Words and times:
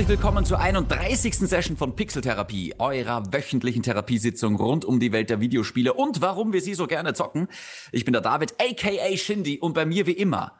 herzlich 0.00 0.16
willkommen 0.16 0.46
zur 0.46 0.58
31. 0.58 1.34
Session 1.34 1.76
von 1.76 1.94
Pixeltherapie, 1.94 2.74
eurer 2.78 3.34
wöchentlichen 3.34 3.82
Therapiesitzung 3.82 4.56
rund 4.56 4.86
um 4.86 4.98
die 4.98 5.12
Welt 5.12 5.28
der 5.28 5.40
Videospiele 5.40 5.92
und 5.92 6.22
warum 6.22 6.54
wir 6.54 6.62
sie 6.62 6.72
so 6.72 6.86
gerne 6.86 7.12
zocken. 7.12 7.48
Ich 7.92 8.06
bin 8.06 8.12
der 8.12 8.22
David, 8.22 8.54
aka 8.58 9.14
Shindy, 9.18 9.58
und 9.58 9.74
bei 9.74 9.84
mir 9.84 10.06
wie 10.06 10.12
immer 10.12 10.58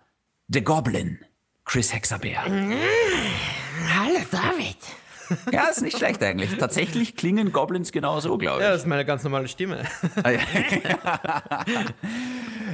The 0.48 0.62
Goblin, 0.62 1.20
Chris 1.64 1.94
Hexabeer. 1.94 2.44
Hallo 2.44 4.18
David. 4.30 4.76
Ja, 5.52 5.68
ist 5.68 5.80
nicht 5.80 5.96
schlecht 5.96 6.22
eigentlich. 6.22 6.58
Tatsächlich 6.58 7.16
klingen 7.16 7.50
Goblins 7.50 7.92
genauso, 7.92 8.36
glaube 8.36 8.58
ich. 8.58 8.64
Ja, 8.64 8.72
das 8.72 8.82
ist 8.82 8.88
meine 8.88 9.06
ganz 9.06 9.22
normale 9.22 9.48
Stimme. 9.48 9.84
Ah, 10.22 10.32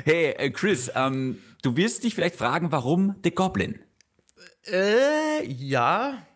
hey, 0.04 0.30
äh, 0.30 0.50
Chris, 0.50 0.90
ähm, 0.96 1.38
du 1.62 1.76
wirst 1.76 2.02
dich 2.02 2.16
vielleicht 2.16 2.34
fragen, 2.34 2.72
warum 2.72 3.14
The 3.22 3.30
Goblin? 3.30 3.78
Äh, 4.64 5.46
ja. 5.46 6.26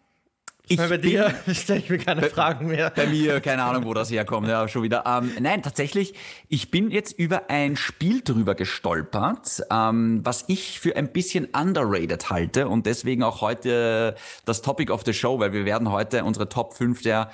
Ich 0.71 0.79
bei 0.79 0.99
dir 0.99 1.35
stelle 1.53 1.81
ich 1.81 1.91
mir 1.91 1.99
keine 1.99 2.23
Fragen 2.31 2.69
mehr. 2.69 2.91
Bei 2.95 3.05
mir, 3.07 3.41
keine 3.41 3.65
Ahnung, 3.65 3.85
wo 3.87 3.93
das 3.93 4.09
herkommt, 4.09 4.47
ja, 4.47 4.69
schon 4.69 4.85
wieder. 4.85 5.03
Ähm, 5.05 5.33
nein, 5.41 5.65
tatsächlich, 5.65 6.15
ich 6.49 6.71
bin 6.71 6.93
jetzt 6.93 7.19
über 7.19 7.51
ein 7.51 7.75
Spiel 7.77 8.21
drüber 8.23 8.55
gestolpert, 8.55 9.63
ähm, 9.69 10.21
was 10.23 10.45
ich 10.47 10.79
für 10.79 10.95
ein 10.95 11.11
bisschen 11.11 11.47
underrated 11.47 12.31
halte 12.31 12.69
und 12.69 12.87
deswegen 12.87 13.25
auch 13.25 13.41
heute 13.41 14.15
das 14.45 14.63
Topic 14.63 14.93
of 14.93 15.03
the 15.05 15.13
Show, 15.13 15.41
weil 15.41 15.53
wir 15.53 15.65
werden 15.65 15.91
heute 15.91 16.23
unsere 16.23 16.49
Top 16.49 16.75
5 16.75 17.03
der 17.03 17.33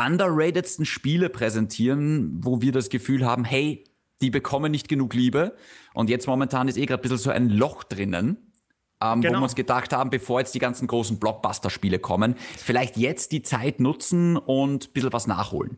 underratedsten 0.00 0.84
Spiele 0.84 1.30
präsentieren, 1.30 2.38
wo 2.44 2.62
wir 2.62 2.70
das 2.70 2.90
Gefühl 2.90 3.26
haben, 3.26 3.44
hey, 3.44 3.82
die 4.20 4.30
bekommen 4.30 4.70
nicht 4.70 4.88
genug 4.88 5.14
Liebe 5.14 5.56
und 5.94 6.10
jetzt 6.10 6.28
momentan 6.28 6.68
ist 6.68 6.76
eh 6.76 6.86
gerade 6.86 7.00
ein 7.00 7.02
bisschen 7.02 7.18
so 7.18 7.30
ein 7.30 7.48
Loch 7.48 7.82
drinnen 7.82 8.47
ähm, 9.00 9.18
wo 9.18 9.22
Genau. 9.22 9.38
wir 9.40 9.42
uns 9.44 9.54
gedacht 9.54 9.92
haben, 9.92 10.10
bevor 10.10 10.40
jetzt 10.40 10.54
die 10.54 10.58
ganzen 10.58 10.86
großen 10.86 11.18
Blockbuster-Spiele 11.18 11.98
kommen, 11.98 12.34
vielleicht 12.56 12.96
jetzt 12.96 13.32
die 13.32 13.42
Zeit 13.42 13.80
nutzen 13.80 14.36
und 14.36 14.88
ein 14.88 14.92
bisschen 14.92 15.12
was 15.12 15.26
nachholen. 15.26 15.76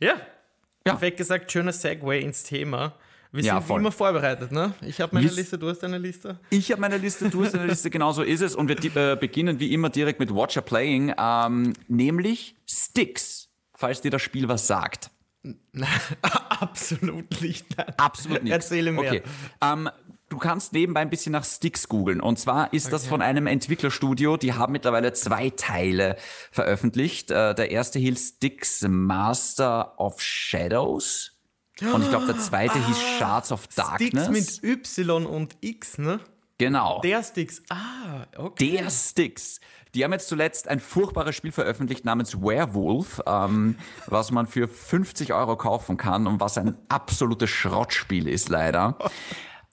Ja. 0.00 0.14
Ja. 0.14 0.92
Perfekt 0.94 1.16
gesagt, 1.18 1.50
schöner 1.52 1.72
Segway 1.72 2.20
ins 2.22 2.42
Thema. 2.44 2.94
Wir 3.30 3.42
Ja, 3.44 3.54
sind 3.56 3.64
wie 3.64 3.66
voll. 3.66 3.80
immer 3.80 3.92
vorbereitet, 3.92 4.52
ne? 4.52 4.72
Ich 4.80 5.00
habe 5.02 5.14
meine 5.14 5.28
Wir- 5.28 5.36
Liste, 5.36 5.58
du 5.58 5.68
hast 5.68 5.80
deine 5.80 5.98
Liste. 5.98 6.40
Ich 6.48 6.70
habe 6.72 6.80
meine 6.80 6.96
Liste, 6.96 7.28
du 7.28 7.44
hast 7.44 7.52
deine 7.52 7.66
Liste, 7.66 7.90
genau 7.90 8.10
so 8.12 8.22
ist 8.22 8.40
es. 8.40 8.54
Und 8.56 8.68
wir 8.68 8.96
äh, 8.96 9.16
beginnen 9.16 9.60
wie 9.60 9.74
immer 9.74 9.90
direkt 9.90 10.18
mit 10.18 10.34
Watcher 10.34 10.62
Playing, 10.62 11.12
ähm, 11.18 11.74
nämlich 11.88 12.56
Sticks, 12.66 13.50
falls 13.74 14.00
dir 14.00 14.10
das 14.10 14.22
Spiel 14.22 14.48
was 14.48 14.66
sagt. 14.66 15.10
Absolut 16.22 17.40
nicht. 17.42 17.66
Nein. 17.76 17.86
Absolut 17.96 18.42
nicht. 18.42 18.52
Erzähle 18.52 18.92
mehr. 18.92 19.10
Okay. 19.10 19.22
Ähm, 19.62 19.88
du 20.28 20.38
kannst 20.38 20.72
nebenbei 20.72 21.00
ein 21.00 21.10
bisschen 21.10 21.32
nach 21.32 21.44
Sticks 21.44 21.88
googeln. 21.88 22.20
Und 22.20 22.38
zwar 22.38 22.72
ist 22.72 22.92
das 22.92 23.06
von 23.06 23.22
einem 23.22 23.46
Entwicklerstudio, 23.46 24.36
die 24.36 24.52
haben 24.52 24.72
mittlerweile 24.72 25.12
zwei 25.12 25.50
Teile 25.50 26.16
veröffentlicht. 26.50 27.30
Äh, 27.30 27.54
der 27.54 27.70
erste 27.70 27.98
hieß 27.98 28.34
Sticks 28.36 28.84
Master 28.88 29.98
of 29.98 30.20
Shadows. 30.20 31.32
Und 31.80 32.02
ich 32.02 32.08
glaube, 32.08 32.26
der 32.26 32.38
zweite 32.38 32.84
hieß 32.86 33.00
Shards 33.18 33.52
of 33.52 33.68
Darkness. 33.68 34.24
Sticks 34.24 34.62
mit 34.62 34.86
Y 34.98 35.26
und 35.26 35.56
X, 35.60 35.98
ne? 35.98 36.20
genau. 36.58 37.00
Der 37.02 37.22
Sticks. 37.22 37.62
Ah, 37.70 38.26
okay. 38.36 38.72
Der 38.72 38.90
Sticks. 38.90 39.60
Die 39.94 40.04
haben 40.04 40.12
jetzt 40.12 40.28
zuletzt 40.28 40.68
ein 40.68 40.80
furchtbares 40.80 41.34
Spiel 41.34 41.52
veröffentlicht 41.52 42.04
namens 42.04 42.40
Werewolf, 42.42 43.22
ähm, 43.26 43.76
was 44.06 44.30
man 44.30 44.46
für 44.46 44.68
50 44.68 45.32
Euro 45.32 45.56
kaufen 45.56 45.96
kann 45.96 46.26
und 46.26 46.40
was 46.40 46.58
ein 46.58 46.76
absolutes 46.88 47.48
Schrottspiel 47.48 48.28
ist, 48.28 48.48
leider. 48.48 48.98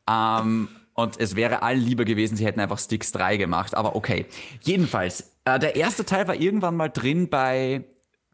Ähm, 0.09 0.69
und 0.93 1.19
es 1.19 1.35
wäre 1.35 1.61
allen 1.61 1.81
lieber 1.81 2.05
gewesen, 2.05 2.37
sie 2.37 2.45
hätten 2.45 2.59
einfach 2.59 2.79
Sticks 2.79 3.11
3 3.11 3.37
gemacht, 3.37 3.75
aber 3.75 3.95
okay. 3.95 4.25
Jedenfalls, 4.61 5.33
äh, 5.43 5.59
der 5.59 5.75
erste 5.75 6.05
Teil 6.05 6.27
war 6.27 6.35
irgendwann 6.35 6.75
mal 6.75 6.89
drin 6.89 7.29
bei 7.29 7.83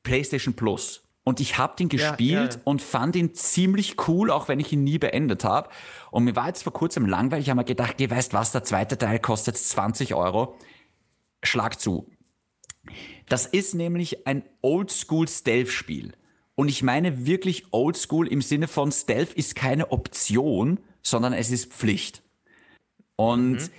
PlayStation 0.03 0.53
Plus. 0.53 1.03
Und 1.23 1.39
ich 1.39 1.57
habe 1.57 1.75
den 1.77 1.89
gespielt 1.89 2.55
ja. 2.55 2.61
und 2.63 2.81
fand 2.81 3.15
ihn 3.15 3.35
ziemlich 3.35 4.07
cool, 4.07 4.31
auch 4.31 4.47
wenn 4.47 4.59
ich 4.59 4.73
ihn 4.73 4.83
nie 4.83 4.97
beendet 4.97 5.43
habe. 5.43 5.69
Und 6.09 6.23
mir 6.23 6.35
war 6.35 6.47
jetzt 6.47 6.63
vor 6.63 6.73
kurzem 6.73 7.05
langweilig, 7.05 7.45
ich 7.45 7.49
habe 7.49 7.59
mir 7.59 7.65
gedacht, 7.65 8.01
ihr 8.01 8.09
weißt 8.09 8.33
was, 8.33 8.51
der 8.51 8.63
zweite 8.63 8.97
Teil 8.97 9.19
kostet 9.19 9.57
20 9.57 10.15
Euro. 10.15 10.57
Schlag 11.43 11.79
zu. 11.79 12.09
Das 13.27 13.45
ist 13.45 13.75
nämlich 13.75 14.27
ein 14.27 14.43
Oldschool-Stealth-Spiel. 14.61 16.13
Und 16.55 16.69
ich 16.69 16.83
meine 16.83 17.25
wirklich 17.25 17.65
Oldschool 17.71 18.27
im 18.27 18.41
Sinne 18.41 18.67
von 18.67 18.91
Stealth 18.91 19.33
ist 19.33 19.55
keine 19.55 19.91
Option, 19.91 20.79
sondern 21.01 21.33
es 21.33 21.51
ist 21.51 21.73
Pflicht. 21.73 22.23
Und 23.15 23.57
äh, 23.57 23.69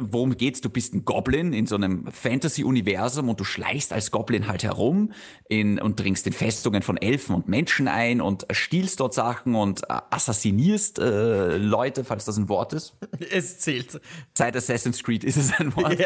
worum 0.00 0.36
geht's? 0.36 0.60
Du 0.60 0.68
bist 0.68 0.94
ein 0.94 1.04
Goblin 1.04 1.52
in 1.52 1.66
so 1.66 1.74
einem 1.74 2.06
Fantasy-Universum 2.10 3.28
und 3.28 3.40
du 3.40 3.44
schleichst 3.44 3.92
als 3.92 4.10
Goblin 4.10 4.46
halt 4.46 4.62
herum 4.62 5.12
in, 5.48 5.80
und 5.80 5.98
dringst 5.98 6.26
in 6.26 6.32
Festungen 6.32 6.82
von 6.82 6.96
Elfen 6.96 7.34
und 7.34 7.48
Menschen 7.48 7.88
ein 7.88 8.20
und 8.20 8.46
stiehlst 8.50 9.00
dort 9.00 9.14
Sachen 9.14 9.54
und 9.54 9.82
äh, 9.84 10.00
assassinierst 10.10 10.98
äh, 10.98 11.56
Leute, 11.56 12.04
falls 12.04 12.24
das 12.24 12.36
ein 12.36 12.48
Wort 12.48 12.72
ist. 12.72 12.94
Es 13.30 13.58
zählt. 13.58 14.00
Seit 14.34 14.56
Assassin's 14.56 15.02
Creed 15.02 15.24
ist 15.24 15.36
es 15.36 15.52
ein 15.58 15.74
Wort. 15.76 15.98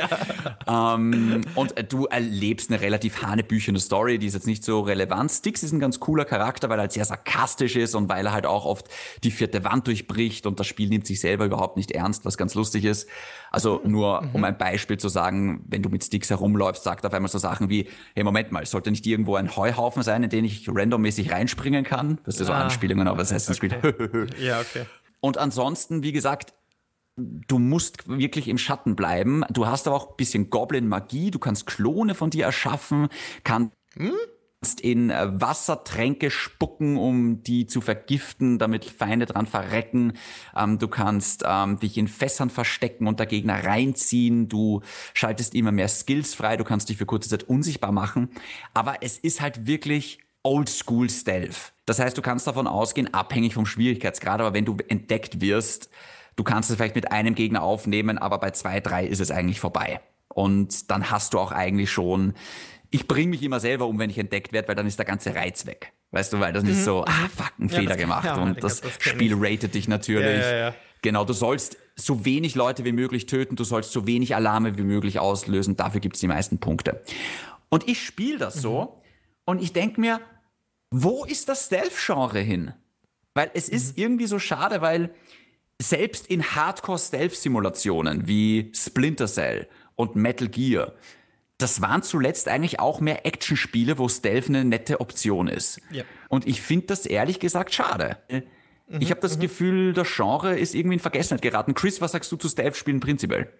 Ähm, 0.67 1.43
und 1.55 1.77
äh, 1.77 1.85
du 1.85 2.07
erlebst 2.07 2.71
eine 2.71 2.81
relativ 2.81 3.23
hanebüchene 3.23 3.81
Story, 3.81 4.19
die 4.19 4.27
ist 4.27 4.35
jetzt 4.35 4.47
nicht 4.47 4.65
so 4.65 4.81
relevant. 4.81 5.31
Styx 5.31 5.63
ist 5.63 5.73
ein 5.73 5.81
ganz 5.81 6.01
cooler 6.01 6.25
Charakter, 6.25 6.69
weil 6.69 6.79
er 6.79 6.83
halt 6.83 6.93
sehr 6.93 7.05
sarkastisch 7.05 7.77
ist 7.77 7.95
und 7.95 8.09
weil 8.09 8.27
er 8.27 8.33
halt 8.33 8.47
auch 8.47 8.65
oft 8.65 8.87
die 9.25 9.31
vierte 9.31 9.65
Wand 9.65 9.87
durchbricht 9.87 10.47
und 10.47 10.61
das 10.61 10.67
Spiel 10.67 10.89
nimmt 10.89 11.07
sich 11.07 11.21
selber 11.21 11.45
überhaupt 11.45 11.77
nicht 11.77 11.91
ernst, 11.91 12.25
was 12.25 12.37
ganz 12.37 12.55
lustig 12.55 12.85
ist. 12.85 13.09
Also 13.59 13.81
nur 13.85 14.23
um 14.35 14.45
ein 14.45 14.57
Beispiel 14.57 14.99
zu 14.99 15.09
sagen, 15.09 15.65
wenn 15.67 15.83
du 15.83 15.89
mit 15.89 16.05
Sticks 16.05 16.31
herumläufst, 16.31 16.85
sagt 16.85 17.05
auf 17.05 17.13
einmal 17.13 17.29
so 17.29 17.39
Sachen 17.39 17.69
wie, 17.69 17.89
hey 18.15 18.23
Moment 18.23 18.53
mal, 18.53 18.65
sollte 18.65 18.93
nicht 18.93 19.05
irgendwo 19.05 19.35
ein 19.35 19.57
Heuhaufen 19.57 20.05
sein, 20.05 20.23
in 20.23 20.31
den 20.31 20.45
ich 20.45 20.69
randommäßig 20.73 21.33
reinspringen 21.33 21.83
kann? 21.83 22.21
Das 22.23 22.39
ist 22.39 22.47
so 22.47 22.53
Ah, 22.53 22.63
Anspielungen 22.63 23.09
auf 23.09 23.19
Assassin's 23.19 23.59
Creed. 23.59 23.77
Ja, 24.41 24.61
okay. 24.61 24.85
Und 25.19 25.39
ansonsten, 25.39 26.05
wie 26.05 26.13
gesagt, 26.13 26.55
du 27.17 27.59
musst 27.59 28.09
wirklich 28.09 28.47
im 28.47 28.59
Schatten 28.59 28.95
bleiben. 28.95 29.43
Du 29.51 29.67
hast 29.67 29.89
aber 29.89 29.97
auch 29.97 30.11
ein 30.11 30.17
bisschen 30.17 30.51
Goblin-Magie. 30.51 31.33
Du 31.33 31.41
kannst 31.41 31.67
Klone 31.67 32.15
von 32.15 32.31
dir 32.31 32.45
erschaffen, 32.45 33.09
kannst 33.43 33.73
in 34.81 35.11
äh, 35.11 35.41
Wassertränke 35.41 36.31
spucken, 36.31 36.97
um 36.97 37.43
die 37.43 37.67
zu 37.67 37.81
vergiften, 37.81 38.59
damit 38.59 38.85
Feinde 38.85 39.27
dran 39.27 39.47
verrecken. 39.47 40.15
Ähm, 40.57 40.79
du 40.79 40.89
kannst 40.89 41.45
ähm, 41.47 41.79
dich 41.79 41.97
in 41.97 42.09
Fässern 42.09 42.51
verstecken 42.51 43.07
und 43.07 43.21
der 43.21 43.27
Gegner 43.27 43.65
reinziehen. 43.65 44.49
Du 44.49 44.83
schaltest 45.15 45.55
immer 45.55 45.71
mehr 45.71 45.89
Skills 45.89 46.35
frei. 46.35 46.57
Du 46.57 46.65
kannst 46.65 46.89
dich 46.89 46.97
für 46.97 47.07
kurze 47.07 47.29
Zeit 47.29 47.45
unsichtbar 47.45 47.93
machen. 47.93 48.31
Aber 48.75 48.97
es 49.03 49.19
ist 49.19 49.41
halt 49.41 49.67
wirklich 49.67 50.19
Oldschool 50.43 51.09
Stealth. 51.09 51.73
Das 51.87 51.99
heißt, 51.99 52.19
du 52.19 52.23
kannst 52.23 52.47
davon 52.47 52.67
ausgehen, 52.67 53.13
abhängig 53.15 53.55
vom 53.55 53.67
Schwierigkeitsgrad, 53.67 54.41
aber 54.41 54.55
wenn 54.55 54.65
du 54.65 54.77
entdeckt 54.89 55.41
wirst, 55.41 55.89
du 56.37 56.45
kannst 56.45 56.71
es 56.71 56.77
vielleicht 56.77 56.95
mit 56.95 57.13
einem 57.13 57.35
Gegner 57.35 57.63
aufnehmen, 57.63 58.19
aber 58.19 58.39
bei 58.39 58.51
zwei, 58.51 58.81
drei 58.81 59.07
ist 59.07 59.21
es 59.21 59.31
eigentlich 59.31 59.61
vorbei. 59.61 60.01
Und 60.29 60.91
dann 60.91 61.11
hast 61.11 61.35
du 61.35 61.39
auch 61.39 61.51
eigentlich 61.51 61.91
schon, 61.91 62.35
ich 62.91 63.07
bringe 63.07 63.31
mich 63.31 63.43
immer 63.43 63.61
selber 63.61 63.87
um, 63.87 63.99
wenn 63.99 64.11
ich 64.11 64.19
entdeckt 64.19 64.53
werde, 64.53 64.69
weil 64.69 64.75
dann 64.75 64.87
ist 64.87 64.99
der 64.99 65.07
ganze 65.07 65.35
Reiz 65.35 65.67
weg. 65.67 65.93
Weißt 66.11 66.33
du, 66.33 66.41
weil 66.41 66.53
das 66.53 66.65
ist 66.65 66.85
so, 66.85 67.05
ah, 67.05 67.29
fuck, 67.35 67.53
ein 67.59 67.69
Fehler 67.69 67.97
gemacht. 67.97 68.25
ja, 68.25 68.37
und 68.41 68.53
ich 68.53 68.63
das, 68.63 68.81
das 68.81 68.93
Spiel 68.99 69.35
ratet 69.37 69.75
dich 69.75 69.89
natürlich. 69.89 70.45
Ja. 70.45 70.75
Genau, 71.03 71.25
du 71.25 71.33
sollst 71.33 71.77
so 71.97 72.25
wenig 72.25 72.55
Leute 72.55 72.85
wie 72.85 72.93
möglich 72.93 73.27
töten, 73.27 73.57
du 73.57 73.65
sollst 73.65 73.93
so 73.93 74.07
wenig 74.07 74.35
Alarme 74.35 74.79
wie 74.79 74.83
möglich 74.83 75.19
auslösen, 75.19 75.77
dafür 75.77 76.01
gibt's 76.01 76.21
die 76.21 76.27
meisten 76.29 76.59
Punkte. 76.59 77.03
Und 77.69 77.89
ich 77.89 78.03
spiele 78.03 78.39
das 78.39 78.55
so 78.55 79.03
und 79.45 79.63
ich 79.63 79.73
denk 79.73 79.99
mir, 79.99 80.21
wo 80.91 81.25
ist 81.25 81.49
das 81.49 81.67
Stealth-Genre 81.67 82.41
hin? 82.41 82.73
Weil 83.35 83.51
es 83.55 83.69
ist 83.69 83.99
irgendwie 83.99 84.27
so 84.27 84.39
schade, 84.39 84.81
weil 84.81 85.11
selbst 85.81 86.27
in 86.27 86.43
Hardcore-Stealth-Simulationen 86.43 88.27
wie 88.27 88.73
Splinter 88.75 89.27
Cell 89.27 89.69
und 89.95 90.17
Metal 90.17 90.49
Gear, 90.49 90.95
das 91.59 91.81
waren 91.83 92.03
zuletzt 92.03 92.49
eigentlich 92.49 92.79
auch 92.81 93.01
mehr 93.01 93.27
Actionspiele, 93.27 93.99
wo 93.99 94.09
Stealth 94.09 94.49
eine 94.49 94.65
nette 94.65 95.01
Option 95.01 95.49
ist. 95.49 95.81
Ja. 95.91 96.05
Und 96.29 96.47
ich 96.47 96.63
finde 96.63 96.87
das 96.87 97.05
ehrlich 97.07 97.41
gesagt 97.41 97.75
schade. 97.75 98.17
Ich 99.01 99.11
habe 99.11 99.21
das 99.21 99.39
Gefühl, 99.39 99.93
das 99.93 100.09
Genre 100.15 100.59
ist 100.59 100.75
irgendwie 100.75 100.95
in 100.95 101.01
Vergessenheit 101.01 101.43
geraten. 101.43 101.75
Chris, 101.75 102.01
was 102.01 102.13
sagst 102.13 102.31
du 102.33 102.37
zu 102.37 102.49
Stealth-Spielen 102.49 103.01
prinzipiell? 103.01 103.53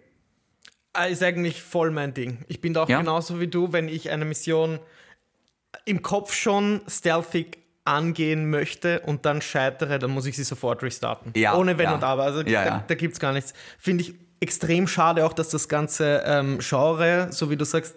Ah, 0.93 1.05
Ist 1.05 1.21
eigentlich 1.21 1.61
voll 1.61 1.91
mein 1.91 2.13
Ding. 2.15 2.39
Ich 2.47 2.61
bin 2.61 2.73
da 2.73 2.83
auch 2.83 2.89
Ja? 2.89 2.99
genauso 2.99 3.39
wie 3.39 3.47
du, 3.47 3.71
wenn 3.73 3.87
ich 3.89 4.09
eine 4.09 4.25
Mission 4.25 4.79
im 5.85 6.01
Kopf 6.01 6.33
schon 6.33 6.81
stealthig 6.87 7.59
angehen 7.85 8.49
möchte 8.49 9.01
und 9.01 9.25
dann 9.25 9.41
scheitere, 9.41 9.99
dann 9.99 10.11
muss 10.11 10.25
ich 10.25 10.35
sie 10.35 10.43
sofort 10.43 10.81
restarten. 10.83 11.31
Ja, 11.35 11.55
Ohne 11.55 11.77
Wenn 11.77 11.85
ja. 11.85 11.95
und 11.95 12.03
Aber. 12.03 12.23
Also 12.23 12.43
da, 12.43 12.83
da 12.87 12.95
gibt 12.95 13.13
es 13.13 13.19
gar 13.19 13.33
nichts. 13.33 13.53
Finde 13.77 14.03
ich 14.03 14.15
extrem 14.39 14.87
schade 14.87 15.25
auch, 15.25 15.33
dass 15.33 15.49
das 15.49 15.67
ganze 15.67 16.23
ähm, 16.25 16.59
Genre, 16.59 17.27
so 17.31 17.49
wie 17.49 17.57
du 17.57 17.65
sagst, 17.65 17.95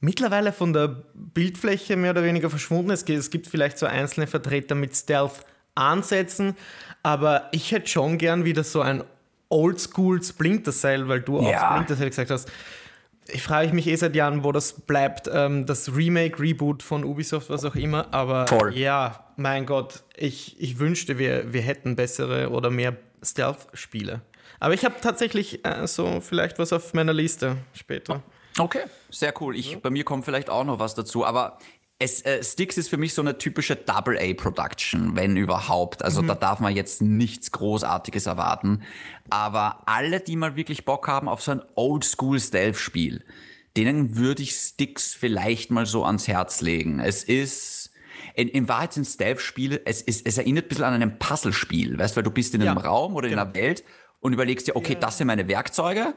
mittlerweile 0.00 0.52
von 0.52 0.72
der 0.72 0.88
Bildfläche 1.14 1.96
mehr 1.96 2.10
oder 2.12 2.24
weniger 2.24 2.50
verschwunden 2.50 2.90
ist. 2.90 3.08
Es 3.08 3.30
gibt 3.30 3.46
vielleicht 3.46 3.78
so 3.78 3.86
einzelne 3.86 4.26
Vertreter 4.26 4.74
mit 4.74 4.94
Stealth-Ansätzen, 4.96 6.56
aber 7.02 7.48
ich 7.52 7.72
hätte 7.72 7.88
schon 7.88 8.18
gern 8.18 8.44
wieder 8.44 8.64
so 8.64 8.80
ein 8.80 9.04
Oldschool 9.48 10.22
Splinter 10.22 10.72
Cell, 10.72 11.08
weil 11.08 11.20
du 11.20 11.40
Ja. 11.40 11.68
auch 11.68 11.72
Splinter 11.72 11.96
Cell 11.96 12.08
gesagt 12.10 12.30
hast. 12.30 12.50
ich 13.28 13.42
frage 13.42 13.72
mich 13.72 13.86
eh 13.86 13.94
seit 13.94 14.16
Jahren, 14.16 14.42
wo 14.44 14.50
das 14.50 14.72
bleibt. 14.72 15.30
Ähm, 15.32 15.64
das 15.66 15.94
Remake, 15.94 16.40
Reboot 16.40 16.82
von 16.82 17.04
Ubisoft, 17.04 17.50
was 17.50 17.64
auch 17.64 17.76
immer. 17.76 18.12
Aber 18.12 18.46
Voll. 18.48 18.76
ja, 18.76 19.26
mein 19.36 19.64
Gott, 19.66 20.02
ich, 20.16 20.60
ich 20.60 20.78
wünschte, 20.80 21.18
wir, 21.18 21.52
wir 21.52 21.62
hätten 21.62 21.94
bessere 21.94 22.50
oder 22.50 22.68
mehr 22.70 22.96
Stealth-Spiele. 23.22 24.22
Aber 24.60 24.74
ich 24.74 24.84
habe 24.84 24.96
tatsächlich 25.00 25.64
äh, 25.64 25.86
so 25.86 26.20
vielleicht 26.20 26.58
was 26.58 26.72
auf 26.72 26.94
meiner 26.94 27.12
Liste 27.12 27.56
später. 27.74 28.22
Okay, 28.58 28.82
sehr 29.10 29.32
cool. 29.40 29.56
Ich, 29.56 29.78
Bei 29.78 29.90
mir 29.90 30.04
kommt 30.04 30.24
vielleicht 30.24 30.50
auch 30.50 30.64
noch 30.64 30.78
was 30.78 30.94
dazu. 30.94 31.24
Aber 31.24 31.58
es, 31.98 32.20
äh, 32.22 32.42
Sticks 32.42 32.76
ist 32.76 32.88
für 32.88 32.96
mich 32.96 33.14
so 33.14 33.22
eine 33.22 33.38
typische 33.38 33.76
Double-A-Production, 33.76 35.16
wenn 35.16 35.36
überhaupt. 35.36 36.04
Also 36.04 36.22
mhm. 36.22 36.28
da 36.28 36.34
darf 36.34 36.60
man 36.60 36.74
jetzt 36.74 37.00
nichts 37.00 37.52
Großartiges 37.52 38.26
erwarten. 38.26 38.82
Aber 39.30 39.82
alle, 39.86 40.20
die 40.20 40.36
mal 40.36 40.56
wirklich 40.56 40.84
Bock 40.84 41.08
haben 41.08 41.28
auf 41.28 41.42
so 41.42 41.52
ein 41.52 41.62
Oldschool-Stealth-Spiel, 41.74 43.24
denen 43.76 44.16
würde 44.16 44.42
ich 44.42 44.52
Sticks 44.54 45.14
vielleicht 45.14 45.70
mal 45.70 45.86
so 45.86 46.04
ans 46.04 46.28
Herz 46.28 46.60
legen. 46.60 46.98
Es 46.98 47.24
ist 47.24 47.90
in, 48.34 48.48
in 48.48 48.68
Wahrheit 48.68 48.92
sind 48.92 49.04
Stealth-Spiele, 49.04 49.82
es, 49.84 50.02
es 50.02 50.38
erinnert 50.38 50.66
ein 50.66 50.68
bisschen 50.68 50.84
an 50.84 50.94
einem 50.94 51.18
Puzzlespiel, 51.18 51.98
weißt 51.98 52.14
du, 52.14 52.16
weil 52.16 52.22
du 52.22 52.30
bist 52.30 52.54
in 52.54 52.62
einem 52.62 52.76
ja, 52.76 52.82
Raum 52.82 53.14
oder 53.14 53.28
genau. 53.28 53.42
in 53.42 53.48
einer 53.48 53.54
Welt 53.54 53.84
und 54.22 54.32
überlegst 54.32 54.68
dir, 54.68 54.76
okay, 54.76 54.94
ja. 54.94 55.00
das 55.00 55.18
sind 55.18 55.26
meine 55.26 55.46
Werkzeuge 55.48 56.14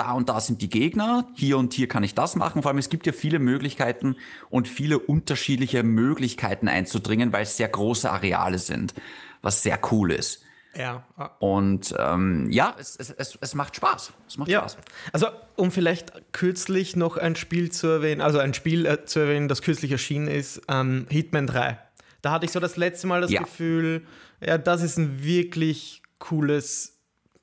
da 0.00 0.12
und 0.12 0.30
da 0.30 0.40
sind 0.40 0.62
die 0.62 0.70
Gegner, 0.70 1.28
hier 1.34 1.58
und 1.58 1.74
hier 1.74 1.86
kann 1.86 2.02
ich 2.02 2.14
das 2.14 2.34
machen. 2.34 2.62
Vor 2.62 2.70
allem, 2.70 2.78
es 2.78 2.88
gibt 2.88 3.06
ja 3.06 3.12
viele 3.12 3.38
Möglichkeiten 3.38 4.16
und 4.48 4.66
viele 4.66 4.98
unterschiedliche 4.98 5.82
Möglichkeiten 5.82 6.68
einzudringen, 6.68 7.34
weil 7.34 7.42
es 7.42 7.58
sehr 7.58 7.68
große 7.68 8.10
Areale 8.10 8.58
sind, 8.58 8.94
was 9.42 9.62
sehr 9.62 9.78
cool 9.90 10.12
ist. 10.12 10.42
Ja. 10.74 11.04
Und 11.40 11.94
ähm, 11.98 12.50
ja, 12.50 12.74
es, 12.78 12.96
es, 12.96 13.10
es, 13.10 13.36
es, 13.40 13.54
macht 13.54 13.76
Spaß. 13.76 14.12
Es 14.26 14.38
macht 14.38 14.48
ja. 14.48 14.60
Spaß. 14.60 14.78
Also, 15.12 15.26
um 15.56 15.70
vielleicht 15.70 16.32
kürzlich 16.32 16.94
noch 16.94 17.16
ein 17.16 17.34
Spiel 17.36 17.70
zu 17.70 17.88
erwähnen, 17.88 18.20
also 18.20 18.38
ein 18.38 18.54
Spiel 18.54 18.86
äh, 18.86 19.04
zu 19.04 19.18
erwähnen, 19.18 19.48
das 19.48 19.62
kürzlich 19.62 19.90
erschienen 19.90 20.28
ist, 20.28 20.62
ähm, 20.68 21.06
Hitman 21.10 21.48
3. 21.48 21.78
Da 22.22 22.30
hatte 22.30 22.46
ich 22.46 22.52
so 22.52 22.60
das 22.60 22.76
letzte 22.76 23.08
Mal 23.08 23.20
das 23.20 23.32
ja. 23.32 23.42
Gefühl, 23.42 24.06
ja, 24.40 24.58
das 24.58 24.82
ist 24.82 24.96
ein 24.96 25.24
wirklich 25.24 26.02
cooles 26.20 26.99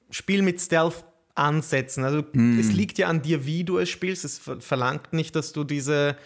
Spiel 0.10 0.42
mit 0.42 0.62
Stealth 0.62 1.06
ansetzen. 1.36 2.04
Also 2.04 2.24
hm. 2.34 2.60
es 2.60 2.72
liegt 2.72 2.98
ja 2.98 3.08
an 3.08 3.22
dir, 3.22 3.46
wie 3.46 3.64
du 3.64 3.78
es 3.78 3.90
spielst. 3.90 4.26
Es 4.26 4.42
verlangt 4.60 5.14
nicht, 5.14 5.36
dass 5.36 5.54
du 5.54 5.64
diese, 5.64 6.18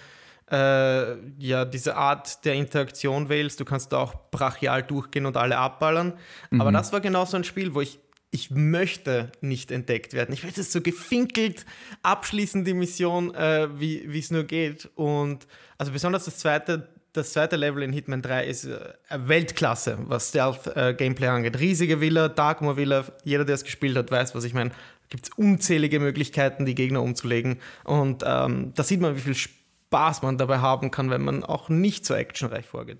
äh, 0.50 1.16
ja, 1.38 1.66
diese 1.66 1.96
Art 1.96 2.46
der 2.46 2.56
Interaktion 2.56 3.30
wählst. 3.30 3.60
Du 3.60 3.66
kannst 3.66 3.92
da 3.92 3.98
auch 3.98 4.16
brachial 4.32 4.84
durchgehen 4.84 5.26
und 5.26 5.38
alle 5.38 5.58
abballern. 5.58 6.14
Mhm. 6.50 6.62
Aber 6.62 6.72
das 6.72 6.94
war 6.94 7.02
genau 7.02 7.26
so 7.26 7.38
ein 7.38 7.44
Spiel, 7.44 7.74
wo 7.74 7.82
ich 7.82 8.00
ich 8.34 8.50
möchte 8.50 9.32
nicht 9.42 9.72
entdeckt 9.72 10.14
werden. 10.14 10.34
Ich 10.34 10.44
möchte 10.44 10.62
es 10.62 10.72
so 10.72 10.80
gefinkelt 10.80 11.66
abschließen, 12.02 12.64
die 12.64 12.74
Mission, 12.74 13.36
äh, 13.36 13.68
wie 13.78 14.18
es 14.18 14.32
nur 14.32 14.46
geht. 14.46 14.90
Und 14.96 15.46
also 15.78 15.92
besonders 15.92 16.26
das 16.26 16.38
zweite, 16.38 16.88
das 17.14 17.34
zweite 17.34 17.56
Level 17.56 17.84
in 17.84 17.92
Hitman 17.92 18.22
3 18.22 18.46
ist 18.46 18.66
äh, 18.66 18.94
Weltklasse, 19.10 19.98
was 20.04 20.30
Stealth-Gameplay 20.30 21.28
angeht. 21.28 21.60
Riesige 21.60 22.00
Villa, 22.00 22.30
Darkmoor 22.30 22.78
Villa, 22.78 23.06
jeder, 23.24 23.46
der 23.46 23.56
es 23.56 23.64
gespielt 23.64 23.98
hat, 23.98 24.12
weiß, 24.12 24.34
was 24.36 24.44
ich 24.44 24.54
meine 24.54 24.72
gibt 25.12 25.26
es 25.26 25.32
unzählige 25.38 26.00
Möglichkeiten, 26.00 26.66
die 26.66 26.74
Gegner 26.74 27.04
umzulegen. 27.04 27.60
Und 27.84 28.24
ähm, 28.26 28.74
da 28.74 28.82
sieht 28.82 29.02
man, 29.02 29.16
wie 29.16 29.20
viel 29.20 29.36
Spaß 29.36 30.24
man 30.24 30.40
dabei 30.40 30.60
haben 30.60 30.90
kann, 30.90 31.12
wenn 31.12 31.22
man 31.22 31.44
auch 31.44 31.70
nicht 31.70 32.06
so 32.06 32.16
actionreich 32.16 32.66
vorgeht. 32.66 32.98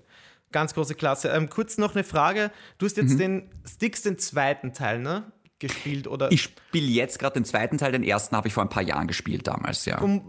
Ganz 0.52 0.74
große 0.74 0.94
Klasse. 0.94 1.30
Ähm, 1.30 1.48
kurz 1.48 1.78
noch 1.78 1.94
eine 1.94 2.04
Frage. 2.04 2.52
Du 2.78 2.86
hast 2.86 2.98
jetzt 2.98 3.14
mhm. 3.14 3.18
den 3.18 3.50
Sticks, 3.66 4.02
den 4.02 4.18
zweiten 4.18 4.74
Teil, 4.74 5.00
ne? 5.00 5.24
Gespielt 5.62 6.06
oder? 6.06 6.30
Ich 6.30 6.42
spiele 6.42 6.86
jetzt 6.86 7.18
gerade 7.18 7.34
den 7.34 7.46
zweiten 7.46 7.78
Teil, 7.78 7.92
den 7.92 8.02
ersten 8.02 8.36
habe 8.36 8.48
ich 8.48 8.54
vor 8.54 8.62
ein 8.62 8.68
paar 8.68 8.82
Jahren 8.82 9.06
gespielt 9.06 9.46
damals, 9.46 9.86
ja. 9.86 9.98
Und 9.98 10.22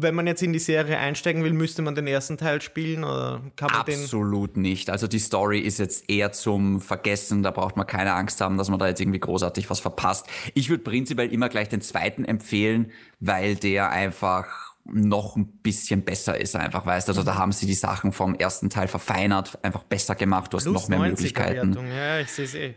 wenn 0.00 0.14
man 0.14 0.26
jetzt 0.26 0.42
in 0.42 0.52
die 0.52 0.60
Serie 0.60 0.98
einsteigen 0.98 1.42
will, 1.42 1.52
müsste 1.52 1.82
man 1.82 1.96
den 1.96 2.06
ersten 2.06 2.38
Teil 2.38 2.62
spielen 2.62 3.02
oder 3.02 3.42
kann 3.56 3.72
man 3.72 3.80
Absolut 3.80 4.54
den 4.54 4.62
nicht. 4.62 4.90
Also 4.90 5.08
die 5.08 5.18
Story 5.18 5.58
ist 5.58 5.78
jetzt 5.78 6.08
eher 6.08 6.30
zum 6.30 6.80
Vergessen, 6.80 7.42
da 7.42 7.50
braucht 7.50 7.76
man 7.76 7.86
keine 7.86 8.12
Angst 8.14 8.40
haben, 8.40 8.56
dass 8.56 8.68
man 8.70 8.78
da 8.78 8.86
jetzt 8.86 9.00
irgendwie 9.00 9.20
großartig 9.20 9.68
was 9.68 9.80
verpasst. 9.80 10.26
Ich 10.54 10.70
würde 10.70 10.84
prinzipiell 10.84 11.32
immer 11.32 11.48
gleich 11.48 11.68
den 11.68 11.80
zweiten 11.80 12.24
empfehlen, 12.24 12.92
weil 13.18 13.56
der 13.56 13.90
einfach 13.90 14.74
noch 14.84 15.36
ein 15.36 15.46
bisschen 15.62 16.04
besser 16.04 16.38
ist, 16.38 16.54
einfach 16.56 16.84
weißt. 16.84 17.08
Also 17.08 17.22
da 17.22 17.36
haben 17.36 17.52
sie 17.52 17.66
die 17.66 17.74
Sachen 17.74 18.12
vom 18.12 18.34
ersten 18.34 18.68
Teil 18.70 18.86
verfeinert, 18.86 19.58
einfach 19.62 19.82
besser 19.82 20.14
gemacht, 20.14 20.52
du 20.52 20.58
hast 20.58 20.64
Plus 20.64 20.74
noch 20.74 20.88
mehr 20.88 20.98
Möglichkeiten. 20.98 21.74
Ja, 21.88 22.20
ich 22.20 22.30
sehe 22.30 22.44
es 22.44 22.54
eh. 22.54 22.74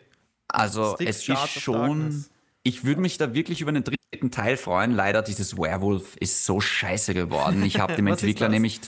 Also 0.48 0.96
Sticks 0.96 1.10
es 1.10 1.30
ist 1.30 1.62
schon. 1.62 2.26
Ich 2.64 2.84
würde 2.84 3.00
mich 3.02 3.18
da 3.18 3.34
wirklich 3.34 3.62
über 3.62 3.70
einen 3.70 3.84
dritten 3.84 4.32
Teil 4.32 4.58
freuen. 4.58 4.94
Leider 4.94 5.22
dieses 5.22 5.58
Werewolf 5.58 6.18
ist 6.18 6.46
so 6.46 6.60
scheiße 6.60 7.14
geworden. 7.14 7.64
Ich 7.64 7.80
habe 7.80 7.94
dem 7.96 8.08
Entwickler 8.08 8.50
nämlich 8.50 8.82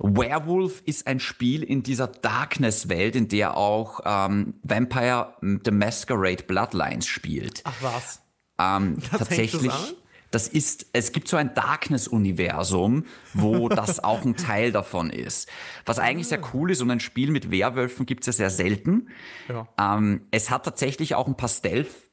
Werewolf 0.00 0.82
ist 0.86 1.06
ein 1.06 1.20
Spiel 1.20 1.62
in 1.62 1.82
dieser 1.82 2.06
Darkness-Welt, 2.08 3.16
in 3.16 3.28
der 3.28 3.56
auch 3.56 4.00
ähm, 4.04 4.54
Vampire 4.62 5.34
The 5.42 5.70
Masquerade 5.70 6.44
Bloodlines 6.44 7.06
spielt. 7.06 7.62
Ach 7.64 7.74
was? 7.80 8.22
Ähm, 8.58 8.98
tatsächlich. 9.10 9.72
Das 10.30 10.48
ist, 10.48 10.86
es 10.92 11.12
gibt 11.12 11.28
so 11.28 11.36
ein 11.36 11.54
Darkness-Universum, 11.54 13.04
wo 13.34 13.68
das 13.70 14.02
auch 14.02 14.24
ein 14.24 14.36
Teil 14.36 14.72
davon 14.72 15.10
ist. 15.10 15.48
Was 15.84 15.98
eigentlich 15.98 16.28
sehr 16.28 16.40
cool 16.54 16.70
ist 16.70 16.80
und 16.80 16.90
ein 16.90 17.00
Spiel 17.00 17.30
mit 17.30 17.50
Werwölfen 17.50 18.06
gibt 18.06 18.22
es 18.22 18.26
ja 18.26 18.32
sehr 18.32 18.50
selten. 18.50 19.08
Ja. 19.48 19.68
Ähm, 19.78 20.26
es 20.30 20.50
hat 20.50 20.64
tatsächlich 20.64 21.14
auch 21.14 21.26
ein 21.26 21.36
paar 21.36 21.48
Stealth- 21.48 22.10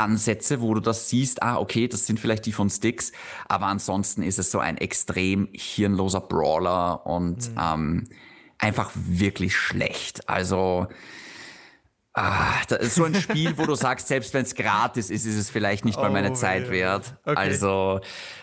Ansätze, 0.00 0.62
wo 0.62 0.74
du 0.74 0.80
das 0.80 1.10
siehst, 1.10 1.42
ah, 1.42 1.58
okay, 1.58 1.86
das 1.86 2.06
sind 2.06 2.18
vielleicht 2.18 2.46
die 2.46 2.52
von 2.52 2.70
Sticks, 2.70 3.12
aber 3.48 3.66
ansonsten 3.66 4.22
ist 4.22 4.38
es 4.38 4.50
so 4.50 4.58
ein 4.58 4.78
extrem 4.78 5.48
hirnloser 5.52 6.22
Brawler 6.22 7.06
und 7.06 7.50
mhm. 7.50 7.58
ähm, 7.60 8.08
einfach 8.58 8.90
wirklich 8.94 9.56
schlecht. 9.56 10.28
Also 10.28 10.88
Ah, 12.12 12.54
das 12.68 12.80
ist 12.80 12.94
so 12.96 13.04
ein 13.04 13.14
Spiel, 13.14 13.56
wo 13.56 13.66
du 13.66 13.76
sagst, 13.76 14.08
selbst 14.08 14.34
wenn 14.34 14.42
es 14.42 14.56
gratis 14.56 15.10
ist, 15.10 15.26
ist 15.26 15.36
es 15.36 15.48
vielleicht 15.48 15.84
nicht 15.84 15.96
mal 15.96 16.10
meine 16.10 16.32
oh, 16.32 16.34
Zeit 16.34 16.64
yeah. 16.64 16.72
wert. 16.72 17.14
Okay. 17.24 17.36
Also 17.36 18.00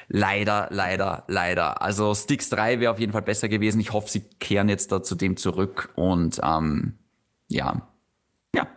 leider, 0.08 0.68
leider, 0.72 1.26
leider. 1.28 1.82
Also 1.82 2.16
Sticks 2.16 2.50
3 2.50 2.80
wäre 2.80 2.92
auf 2.94 3.00
jeden 3.00 3.12
Fall 3.12 3.24
besser 3.24 3.50
gewesen. 3.50 3.82
Ich 3.82 3.92
hoffe, 3.92 4.10
sie 4.10 4.22
kehren 4.40 4.70
jetzt 4.70 4.92
da 4.94 5.04
zu 5.04 5.16
dem 5.16 5.36
zurück 5.36 5.90
und 5.96 6.40
ähm, 6.44 6.94
ja. 7.50 7.82
Ja. 8.56 8.68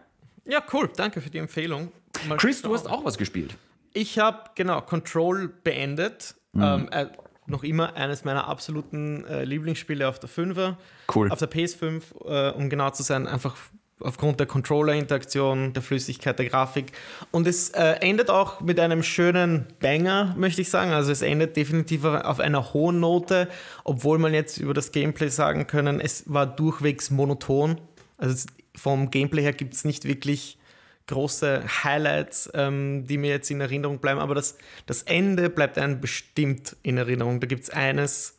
Ja, 0.44 0.62
cool. 0.72 0.90
Danke 0.96 1.20
für 1.20 1.30
die 1.30 1.38
Empfehlung. 1.38 1.92
Mal 2.26 2.38
Chris, 2.38 2.62
du 2.62 2.74
hast 2.74 2.90
auch 2.90 3.04
was 3.04 3.16
gespielt. 3.16 3.56
Ich 3.92 4.18
habe, 4.18 4.50
genau, 4.56 4.80
Control 4.80 5.48
beendet. 5.48 6.34
Mhm. 6.52 6.62
Ähm, 6.62 6.88
äh, 6.90 7.06
noch 7.46 7.62
immer 7.62 7.94
eines 7.94 8.24
meiner 8.24 8.48
absoluten 8.48 9.24
äh, 9.24 9.44
Lieblingsspiele 9.44 10.08
auf 10.08 10.18
der 10.18 10.30
5er. 10.30 10.76
Cool. 11.14 11.30
Auf 11.30 11.38
der 11.38 11.50
PS5, 11.50 12.02
äh, 12.24 12.52
um 12.54 12.70
genau 12.70 12.90
zu 12.90 13.02
sein, 13.02 13.26
einfach 13.26 13.56
aufgrund 14.00 14.40
der 14.40 14.46
Controller-Interaktion, 14.46 15.72
der 15.72 15.82
Flüssigkeit 15.82 16.38
der 16.38 16.46
Grafik. 16.46 16.92
Und 17.30 17.46
es 17.46 17.70
äh, 17.70 17.96
endet 18.00 18.30
auch 18.30 18.60
mit 18.60 18.80
einem 18.80 19.02
schönen 19.02 19.66
Banger, 19.80 20.34
möchte 20.36 20.62
ich 20.62 20.70
sagen. 20.70 20.92
Also 20.92 21.12
es 21.12 21.22
endet 21.22 21.56
definitiv 21.56 22.04
auf 22.04 22.40
einer 22.40 22.72
hohen 22.72 23.00
Note, 23.00 23.48
obwohl 23.84 24.18
man 24.18 24.34
jetzt 24.34 24.58
über 24.58 24.74
das 24.74 24.92
Gameplay 24.92 25.28
sagen 25.28 25.66
können, 25.66 26.00
es 26.00 26.24
war 26.26 26.46
durchwegs 26.46 27.10
monoton. 27.10 27.80
Also 28.16 28.46
vom 28.74 29.10
Gameplay 29.10 29.42
her 29.42 29.52
gibt 29.52 29.74
es 29.74 29.84
nicht 29.84 30.04
wirklich 30.04 30.58
große 31.06 31.64
Highlights, 31.84 32.50
ähm, 32.54 33.06
die 33.06 33.18
mir 33.18 33.30
jetzt 33.30 33.50
in 33.50 33.60
Erinnerung 33.60 33.98
bleiben, 33.98 34.20
aber 34.20 34.34
das, 34.34 34.56
das 34.86 35.02
Ende 35.02 35.50
bleibt 35.50 35.76
einem 35.76 36.00
bestimmt 36.00 36.76
in 36.82 36.98
Erinnerung. 36.98 37.40
Da 37.40 37.48
gibt 37.48 37.64
es 37.64 37.70
eines, 37.70 38.38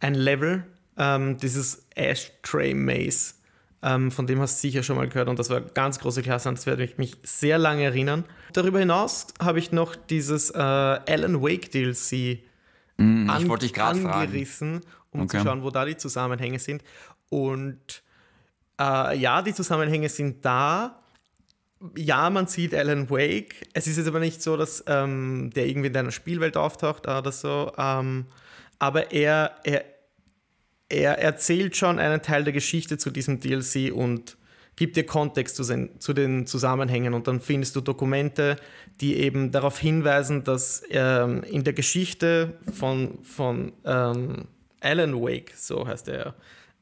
ein 0.00 0.14
Level, 0.14 0.64
ähm, 0.98 1.38
dieses 1.38 1.86
Ashtray 1.94 2.74
Maze 2.74 3.34
ähm, 3.82 4.10
von 4.10 4.26
dem 4.26 4.40
hast 4.40 4.58
du 4.58 4.68
sicher 4.68 4.82
schon 4.82 4.96
mal 4.96 5.08
gehört 5.08 5.28
und 5.28 5.38
das 5.38 5.48
war 5.48 5.60
ganz 5.60 5.98
große 5.98 6.22
Klasse 6.22 6.48
und 6.48 6.58
das 6.58 6.66
werde 6.66 6.84
ich 6.84 6.98
mich 6.98 7.16
sehr 7.22 7.58
lange 7.58 7.84
erinnern. 7.84 8.24
Darüber 8.52 8.78
hinaus 8.78 9.28
habe 9.40 9.58
ich 9.58 9.72
noch 9.72 9.96
dieses 9.96 10.50
äh, 10.50 10.58
Alan 10.58 11.40
Wake 11.42 11.70
DLC 11.70 12.40
mm, 12.98 13.30
an 13.30 13.50
angerissen, 13.76 14.82
um 15.12 15.22
okay. 15.22 15.38
zu 15.38 15.44
schauen, 15.44 15.62
wo 15.62 15.70
da 15.70 15.86
die 15.86 15.96
Zusammenhänge 15.96 16.58
sind. 16.58 16.82
Und 17.30 18.02
äh, 18.78 19.16
ja, 19.16 19.40
die 19.40 19.54
Zusammenhänge 19.54 20.08
sind 20.08 20.44
da. 20.44 21.02
Ja, 21.96 22.28
man 22.28 22.46
sieht 22.46 22.74
Alan 22.74 23.08
Wake. 23.08 23.66
Es 23.72 23.86
ist 23.86 23.96
jetzt 23.96 24.08
aber 24.08 24.20
nicht 24.20 24.42
so, 24.42 24.58
dass 24.58 24.84
ähm, 24.86 25.50
der 25.54 25.66
irgendwie 25.66 25.86
in 25.86 25.94
deiner 25.94 26.10
Spielwelt 26.10 26.58
auftaucht 26.58 27.08
oder 27.08 27.32
so. 27.32 27.72
Ähm, 27.78 28.26
aber 28.78 29.12
er, 29.12 29.56
er 29.64 29.84
er 30.90 31.18
erzählt 31.18 31.76
schon 31.76 31.98
einen 31.98 32.20
Teil 32.20 32.44
der 32.44 32.52
Geschichte 32.52 32.98
zu 32.98 33.10
diesem 33.10 33.40
DLC 33.40 33.92
und 33.94 34.36
gibt 34.76 34.96
dir 34.96 35.04
Kontext 35.04 35.56
zu 35.56 35.64
den, 35.64 36.00
zu 36.00 36.12
den 36.12 36.46
Zusammenhängen 36.46 37.14
und 37.14 37.28
dann 37.28 37.40
findest 37.40 37.76
du 37.76 37.80
Dokumente, 37.80 38.56
die 39.00 39.16
eben 39.16 39.52
darauf 39.52 39.78
hinweisen, 39.78 40.44
dass 40.44 40.82
ähm, 40.90 41.42
in 41.44 41.64
der 41.64 41.72
Geschichte 41.72 42.58
von, 42.72 43.22
von 43.22 43.72
ähm, 43.84 44.48
Alan 44.80 45.20
Wake, 45.20 45.52
so 45.54 45.86
heißt 45.86 46.08
er, 46.08 46.34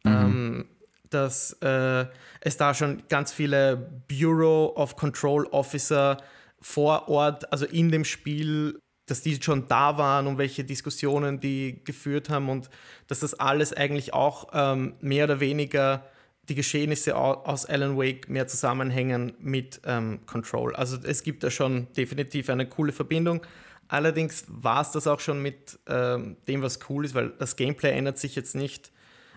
mhm. 0.05 0.13
ähm, 0.13 0.69
dass 1.11 1.53
äh, 1.61 2.07
es 2.41 2.57
da 2.57 2.75
schon 2.75 3.03
ganz 3.09 3.33
viele 3.33 3.77
Bureau 4.09 4.75
of 4.77 4.97
Control 4.97 5.47
Officer 5.47 6.19
vor 6.61 7.09
Ort, 7.09 7.53
also 7.53 7.67
in 7.67 7.91
dem 7.91 8.05
Spiel 8.05 8.79
dass 9.11 9.23
die 9.23 9.43
schon 9.43 9.69
da 9.69 9.99
waren 9.99 10.27
und 10.27 10.39
welche 10.39 10.65
Diskussionen 10.65 11.41
die 11.41 11.81
geführt 11.85 12.31
haben 12.31 12.49
und 12.49 12.71
dass 13.07 13.21
das 13.21 13.35
alles 13.35 13.73
eigentlich 13.73 14.15
auch 14.15 14.49
ähm, 14.53 14.95
mehr 15.01 15.25
oder 15.25 15.41
weniger 15.41 16.05
die 16.49 16.55
Geschehnisse 16.55 17.17
aus 17.17 17.67
Alan 17.67 17.99
Wake 17.99 18.29
mehr 18.31 18.47
zusammenhängen 18.47 19.35
mit 19.39 19.81
ähm, 19.85 20.21
Control. 20.27 20.75
Also 20.75 20.97
es 21.03 21.23
gibt 21.23 21.43
da 21.43 21.51
schon 21.51 21.89
definitiv 21.95 22.49
eine 22.49 22.67
coole 22.67 22.93
Verbindung. 22.93 23.43
Allerdings 23.89 24.45
war 24.49 24.83
es 24.83 24.91
das 24.91 25.07
auch 25.07 25.21
schon 25.21 25.43
mit 25.43 25.79
ähm, 25.87 26.37
dem, 26.47 26.63
was 26.63 26.79
cool 26.89 27.05
ist, 27.05 27.15
weil 27.15 27.31
das 27.31 27.57
Gameplay 27.57 27.93
ändert 27.93 28.19
sich 28.19 28.35
jetzt 28.35 28.55
nicht 28.55 28.93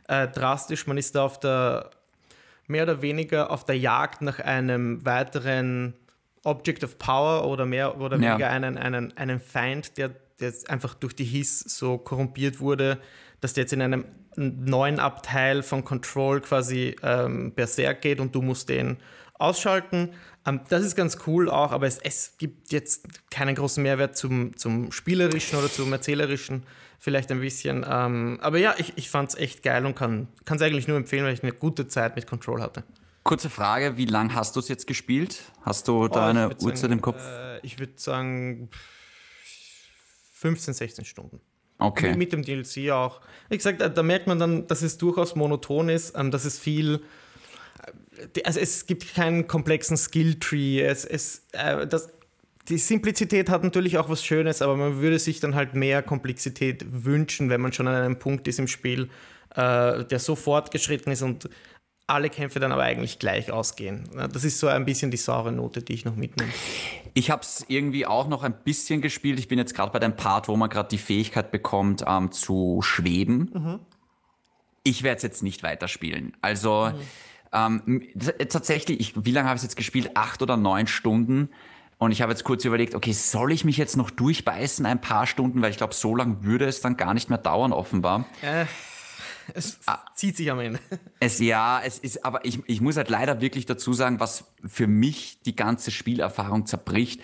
äh, 0.08 0.28
drastisch. 0.28 0.88
Man 0.88 0.98
ist 0.98 1.16
da 1.16 1.24
auf 1.24 1.40
der 1.40 1.90
mehr 2.68 2.84
oder 2.84 3.02
weniger 3.02 3.52
auf 3.52 3.66
der 3.66 3.78
Jagd 3.78 4.22
nach 4.22 4.40
einem 4.40 5.06
weiteren 5.06 5.94
Object 6.44 6.84
of 6.84 6.98
Power 6.98 7.48
oder 7.48 7.66
mehr 7.66 8.00
oder 8.00 8.18
weniger 8.18 8.40
ja. 8.40 8.50
einen, 8.50 8.78
einen, 8.78 9.16
einen 9.18 9.40
Feind, 9.40 9.98
der, 9.98 10.12
der 10.40 10.54
einfach 10.68 10.96
durch 10.96 11.16
die 11.16 11.24
Hiss 11.24 11.60
so 11.60 11.98
korrumpiert 11.98 12.60
wurde, 12.60 13.00
dass 13.42 13.54
der 13.54 13.64
jetzt 13.64 13.74
in 13.74 13.82
einem 13.82 14.06
neuen 14.36 15.00
Abteil 15.00 15.62
von 15.62 15.84
Control 15.84 16.42
quasi 16.42 16.96
ähm, 17.04 17.52
berserk 17.54 18.02
geht 18.02 18.20
und 18.20 18.34
du 18.34 18.42
musst 18.42 18.70
den 18.70 18.98
ausschalten. 19.34 20.12
Ähm, 20.46 20.62
das 20.70 20.84
ist 20.84 20.96
ganz 20.96 21.20
cool 21.28 21.50
auch, 21.50 21.72
aber 21.72 21.88
es, 21.88 21.98
es 22.00 22.38
gibt 22.38 22.72
jetzt 22.72 23.08
keinen 23.30 23.56
großen 23.56 23.84
Mehrwert 23.84 24.16
zum, 24.16 24.56
zum 24.58 24.92
Spielerischen 24.92 25.60
oder 25.60 25.70
zum 25.70 25.92
Erzählerischen, 25.92 26.64
vielleicht 27.00 27.32
ein 27.32 27.42
bisschen. 27.42 27.86
Ähm, 27.88 28.40
aber 28.42 28.58
ja, 28.58 28.74
ich, 28.78 28.94
ich 28.96 29.10
fand 29.10 29.30
es 29.30 29.36
echt 29.36 29.64
geil 29.64 29.86
und 29.86 29.96
kann 29.96 30.28
es 30.48 30.62
eigentlich 30.62 30.88
nur 30.88 30.98
empfehlen, 30.98 31.26
weil 31.26 31.34
ich 31.34 31.44
eine 31.44 31.52
gute 31.52 31.88
Zeit 31.88 32.16
mit 32.16 32.28
Control 32.28 32.62
hatte. 32.62 32.84
Kurze 33.24 33.50
Frage, 33.50 33.98
wie 33.98 34.06
lange 34.06 34.34
hast 34.34 34.56
du 34.56 34.60
es 34.60 34.68
jetzt 34.68 34.88
gespielt? 34.88 35.44
Hast 35.62 35.88
du 35.88 36.08
da 36.08 36.26
oh, 36.26 36.30
eine 36.30 36.56
Uhrzeit 36.62 36.92
im 36.92 37.02
Kopf? 37.02 37.22
Äh, 37.24 37.60
ich 37.62 37.78
würde 37.80 37.94
sagen 37.96 38.70
15, 40.34 40.74
16 40.74 41.06
Stunden. 41.06 41.40
Okay. 41.78 42.16
Mit 42.16 42.34
dem 42.34 42.44
DLC 42.44 42.92
auch. 42.92 43.22
Wie 43.50 43.58
gesagt, 43.58 43.82
da 43.82 44.04
merkt 44.04 44.28
man 44.28 44.40
dann, 44.40 44.68
dass 44.68 44.82
es 44.82 44.98
durchaus 44.98 45.36
monoton 45.36 45.90
ist, 45.90 46.16
ähm, 46.16 46.32
dass 46.32 46.46
es 46.46 46.60
viel. 46.60 47.02
Äh, 48.36 48.44
also 48.44 48.60
es 48.60 48.86
gibt 48.86 49.14
keinen 49.14 49.48
komplexen 49.48 49.98
Skilltree. 49.98 50.82
Es, 50.82 51.06
es, 51.06 51.48
äh, 51.52 51.86
das, 51.88 52.10
die 52.70 52.78
Simplizität 52.78 53.50
hat 53.50 53.64
natürlich 53.64 53.98
auch 53.98 54.10
was 54.10 54.24
Schönes, 54.24 54.62
aber 54.62 54.78
man 54.78 55.02
würde 55.02 55.20
sich 55.20 55.40
dann 55.40 55.56
halt 55.56 55.76
mehr 55.76 56.04
Komplexität 56.04 56.86
wünschen, 56.88 57.50
wenn 57.50 57.62
man 57.62 57.74
schon 57.74 57.88
an 57.88 57.96
einem 57.96 58.20
Punkt 58.20 58.48
ist 58.48 58.60
im 58.60 58.68
Spiel, 58.68 59.10
äh, 59.56 60.06
der 60.06 60.20
so 60.20 60.36
fortgeschritten 60.36 61.12
ist 61.12 61.24
und 61.24 61.50
alle 62.12 62.30
Kämpfe 62.30 62.60
dann 62.60 62.72
aber 62.72 62.84
eigentlich 62.84 63.20
gleich 63.20 63.52
ausgehen. 63.52 64.10
Das 64.32 64.44
ist 64.44 64.60
so 64.60 64.68
ein 64.68 64.86
bisschen 64.86 65.12
die 65.12 65.18
saure 65.18 65.52
Note, 65.52 65.82
die 65.82 65.94
ich 65.94 66.06
noch 66.06 66.16
mitnehme. 66.16 66.52
Ich 67.14 67.32
habe 67.32 67.42
es 67.42 67.66
irgendwie 67.68 68.06
auch 68.06 68.28
noch 68.28 68.44
ein 68.44 68.54
bisschen 68.64 69.02
gespielt. 69.02 69.40
Ich 69.40 69.48
bin 69.48 69.58
jetzt 69.58 69.74
gerade 69.74 69.92
bei 69.92 70.00
dem 70.00 70.16
Part, 70.16 70.48
wo 70.48 70.56
man 70.56 70.70
gerade 70.70 70.90
die 70.90 70.98
Fähigkeit 70.98 71.52
bekommt, 71.52 72.04
ähm, 72.08 72.32
zu 72.32 72.82
schweben. 72.82 73.52
Mhm. 73.54 73.80
Ich 74.84 75.04
werde 75.04 75.18
es 75.18 75.24
jetzt 75.24 75.44
nicht 75.44 75.64
weiterspielen. 75.64 76.36
Also 76.42 76.92
mhm. 76.94 77.84
ähm, 77.84 78.08
tatsächlich, 78.50 79.00
ich, 79.00 79.26
wie 79.26 79.32
lange 79.32 79.48
habe 79.50 79.58
ich 79.58 79.64
jetzt 79.64 79.76
gespielt? 79.76 80.12
Acht 80.16 80.42
oder 80.42 80.58
neun 80.58 80.88
Stunden. 80.88 81.50
Und 81.98 82.12
ich 82.12 82.24
habe 82.24 82.32
jetzt 82.32 82.44
kurz 82.44 82.66
überlegt, 82.66 82.96
okay, 82.96 83.12
soll 83.12 83.52
ich 83.52 83.64
mich 83.64 83.78
jetzt 83.78 83.96
noch 83.96 84.10
durchbeißen 84.10 84.86
ein 84.88 85.00
paar 85.00 85.28
Stunden, 85.28 85.62
weil 85.62 85.70
ich 85.70 85.78
glaube, 85.78 85.94
so 85.94 86.16
lange 86.16 86.44
würde 86.44 86.66
es 86.66 86.82
dann 86.82 86.98
gar 86.98 87.14
nicht 87.14 87.30
mehr 87.30 87.38
dauern, 87.38 87.74
offenbar. 87.74 88.26
Äh, 88.42 88.66
es 89.54 89.80
zieht 90.16 90.38
sich 90.38 90.52
am 90.52 90.60
Ende. 90.60 90.80
Es, 91.20 91.40
ja, 91.40 91.82
es 91.84 92.00
ist, 92.00 92.26
aber 92.26 92.46
ich, 92.46 92.60
ich 92.68 92.82
muss 92.82 92.98
halt 92.98 93.10
leider 93.10 93.42
wirklich 93.42 93.66
dazu 93.66 93.94
sagen, 93.94 94.20
was 94.20 94.46
für 94.66 94.88
mich 94.88 95.42
die 95.44 95.56
ganze 95.56 95.92
Spielerfahrung 95.92 96.66
zerbricht, 96.66 97.22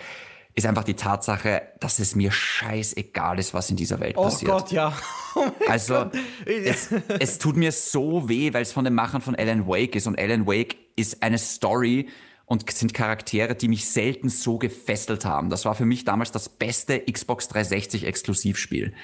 ist 0.54 0.66
einfach 0.66 0.84
die 0.84 0.94
Tatsache, 0.94 1.62
dass 1.78 2.00
es 2.00 2.16
mir 2.16 2.32
scheißegal 2.32 3.38
ist, 3.38 3.54
was 3.54 3.70
in 3.70 3.76
dieser 3.76 4.00
Welt 4.00 4.16
oh 4.16 4.24
passiert. 4.24 4.50
Oh 4.50 4.58
Gott, 4.58 4.72
ja. 4.72 4.92
Oh 5.34 5.52
also, 5.68 5.94
Gott. 5.94 6.16
Es, 6.46 6.88
es 7.20 7.38
tut 7.38 7.56
mir 7.56 7.70
so 7.70 8.28
weh, 8.28 8.52
weil 8.52 8.62
es 8.62 8.72
von 8.72 8.84
den 8.84 8.94
Machern 8.94 9.20
von 9.20 9.36
Alan 9.36 9.68
Wake 9.68 9.94
ist 9.94 10.08
und 10.08 10.18
Alan 10.18 10.48
Wake 10.48 10.76
ist 10.96 11.22
eine 11.22 11.38
Story, 11.38 12.08
und 12.48 12.70
sind 12.70 12.94
Charaktere, 12.94 13.54
die 13.54 13.68
mich 13.68 13.88
selten 13.88 14.30
so 14.30 14.58
gefesselt 14.58 15.26
haben. 15.26 15.50
Das 15.50 15.66
war 15.66 15.74
für 15.74 15.84
mich 15.84 16.04
damals 16.04 16.32
das 16.32 16.48
beste 16.48 17.00
Xbox 17.00 17.48
360 17.48 18.04
Exklusivspiel 18.06 18.94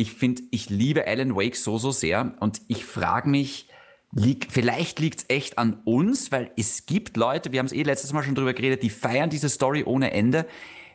ich 0.00 0.14
finde, 0.14 0.42
ich 0.50 0.70
liebe 0.70 1.06
Alan 1.06 1.36
Wake 1.36 1.56
so, 1.56 1.76
so 1.76 1.90
sehr 1.90 2.32
und 2.40 2.62
ich 2.68 2.86
frage 2.86 3.28
mich, 3.28 3.68
lieg, 4.12 4.48
vielleicht 4.50 4.98
liegt 4.98 5.20
es 5.20 5.26
echt 5.28 5.58
an 5.58 5.82
uns, 5.84 6.32
weil 6.32 6.50
es 6.56 6.86
gibt 6.86 7.18
Leute, 7.18 7.52
wir 7.52 7.58
haben 7.58 7.66
es 7.66 7.72
eh 7.72 7.82
letztes 7.82 8.14
Mal 8.14 8.22
schon 8.22 8.34
drüber 8.34 8.54
geredet, 8.54 8.82
die 8.82 8.88
feiern 8.88 9.28
diese 9.28 9.50
Story 9.50 9.84
ohne 9.84 10.12
Ende. 10.12 10.46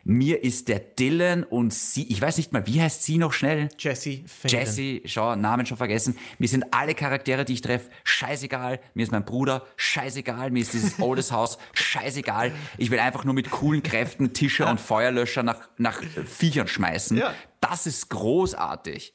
Mir 0.08 0.44
ist 0.44 0.68
der 0.68 0.78
Dylan 0.78 1.42
und 1.42 1.74
sie, 1.74 2.06
ich 2.08 2.20
weiß 2.22 2.36
nicht 2.36 2.52
mal, 2.52 2.64
wie 2.68 2.80
heißt 2.80 3.02
sie 3.02 3.18
noch 3.18 3.32
schnell? 3.32 3.68
Jessie. 3.76 4.24
Jessie, 4.44 5.02
schau, 5.04 5.34
Namen 5.34 5.66
schon 5.66 5.76
vergessen. 5.76 6.16
Mir 6.38 6.46
sind 6.46 6.64
alle 6.70 6.94
Charaktere, 6.94 7.44
die 7.44 7.54
ich 7.54 7.60
treffe, 7.60 7.90
scheißegal. 8.04 8.78
Mir 8.94 9.02
ist 9.02 9.10
mein 9.10 9.24
Bruder, 9.24 9.66
scheißegal. 9.74 10.52
Mir 10.52 10.60
ist 10.60 10.74
dieses 10.74 10.98
Oldes 11.00 11.32
Haus, 11.32 11.58
scheißegal. 11.72 12.52
Ich 12.78 12.92
will 12.92 13.00
einfach 13.00 13.24
nur 13.24 13.34
mit 13.34 13.50
coolen 13.50 13.82
Kräften 13.82 14.32
Tische 14.32 14.64
und 14.66 14.78
Feuerlöscher 14.78 15.42
nach, 15.42 15.68
nach 15.76 16.00
Viechern 16.24 16.68
schmeißen. 16.68 17.16
Ja. 17.16 17.34
Das 17.60 17.88
ist 17.88 18.08
großartig. 18.08 19.12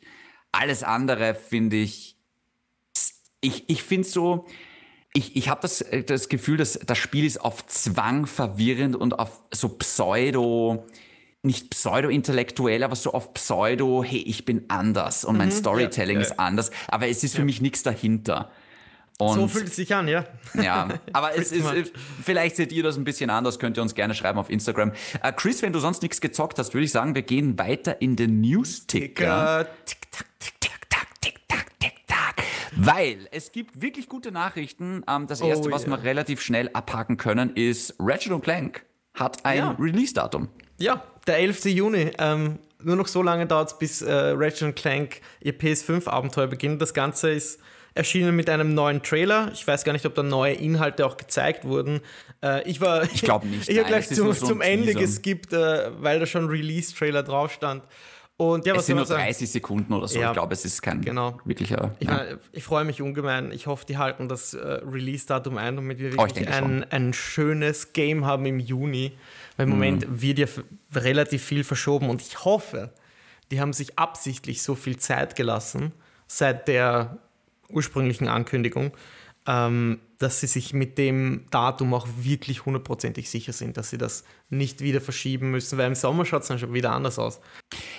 Alles 0.51 0.83
andere 0.83 1.36
finde 1.36 1.77
ich, 1.77 2.17
ich, 3.39 3.69
ich 3.69 3.81
finde 3.81 4.10
so, 4.10 4.45
ich, 5.13 5.36
ich 5.36 5.50
habe 5.50 5.62
das, 5.62 5.82
äh, 5.82 6.03
das 6.03 6.30
Gefühl, 6.30 6.58
dass 6.58 6.80
das 6.86 6.98
Spiel 6.98 7.25
ist 7.25 7.41
auf 7.41 7.65
Zwang 7.68 8.25
verwirrend 8.25 8.96
und 8.96 9.18
auf 9.20 9.41
so 9.51 9.70
Pseudo, 9.70 10.88
nicht 11.44 11.72
pseudo-intellektuell, 11.72 12.84
aber 12.84 12.96
so 12.96 13.13
auf 13.13 13.34
Pseudo, 13.34 14.03
hey, 14.03 14.20
ich 14.20 14.46
bin 14.46 14.65
anders 14.68 15.25
und 15.25 15.38
mein 15.38 15.50
mhm, 15.50 15.53
Storytelling 15.53 16.18
ja, 16.18 16.22
ja. 16.22 16.30
ist 16.30 16.39
anders, 16.39 16.72
aber 16.88 17.08
es 17.08 17.24
ist 17.24 17.34
für 17.34 17.39
ja. 17.39 17.46
mich 17.46 17.62
nichts 17.62 17.84
dahinter. 17.84 18.51
Und 19.18 19.36
so 19.36 19.48
fühlt 19.48 19.68
es 19.68 19.75
sich 19.75 19.94
an, 19.94 20.08
ja. 20.08 20.25
Ja, 20.60 20.88
aber 21.13 21.36
es 21.38 21.51
ist, 21.51 21.68
vielleicht 22.24 22.56
seht 22.56 22.72
ihr 22.72 22.82
das 22.82 22.98
ein 22.98 23.03
bisschen 23.03 23.30
anders, 23.30 23.60
könnt 23.60 23.77
ihr 23.77 23.84
uns 23.84 23.94
gerne 23.94 24.15
schreiben 24.15 24.39
auf 24.39 24.50
Instagram. 24.50 24.91
Uh, 25.24 25.32
Chris, 25.36 25.62
wenn 25.62 25.74
du 25.74 25.80
sonst 25.80 26.01
nichts 26.01 26.22
gezockt 26.22 26.58
hast, 26.58 26.74
würde 26.74 26.86
ich 26.86 26.91
sagen, 26.91 27.13
wir 27.13 27.22
gehen 27.22 27.60
weiter 27.60 28.01
in 28.01 28.15
den 28.15 28.41
News-Ticker. 28.41 29.65
Tick-Tack, 29.65 29.86
Tick-Tack, 29.86 29.86
Tick-Tack, 29.86 30.39
Tick-Tack. 30.39 30.61
Weil 32.85 33.27
es 33.31 33.51
gibt 33.51 33.81
wirklich 33.81 34.09
gute 34.09 34.31
Nachrichten. 34.31 35.03
Ähm, 35.07 35.27
das 35.27 35.41
erste, 35.41 35.69
oh, 35.69 35.71
was 35.71 35.88
yeah. 35.88 35.97
wir 35.97 36.03
relativ 36.03 36.41
schnell 36.41 36.69
abhaken 36.73 37.17
können, 37.17 37.55
ist 37.55 37.95
Ratchet 38.00 38.41
Clank 38.43 38.85
hat 39.13 39.43
ein 39.45 39.57
ja. 39.57 39.75
Release-Datum. 39.77 40.50
Ja, 40.77 41.03
der 41.27 41.39
11. 41.39 41.65
Juni. 41.65 42.11
Ähm, 42.17 42.59
nur 42.83 42.95
noch 42.95 43.07
so 43.07 43.21
lange 43.21 43.45
dauert 43.45 43.69
es, 43.69 43.77
bis 43.77 44.01
äh, 44.01 44.11
Ratchet 44.11 44.75
Clank 44.75 45.21
ihr 45.41 45.57
PS5-Abenteuer 45.57 46.47
beginnt. 46.47 46.81
Das 46.81 46.93
Ganze 46.93 47.31
ist 47.31 47.59
erschienen 47.93 48.35
mit 48.35 48.50
einem 48.50 48.73
neuen 48.73 49.03
Trailer. 49.03 49.51
Ich 49.53 49.67
weiß 49.67 49.83
gar 49.83 49.93
nicht, 49.93 50.05
ob 50.05 50.15
da 50.15 50.23
neue 50.23 50.53
Inhalte 50.53 51.05
auch 51.05 51.17
gezeigt 51.17 51.65
wurden. 51.65 52.00
Äh, 52.41 52.67
ich 52.69 52.81
war. 52.81 53.03
Ich 53.03 53.21
glaube 53.21 53.47
nicht. 53.47 53.69
ich 53.69 53.77
habe 53.77 53.88
gleich 53.88 54.07
zum, 54.07 54.31
so 54.33 54.47
zum 54.47 54.61
Ende 54.61 54.93
geskippt, 54.95 55.53
äh, 55.53 55.91
weil 56.01 56.19
da 56.19 56.25
schon 56.25 56.47
Release-Trailer 56.47 57.23
drauf 57.23 57.51
stand. 57.51 57.83
Und 58.41 58.65
ja, 58.65 58.74
was 58.74 58.81
es 58.81 58.86
sind 58.88 58.95
nur 58.95 59.05
30 59.05 59.51
Sekunden 59.51 59.93
oder 59.93 60.07
so. 60.07 60.19
Ja, 60.19 60.29
ich 60.29 60.33
glaube, 60.33 60.53
es 60.53 60.65
ist 60.65 60.81
kein 60.81 61.01
genau. 61.01 61.38
wirklicher. 61.45 61.95
Ich, 62.00 62.07
ja. 62.07 62.25
ich 62.51 62.63
freue 62.63 62.86
mich 62.86 63.00
ungemein. 63.00 63.51
Ich 63.51 63.67
hoffe, 63.67 63.86
die 63.86 64.00
halten 64.00 64.27
das 64.27 64.55
äh, 64.55 64.57
Release-Datum 64.57 65.60
ein, 65.60 65.75
damit 65.75 66.00
wir 66.00 66.12
oh, 66.17 66.24
wirklich 66.24 66.48
oh, 66.50 66.51
ein, 66.51 66.83
ein, 66.89 67.13
schönes 67.13 67.93
Game 67.93 68.25
haben 68.25 68.48
im 68.48 68.60
Juni. 68.60 69.12
Weil 69.57 69.65
im 69.65 69.69
mhm. 69.69 69.75
Moment 69.75 70.21
wird 70.24 70.39
ja 70.39 70.48
relativ 70.95 71.43
viel 71.43 71.63
verschoben 71.63 72.10
und 72.10 72.24
ich 72.24 72.43
hoffe, 72.43 72.89
die 73.51 73.62
haben 73.62 73.74
sich 73.74 74.00
absichtlich 74.00 74.63
so 74.63 74.74
viel 74.74 74.98
Zeit 74.98 75.36
gelassen 75.36 75.91
seit 76.25 76.67
der 76.67 77.19
ursprünglichen 77.69 78.27
Ankündigung, 78.27 78.91
ähm, 79.45 80.00
dass 80.21 80.39
sie 80.39 80.47
sich 80.47 80.73
mit 80.73 80.97
dem 80.97 81.45
Datum 81.49 81.93
auch 81.93 82.07
wirklich 82.19 82.65
hundertprozentig 82.65 83.29
sicher 83.29 83.53
sind, 83.53 83.77
dass 83.77 83.89
sie 83.89 83.97
das 83.97 84.23
nicht 84.49 84.81
wieder 84.81 85.01
verschieben 85.01 85.51
müssen, 85.51 85.77
weil 85.77 85.87
im 85.87 85.95
Sommer 85.95 86.25
schaut 86.25 86.43
es 86.43 86.49
dann 86.49 86.59
schon 86.59 86.73
wieder 86.73 86.91
anders 86.91 87.17
aus. 87.17 87.39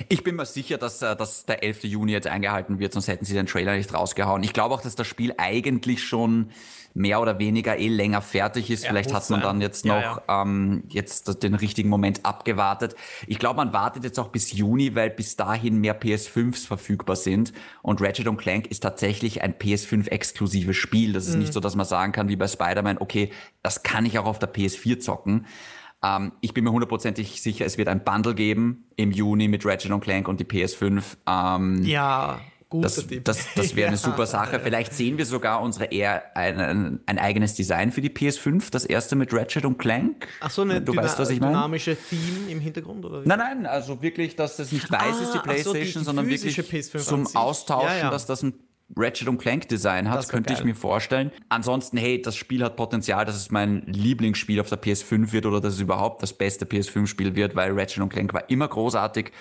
Ich 0.08 0.22
bin 0.22 0.36
mir 0.36 0.46
sicher, 0.46 0.78
dass, 0.78 1.02
äh, 1.02 1.16
dass 1.16 1.46
der 1.46 1.62
11. 1.62 1.84
Juni 1.84 2.12
jetzt 2.12 2.26
eingehalten 2.26 2.78
wird, 2.78 2.92
sonst 2.92 3.08
hätten 3.08 3.24
sie 3.24 3.34
den 3.34 3.46
Trailer 3.46 3.76
nicht 3.76 3.92
rausgehauen. 3.92 4.42
Ich 4.42 4.52
glaube 4.52 4.74
auch, 4.74 4.82
dass 4.82 4.94
das 4.94 5.06
Spiel 5.06 5.34
eigentlich 5.38 6.02
schon 6.04 6.50
mehr 6.94 7.20
oder 7.20 7.38
weniger 7.38 7.78
eh 7.78 7.88
länger 7.88 8.20
fertig 8.20 8.70
ist. 8.70 8.84
Ja, 8.84 8.90
Vielleicht 8.90 9.12
hat 9.12 9.28
man 9.30 9.40
dann 9.40 9.60
jetzt 9.60 9.84
noch 9.84 9.94
ja, 9.94 10.22
ja. 10.28 10.42
Ähm, 10.42 10.84
jetzt 10.88 11.42
den 11.42 11.54
richtigen 11.54 11.88
Moment 11.88 12.24
abgewartet. 12.24 12.94
Ich 13.26 13.38
glaube, 13.38 13.56
man 13.56 13.72
wartet 13.72 14.04
jetzt 14.04 14.18
auch 14.18 14.28
bis 14.28 14.52
Juni, 14.52 14.94
weil 14.94 15.10
bis 15.10 15.36
dahin 15.36 15.78
mehr 15.78 15.98
PS5s 15.98 16.66
verfügbar 16.66 17.16
sind. 17.16 17.52
Und 17.82 18.00
Ratchet 18.02 18.26
Clank 18.36 18.66
ist 18.66 18.80
tatsächlich 18.80 19.42
ein 19.42 19.54
PS5-exklusives 19.54 20.74
Spiel. 20.74 21.12
Das 21.12 21.26
ist 21.26 21.34
mhm. 21.34 21.40
nicht 21.40 21.52
so, 21.52 21.60
dass 21.60 21.76
man 21.76 21.86
sagen 21.86 22.11
kann, 22.12 22.28
wie 22.28 22.36
bei 22.36 22.48
Spider-Man, 22.48 22.98
okay, 22.98 23.30
das 23.62 23.82
kann 23.82 24.06
ich 24.06 24.18
auch 24.18 24.26
auf 24.26 24.38
der 24.38 24.52
PS4 24.52 25.00
zocken. 25.00 25.46
Ähm, 26.04 26.32
ich 26.40 26.54
bin 26.54 26.64
mir 26.64 26.72
hundertprozentig 26.72 27.40
sicher, 27.42 27.64
es 27.64 27.78
wird 27.78 27.88
ein 27.88 28.04
Bundle 28.04 28.34
geben 28.34 28.86
im 28.96 29.12
Juni 29.12 29.48
mit 29.48 29.64
Ratchet 29.64 30.00
Clank 30.00 30.28
und 30.28 30.40
die 30.40 30.44
PS5. 30.44 31.02
Ähm, 31.26 31.82
ja 31.84 32.40
das, 32.80 33.06
das, 33.22 33.54
das 33.54 33.76
wäre 33.76 33.88
eine 33.88 33.96
super 33.98 34.26
Sache. 34.26 34.60
Vielleicht 34.60 34.94
sehen 34.94 35.18
wir 35.18 35.26
sogar 35.26 35.60
unsere 35.60 35.86
eher 35.86 36.36
ein, 36.36 37.00
ein, 37.06 37.18
eigenes 37.18 37.54
Design 37.54 37.92
für 37.92 38.00
die 38.00 38.10
PS5, 38.10 38.70
das 38.70 38.84
erste 38.84 39.16
mit 39.16 39.32
Ratchet 39.32 39.64
und 39.64 39.78
Clank. 39.78 40.28
Ach 40.40 40.50
so, 40.50 40.62
eine 40.62 40.80
du 40.80 40.94
weißt, 40.94 41.18
was 41.18 41.30
ich 41.30 41.40
meine? 41.40 41.52
dynamische 41.52 41.96
Theme 41.96 42.50
im 42.50 42.60
Hintergrund? 42.60 43.04
Oder 43.04 43.24
wie? 43.24 43.28
Nein, 43.28 43.38
nein, 43.38 43.66
also 43.66 44.02
wirklich, 44.02 44.36
dass 44.36 44.56
das 44.56 44.72
nicht 44.72 44.90
weiß 44.90 45.00
ah, 45.18 45.22
ist, 45.22 45.34
die 45.34 45.38
Playstation, 45.38 45.74
so, 45.74 45.82
die, 45.82 45.98
die 45.98 46.04
sondern 46.04 46.28
wirklich 46.28 46.58
PS5 46.58 46.98
zum 46.98 47.36
Austauschen, 47.36 47.88
ja, 47.88 48.04
ja. 48.04 48.10
dass 48.10 48.26
das 48.26 48.42
ein 48.42 48.54
Ratchet 48.96 49.28
und 49.28 49.38
Clank 49.38 49.68
Design 49.68 50.10
hat, 50.10 50.28
könnte 50.28 50.48
geil. 50.48 50.58
ich 50.58 50.64
mir 50.64 50.74
vorstellen. 50.74 51.30
Ansonsten, 51.48 51.96
hey, 51.96 52.20
das 52.20 52.36
Spiel 52.36 52.62
hat 52.62 52.76
Potenzial, 52.76 53.24
dass 53.24 53.36
es 53.36 53.50
mein 53.50 53.82
Lieblingsspiel 53.86 54.60
auf 54.60 54.68
der 54.68 54.80
PS5 54.80 55.32
wird 55.32 55.46
oder 55.46 55.60
dass 55.60 55.74
es 55.74 55.80
überhaupt 55.80 56.22
das 56.22 56.32
beste 56.32 56.64
PS5-Spiel 56.64 57.34
wird, 57.34 57.56
weil 57.56 57.78
Ratchet 57.78 58.02
und 58.02 58.10
Clank 58.10 58.34
war 58.34 58.48
immer 58.50 58.68
großartig. 58.68 59.32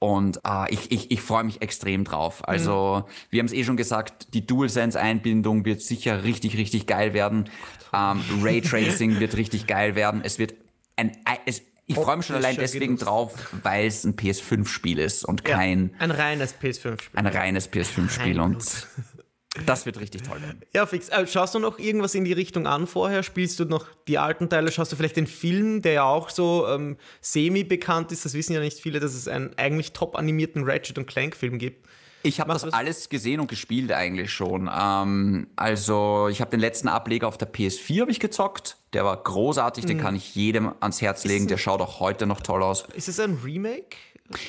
Und 0.00 0.40
äh, 0.46 0.72
ich, 0.72 0.90
ich, 0.90 1.10
ich 1.10 1.20
freue 1.20 1.44
mich 1.44 1.60
extrem 1.60 2.04
drauf. 2.04 2.48
Also, 2.48 3.04
mhm. 3.06 3.12
wir 3.30 3.38
haben 3.40 3.46
es 3.46 3.52
eh 3.52 3.64
schon 3.64 3.76
gesagt, 3.76 4.32
die 4.32 4.46
DualSense-Einbindung 4.46 5.66
wird 5.66 5.82
sicher 5.82 6.24
richtig, 6.24 6.56
richtig 6.56 6.86
geil 6.86 7.12
werden. 7.12 7.50
Ähm, 7.92 8.22
Raytracing 8.42 9.20
wird 9.20 9.36
richtig 9.36 9.66
geil 9.66 9.94
werden. 9.96 10.22
Es 10.24 10.38
wird 10.38 10.54
ein, 10.96 11.12
es, 11.44 11.62
ich 11.90 11.96
freue 11.96 12.16
mich 12.16 12.26
schon 12.26 12.36
allein 12.36 12.56
deswegen 12.56 12.96
Genuss. 12.96 13.00
drauf, 13.00 13.34
weil 13.62 13.86
es 13.86 14.04
ein 14.04 14.16
PS5-Spiel 14.16 14.98
ist 14.98 15.24
und 15.24 15.44
kein. 15.44 15.90
Ja, 15.94 16.00
ein 16.00 16.10
reines 16.10 16.54
PS5-Spiel. 16.54 17.18
Ein 17.18 17.26
reines 17.26 17.70
PS5-Spiel. 17.70 18.40
Und 18.40 18.86
das 19.66 19.86
wird 19.86 19.98
richtig 19.98 20.22
toll 20.22 20.40
werden. 20.40 20.62
Ja, 20.72 20.86
fix. 20.86 21.08
Äh, 21.08 21.26
schaust 21.26 21.54
du 21.54 21.58
noch 21.58 21.78
irgendwas 21.78 22.14
in 22.14 22.24
die 22.24 22.32
Richtung 22.32 22.66
an 22.66 22.86
vorher? 22.86 23.22
Spielst 23.22 23.58
du 23.58 23.64
noch 23.64 23.86
die 24.06 24.18
alten 24.18 24.48
Teile? 24.48 24.70
Schaust 24.70 24.92
du 24.92 24.96
vielleicht 24.96 25.16
den 25.16 25.26
Film, 25.26 25.82
der 25.82 25.92
ja 25.92 26.04
auch 26.04 26.30
so 26.30 26.68
ähm, 26.68 26.96
semi-bekannt 27.20 28.12
ist? 28.12 28.24
Das 28.24 28.34
wissen 28.34 28.52
ja 28.52 28.60
nicht 28.60 28.78
viele, 28.78 29.00
dass 29.00 29.14
es 29.14 29.26
einen 29.26 29.56
eigentlich 29.58 29.92
top 29.92 30.16
animierten 30.16 30.64
Ratchet 30.64 30.98
und 30.98 31.06
Clank-Film 31.06 31.58
gibt. 31.58 31.86
Ich 32.22 32.40
habe 32.40 32.52
das 32.52 32.64
alles 32.64 33.08
gesehen 33.08 33.40
und 33.40 33.48
gespielt 33.48 33.92
eigentlich 33.92 34.32
schon. 34.32 34.70
Ähm, 34.72 35.48
also 35.56 36.28
ich 36.28 36.40
habe 36.40 36.50
den 36.50 36.60
letzten 36.60 36.88
Ableger 36.88 37.28
auf 37.28 37.38
der 37.38 37.52
PS4 37.52 38.08
ich 38.08 38.20
gezockt. 38.20 38.76
Der 38.92 39.04
war 39.04 39.16
großartig, 39.16 39.84
mhm. 39.84 39.88
den 39.88 39.98
kann 39.98 40.16
ich 40.16 40.34
jedem 40.34 40.72
ans 40.80 41.00
Herz 41.00 41.24
legen. 41.24 41.46
Der 41.48 41.56
schaut 41.56 41.80
auch 41.80 42.00
heute 42.00 42.26
noch 42.26 42.40
toll 42.40 42.62
aus. 42.62 42.84
Ist 42.94 43.08
es 43.08 43.20
ein 43.20 43.38
Remake? 43.42 43.96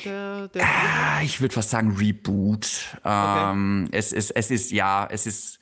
Der, 0.06 0.48
der 0.50 0.64
ah, 0.64 1.22
ich 1.24 1.42
würde 1.42 1.54
fast 1.54 1.72
sagen 1.72 1.96
Reboot. 1.98 2.68
Okay. 3.00 3.52
Ähm, 3.52 3.88
es, 3.92 4.14
ist, 4.14 4.32
es 4.32 4.52
ist, 4.52 4.72
ja, 4.72 5.08
es 5.10 5.26
ist, 5.26 5.60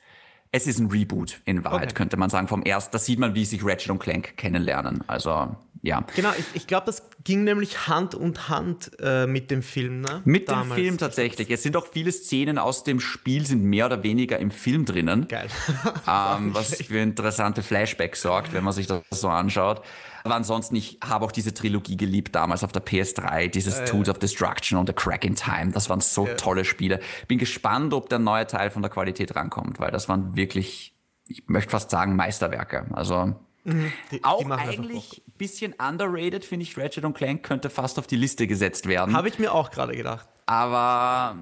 es 0.52 0.66
ist 0.66 0.80
ein 0.80 0.86
Reboot 0.86 1.40
in 1.44 1.64
Wahrheit, 1.64 1.84
okay. 1.84 1.94
könnte 1.94 2.16
man 2.16 2.28
sagen. 2.28 2.48
Vom 2.48 2.62
ersten, 2.62 2.92
da 2.92 2.98
sieht 2.98 3.18
man, 3.18 3.34
wie 3.34 3.44
sich 3.44 3.64
Ratchet 3.64 3.90
und 3.90 4.00
Clank 4.00 4.36
kennenlernen. 4.36 5.04
Also, 5.06 5.56
ja. 5.82 6.04
Genau, 6.16 6.30
ich, 6.36 6.44
ich 6.54 6.66
glaube, 6.66 6.86
das 6.86 7.04
ging 7.22 7.44
nämlich 7.44 7.86
Hand 7.86 8.16
und 8.16 8.48
Hand 8.48 8.90
äh, 9.00 9.26
mit 9.26 9.50
dem 9.50 9.62
Film, 9.62 10.00
ne? 10.00 10.22
Mit 10.24 10.48
Damals. 10.48 10.68
dem 10.68 10.74
Film 10.74 10.98
tatsächlich. 10.98 11.50
Es 11.50 11.62
sind 11.62 11.76
auch 11.76 11.86
viele 11.86 12.10
Szenen 12.10 12.58
aus 12.58 12.82
dem 12.82 12.98
Spiel, 12.98 13.46
sind 13.46 13.62
mehr 13.62 13.86
oder 13.86 14.02
weniger 14.02 14.38
im 14.40 14.50
Film 14.50 14.84
drinnen. 14.84 15.28
Geil. 15.28 15.48
ähm, 16.08 16.52
was 16.52 16.82
für 16.82 16.98
interessante 16.98 17.62
Flashbacks 17.62 18.22
sorgt, 18.22 18.52
wenn 18.52 18.64
man 18.64 18.72
sich 18.72 18.88
das 18.88 19.02
so 19.10 19.28
anschaut. 19.28 19.82
Aber 20.24 20.34
ansonsten, 20.34 20.76
ich 20.76 20.98
habe 21.02 21.24
auch 21.24 21.32
diese 21.32 21.54
Trilogie 21.54 21.96
geliebt 21.96 22.34
damals 22.34 22.64
auf 22.64 22.72
der 22.72 22.84
PS3, 22.84 23.48
dieses 23.48 23.78
äh, 23.78 23.84
Tools 23.84 24.08
of 24.08 24.18
Destruction 24.18 24.78
und 24.78 24.86
The 24.86 24.92
Crack 24.92 25.24
in 25.24 25.34
Time. 25.34 25.72
Das 25.72 25.88
waren 25.88 26.00
so 26.00 26.26
äh. 26.26 26.36
tolle 26.36 26.64
Spiele. 26.64 27.00
Bin 27.28 27.38
gespannt, 27.38 27.94
ob 27.94 28.08
der 28.08 28.18
neue 28.18 28.46
Teil 28.46 28.70
von 28.70 28.82
der 28.82 28.90
Qualität 28.90 29.34
rankommt, 29.34 29.80
weil 29.80 29.90
das 29.90 30.08
waren 30.08 30.36
wirklich, 30.36 30.94
ich 31.26 31.48
möchte 31.48 31.70
fast 31.70 31.90
sagen, 31.90 32.16
Meisterwerke. 32.16 32.86
Also 32.92 33.34
mhm. 33.64 33.92
die, 34.10 34.24
auch 34.24 34.44
die 34.44 34.50
eigentlich 34.50 35.22
ein 35.26 35.32
bisschen 35.38 35.74
underrated, 35.74 36.44
finde 36.44 36.64
ich, 36.64 36.76
Ratchet 36.76 37.04
und 37.04 37.14
Clank 37.14 37.42
könnte 37.42 37.70
fast 37.70 37.98
auf 37.98 38.06
die 38.06 38.16
Liste 38.16 38.46
gesetzt 38.46 38.86
werden. 38.86 39.16
Habe 39.16 39.28
ich 39.28 39.38
mir 39.38 39.52
auch 39.54 39.70
gerade 39.70 39.96
gedacht. 39.96 40.28
Aber 40.46 41.36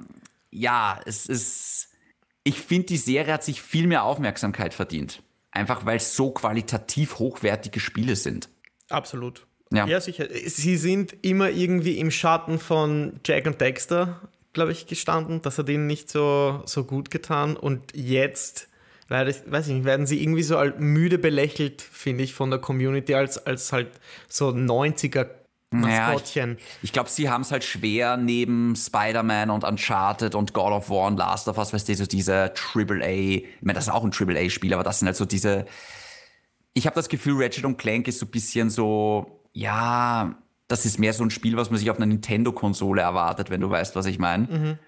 ja, 0.51 1.01
es 1.05 1.27
ist, 1.27 1.89
ich 2.45 2.61
finde, 2.61 2.87
die 2.87 2.97
Serie 2.97 3.33
hat 3.35 3.45
sich 3.45 3.63
viel 3.63 3.87
mehr 3.87 4.05
Aufmerksamkeit 4.05 4.75
verdient. 4.75 5.23
Einfach 5.51 5.87
weil 5.87 5.97
es 5.97 6.15
so 6.15 6.31
qualitativ 6.31 7.19
hochwertige 7.19 7.81
Spiele 7.81 8.17
sind. 8.17 8.49
Absolut. 8.91 9.47
Ja. 9.73 9.87
ja, 9.87 10.01
sicher. 10.01 10.27
Sie 10.47 10.77
sind 10.77 11.15
immer 11.23 11.51
irgendwie 11.51 11.99
im 11.99 12.11
Schatten 12.11 12.59
von 12.59 13.21
Jack 13.25 13.47
und 13.47 13.61
Dexter, 13.61 14.21
glaube 14.53 14.73
ich, 14.73 14.87
gestanden. 14.87 15.43
Das 15.43 15.59
hat 15.59 15.69
ihnen 15.69 15.87
nicht 15.87 16.11
so, 16.11 16.63
so 16.65 16.85
gut 16.85 17.11
getan. 17.11 17.57
Und 17.57 17.95
jetzt, 17.95 18.69
weiß 19.09 19.45
ich 19.69 19.75
nicht, 19.75 19.85
werden 19.85 20.07
sie 20.07 20.23
irgendwie 20.23 20.43
so 20.43 20.59
müde 20.79 21.19
belächelt, 21.19 21.83
finde 21.83 22.25
ich, 22.25 22.33
von 22.33 22.51
der 22.51 22.61
Community, 22.61 23.15
als, 23.15 23.39
als 23.47 23.73
halt 23.73 23.89
so 24.29 24.49
90er 24.49 25.27
Maskottchen. 25.71 26.53
Naja, 26.53 26.61
ich, 26.79 26.85
ich 26.85 26.93
glaube, 26.93 27.11
sie 27.11 27.29
haben 27.29 27.43
es 27.43 27.53
halt 27.53 27.63
schwer 27.63 28.17
neben 28.17 28.75
Spider-Man 28.75 29.51
und 29.51 29.65
Uncharted 29.65 30.35
und 30.35 30.55
God 30.55 30.73
of 30.73 30.89
War 30.89 31.09
und 31.09 31.19
Last 31.19 31.47
of 31.47 31.59
Us, 31.59 31.75
weißt 31.75 31.91
du, 31.91 31.95
so 31.95 32.07
diese 32.07 32.55
AAA, 32.75 33.09
ich 33.09 33.47
meine, 33.61 33.75
das 33.75 33.89
ist 33.89 33.93
auch 33.93 34.05
ein 34.05 34.13
AAA-Spiel, 34.13 34.73
aber 34.73 34.83
das 34.83 35.01
sind 35.01 35.07
halt 35.07 35.17
so 35.17 35.27
diese 35.27 35.67
ich 36.75 36.87
habe 36.87 36.95
das 36.95 37.09
Gefühl, 37.09 37.43
Ratchet 37.43 37.65
und 37.65 37.77
Clank 37.77 38.09
ist 38.09 38.19
so 38.19 38.27
ein 38.27 38.31
bisschen 38.31 38.71
so, 38.71 39.43
ja, 39.53 40.37
das 40.69 40.85
ist 40.85 40.99
mehr 40.99 41.13
so 41.13 41.25
ein 41.25 41.31
Spiel, 41.31 41.57
was 41.57 41.71
man 41.71 41.79
sich 41.79 41.91
auf 41.91 41.97
einer 41.97 42.07
Nintendo-Konsole 42.07 43.01
erwartet, 43.01 43.51
wenn 43.51 43.61
du 43.61 43.71
weißt, 43.71 43.97
was 43.97 44.07
ich 44.07 44.19
meine. 44.19 44.47
Mhm. 44.47 44.79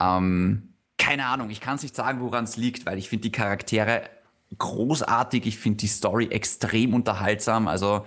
Ähm, 0.00 0.74
keine 0.96 1.26
Ahnung, 1.26 1.50
ich 1.50 1.60
kann 1.60 1.76
es 1.76 1.82
nicht 1.82 1.96
sagen, 1.96 2.20
woran 2.20 2.44
es 2.44 2.56
liegt, 2.56 2.86
weil 2.86 2.98
ich 2.98 3.08
finde 3.08 3.22
die 3.22 3.32
Charaktere 3.32 4.08
großartig, 4.56 5.46
ich 5.46 5.58
finde 5.58 5.78
die 5.78 5.88
Story 5.88 6.28
extrem 6.30 6.94
unterhaltsam. 6.94 7.68
Also 7.68 8.04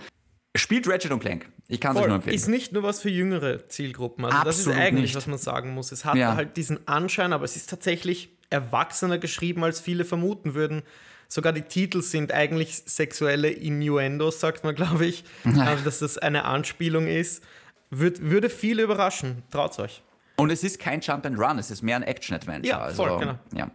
spielt 0.55 0.87
Ratchet 0.87 1.11
und 1.11 1.19
Clank. 1.19 1.49
Ich 1.67 1.81
kann 1.81 1.95
es 1.95 2.01
euch 2.01 2.07
nur 2.07 2.15
empfehlen. 2.15 2.35
Ist 2.35 2.47
nicht 2.47 2.71
nur 2.71 2.83
was 2.83 3.01
für 3.01 3.09
jüngere 3.09 3.67
Zielgruppen. 3.67 4.25
Also 4.25 4.37
Absolut 4.37 4.55
das 4.55 4.59
ist 4.59 4.81
eigentlich, 4.81 5.01
nicht. 5.01 5.15
was 5.15 5.27
man 5.27 5.37
sagen 5.37 5.73
muss. 5.73 5.91
Es 5.91 6.05
hat 6.05 6.15
ja. 6.15 6.35
halt 6.35 6.55
diesen 6.55 6.87
Anschein, 6.87 7.33
aber 7.33 7.43
es 7.43 7.55
ist 7.57 7.69
tatsächlich 7.69 8.29
erwachsener 8.49 9.17
geschrieben, 9.17 9.63
als 9.63 9.81
viele 9.81 10.05
vermuten 10.05 10.53
würden. 10.53 10.83
Sogar 11.27 11.53
die 11.53 11.63
Titel 11.63 12.01
sind 12.01 12.31
eigentlich 12.31 12.83
sexuelle 12.85 13.49
Innuendos, 13.49 14.39
sagt 14.39 14.63
man, 14.63 14.75
glaube 14.75 15.05
ich. 15.05 15.23
Also, 15.57 15.83
dass 15.83 15.99
das 15.99 16.17
eine 16.17 16.45
Anspielung 16.45 17.07
ist. 17.07 17.43
Würd, 17.89 18.21
würde 18.21 18.49
viele 18.49 18.83
überraschen. 18.83 19.43
Traut's 19.49 19.79
euch. 19.79 20.01
Und 20.39 20.51
es 20.51 20.63
ist 20.63 20.77
kein 20.77 21.01
Jump 21.01 21.25
and 21.25 21.39
Run, 21.39 21.57
es 21.57 21.71
ist 21.71 21.81
mehr 21.81 21.95
ein 21.95 22.03
Action-Adventure. 22.03 22.67
Ja, 22.67 22.89
voll, 22.89 23.09
also, 23.09 23.19
genau. 23.19 23.39
Ja. 23.55 23.71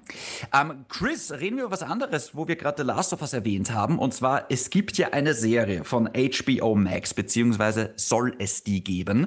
Ähm, 0.55 0.85
Chris, 0.89 1.33
reden 1.33 1.57
wir 1.57 1.65
über 1.65 1.73
was 1.73 1.83
anderes, 1.83 2.37
wo 2.37 2.47
wir 2.47 2.55
gerade 2.55 2.83
The 2.83 2.87
Last 2.87 3.13
of 3.13 3.21
Us 3.21 3.33
erwähnt 3.33 3.73
haben. 3.73 3.99
Und 3.99 4.15
zwar, 4.15 4.47
es 4.49 4.71
gibt 4.71 4.97
ja 4.97 5.09
eine 5.09 5.35
Serie 5.35 5.83
von 5.83 6.09
HBO 6.15 6.77
Max, 6.77 7.15
beziehungsweise 7.15 7.93
soll 7.97 8.37
es 8.39 8.63
die 8.63 8.85
geben. 8.85 9.27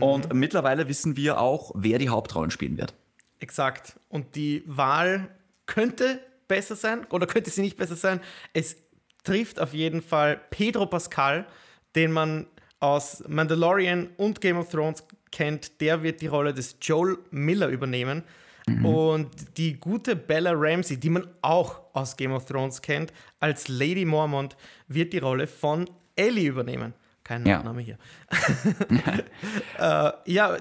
Und 0.00 0.32
mittlerweile 0.32 0.88
wissen 0.88 1.14
wir 1.16 1.38
auch, 1.40 1.72
wer 1.74 1.98
die 1.98 2.08
Hauptrollen 2.08 2.50
spielen 2.50 2.78
wird. 2.78 2.94
Exakt. 3.38 4.00
Und 4.08 4.34
die 4.34 4.62
Wahl 4.66 5.28
könnte 5.66 6.20
besser 6.48 6.76
sein 6.76 7.06
oder 7.10 7.26
könnte 7.26 7.50
sie 7.50 7.62
nicht 7.62 7.76
besser 7.76 7.96
sein. 7.96 8.20
Es 8.52 8.76
trifft 9.24 9.60
auf 9.60 9.74
jeden 9.74 10.02
Fall 10.02 10.40
Pedro 10.50 10.86
Pascal, 10.86 11.46
den 11.94 12.12
man 12.12 12.46
aus 12.80 13.24
Mandalorian 13.26 14.10
und 14.16 14.40
Game 14.40 14.58
of 14.58 14.70
Thrones 14.70 15.02
kennt. 15.30 15.80
Der 15.80 16.02
wird 16.02 16.20
die 16.20 16.26
Rolle 16.26 16.54
des 16.54 16.76
Joel 16.80 17.18
Miller 17.30 17.68
übernehmen. 17.68 18.22
Mhm. 18.68 18.84
Und 18.84 19.58
die 19.58 19.74
gute 19.74 20.16
Bella 20.16 20.52
Ramsey, 20.54 20.96
die 20.98 21.10
man 21.10 21.26
auch 21.42 21.80
aus 21.92 22.16
Game 22.16 22.32
of 22.32 22.44
Thrones 22.44 22.82
kennt, 22.82 23.12
als 23.38 23.68
Lady 23.68 24.04
Mormont, 24.04 24.56
wird 24.88 25.12
die 25.12 25.18
Rolle 25.18 25.46
von 25.46 25.88
Ellie 26.16 26.48
übernehmen. 26.48 26.94
Kein 27.22 27.44
ja. 27.46 27.62
Name 27.62 27.80
hier. 27.80 27.98
äh, 29.78 30.12
ja, 30.26 30.56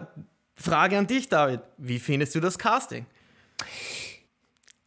Frage 0.56 0.98
an 0.98 1.08
dich, 1.08 1.30
David. 1.30 1.62
Wie 1.78 2.00
findest 2.00 2.34
du 2.36 2.40
das 2.40 2.58
Casting? 2.58 3.06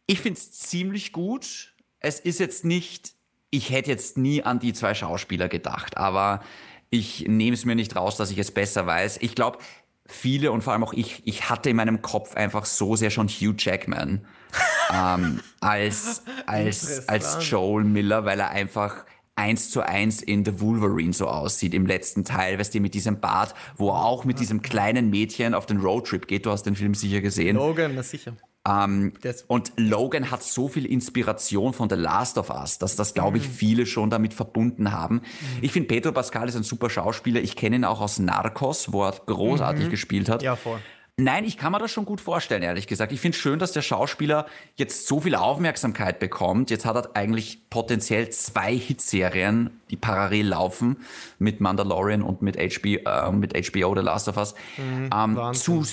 Ich 0.09 0.21
finde 0.21 0.39
es 0.39 0.51
ziemlich 0.51 1.13
gut. 1.13 1.75
Es 1.99 2.19
ist 2.19 2.39
jetzt 2.39 2.65
nicht, 2.65 3.13
ich 3.51 3.69
hätte 3.69 3.91
jetzt 3.91 4.17
nie 4.17 4.41
an 4.41 4.59
die 4.59 4.73
zwei 4.73 4.95
Schauspieler 4.95 5.49
gedacht, 5.49 5.97
aber 5.97 6.41
ich 6.89 7.27
nehme 7.27 7.53
es 7.53 7.63
mir 7.63 7.75
nicht 7.75 7.95
raus, 7.95 8.17
dass 8.17 8.31
ich 8.31 8.39
es 8.39 8.49
besser 8.49 8.87
weiß. 8.87 9.17
Ich 9.21 9.35
glaube, 9.35 9.59
viele 10.07 10.51
und 10.51 10.63
vor 10.63 10.73
allem 10.73 10.83
auch 10.83 10.93
ich, 10.93 11.21
ich 11.25 11.51
hatte 11.51 11.69
in 11.69 11.75
meinem 11.75 12.01
Kopf 12.01 12.33
einfach 12.35 12.65
so 12.65 12.95
sehr 12.95 13.11
schon 13.11 13.27
Hugh 13.27 13.53
Jackman 13.55 14.25
ähm, 14.91 15.41
als, 15.59 16.23
als, 16.47 17.07
als 17.07 17.47
Joel 17.47 17.83
Miller, 17.83 18.25
weil 18.25 18.39
er 18.39 18.49
einfach 18.49 19.05
eins 19.35 19.69
zu 19.69 19.81
eins 19.81 20.23
in 20.23 20.43
The 20.43 20.59
Wolverine 20.59 21.13
so 21.13 21.27
aussieht 21.27 21.75
im 21.75 21.85
letzten 21.85 22.25
Teil, 22.25 22.57
weißt 22.57 22.73
du, 22.73 22.79
mit 22.79 22.95
diesem 22.95 23.19
Bart, 23.19 23.53
wo 23.77 23.89
er 23.89 24.05
auch 24.05 24.25
mit 24.25 24.39
diesem 24.39 24.63
kleinen 24.63 25.11
Mädchen 25.11 25.53
auf 25.53 25.67
den 25.67 25.77
Roadtrip 25.77 26.27
geht. 26.27 26.47
Du 26.47 26.51
hast 26.51 26.63
den 26.63 26.75
Film 26.75 26.95
sicher 26.95 27.21
gesehen. 27.21 27.57
Logan, 27.57 27.93
na 27.93 28.01
sicher. 28.01 28.33
Ähm, 28.67 29.13
und 29.47 29.71
Logan 29.77 30.31
hat 30.31 30.43
so 30.43 30.67
viel 30.67 30.85
Inspiration 30.85 31.73
von 31.73 31.89
The 31.89 31.95
Last 31.95 32.37
of 32.37 32.49
Us, 32.49 32.77
dass 32.77 32.95
das, 32.95 33.13
glaube 33.13 33.37
ich, 33.37 33.47
mhm. 33.47 33.51
viele 33.51 33.85
schon 33.85 34.09
damit 34.09 34.33
verbunden 34.33 34.91
haben. 34.91 35.15
Mhm. 35.15 35.21
Ich 35.61 35.71
finde, 35.71 35.87
Pedro 35.87 36.11
Pascal 36.11 36.47
ist 36.49 36.55
ein 36.55 36.63
super 36.63 36.89
Schauspieler. 36.89 37.41
Ich 37.41 37.55
kenne 37.55 37.77
ihn 37.77 37.85
auch 37.85 38.01
aus 38.01 38.19
Narcos, 38.19 38.91
wo 38.91 39.05
er 39.05 39.13
großartig 39.25 39.85
mhm. 39.85 39.89
gespielt 39.89 40.29
hat. 40.29 40.41
Ja, 40.41 40.55
voll. 40.55 40.79
Nein, 41.19 41.43
ich 41.43 41.57
kann 41.57 41.73
mir 41.73 41.79
das 41.79 41.91
schon 41.91 42.05
gut 42.05 42.21
vorstellen, 42.21 42.63
ehrlich 42.63 42.87
gesagt. 42.87 43.11
Ich 43.11 43.19
finde 43.19 43.35
es 43.35 43.41
schön, 43.41 43.59
dass 43.59 43.73
der 43.73 43.81
Schauspieler 43.81 44.45
jetzt 44.75 45.05
so 45.05 45.19
viel 45.19 45.35
Aufmerksamkeit 45.35 46.19
bekommt. 46.19 46.69
Jetzt 46.69 46.85
hat 46.85 46.95
er 46.95 47.15
eigentlich 47.15 47.69
potenziell 47.69 48.29
zwei 48.29 48.73
Hitserien, 48.75 49.81
die 49.89 49.97
parallel 49.97 50.47
laufen, 50.47 50.97
mit 51.37 51.59
Mandalorian 51.59 52.21
und 52.21 52.41
mit 52.41 52.55
HBO, 52.55 52.99
äh, 53.05 53.31
mit 53.33 53.53
HBO 53.53 53.95
The 53.95 54.01
Last 54.01 54.29
of 54.29 54.37
Us. 54.37 54.55
Mhm, 54.77 55.09
ähm, 55.13 55.53
zu 55.53 55.83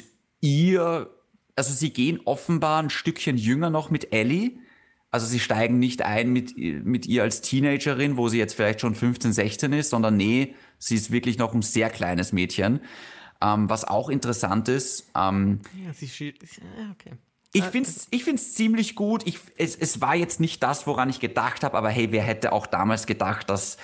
ihr 0.40 1.10
also 1.56 1.72
sie 1.72 1.90
gehen 1.90 2.20
offenbar 2.24 2.82
ein 2.82 2.90
Stückchen 2.90 3.36
jünger 3.36 3.70
noch 3.70 3.90
mit 3.90 4.12
Ellie. 4.12 4.58
Also 5.10 5.26
sie 5.26 5.40
steigen 5.40 5.78
nicht 5.78 6.02
ein 6.02 6.30
mit, 6.30 6.56
mit 6.56 7.06
ihr 7.06 7.22
als 7.22 7.40
Teenagerin, 7.40 8.16
wo 8.16 8.28
sie 8.28 8.38
jetzt 8.38 8.54
vielleicht 8.54 8.82
schon 8.82 8.94
15, 8.94 9.32
16 9.32 9.72
ist, 9.72 9.90
sondern 9.90 10.16
nee, 10.16 10.54
sie 10.78 10.94
ist 10.94 11.10
wirklich 11.10 11.38
noch 11.38 11.54
ein 11.54 11.62
sehr 11.62 11.88
kleines 11.88 12.32
Mädchen. 12.32 12.80
Ähm, 13.40 13.68
was 13.68 13.84
auch 13.84 14.08
interessant 14.08 14.68
ist. 14.68 15.10
Ähm, 15.16 15.60
ja, 15.84 15.92
sie 15.92 16.08
schielt. 16.08 16.38
Okay. 16.92 17.12
Ich 17.52 17.64
finde 17.64 17.88
es 17.88 18.08
ich 18.10 18.24
find's 18.24 18.54
ziemlich 18.54 18.94
gut. 18.94 19.26
Ich, 19.26 19.38
es, 19.56 19.76
es 19.76 20.00
war 20.00 20.14
jetzt 20.14 20.40
nicht 20.40 20.62
das, 20.62 20.86
woran 20.86 21.08
ich 21.08 21.20
gedacht 21.20 21.64
habe, 21.64 21.76
aber 21.76 21.88
hey, 21.88 22.12
wer 22.12 22.22
hätte 22.22 22.52
auch 22.52 22.66
damals 22.66 23.06
gedacht, 23.06 23.48
dass 23.48 23.78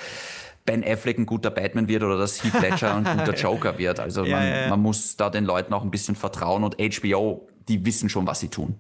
Ben 0.64 0.84
Affleck 0.84 1.18
ein 1.18 1.26
guter 1.26 1.50
Batman 1.50 1.88
wird 1.88 2.02
oder 2.02 2.18
dass 2.18 2.44
Heath 2.44 2.60
Ledger 2.60 2.94
ein 2.94 3.04
guter 3.04 3.34
Joker 3.40 3.78
wird. 3.78 3.98
Also 3.98 4.24
ja, 4.24 4.36
man, 4.36 4.48
ja. 4.48 4.68
man 4.68 4.80
muss 4.80 5.16
da 5.16 5.30
den 5.30 5.44
Leuten 5.44 5.72
auch 5.72 5.82
ein 5.82 5.90
bisschen 5.90 6.14
vertrauen 6.14 6.64
und 6.64 6.76
HBO, 6.76 7.48
die 7.68 7.84
wissen 7.84 8.08
schon, 8.08 8.26
was 8.26 8.40
sie 8.40 8.48
tun. 8.48 8.78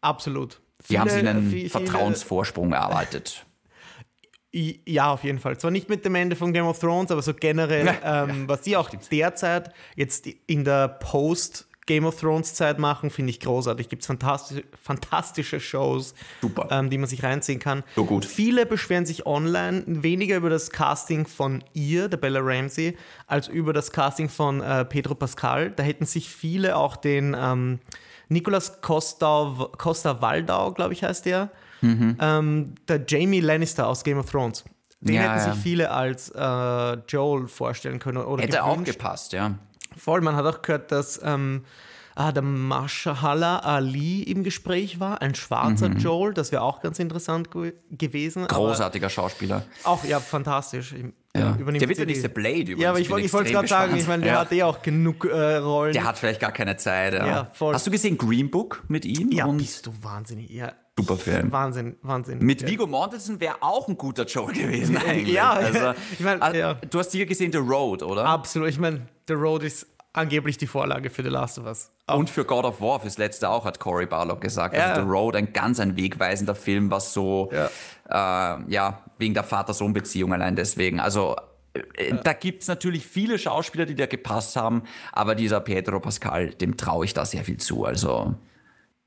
Absolut. 0.00 0.60
Die 0.80 0.86
viele, 0.86 1.00
haben 1.00 1.08
sich 1.10 1.26
einen 1.26 1.50
viele, 1.50 1.70
Vertrauensvorsprung 1.70 2.72
erarbeitet. 2.72 3.44
Ja, 4.52 5.12
auf 5.12 5.24
jeden 5.24 5.38
Fall. 5.38 5.58
Zwar 5.58 5.70
nicht 5.70 5.88
mit 5.88 6.04
dem 6.04 6.14
Ende 6.14 6.34
von 6.34 6.52
Game 6.52 6.66
of 6.66 6.78
Thrones, 6.78 7.10
aber 7.10 7.20
so 7.20 7.34
generell, 7.34 7.98
ähm, 8.04 8.48
was 8.48 8.64
sie 8.64 8.76
auch 8.76 8.88
derzeit 8.90 9.72
jetzt 9.94 10.26
in 10.46 10.64
der 10.64 10.88
Post- 10.88 11.68
Game 11.88 12.04
of 12.04 12.20
Thrones 12.20 12.52
Zeit 12.52 12.78
machen, 12.78 13.08
finde 13.08 13.30
ich 13.30 13.40
großartig. 13.40 13.88
Gibt 13.88 14.02
es 14.02 14.06
fantastisch, 14.06 14.62
fantastische 14.80 15.58
Shows, 15.58 16.14
ähm, 16.70 16.90
die 16.90 16.98
man 16.98 17.08
sich 17.08 17.22
reinziehen 17.22 17.58
kann. 17.58 17.82
So 17.96 18.04
gut. 18.04 18.26
Viele 18.26 18.66
beschweren 18.66 19.06
sich 19.06 19.24
online 19.24 19.84
weniger 19.86 20.36
über 20.36 20.50
das 20.50 20.70
Casting 20.70 21.26
von 21.26 21.64
ihr, 21.72 22.08
der 22.08 22.18
Bella 22.18 22.40
Ramsey, 22.42 22.96
als 23.26 23.48
über 23.48 23.72
das 23.72 23.90
Casting 23.90 24.28
von 24.28 24.60
äh, 24.60 24.84
Pedro 24.84 25.14
Pascal. 25.14 25.70
Da 25.70 25.82
hätten 25.82 26.04
sich 26.04 26.28
viele 26.28 26.76
auch 26.76 26.94
den 26.94 27.34
ähm, 27.38 27.78
Nicolas 28.28 28.80
Costa, 28.80 29.70
Costa 29.76 30.20
Waldau, 30.20 30.72
glaube 30.72 30.92
ich, 30.92 31.02
heißt 31.02 31.26
der, 31.26 31.50
mhm. 31.80 32.16
ähm, 32.20 32.74
der 32.86 33.02
Jamie 33.06 33.40
Lannister 33.40 33.86
aus 33.86 34.04
Game 34.04 34.18
of 34.18 34.30
Thrones. 34.30 34.64
Den 35.00 35.14
ja, 35.14 35.22
hätten 35.22 35.46
ja. 35.46 35.52
sich 35.52 35.62
viele 35.62 35.90
als 35.90 36.30
äh, 36.30 36.98
Joel 37.08 37.46
vorstellen 37.46 38.00
können. 38.00 38.18
Oder 38.18 38.42
Hätte 38.42 38.58
gewünscht. 38.58 38.80
auch 38.80 38.84
gepasst, 38.84 39.32
ja. 39.32 39.54
Voll, 39.96 40.20
man 40.20 40.34
hat 40.36 40.44
auch 40.44 40.60
gehört, 40.62 40.90
dass 40.90 41.20
ähm, 41.22 41.64
ah, 42.16 42.32
der 42.32 42.42
Mashallah 42.42 43.60
Ali 43.60 44.22
im 44.22 44.42
Gespräch 44.42 44.98
war, 44.98 45.22
ein 45.22 45.34
schwarzer 45.34 45.88
mhm. 45.88 45.98
Joel, 45.98 46.34
das 46.34 46.50
wäre 46.50 46.62
auch 46.62 46.80
ganz 46.80 46.98
interessant 46.98 47.50
gewesen. 47.90 48.46
Großartiger 48.46 49.08
Schauspieler. 49.08 49.62
Auch, 49.84 50.04
ja, 50.04 50.18
fantastisch. 50.18 50.94
Ja. 51.36 51.52
der 51.52 51.88
wird 51.88 51.98
ja 51.98 52.04
nicht 52.04 52.22
der 52.22 52.28
Blade 52.28 52.60
übrigens. 52.60 52.82
Ja, 52.82 52.90
aber 52.90 53.00
ich, 53.00 53.06
ich 53.06 53.32
wollte 53.32 53.48
es 53.48 53.52
gerade 53.52 53.68
sagen, 53.68 53.96
ich 53.96 54.06
meine, 54.06 54.22
der 54.24 54.32
ja. 54.32 54.40
hat 54.40 54.52
eh 54.52 54.62
auch 54.62 54.80
genug 54.80 55.24
äh, 55.26 55.56
Rollen. 55.56 55.92
Der 55.92 56.04
hat 56.04 56.18
vielleicht 56.18 56.40
gar 56.40 56.52
keine 56.52 56.76
Zeit. 56.76 57.12
Ja. 57.12 57.26
ja 57.26 57.50
voll. 57.52 57.74
Hast 57.74 57.86
du 57.86 57.90
gesehen 57.90 58.16
Green 58.16 58.50
Book 58.50 58.82
mit 58.88 59.04
ihm? 59.04 59.30
Ja, 59.30 59.44
und 59.44 59.58
bist 59.58 59.86
du 59.86 59.92
wahnsinnig. 60.02 60.50
Ja. 60.50 60.72
Super 60.98 61.16
Film. 61.16 61.52
Wahnsinn, 61.52 61.96
Wahnsinn. 62.02 62.40
Mit 62.40 62.66
Vigo 62.66 62.86
Mortensen 62.86 63.38
wäre 63.38 63.56
auch 63.60 63.86
ein 63.86 63.96
guter 63.96 64.24
Joel 64.24 64.54
gewesen 64.54 64.96
eigentlich. 65.06 65.34
Ja, 65.34 65.52
also, 65.52 65.94
ich 66.12 66.20
mein, 66.20 66.42
also, 66.42 66.58
ja. 66.58 66.74
du 66.74 66.98
hast 66.98 67.12
hier 67.12 67.24
gesehen 67.26 67.52
The 67.52 67.58
Road, 67.58 68.02
oder? 68.02 68.24
Absolut. 68.24 68.68
Ich 68.68 68.80
meine, 68.80 69.06
The 69.28 69.34
Road 69.34 69.62
ist 69.62 69.86
angeblich 70.18 70.58
die 70.58 70.66
Vorlage 70.66 71.10
für 71.10 71.22
The 71.22 71.28
Last 71.28 71.58
of 71.58 71.66
Us. 71.66 71.90
Auch. 72.06 72.18
Und 72.18 72.30
für 72.30 72.44
God 72.44 72.64
of 72.64 72.80
War, 72.80 73.00
fürs 73.00 73.18
letzte 73.18 73.48
auch, 73.48 73.64
hat 73.64 73.80
Cory 73.80 74.06
Barlock 74.06 74.40
gesagt. 74.40 74.76
Ja. 74.76 74.88
Also 74.88 75.02
The 75.02 75.08
Road, 75.08 75.36
ein 75.36 75.52
ganz 75.52 75.80
ein 75.80 75.96
wegweisender 75.96 76.54
Film, 76.54 76.90
was 76.90 77.12
so, 77.12 77.50
ja, 77.52 78.56
äh, 78.58 78.72
ja 78.72 79.02
wegen 79.18 79.34
der 79.34 79.44
Vater-Sohn-Beziehung 79.44 80.32
allein 80.32 80.56
deswegen. 80.56 81.00
Also 81.00 81.36
äh, 81.74 82.10
ja. 82.10 82.16
da 82.16 82.32
gibt 82.32 82.62
es 82.62 82.68
natürlich 82.68 83.06
viele 83.06 83.38
Schauspieler, 83.38 83.86
die 83.86 83.94
da 83.94 84.06
gepasst 84.06 84.56
haben, 84.56 84.82
aber 85.12 85.34
dieser 85.34 85.60
Pedro 85.60 86.00
Pascal, 86.00 86.50
dem 86.50 86.76
traue 86.76 87.04
ich 87.04 87.14
da 87.14 87.24
sehr 87.24 87.44
viel 87.44 87.58
zu. 87.58 87.84
Also 87.84 88.34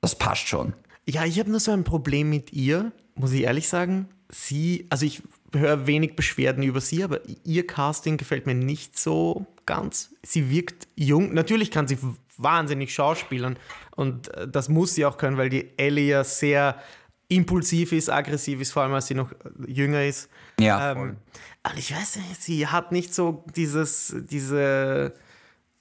das 0.02 0.16
passt 0.16 0.48
schon. 0.48 0.74
Ja, 1.08 1.26
ich 1.26 1.40
habe 1.40 1.50
nur 1.50 1.60
so 1.60 1.72
ein 1.72 1.84
Problem 1.84 2.30
mit 2.30 2.54
ihr, 2.54 2.92
muss 3.16 3.32
ich 3.32 3.42
ehrlich 3.42 3.68
sagen. 3.68 4.10
Sie, 4.30 4.88
also 4.90 5.06
ich 5.06 5.22
höre 5.54 5.88
wenig 5.88 6.16
Beschwerden 6.16 6.64
über 6.64 6.82
sie, 6.82 7.04
aber 7.04 7.20
ihr 7.44 7.68
Casting 7.68 8.18
gefällt 8.18 8.46
mir 8.46 8.56
nicht 8.56 8.98
so 8.98 9.46
ganz. 9.66 10.12
Sie 10.24 10.50
wirkt 10.50 10.88
jung. 10.96 11.34
Natürlich 11.34 11.72
kann 11.72 11.88
sie 11.88 11.98
wahnsinnig 12.38 12.94
schauspielern 12.94 13.58
und 13.96 14.34
äh, 14.36 14.48
das 14.48 14.70
muss 14.70 14.96
sie 14.96 15.06
auch 15.06 15.18
können, 15.18 15.38
weil 15.38 15.50
die 15.50 15.78
Ellie 15.78 16.08
ja 16.08 16.24
sehr 16.24 16.82
impulsiv 17.28 17.92
ist, 17.92 18.10
aggressiv 18.10 18.60
ist, 18.60 18.72
vor 18.72 18.84
allem 18.84 18.94
als 18.94 19.08
sie 19.08 19.16
noch 19.16 19.32
jünger 19.66 20.04
ist. 20.04 20.30
Ja, 20.60 20.92
ähm, 20.92 21.18
aber 21.64 21.78
ich 21.78 21.96
weiß 21.96 22.18
nicht, 22.18 22.42
sie 22.42 22.68
hat 22.68 22.92
nicht 22.92 23.14
so 23.14 23.46
dieses, 23.56 24.16
diese 24.30 25.14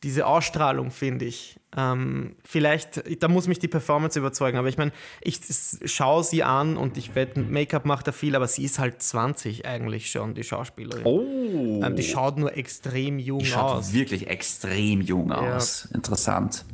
diese 0.03 0.27
Ausstrahlung, 0.27 0.91
finde 0.91 1.27
ich. 1.27 1.60
Ähm, 1.77 2.35
vielleicht, 2.45 3.23
da 3.23 3.29
muss 3.29 3.47
mich 3.47 3.61
die 3.61 3.69
Performance 3.69 4.19
überzeugen, 4.19 4.59
aber 4.59 4.69
ich 4.69 4.77
meine, 4.77 4.91
ich 5.21 5.41
schaue 5.85 6.25
sie 6.25 6.43
an 6.43 6.77
und 6.77 6.97
ich 6.97 7.15
wette, 7.15 7.41
Make-up 7.41 7.85
macht 7.85 8.09
da 8.09 8.13
viel, 8.13 8.35
aber 8.35 8.49
sie 8.49 8.65
ist 8.65 8.79
halt 8.79 9.01
20 9.01 9.67
eigentlich 9.67 10.11
schon, 10.11 10.35
die 10.35 10.43
Schauspielerin. 10.43 11.05
Oh. 11.05 11.81
Ähm, 11.85 11.95
die 11.95 12.03
schaut 12.03 12.39
nur 12.39 12.57
extrem 12.57 13.19
jung 13.19 13.39
die 13.39 13.47
schaut 13.47 13.79
aus. 13.79 13.93
Wirklich 13.93 14.27
extrem 14.27 15.01
jung 15.01 15.31
ja. 15.31 15.57
aus. 15.57 15.89
Interessant. 15.95 16.65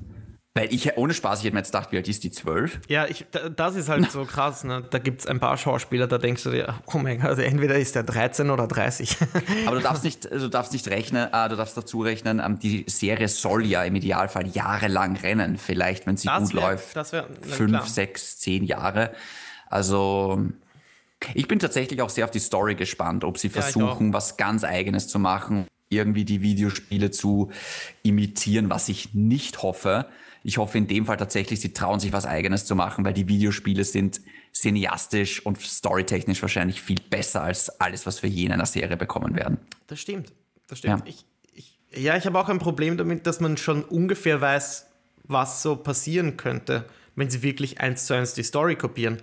Weil 0.57 0.73
ich, 0.73 0.97
ohne 0.97 1.13
Spaß, 1.13 1.41
ich 1.41 1.45
hätte 1.45 1.55
mir 1.55 1.61
jetzt 1.61 1.73
gedacht, 1.73 1.93
wie 1.93 1.99
alt 1.99 2.09
ist 2.09 2.25
die? 2.25 2.31
Zwölf? 2.31 2.81
Ja, 2.89 3.07
ich, 3.07 3.27
das 3.55 3.77
ist 3.77 3.91
halt 3.91 4.11
so 4.11 4.25
krass. 4.25 4.65
Ne? 4.65 4.83
Da 4.89 4.99
gibt 4.99 5.21
es 5.21 5.27
ein 5.27 5.39
paar 5.39 5.59
Schauspieler, 5.59 6.07
da 6.07 6.17
denkst 6.17 6.43
du 6.45 6.51
dir, 6.51 6.75
oh 6.87 6.99
mein 6.99 7.21
Gott, 7.21 7.29
also 7.29 7.43
entweder 7.43 7.77
ist 7.79 7.95
der 7.95 8.05
13 8.05 8.49
oder 8.49 8.67
30. 8.67 9.19
Aber 9.67 9.77
du 9.77 9.83
darfst 9.83 10.05
nicht, 10.05 10.25
du 10.25 10.49
darfst 10.49 10.73
nicht 10.73 10.89
rechnen, 10.89 11.29
äh, 11.31 11.49
du 11.51 11.57
darfst 11.57 11.77
dazu 11.77 12.01
rechnen, 12.01 12.41
ähm, 12.43 12.59
die 12.59 12.87
Serie 12.89 13.29
soll 13.29 13.67
ja 13.67 13.85
im 13.85 13.95
Idealfall 13.97 14.47
jahrelang 14.49 15.17
rennen. 15.17 15.59
Vielleicht, 15.59 16.07
wenn 16.07 16.17
sie 16.17 16.29
das 16.29 16.45
gut 16.45 16.55
wär, 16.55 16.71
läuft, 16.71 16.97
das 16.97 17.13
wär, 17.13 17.27
fünf, 17.43 17.73
klar. 17.73 17.87
sechs, 17.87 18.39
zehn 18.39 18.65
Jahre. 18.65 19.13
Also 19.69 20.41
ich 21.35 21.49
bin 21.49 21.59
tatsächlich 21.59 22.01
auch 22.01 22.11
sehr 22.11 22.25
auf 22.25 22.31
die 22.31 22.39
Story 22.39 22.77
gespannt, 22.77 23.25
ob 23.25 23.37
sie 23.37 23.51
versuchen, 23.51 24.09
ja, 24.09 24.13
was 24.15 24.39
ganz 24.39 24.65
Eigenes 24.65 25.09
zu 25.09 25.19
machen, 25.19 25.67
irgendwie 25.91 26.25
die 26.25 26.41
Videospiele 26.41 27.11
zu 27.11 27.51
imitieren, 28.03 28.71
was 28.71 28.89
ich 28.89 29.13
nicht 29.13 29.63
hoffe. 29.63 30.07
Ich 30.47 30.59
hoffe 30.59 30.79
in 30.79 30.87
dem 30.87 31.07
Fall 31.07 31.17
tatsächlich, 31.17 31.61
sie 31.61 31.73
trauen 31.73 31.99
sich 31.99 32.13
was 32.13 32.25
Eigenes 32.25 32.67
zu 32.67 32.77
machen, 32.77 33.05
weil 33.05 33.13
die 33.13 33.27
Videospiele 33.27 33.83
sind 33.83 34.21
cineastisch 34.55 35.45
und 35.45 35.61
storytechnisch 35.61 36.41
wahrscheinlich 36.41 36.81
viel 36.81 37.01
besser 37.11 37.43
als 37.43 37.69
alles, 37.81 38.07
was 38.07 38.23
wir 38.23 38.31
je 38.31 38.47
in 38.47 38.53
einer 38.53 38.65
Serie 38.65 38.97
bekommen 38.97 39.35
werden. 39.35 39.59
Das 39.89 39.99
stimmt. 39.99 40.33
Das 40.69 40.79
stimmt. 40.79 41.01
Ja, 41.01 41.13
ich, 41.13 41.25
ich, 41.53 41.79
ja, 42.01 42.17
ich 42.17 42.27
habe 42.27 42.39
auch 42.39 42.49
ein 42.49 42.61
Problem 42.61 42.97
damit, 42.97 43.27
dass 43.27 43.41
man 43.41 43.57
schon 43.57 43.83
ungefähr 43.83 44.41
weiß, 44.41 44.87
was 45.25 45.65
so 45.65 45.75
passieren 45.75 46.37
könnte, 46.37 46.85
wenn 47.17 47.29
sie 47.29 47.43
wirklich 47.43 47.81
eins 47.81 48.07
zu 48.07 48.15
eins 48.15 48.35
die 48.35 48.45
Story 48.45 48.77
kopieren. 48.77 49.19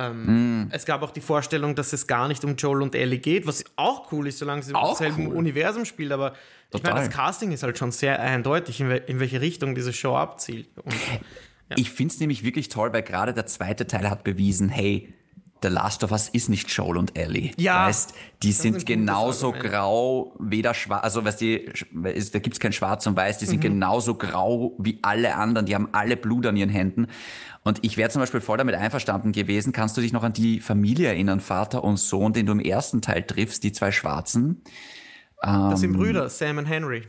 Ähm, 0.00 0.62
mm. 0.62 0.68
Es 0.70 0.86
gab 0.86 1.02
auch 1.02 1.10
die 1.10 1.20
Vorstellung, 1.20 1.74
dass 1.74 1.92
es 1.92 2.06
gar 2.06 2.28
nicht 2.28 2.44
um 2.44 2.56
Joel 2.56 2.82
und 2.82 2.94
Ellie 2.94 3.18
geht, 3.18 3.46
was 3.46 3.64
auch 3.76 4.10
cool 4.12 4.26
ist, 4.26 4.38
solange 4.38 4.62
sie 4.62 4.72
im 4.72 4.94
selben 4.94 5.28
cool. 5.28 5.36
Universum 5.36 5.84
spielt, 5.84 6.12
aber 6.12 6.34
ich 6.72 6.82
meine, 6.82 7.00
das 7.00 7.10
Casting 7.10 7.52
ist 7.52 7.62
halt 7.62 7.76
schon 7.76 7.90
sehr 7.90 8.20
eindeutig, 8.20 8.80
in, 8.80 8.88
we 8.88 8.96
in 8.96 9.20
welche 9.20 9.40
Richtung 9.40 9.74
diese 9.74 9.92
Show 9.92 10.16
abzielt. 10.16 10.68
Und, 10.76 10.94
ja. 11.70 11.76
Ich 11.76 11.90
finde 11.90 12.14
es 12.14 12.20
nämlich 12.20 12.42
wirklich 12.42 12.68
toll, 12.68 12.92
weil 12.92 13.02
gerade 13.02 13.32
der 13.32 13.46
zweite 13.46 13.86
Teil 13.86 14.08
hat 14.08 14.24
bewiesen, 14.24 14.68
hey, 14.68 15.12
The 15.62 15.68
Last 15.68 16.04
of 16.04 16.12
Us 16.12 16.28
ist 16.28 16.48
nicht 16.48 16.70
Joel 16.70 16.96
und 16.96 17.16
Ellie. 17.16 17.52
Ja. 17.56 17.86
Weißt, 17.86 18.14
die 18.42 18.52
sind 18.52 18.86
genauso 18.86 19.52
grau, 19.52 20.34
weder 20.38 20.74
schwarz, 20.74 21.04
also 21.04 21.24
weißt 21.24 21.40
du, 21.40 21.58
da 22.32 22.38
gibt 22.38 22.54
es 22.54 22.60
kein 22.60 22.72
Schwarz 22.72 23.06
und 23.06 23.16
Weiß, 23.16 23.38
die 23.38 23.46
sind 23.46 23.58
mhm. 23.58 23.62
genauso 23.62 24.14
grau 24.14 24.74
wie 24.78 24.98
alle 25.02 25.34
anderen, 25.34 25.66
die 25.66 25.74
haben 25.74 25.88
alle 25.92 26.16
Blut 26.16 26.46
an 26.46 26.56
ihren 26.56 26.70
Händen. 26.70 27.06
Und 27.62 27.78
ich 27.82 27.96
wäre 27.96 28.08
zum 28.10 28.20
Beispiel 28.20 28.40
voll 28.40 28.58
damit 28.58 28.74
einverstanden 28.74 29.32
gewesen, 29.32 29.72
kannst 29.72 29.96
du 29.96 30.00
dich 30.00 30.12
noch 30.12 30.22
an 30.22 30.32
die 30.32 30.60
Familie 30.60 31.08
erinnern, 31.08 31.40
Vater 31.40 31.84
und 31.84 31.98
Sohn, 31.98 32.32
den 32.32 32.46
du 32.46 32.52
im 32.52 32.60
ersten 32.60 33.02
Teil 33.02 33.22
triffst, 33.22 33.62
die 33.62 33.72
zwei 33.72 33.92
Schwarzen? 33.92 34.62
Das 35.42 35.80
sind 35.80 35.94
ähm, 35.94 35.96
Brüder, 35.96 36.28
Sam 36.28 36.58
und 36.58 36.66
Henry. 36.66 37.04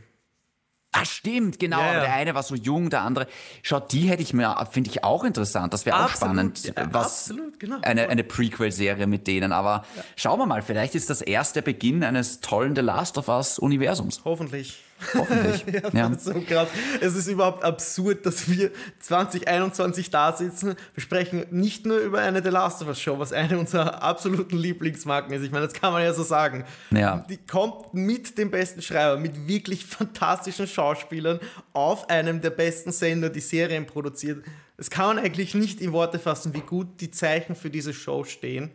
Ah, 0.94 1.06
stimmt, 1.06 1.58
genau. 1.58 1.80
Ja, 1.80 1.94
ja. 1.94 2.00
der 2.00 2.12
eine 2.12 2.34
war 2.34 2.42
so 2.42 2.54
jung, 2.54 2.90
der 2.90 3.00
andere. 3.00 3.26
Schau, 3.62 3.80
die 3.80 4.02
hätte 4.02 4.22
ich 4.22 4.34
mir, 4.34 4.54
finde 4.70 4.90
ich 4.90 5.02
auch 5.02 5.24
interessant. 5.24 5.72
Das 5.72 5.86
wäre 5.86 6.04
auch 6.04 6.10
spannend. 6.10 6.64
Ja, 6.64 6.72
was 6.92 7.30
absolut, 7.30 7.58
genau. 7.58 7.78
Eine, 7.80 8.10
eine 8.10 8.22
Prequel-Serie 8.22 9.06
mit 9.06 9.26
denen. 9.26 9.52
Aber 9.52 9.86
schauen 10.16 10.38
wir 10.38 10.44
mal, 10.44 10.60
vielleicht 10.60 10.94
ist 10.94 11.08
das 11.08 11.22
erst 11.22 11.56
der 11.56 11.62
Beginn 11.62 12.04
eines 12.04 12.40
tollen 12.40 12.76
The 12.76 12.82
Last 12.82 13.16
of 13.16 13.28
Us-Universums. 13.28 14.20
Hoffentlich. 14.26 14.82
Hoffentlich. 15.14 15.64
ja, 15.66 15.80
ja. 15.92 16.08
Das 16.08 16.18
ist 16.18 16.24
so 16.24 16.40
krass. 16.40 16.68
Es 17.00 17.14
ist 17.14 17.28
überhaupt 17.28 17.64
absurd, 17.64 18.26
dass 18.26 18.48
wir 18.48 18.70
2021 19.00 20.10
da 20.10 20.32
sitzen. 20.32 20.76
Wir 20.94 21.02
sprechen 21.02 21.46
nicht 21.50 21.86
nur 21.86 21.98
über 21.98 22.20
eine 22.20 22.42
The 22.42 22.48
Last 22.50 22.82
of 22.82 22.88
Us 22.88 23.00
Show, 23.00 23.18
was 23.18 23.32
eine 23.32 23.58
unserer 23.58 24.02
absoluten 24.02 24.56
Lieblingsmarken 24.56 25.32
ist. 25.34 25.42
Ich 25.42 25.50
meine, 25.50 25.66
das 25.66 25.74
kann 25.74 25.92
man 25.92 26.02
ja 26.02 26.12
so 26.12 26.22
sagen. 26.22 26.64
Ja. 26.90 27.24
Die 27.28 27.38
kommt 27.38 27.94
mit 27.94 28.38
dem 28.38 28.50
besten 28.50 28.82
Schreiber, 28.82 29.18
mit 29.18 29.46
wirklich 29.46 29.84
fantastischen 29.86 30.66
Schauspielern 30.66 31.40
auf 31.72 32.08
einem 32.10 32.40
der 32.40 32.50
besten 32.50 32.92
Sender, 32.92 33.30
die 33.30 33.40
Serien 33.40 33.86
produziert. 33.86 34.44
Das 34.76 34.90
kann 34.90 35.16
man 35.16 35.24
eigentlich 35.24 35.54
nicht 35.54 35.80
in 35.80 35.92
Worte 35.92 36.18
fassen, 36.18 36.54
wie 36.54 36.60
gut 36.60 37.00
die 37.00 37.10
Zeichen 37.10 37.54
für 37.54 37.70
diese 37.70 37.92
Show 37.92 38.24
stehen. 38.24 38.70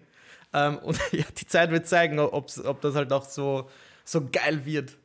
Ähm, 0.53 0.77
und 0.79 0.99
ja, 1.11 1.25
die 1.37 1.45
Zeit 1.45 1.71
wird 1.71 1.87
zeigen, 1.87 2.19
ob 2.19 2.81
das 2.81 2.95
halt 2.95 3.11
auch 3.11 3.25
so, 3.25 3.69
so 4.03 4.27
geil 4.31 4.65
wird. 4.65 4.97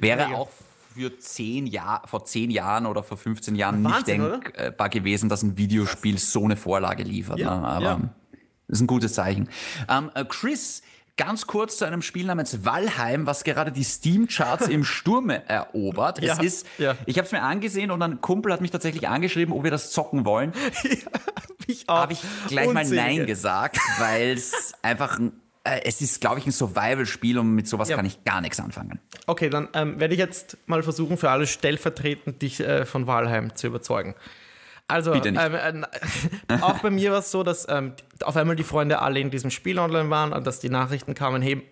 Wäre 0.00 0.34
auch 0.34 0.48
für 0.94 1.18
zehn 1.18 1.66
Jahr, 1.66 2.02
vor 2.06 2.24
zehn 2.24 2.50
Jahren 2.50 2.86
oder 2.86 3.02
vor 3.02 3.16
15 3.16 3.54
Jahren 3.54 3.84
Wahnsinn, 3.84 4.20
nicht 4.20 4.34
denkbar 4.34 4.86
oder? 4.86 4.88
gewesen, 4.88 5.28
dass 5.28 5.42
ein 5.42 5.56
Videospiel 5.56 6.18
so 6.18 6.44
eine 6.44 6.56
Vorlage 6.56 7.04
liefert. 7.04 7.38
Ja, 7.38 7.60
ne? 7.60 7.66
Aber 7.66 7.84
ja. 7.84 8.00
das 8.66 8.78
ist 8.78 8.80
ein 8.80 8.86
gutes 8.88 9.14
Zeichen. 9.14 9.48
Ähm, 9.88 10.10
äh, 10.14 10.24
Chris, 10.24 10.82
ganz 11.16 11.46
kurz 11.46 11.76
zu 11.76 11.84
einem 11.84 12.00
Spiel 12.00 12.26
namens 12.26 12.64
Valheim, 12.64 13.26
was 13.26 13.44
gerade 13.44 13.70
die 13.70 13.84
Steam-Charts 13.84 14.68
im 14.68 14.84
Sturme 14.84 15.46
erobert. 15.48 16.22
Ja, 16.22 16.32
es 16.34 16.42
ist, 16.42 16.66
ja. 16.78 16.96
ich 17.06 17.18
habe 17.18 17.26
es 17.26 17.32
mir 17.32 17.42
angesehen 17.42 17.90
und 17.90 18.02
ein 18.02 18.20
Kumpel 18.20 18.52
hat 18.52 18.60
mich 18.60 18.70
tatsächlich 18.70 19.08
angeschrieben, 19.08 19.52
ob 19.54 19.64
wir 19.64 19.70
das 19.70 19.90
zocken 19.90 20.24
wollen. 20.24 20.52
Ja. 21.86 21.96
Habe 21.96 22.14
ich 22.14 22.22
gleich 22.46 22.66
Unzählige. 22.66 22.96
mal 22.96 23.14
Nein 23.16 23.26
gesagt, 23.26 23.78
weil 23.98 24.30
es 24.30 24.72
einfach 24.82 25.18
ein 25.18 25.32
äh, 25.68 25.80
es 25.84 26.00
ist, 26.00 26.20
glaube 26.20 26.38
ich, 26.38 26.46
ein 26.46 26.52
Survival-Spiel 26.52 27.38
und 27.38 27.54
mit 27.54 27.68
sowas 27.68 27.88
ja. 27.88 27.96
kann 27.96 28.06
ich 28.06 28.24
gar 28.24 28.40
nichts 28.40 28.60
anfangen. 28.60 29.00
Okay, 29.26 29.50
dann 29.50 29.68
ähm, 29.74 30.00
werde 30.00 30.14
ich 30.14 30.20
jetzt 30.20 30.56
mal 30.66 30.82
versuchen, 30.82 31.16
für 31.16 31.30
alle 31.30 31.46
stellvertretend 31.46 32.42
dich 32.42 32.60
äh, 32.60 32.86
von 32.86 33.06
Walheim 33.06 33.54
zu 33.54 33.66
überzeugen. 33.66 34.14
Also, 34.90 35.12
ähm, 35.12 35.36
äh, 35.36 36.58
auch 36.62 36.78
bei 36.78 36.90
mir 36.90 37.12
war 37.12 37.18
es 37.18 37.30
so, 37.30 37.42
dass 37.42 37.66
ähm, 37.68 37.92
auf 38.24 38.36
einmal 38.36 38.56
die 38.56 38.64
Freunde 38.64 39.00
alle 39.00 39.20
in 39.20 39.30
diesem 39.30 39.50
Spiel 39.50 39.78
online 39.78 40.08
waren 40.08 40.32
und 40.32 40.46
dass 40.46 40.60
die 40.60 40.70
Nachrichten 40.70 41.14
kamen, 41.14 41.42
hey, 41.42 41.62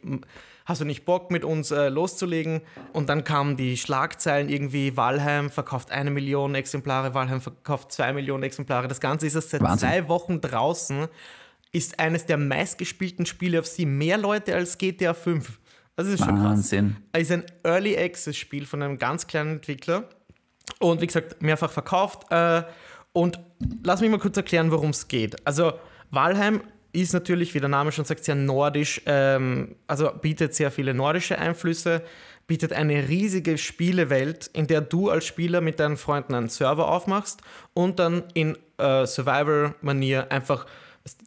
hast 0.66 0.82
du 0.82 0.84
nicht 0.84 1.06
Bock 1.06 1.30
mit 1.30 1.42
uns 1.42 1.70
äh, 1.70 1.88
loszulegen? 1.88 2.60
Und 2.92 3.08
dann 3.08 3.24
kamen 3.24 3.56
die 3.56 3.78
Schlagzeilen 3.78 4.50
irgendwie, 4.50 4.98
Walheim 4.98 5.50
verkauft 5.50 5.92
eine 5.92 6.10
Million 6.10 6.54
Exemplare, 6.54 7.14
Walheim 7.14 7.40
verkauft 7.40 7.92
zwei 7.92 8.12
Millionen 8.12 8.42
Exemplare. 8.42 8.86
Das 8.86 9.00
Ganze 9.00 9.26
ist 9.26 9.34
erst 9.34 9.50
seit 9.50 9.62
Wahnsinn. 9.62 9.88
zwei 9.88 10.08
Wochen 10.08 10.42
draußen 10.42 11.08
ist 11.76 11.98
eines 11.98 12.24
der 12.24 12.38
meistgespielten 12.38 13.26
Spiele 13.26 13.60
auf 13.60 13.66
Steam. 13.66 13.98
Mehr 13.98 14.16
Leute 14.16 14.54
als 14.54 14.78
GTA 14.78 15.12
5. 15.12 15.60
Das 15.94 16.08
ist 16.08 16.24
schon 16.24 16.42
Wahnsinn. 16.42 16.90
krass. 16.90 17.02
Es 17.12 17.22
ist 17.22 17.32
ein 17.32 17.44
Early 17.64 17.98
Access 17.98 18.36
Spiel 18.36 18.64
von 18.64 18.82
einem 18.82 18.96
ganz 18.96 19.26
kleinen 19.26 19.56
Entwickler. 19.56 20.08
Und 20.78 21.02
wie 21.02 21.06
gesagt, 21.06 21.42
mehrfach 21.42 21.70
verkauft. 21.70 22.30
Äh, 22.30 22.62
und 23.12 23.38
lass 23.84 24.00
mich 24.00 24.10
mal 24.10 24.18
kurz 24.18 24.36
erklären, 24.38 24.70
worum 24.70 24.90
es 24.90 25.06
geht. 25.08 25.46
Also, 25.46 25.74
Valheim 26.10 26.62
ist 26.92 27.12
natürlich, 27.12 27.54
wie 27.54 27.60
der 27.60 27.68
Name 27.68 27.92
schon 27.92 28.06
sagt, 28.06 28.24
sehr 28.24 28.34
nordisch, 28.34 29.02
ähm, 29.04 29.76
also 29.86 30.10
bietet 30.10 30.54
sehr 30.54 30.70
viele 30.70 30.94
nordische 30.94 31.38
Einflüsse, 31.38 32.02
bietet 32.46 32.72
eine 32.72 33.08
riesige 33.08 33.58
Spielewelt, 33.58 34.48
in 34.54 34.66
der 34.66 34.80
du 34.80 35.10
als 35.10 35.26
Spieler 35.26 35.60
mit 35.60 35.78
deinen 35.78 35.98
Freunden 35.98 36.34
einen 36.34 36.48
Server 36.48 36.88
aufmachst 36.88 37.42
und 37.74 37.98
dann 37.98 38.22
in 38.32 38.56
äh, 38.78 39.04
Survivor-Manier 39.04 40.30
einfach 40.30 40.66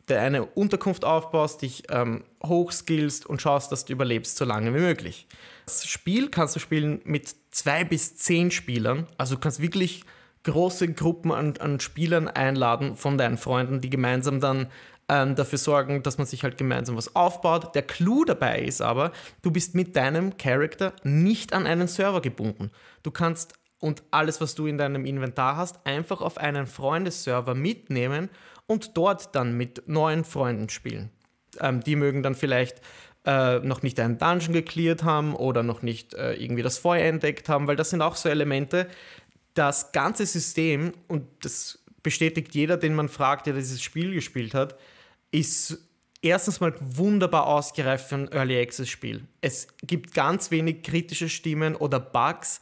eine 0.10 0.46
Unterkunft 0.46 1.06
aufbaust, 1.06 1.62
dich 1.62 1.84
ähm, 1.90 2.24
hochskillst 2.44 3.26
und 3.26 3.42
schaust, 3.42 3.72
dass 3.72 3.86
du 3.86 3.94
überlebst 3.94 4.38
so 4.38 4.46
lange 4.46 4.74
wie 4.74 4.80
möglich. 4.80 5.28
Das 5.66 5.86
Spiel 5.86 6.30
kannst 6.30 6.56
du 6.56 6.60
spielen 6.60 7.02
mit 7.04 7.36
zwei 7.52 7.84
bis 7.84 8.16
zehn 8.16 8.52
Spielern. 8.52 9.08
Also 9.18 9.36
du 9.36 9.42
kannst 9.42 9.62
wirklich 9.62 10.04
große 10.44 10.94
Gruppen 10.94 11.32
an, 11.32 11.58
an 11.58 11.80
Spielern 11.80 12.28
einladen 12.28 12.96
von 12.96 13.18
deinen 13.18 13.38
Freunden, 13.38 13.82
die 13.82 13.90
gemeinsam 13.90 14.40
dann 14.40 14.68
ähm, 15.10 15.36
dafür 15.36 15.58
sorgen, 15.58 16.04
dass 16.04 16.18
man 16.18 16.28
sich 16.28 16.44
halt 16.44 16.58
gemeinsam 16.58 16.96
was 16.96 17.16
aufbaut. 17.16 17.76
Der 17.76 17.82
Clou 17.82 18.26
dabei 18.26 18.62
ist 18.62 18.82
aber, 18.82 19.12
du 19.42 19.52
bist 19.52 19.76
mit 19.76 19.96
deinem 19.96 20.38
Charakter 20.38 20.94
nicht 21.04 21.54
an 21.54 21.66
einen 21.66 21.88
Server 21.88 22.22
gebunden. 22.22 22.72
Du 23.04 23.12
kannst 23.12 23.54
und 23.80 24.04
alles, 24.12 24.42
was 24.42 24.56
du 24.56 24.68
in 24.68 24.78
deinem 24.78 25.06
Inventar 25.06 25.56
hast, 25.56 25.86
einfach 25.86 26.22
auf 26.22 26.38
einen 26.38 26.68
Freundesserver 26.68 27.56
mitnehmen 27.56 28.30
und 28.70 28.96
dort 28.96 29.36
dann 29.36 29.58
mit 29.58 29.88
neuen 29.88 30.24
Freunden 30.24 30.70
spielen. 30.70 31.10
Ähm, 31.60 31.82
die 31.82 31.96
mögen 31.96 32.22
dann 32.22 32.36
vielleicht 32.36 32.82
äh, 33.26 33.60
noch 33.60 33.82
nicht 33.82 34.00
einen 34.00 34.20
Dungeon 34.20 34.54
gecleart 34.54 35.04
haben 35.04 35.36
oder 35.36 35.64
noch 35.64 35.82
nicht 35.82 36.14
äh, 36.14 36.34
irgendwie 36.34 36.62
das 36.62 36.78
Feuer 36.78 37.06
entdeckt 37.06 37.50
haben, 37.50 37.66
weil 37.68 37.76
das 37.76 37.90
sind 37.90 38.04
auch 38.04 38.16
so 38.16 38.30
Elemente. 38.30 38.88
Das 39.56 39.92
ganze 39.92 40.28
System, 40.28 40.94
und 41.08 41.26
das 41.42 41.84
bestätigt 42.04 42.54
jeder, 42.54 42.78
den 42.78 42.94
man 42.94 43.10
fragt, 43.10 43.48
der 43.48 43.56
dieses 43.56 43.82
Spiel 43.82 44.14
gespielt 44.14 44.54
hat, 44.54 44.78
ist 45.32 45.80
erstens 46.22 46.60
mal 46.60 46.76
wunderbar 46.80 47.48
ausgereift 47.48 48.08
für 48.08 48.16
ein 48.16 48.32
Early 48.32 48.62
Access 48.62 48.88
Spiel. 48.88 49.24
Es 49.42 49.68
gibt 49.82 50.14
ganz 50.14 50.52
wenig 50.52 50.84
kritische 50.84 51.28
Stimmen 51.28 51.76
oder 51.76 52.00
Bugs 52.00 52.60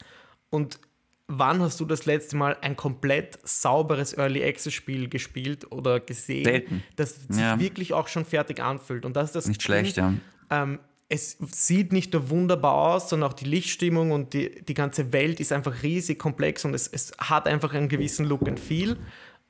und 0.49 0.79
wann 1.27 1.61
hast 1.61 1.79
du 1.79 1.85
das 1.85 2.05
letzte 2.05 2.37
Mal 2.37 2.57
ein 2.61 2.75
komplett 2.75 3.37
sauberes 3.43 4.17
Early 4.17 4.43
Access 4.43 4.73
Spiel 4.73 5.09
gespielt 5.09 5.71
oder 5.71 5.99
gesehen, 5.99 6.45
Selten. 6.45 6.83
das 6.95 7.15
sich 7.27 7.39
ja. 7.39 7.59
wirklich 7.59 7.93
auch 7.93 8.07
schon 8.07 8.25
fertig 8.25 8.61
anfühlt? 8.61 9.05
Und 9.05 9.15
das 9.15 9.29
ist 9.29 9.35
das 9.35 9.47
nicht 9.47 9.61
Ding, 9.61 9.65
schlecht, 9.65 9.97
ja. 9.97 10.13
Ähm, 10.49 10.79
es 11.09 11.37
sieht 11.51 11.93
nicht 11.93 12.13
nur 12.13 12.29
wunderbar 12.29 12.73
aus, 12.73 13.09
sondern 13.09 13.29
auch 13.29 13.33
die 13.33 13.45
Lichtstimmung 13.45 14.11
und 14.11 14.33
die, 14.33 14.63
die 14.63 14.73
ganze 14.73 15.13
Welt 15.13 15.39
ist 15.39 15.53
einfach 15.53 15.83
riesig 15.83 16.19
komplex 16.19 16.65
und 16.65 16.73
es, 16.73 16.87
es 16.87 17.13
hat 17.17 17.47
einfach 17.47 17.73
einen 17.73 17.87
gewissen 17.87 18.25
Look 18.25 18.47
and 18.47 18.59
Feel. 18.59 18.97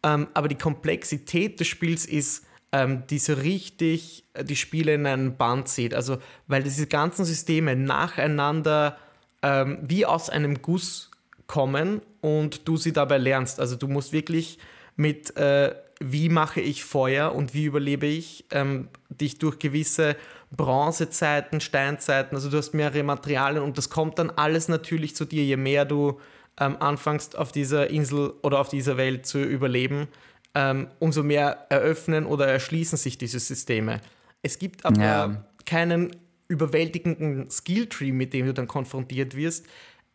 Ähm, 0.03 0.27
aber 0.35 0.47
die 0.47 0.57
Komplexität 0.57 1.59
des 1.59 1.67
Spiels 1.67 2.05
ist, 2.05 2.45
ähm, 2.71 3.03
die 3.09 3.17
so 3.17 3.33
richtig 3.33 4.25
äh, 4.33 4.43
die 4.43 4.55
Spiele 4.55 4.93
in 4.93 5.07
einen 5.07 5.37
Band 5.37 5.67
zieht. 5.67 5.95
Also, 5.95 6.19
weil 6.45 6.61
diese 6.61 6.85
ganzen 6.85 7.25
Systeme 7.25 7.75
nacheinander 7.75 8.97
ähm, 9.41 9.79
wie 9.81 10.05
aus 10.05 10.29
einem 10.29 10.61
Guss 10.61 11.09
kommen 11.47 12.01
und 12.21 12.67
du 12.67 12.77
sie 12.77 12.93
dabei 12.93 13.17
lernst. 13.17 13.59
Also 13.59 13.75
du 13.75 13.87
musst 13.87 14.13
wirklich 14.13 14.59
mit, 14.95 15.35
äh, 15.37 15.73
wie 15.99 16.29
mache 16.29 16.61
ich 16.61 16.83
Feuer 16.83 17.33
und 17.33 17.53
wie 17.53 17.65
überlebe 17.65 18.05
ich, 18.05 18.45
ähm, 18.51 18.89
dich 19.09 19.39
durch 19.39 19.57
gewisse 19.59 20.15
Bronzezeiten, 20.55 21.59
Steinzeiten, 21.59 22.35
also 22.35 22.49
du 22.49 22.57
hast 22.57 22.73
mehrere 22.73 23.03
Materialien 23.03 23.63
und 23.63 23.77
das 23.77 23.89
kommt 23.89 24.19
dann 24.19 24.29
alles 24.29 24.69
natürlich 24.69 25.15
zu 25.15 25.25
dir, 25.25 25.43
je 25.43 25.57
mehr 25.57 25.85
du 25.85 26.19
ähm, 26.59 26.77
anfängst 26.79 27.37
auf 27.37 27.51
dieser 27.51 27.89
Insel 27.89 28.33
oder 28.43 28.59
auf 28.59 28.69
dieser 28.69 28.97
Welt 28.97 29.25
zu 29.25 29.43
überleben, 29.43 30.07
ähm, 30.55 30.87
umso 30.99 31.23
mehr 31.23 31.67
eröffnen 31.69 32.25
oder 32.25 32.47
erschließen 32.47 32.97
sich 32.97 33.17
diese 33.17 33.39
Systeme. 33.39 34.01
Es 34.41 34.57
gibt 34.57 34.85
aber 34.85 35.01
ja. 35.01 35.45
keinen 35.65 36.15
überwältigenden 36.47 37.49
Skilltree, 37.51 38.11
mit 38.11 38.33
dem 38.33 38.45
du 38.45 38.53
dann 38.53 38.67
konfrontiert 38.67 39.35
wirst. 39.35 39.65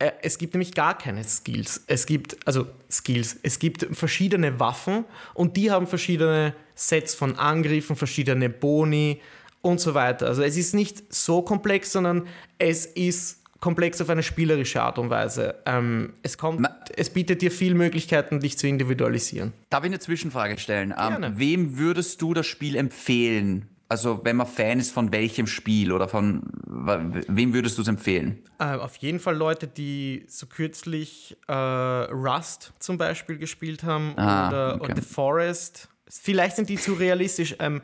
Äh, 0.02 0.12
es 0.22 0.38
gibt 0.38 0.54
nämlich 0.54 0.74
gar 0.74 0.98
keine 0.98 1.22
Skills. 1.22 1.84
Es 1.86 2.06
gibt, 2.06 2.36
also 2.46 2.66
Skills, 2.90 3.38
es 3.42 3.58
gibt 3.58 3.86
verschiedene 3.92 4.58
Waffen 4.58 5.04
und 5.34 5.56
die 5.56 5.70
haben 5.70 5.86
verschiedene 5.86 6.54
Sets 6.74 7.14
von 7.14 7.36
Angriffen, 7.36 7.94
verschiedene 7.94 8.48
Boni 8.48 9.20
und 9.60 9.80
so 9.80 9.94
weiter. 9.94 10.26
Also 10.26 10.42
es 10.42 10.56
ist 10.56 10.74
nicht 10.74 11.14
so 11.14 11.42
komplex, 11.42 11.92
sondern 11.92 12.26
es 12.58 12.84
ist 12.84 13.42
komplex 13.60 14.00
auf 14.00 14.10
eine 14.10 14.24
spielerische 14.24 14.82
Art 14.82 14.98
und 14.98 15.08
Weise. 15.08 15.54
Ähm, 15.66 16.14
es, 16.24 16.36
kommt, 16.36 16.66
es 16.96 17.10
bietet 17.10 17.42
dir 17.42 17.52
viele 17.52 17.76
Möglichkeiten, 17.76 18.40
dich 18.40 18.58
zu 18.58 18.66
individualisieren. 18.66 19.52
Darf 19.70 19.84
ich 19.84 19.90
eine 19.90 20.00
Zwischenfrage 20.00 20.58
stellen? 20.58 20.92
Ähm, 20.98 21.34
wem 21.36 21.78
würdest 21.78 22.20
du 22.20 22.34
das 22.34 22.46
Spiel 22.48 22.74
empfehlen? 22.74 23.68
Also 23.92 24.24
wenn 24.24 24.36
man 24.36 24.46
Fan 24.46 24.78
ist 24.78 24.90
von 24.90 25.12
welchem 25.12 25.46
Spiel 25.46 25.92
oder 25.92 26.08
von 26.08 26.44
wem 26.64 27.52
würdest 27.52 27.76
du 27.76 27.82
es 27.82 27.88
empfehlen? 27.88 28.42
Äh, 28.58 28.76
auf 28.76 28.96
jeden 28.96 29.20
Fall 29.20 29.36
Leute, 29.36 29.68
die 29.68 30.24
so 30.28 30.46
kürzlich 30.46 31.36
äh, 31.46 31.52
Rust 31.52 32.72
zum 32.78 32.96
Beispiel 32.96 33.36
gespielt 33.36 33.82
haben 33.82 34.14
ah, 34.16 34.48
oder, 34.48 34.78
okay. 34.80 34.94
The 34.96 35.02
Forest. 35.02 35.90
Vielleicht 36.08 36.56
sind 36.56 36.70
die 36.70 36.76
zu 36.76 36.94
realistisch. 36.94 37.56
Ähm, 37.58 37.82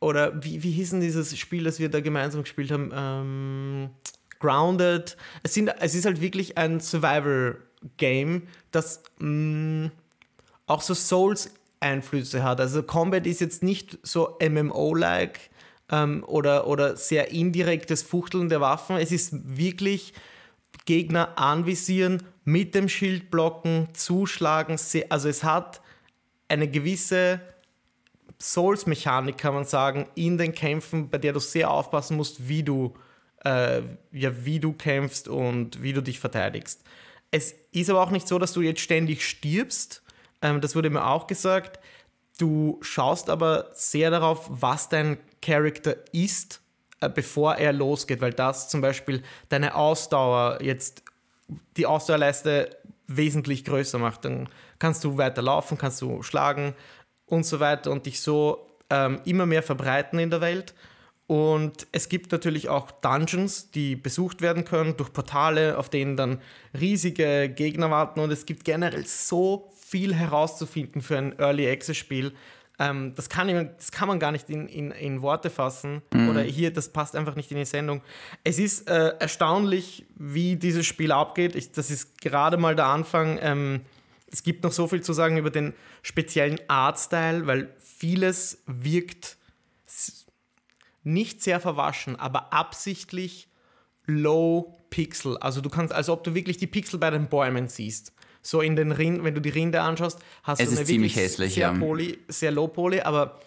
oder 0.00 0.42
wie, 0.42 0.62
wie 0.62 0.70
hieß 0.70 0.92
denn 0.92 1.02
dieses 1.02 1.38
Spiel, 1.38 1.64
das 1.64 1.78
wir 1.78 1.90
da 1.90 2.00
gemeinsam 2.00 2.44
gespielt 2.44 2.70
haben? 2.70 2.90
Ähm, 2.94 3.90
Grounded. 4.40 5.18
Es, 5.42 5.52
sind, 5.52 5.70
es 5.80 5.94
ist 5.94 6.06
halt 6.06 6.22
wirklich 6.22 6.56
ein 6.56 6.80
Survival-Game, 6.80 8.44
das 8.70 9.02
mh, 9.18 9.88
mm, 9.88 9.92
auch 10.64 10.80
so 10.80 10.94
Souls 10.94 11.52
Einflüsse 11.82 12.42
hat. 12.42 12.60
Also 12.60 12.82
Combat 12.82 13.26
ist 13.26 13.40
jetzt 13.40 13.62
nicht 13.62 13.98
so 14.02 14.38
MMO-like 14.40 15.50
ähm, 15.90 16.24
oder, 16.26 16.66
oder 16.66 16.96
sehr 16.96 17.30
indirektes 17.30 18.02
Fuchteln 18.02 18.48
der 18.48 18.60
Waffen. 18.60 18.96
Es 18.96 19.12
ist 19.12 19.32
wirklich 19.56 20.14
Gegner 20.84 21.38
anvisieren, 21.38 22.22
mit 22.44 22.74
dem 22.74 22.88
Schild 22.88 23.30
blocken, 23.30 23.88
zuschlagen. 23.92 24.78
Also 25.10 25.28
es 25.28 25.44
hat 25.44 25.80
eine 26.48 26.68
gewisse 26.68 27.40
Souls-Mechanik, 28.40 29.38
kann 29.38 29.54
man 29.54 29.64
sagen, 29.64 30.08
in 30.14 30.38
den 30.38 30.52
Kämpfen, 30.52 31.08
bei 31.08 31.18
der 31.18 31.32
du 31.32 31.38
sehr 31.38 31.70
aufpassen 31.70 32.16
musst, 32.16 32.48
wie 32.48 32.62
du, 32.62 32.94
äh, 33.44 33.82
ja, 34.10 34.44
wie 34.44 34.58
du 34.58 34.72
kämpfst 34.72 35.28
und 35.28 35.82
wie 35.82 35.92
du 35.92 36.02
dich 36.02 36.18
verteidigst. 36.18 36.82
Es 37.30 37.54
ist 37.70 37.88
aber 37.88 38.02
auch 38.02 38.10
nicht 38.10 38.26
so, 38.26 38.38
dass 38.38 38.52
du 38.52 38.60
jetzt 38.60 38.80
ständig 38.80 39.26
stirbst, 39.26 40.01
ähm, 40.42 40.60
das 40.60 40.76
wurde 40.76 40.90
mir 40.90 41.06
auch 41.06 41.26
gesagt. 41.26 41.78
Du 42.38 42.78
schaust 42.82 43.30
aber 43.30 43.70
sehr 43.74 44.10
darauf, 44.10 44.46
was 44.48 44.88
dein 44.88 45.18
Charakter 45.40 45.96
ist, 46.12 46.60
äh, 47.00 47.08
bevor 47.08 47.56
er 47.56 47.72
losgeht, 47.72 48.20
weil 48.20 48.32
das 48.32 48.68
zum 48.68 48.80
Beispiel 48.80 49.22
deine 49.48 49.74
Ausdauer 49.74 50.58
jetzt 50.62 51.02
die 51.76 51.86
Ausdauerleiste 51.86 52.70
wesentlich 53.06 53.64
größer 53.64 53.98
macht. 53.98 54.24
Dann 54.24 54.48
kannst 54.78 55.04
du 55.04 55.18
weiter 55.18 55.42
laufen, 55.42 55.78
kannst 55.78 56.00
du 56.00 56.22
schlagen 56.22 56.74
und 57.26 57.44
so 57.44 57.60
weiter 57.60 57.90
und 57.90 58.06
dich 58.06 58.20
so 58.20 58.66
ähm, 58.90 59.20
immer 59.24 59.46
mehr 59.46 59.62
verbreiten 59.62 60.18
in 60.18 60.30
der 60.30 60.40
Welt. 60.40 60.74
Und 61.26 61.86
es 61.92 62.08
gibt 62.08 62.32
natürlich 62.32 62.68
auch 62.68 62.90
Dungeons, 62.90 63.70
die 63.70 63.96
besucht 63.96 64.42
werden 64.42 64.64
können 64.64 64.96
durch 64.96 65.12
Portale, 65.12 65.78
auf 65.78 65.88
denen 65.88 66.16
dann 66.16 66.42
riesige 66.78 67.48
Gegner 67.48 67.90
warten. 67.90 68.20
Und 68.20 68.30
es 68.30 68.44
gibt 68.44 68.64
generell 68.64 69.06
so 69.06 69.71
viel 69.92 70.14
herauszufinden 70.14 71.02
für 71.02 71.18
ein 71.18 71.38
Early 71.38 71.70
Access 71.70 71.98
Spiel. 71.98 72.32
Ähm, 72.78 73.14
das, 73.14 73.28
kann, 73.28 73.70
das 73.76 73.92
kann 73.92 74.08
man 74.08 74.18
gar 74.18 74.32
nicht 74.32 74.48
in, 74.48 74.66
in, 74.68 74.90
in 74.90 75.20
Worte 75.20 75.50
fassen. 75.50 76.00
Mhm. 76.14 76.30
Oder 76.30 76.40
hier, 76.40 76.72
das 76.72 76.88
passt 76.88 77.14
einfach 77.14 77.36
nicht 77.36 77.50
in 77.50 77.58
die 77.58 77.66
Sendung. 77.66 78.00
Es 78.42 78.58
ist 78.58 78.88
äh, 78.88 79.14
erstaunlich, 79.18 80.06
wie 80.16 80.56
dieses 80.56 80.86
Spiel 80.86 81.12
abgeht. 81.12 81.54
Ich, 81.54 81.72
das 81.72 81.90
ist 81.90 82.22
gerade 82.22 82.56
mal 82.56 82.74
der 82.74 82.86
Anfang. 82.86 83.38
Ähm, 83.42 83.82
es 84.28 84.42
gibt 84.42 84.64
noch 84.64 84.72
so 84.72 84.88
viel 84.88 85.02
zu 85.02 85.12
sagen 85.12 85.36
über 85.36 85.50
den 85.50 85.74
speziellen 86.00 86.58
Artstyle, 86.68 87.46
weil 87.46 87.68
vieles 87.78 88.62
wirkt 88.66 89.36
nicht 91.02 91.42
sehr 91.42 91.60
verwaschen, 91.60 92.16
aber 92.16 92.54
absichtlich 92.54 93.48
low 94.06 94.74
Pixel. 94.88 95.36
Also 95.36 95.60
du 95.60 95.68
kannst, 95.68 95.92
als 95.92 96.08
ob 96.08 96.24
du 96.24 96.34
wirklich 96.34 96.56
die 96.56 96.66
Pixel 96.66 96.98
bei 96.98 97.10
den 97.10 97.28
Bäumen 97.28 97.68
siehst. 97.68 98.14
So 98.42 98.60
in 98.60 98.76
den 98.76 98.92
Rinden, 98.92 99.24
wenn 99.24 99.34
du 99.34 99.40
die 99.40 99.50
Rinde 99.50 99.80
anschaust, 99.80 100.18
hast 100.42 100.60
es 100.60 100.70
du 100.70 100.76
eine 100.76 100.84
ziemlich 100.84 101.16
hässlich, 101.16 101.54
sehr, 101.54 101.72
ja. 101.72 101.78
poly, 101.78 102.18
sehr 102.28 102.50
low 102.50 102.66
poly, 102.66 103.00
aber 103.00 103.40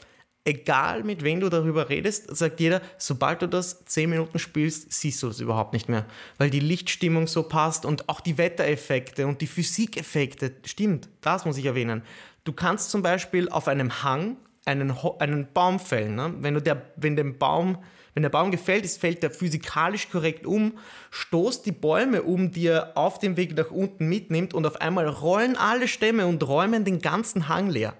egal 0.45 1.03
mit 1.03 1.23
wem 1.23 1.39
du 1.39 1.49
darüber 1.49 1.89
redest, 1.89 2.35
sagt 2.35 2.59
jeder, 2.59 2.81
sobald 2.97 3.41
du 3.41 3.47
das 3.47 3.83
10 3.85 4.09
Minuten 4.09 4.39
spielst, 4.39 4.93
siehst 4.93 5.21
du 5.23 5.27
das 5.27 5.39
überhaupt 5.39 5.73
nicht 5.73 5.89
mehr. 5.89 6.05
Weil 6.37 6.49
die 6.49 6.59
Lichtstimmung 6.59 7.27
so 7.27 7.43
passt 7.43 7.85
und 7.85 8.07
auch 8.07 8.21
die 8.21 8.37
Wettereffekte 8.37 9.27
und 9.27 9.41
die 9.41 9.47
Physikeffekte, 9.47 10.53
stimmt, 10.63 11.09
das 11.21 11.45
muss 11.45 11.57
ich 11.57 11.65
erwähnen. 11.65 12.03
Du 12.43 12.53
kannst 12.53 12.91
zum 12.91 13.01
Beispiel 13.01 13.49
auf 13.49 13.67
einem 13.67 14.03
Hang 14.03 14.37
einen, 14.65 14.95
einen 15.19 15.47
Baum 15.51 15.79
fällen. 15.79 16.15
Ne? 16.15 16.33
Wenn, 16.39 16.53
du 16.53 16.61
der, 16.61 16.81
wenn, 16.95 17.15
dem 17.15 17.37
Baum, 17.37 17.79
wenn 18.15 18.23
der 18.23 18.29
Baum 18.29 18.49
gefällt 18.49 18.85
ist, 18.85 18.99
fällt 18.99 19.23
er 19.23 19.29
physikalisch 19.29 20.09
korrekt 20.09 20.47
um, 20.47 20.79
stoßt 21.11 21.65
die 21.65 21.73
Bäume 21.73 22.23
um, 22.23 22.49
die 22.49 22.67
er 22.67 22.97
auf 22.97 23.19
dem 23.19 23.35
Weg 23.35 23.55
nach 23.55 23.71
unten 23.71 24.07
mitnimmt 24.07 24.53
und 24.53 24.65
auf 24.65 24.79
einmal 24.79 25.07
rollen 25.07 25.57
alle 25.57 25.87
Stämme 25.87 26.25
und 26.25 26.47
räumen 26.47 26.85
den 26.85 27.01
ganzen 27.01 27.49
Hang 27.49 27.69
leer. 27.69 27.93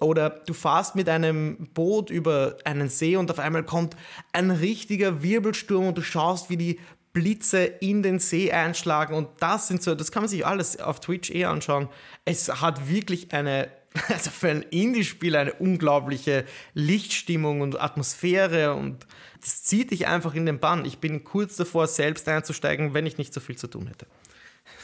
Oder 0.00 0.30
du 0.30 0.52
fahrst 0.52 0.94
mit 0.94 1.08
einem 1.08 1.68
Boot 1.72 2.10
über 2.10 2.58
einen 2.64 2.90
See 2.90 3.16
und 3.16 3.30
auf 3.30 3.38
einmal 3.38 3.64
kommt 3.64 3.96
ein 4.32 4.50
richtiger 4.50 5.22
Wirbelsturm 5.22 5.88
und 5.88 5.98
du 5.98 6.02
schaust, 6.02 6.50
wie 6.50 6.58
die 6.58 6.80
Blitze 7.14 7.64
in 7.64 8.02
den 8.02 8.18
See 8.18 8.52
einschlagen 8.52 9.14
und 9.14 9.28
das 9.40 9.66
sind 9.66 9.82
so, 9.82 9.94
das 9.94 10.12
kann 10.12 10.22
man 10.22 10.28
sich 10.28 10.46
alles 10.46 10.78
auf 10.78 11.00
Twitch 11.00 11.30
eh 11.30 11.46
anschauen. 11.46 11.88
Es 12.26 12.60
hat 12.60 12.88
wirklich 12.88 13.32
eine 13.32 13.70
also 14.08 14.30
für 14.30 14.50
ein 14.50 14.62
Indie-Spiel 14.62 15.34
eine 15.36 15.54
unglaubliche 15.54 16.44
Lichtstimmung 16.74 17.60
und 17.60 17.80
Atmosphäre 17.80 18.74
und 18.74 19.06
das 19.40 19.62
zieht 19.64 19.90
dich 19.90 20.06
einfach 20.06 20.34
in 20.34 20.46
den 20.46 20.58
Bann. 20.58 20.84
Ich 20.84 20.98
bin 20.98 21.24
kurz 21.24 21.56
davor, 21.56 21.86
selbst 21.86 22.28
einzusteigen, 22.28 22.94
wenn 22.94 23.06
ich 23.06 23.18
nicht 23.18 23.32
so 23.32 23.40
viel 23.40 23.56
zu 23.56 23.66
tun 23.66 23.86
hätte. 23.86 24.06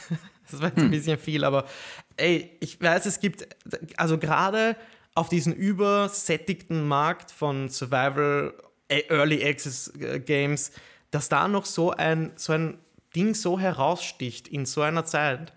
Das 0.51 0.61
war 0.61 0.67
jetzt 0.67 0.77
ein 0.77 0.83
hm. 0.83 0.91
bisschen 0.91 1.17
viel, 1.17 1.43
aber 1.43 1.65
ey, 2.17 2.55
ich 2.59 2.79
weiß, 2.79 3.07
es 3.07 3.19
gibt, 3.19 3.47
also 3.97 4.19
gerade 4.19 4.77
auf 5.15 5.27
diesen 5.27 5.53
übersättigten 5.53 6.87
Markt 6.87 7.31
von 7.31 7.67
Survival 7.67 8.53
äh, 8.87 9.01
Early 9.09 9.43
Access 9.43 9.91
äh, 9.99 10.19
Games, 10.19 10.71
dass 11.09 11.29
da 11.29 11.47
noch 11.47 11.65
so 11.65 11.89
ein, 11.91 12.31
so 12.35 12.53
ein 12.53 12.77
Ding 13.15 13.33
so 13.33 13.59
heraussticht 13.59 14.47
in 14.47 14.67
so 14.67 14.83
einer 14.83 15.03
Zeit, 15.03 15.51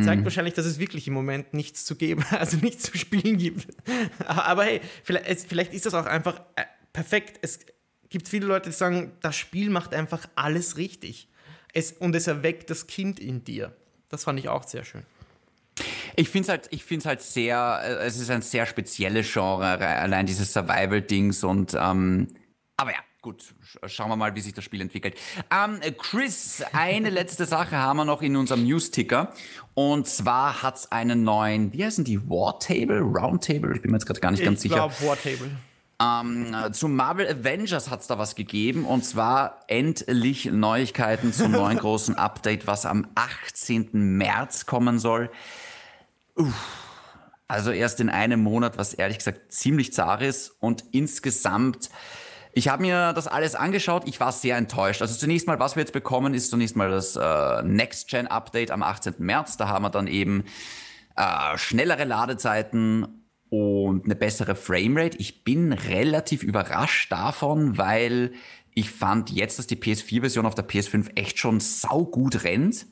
zeigt 0.00 0.20
mhm. 0.20 0.24
wahrscheinlich, 0.24 0.54
dass 0.54 0.66
es 0.66 0.78
wirklich 0.78 1.06
im 1.08 1.14
Moment 1.14 1.54
nichts 1.54 1.84
zu 1.84 1.96
geben, 1.96 2.24
also 2.30 2.56
nichts 2.58 2.84
zu 2.84 2.98
spielen 2.98 3.38
gibt. 3.38 3.68
Aber 4.26 4.64
hey, 4.64 4.80
vielleicht, 5.04 5.48
vielleicht 5.48 5.72
ist 5.72 5.86
das 5.86 5.94
auch 5.94 6.06
einfach 6.06 6.40
äh, 6.56 6.64
perfekt. 6.92 7.38
Es 7.42 7.60
gibt 8.10 8.28
viele 8.28 8.46
Leute, 8.46 8.70
die 8.70 8.76
sagen, 8.76 9.12
das 9.20 9.36
Spiel 9.36 9.70
macht 9.70 9.94
einfach 9.94 10.28
alles 10.34 10.76
richtig. 10.76 11.28
Es, 11.72 11.92
und 11.92 12.14
es 12.14 12.26
erweckt 12.26 12.70
das 12.70 12.86
Kind 12.86 13.20
in 13.20 13.44
dir. 13.44 13.74
Das 14.08 14.24
fand 14.24 14.38
ich 14.38 14.48
auch 14.48 14.64
sehr 14.64 14.84
schön. 14.84 15.02
Ich 16.16 16.30
finde 16.30 16.44
es 16.44 16.48
halt, 16.48 17.04
halt 17.04 17.22
sehr, 17.22 17.80
äh, 17.84 18.06
es 18.06 18.18
ist 18.18 18.30
ein 18.30 18.42
sehr 18.42 18.66
spezielles 18.66 19.32
Genre, 19.32 19.78
allein 19.78 20.26
dieses 20.26 20.52
Survival-Dings 20.52 21.44
und, 21.44 21.76
ähm, 21.78 22.28
aber 22.76 22.90
ja, 22.90 22.98
gut, 23.20 23.54
schauen 23.86 24.08
wir 24.08 24.16
mal, 24.16 24.34
wie 24.34 24.40
sich 24.40 24.54
das 24.54 24.64
Spiel 24.64 24.80
entwickelt. 24.80 25.16
Ähm, 25.52 25.80
Chris, 25.98 26.62
eine 26.72 27.10
letzte 27.10 27.46
Sache 27.46 27.76
haben 27.76 27.98
wir 27.98 28.04
noch 28.04 28.22
in 28.22 28.36
unserem 28.36 28.64
News-Ticker. 28.64 29.32
Und 29.74 30.06
zwar 30.08 30.62
hat 30.62 30.76
es 30.76 30.92
einen 30.92 31.22
neuen, 31.24 31.72
wie 31.72 31.84
heißen 31.84 32.04
die, 32.04 32.20
War 32.28 32.58
Table, 32.58 33.00
Roundtable? 33.00 33.74
Ich 33.74 33.82
bin 33.82 33.90
mir 33.90 33.98
jetzt 33.98 34.06
gerade 34.06 34.20
gar 34.20 34.30
nicht 34.30 34.40
ich 34.40 34.46
ganz 34.46 34.62
sicher. 34.62 34.88
Ich 34.88 34.98
glaube 34.98 35.08
War 35.08 35.16
Table. 35.20 35.50
Ähm, 36.00 36.54
zu 36.72 36.86
Marvel 36.86 37.26
Avengers 37.26 37.90
hat 37.90 38.02
es 38.02 38.06
da 38.06 38.18
was 38.18 38.36
gegeben 38.36 38.84
und 38.84 39.04
zwar 39.04 39.60
endlich 39.66 40.46
Neuigkeiten 40.46 41.32
zum 41.32 41.50
neuen 41.50 41.78
großen 41.78 42.14
Update, 42.16 42.66
was 42.68 42.86
am 42.86 43.08
18. 43.16 43.90
März 43.92 44.66
kommen 44.66 44.98
soll. 44.98 45.30
Uff. 46.36 46.54
Also 47.48 47.72
erst 47.72 47.98
in 48.00 48.10
einem 48.10 48.42
Monat, 48.42 48.76
was 48.78 48.94
ehrlich 48.94 49.18
gesagt 49.18 49.52
ziemlich 49.52 49.92
zart 49.92 50.22
ist 50.22 50.54
und 50.60 50.84
insgesamt 50.92 51.88
ich 52.52 52.66
habe 52.66 52.82
mir 52.82 53.12
das 53.12 53.28
alles 53.28 53.54
angeschaut. 53.54 54.02
Ich 54.06 54.18
war 54.18 54.32
sehr 54.32 54.56
enttäuscht. 54.56 55.00
Also 55.00 55.16
zunächst 55.16 55.46
mal, 55.46 55.60
was 55.60 55.76
wir 55.76 55.82
jetzt 55.82 55.92
bekommen, 55.92 56.34
ist 56.34 56.50
zunächst 56.50 56.74
mal 56.74 56.90
das 56.90 57.14
äh, 57.14 57.62
Next-Gen-Update 57.62 58.72
am 58.72 58.82
18. 58.82 59.14
März. 59.18 59.58
Da 59.58 59.68
haben 59.68 59.84
wir 59.84 59.90
dann 59.90 60.08
eben 60.08 60.42
äh, 61.14 61.56
schnellere 61.56 62.04
Ladezeiten 62.04 63.17
und 63.50 64.04
eine 64.04 64.16
bessere 64.16 64.54
Framerate. 64.54 65.16
Ich 65.18 65.44
bin 65.44 65.72
relativ 65.72 66.42
überrascht 66.42 67.10
davon, 67.12 67.78
weil 67.78 68.32
ich 68.74 68.90
fand 68.90 69.30
jetzt, 69.30 69.58
dass 69.58 69.66
die 69.66 69.76
PS4-Version 69.76 70.46
auf 70.46 70.54
der 70.54 70.68
PS5 70.68 71.16
echt 71.16 71.38
schon 71.38 71.60
saugut 71.60 72.44
rennt. 72.44 72.86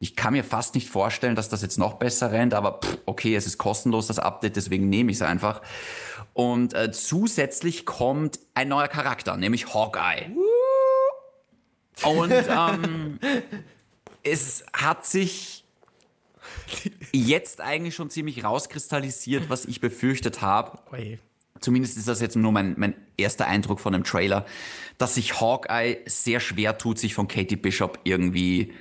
Ich 0.00 0.14
kann 0.14 0.32
mir 0.32 0.44
fast 0.44 0.74
nicht 0.74 0.88
vorstellen, 0.88 1.34
dass 1.34 1.48
das 1.48 1.62
jetzt 1.62 1.76
noch 1.76 1.94
besser 1.94 2.30
rennt, 2.30 2.54
aber 2.54 2.80
pff, 2.80 2.98
okay, 3.04 3.34
es 3.34 3.46
ist 3.46 3.58
kostenlos, 3.58 4.06
das 4.06 4.20
Update, 4.20 4.54
deswegen 4.54 4.88
nehme 4.88 5.10
ich 5.10 5.18
es 5.18 5.22
einfach. 5.22 5.60
Und 6.34 6.72
äh, 6.74 6.92
zusätzlich 6.92 7.84
kommt 7.84 8.38
ein 8.54 8.68
neuer 8.68 8.86
Charakter, 8.86 9.36
nämlich 9.36 9.74
Hawkeye. 9.74 10.30
Und 12.04 12.32
ähm, 12.32 13.18
es 14.22 14.64
hat 14.72 15.04
sich 15.04 15.64
jetzt 17.12 17.60
eigentlich 17.60 17.94
schon 17.94 18.10
ziemlich 18.10 18.44
rauskristallisiert, 18.44 19.48
was 19.48 19.64
ich 19.64 19.80
befürchtet 19.80 20.40
habe. 20.40 20.78
Zumindest 21.60 21.96
ist 21.96 22.08
das 22.08 22.20
jetzt 22.20 22.36
nur 22.36 22.52
mein, 22.52 22.74
mein 22.76 22.94
erster 23.16 23.46
Eindruck 23.46 23.80
von 23.80 23.92
dem 23.92 24.04
Trailer, 24.04 24.46
dass 24.96 25.14
sich 25.16 25.40
Hawkeye 25.40 25.98
sehr 26.06 26.40
schwer 26.40 26.78
tut, 26.78 26.98
sich 26.98 27.14
von 27.14 27.26
Katie 27.26 27.56
Bishop 27.56 27.98
irgendwie 28.04 28.72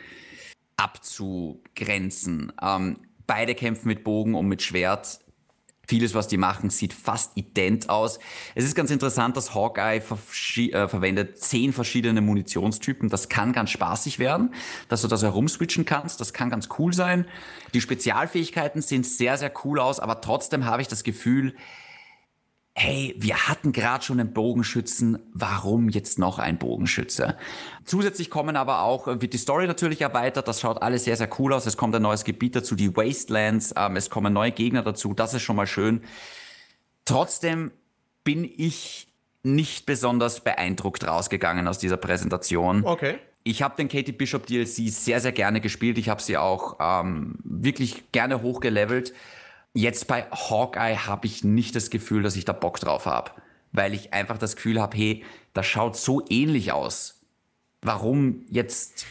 abzugrenzen. 0.78 2.54
Ähm, 2.62 2.98
beide 3.26 3.56
kämpfen 3.56 3.88
mit 3.88 4.04
Bogen 4.04 4.36
und 4.36 4.48
mit 4.48 4.62
Schwert. 4.62 5.20
Vieles, 5.88 6.14
was 6.14 6.28
die 6.28 6.36
machen, 6.36 6.70
sieht 6.70 6.94
fast 6.94 7.38
ident 7.38 7.90
aus. 7.90 8.20
Es 8.56 8.66
ist 8.66 8.76
ganz 8.76 8.92
interessant, 8.92 9.38
dass 9.38 9.56
Hawkeye 9.56 10.00
äh, 10.00 10.88
verwendet 10.90 11.40
zehn 11.40 11.72
verschiedene 11.72 12.20
Munitionstypen. 12.20 13.08
Das 13.08 13.30
kann 13.30 13.54
ganz 13.54 13.70
spaßig 13.70 14.20
werden, 14.20 14.54
dass 14.90 15.02
du 15.02 15.08
das 15.08 15.24
herumswitchen 15.24 15.86
kannst. 15.86 16.20
Das 16.20 16.34
kann 16.34 16.50
ganz 16.50 16.68
cool 16.78 16.94
sein. 16.94 17.26
Die 17.74 17.80
Spezialfähigkeiten 17.80 18.82
sehen 18.82 19.04
sehr, 19.04 19.38
sehr 19.38 19.54
cool 19.64 19.80
aus, 19.80 20.02
aber 20.02 20.20
trotzdem 20.20 20.66
habe 20.66 20.82
ich 20.82 20.90
das 20.90 21.04
Gefühl, 21.04 21.56
hey, 22.80 23.16
wir 23.18 23.48
hatten 23.48 23.72
gerade 23.72 24.06
schon 24.06 24.20
einen 24.20 24.34
Bogenschützen, 24.34 25.18
warum 25.34 25.90
jetzt 25.90 26.20
noch 26.20 26.38
ein 26.38 26.60
Bogenschütze? 26.60 27.36
Zusätzlich 27.86 28.30
kommen 28.30 28.56
aber 28.56 28.84
auch, 28.84 29.08
äh, 29.08 29.20
wird 29.20 29.34
die 29.34 29.40
Story 29.40 29.66
natürlich 29.66 30.02
erweitert, 30.02 30.48
das 30.48 30.62
schaut 30.62 30.84
alles 30.84 31.06
sehr, 31.06 31.18
sehr 31.18 31.28
cool 31.40 31.54
aus. 31.54 31.66
Es 31.66 31.76
kommt 31.76 31.96
ein 31.96 32.04
neues 32.04 32.24
Gebiet 32.24 32.56
dazu, 32.56 32.76
die 32.76 32.96
Wastelands, 32.96 33.74
ähm, 33.76 33.96
es 33.96 34.12
kommen 34.12 34.32
neue 34.32 34.52
Gegner 34.52 34.84
dazu, 34.84 35.16
das 35.16 35.34
ist 35.34 35.42
schon 35.42 35.56
mal 35.56 35.66
schön. 35.66 36.04
Trotzdem 37.04 37.72
bin 38.24 38.44
ich 38.46 39.08
nicht 39.42 39.88
besonders 39.88 40.42
beeindruckt 40.42 41.08
rausgegangen 41.08 41.68
aus 41.68 41.80
dieser 41.80 41.98
Präsentation. 41.98 42.86
Okay. 42.86 43.16
Ich 43.44 43.64
habe 43.64 43.76
den 43.76 43.88
Katie 43.88 44.12
Bishop 44.12 44.46
DLC 44.46 44.92
sehr, 44.92 45.20
sehr 45.20 45.32
gerne 45.32 45.62
gespielt. 45.62 45.98
Ich 45.98 46.10
habe 46.10 46.22
sie 46.22 46.38
auch 46.38 46.78
ähm, 46.80 47.40
wirklich 47.44 48.12
gerne 48.12 48.44
hochgelevelt. 48.44 49.14
Jetzt 49.78 50.08
bei 50.08 50.24
Hawkeye 50.32 50.98
habe 50.98 51.28
ich 51.28 51.44
nicht 51.44 51.76
das 51.76 51.92
Gefühl, 51.92 52.24
dass 52.24 52.36
ich 52.36 52.46
da 52.46 52.52
Bock 52.52 52.80
drauf 52.80 53.06
habe, 53.06 53.30
weil 53.74 53.94
ich 53.94 54.12
einfach 54.12 54.40
das 54.40 54.56
Gefühl 54.56 54.82
habe, 54.82 54.98
hey, 54.98 55.24
das 55.54 55.68
schaut 55.68 55.96
so 55.96 56.26
ähnlich 56.32 56.72
aus. 56.72 57.22
Warum 57.84 58.44
jetzt? 58.50 59.06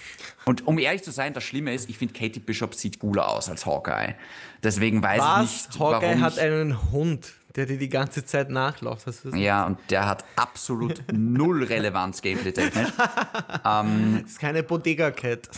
Und 0.45 0.67
um 0.67 0.81
ehrlich 0.81 1.05
zu 1.05 1.13
sein, 1.13 1.35
das 1.35 1.45
Schlimme 1.45 1.73
ist, 1.73 1.89
ich 1.89 1.99
finde 1.99 2.15
Katie 2.15 2.41
Bishop 2.41 2.75
sieht 2.75 2.99
cooler 2.99 3.29
aus 3.29 3.49
als 3.49 3.65
Hawkeye. 3.65 4.17
Deswegen 4.65 5.05
weiß 5.05 5.21
Was? 5.21 5.45
ich 5.45 5.69
nicht, 5.69 5.79
Hawkeye 5.79 6.07
warum 6.09 6.21
hat 6.23 6.39
einen 6.41 6.91
Hund, 6.91 7.35
der 7.55 7.67
dir 7.67 7.79
die 7.79 7.89
ganze 7.89 8.25
Zeit 8.25 8.51
nachläuft. 8.51 9.07
ja, 9.35 9.67
und 9.67 9.79
der 9.89 10.09
hat 10.09 10.25
absolut 10.35 11.01
null 11.13 11.63
Relevanz 11.63 12.23
gameplay-technisch. 12.23 12.89
ähm, 13.65 14.19
das 14.23 14.33
ist 14.33 14.41
keine 14.41 14.65
Bodega-Cat. 14.65 15.49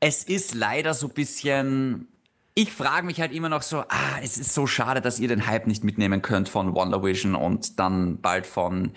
es 0.00 0.24
ist 0.24 0.52
leider 0.54 0.94
so 0.94 1.06
ein 1.06 1.14
bisschen 1.14 2.08
ich 2.54 2.72
frage 2.72 3.04
mich 3.04 3.20
halt 3.20 3.32
immer 3.32 3.48
noch 3.48 3.62
so, 3.62 3.80
ah, 3.80 4.18
es 4.22 4.38
ist 4.38 4.54
so 4.54 4.66
schade, 4.66 5.00
dass 5.00 5.18
ihr 5.18 5.26
den 5.26 5.46
Hype 5.46 5.66
nicht 5.66 5.82
mitnehmen 5.82 6.22
könnt 6.22 6.48
von 6.48 6.74
Wonder 6.74 7.02
Vision 7.02 7.34
und 7.34 7.80
dann 7.80 8.20
bald 8.20 8.46
von 8.46 8.92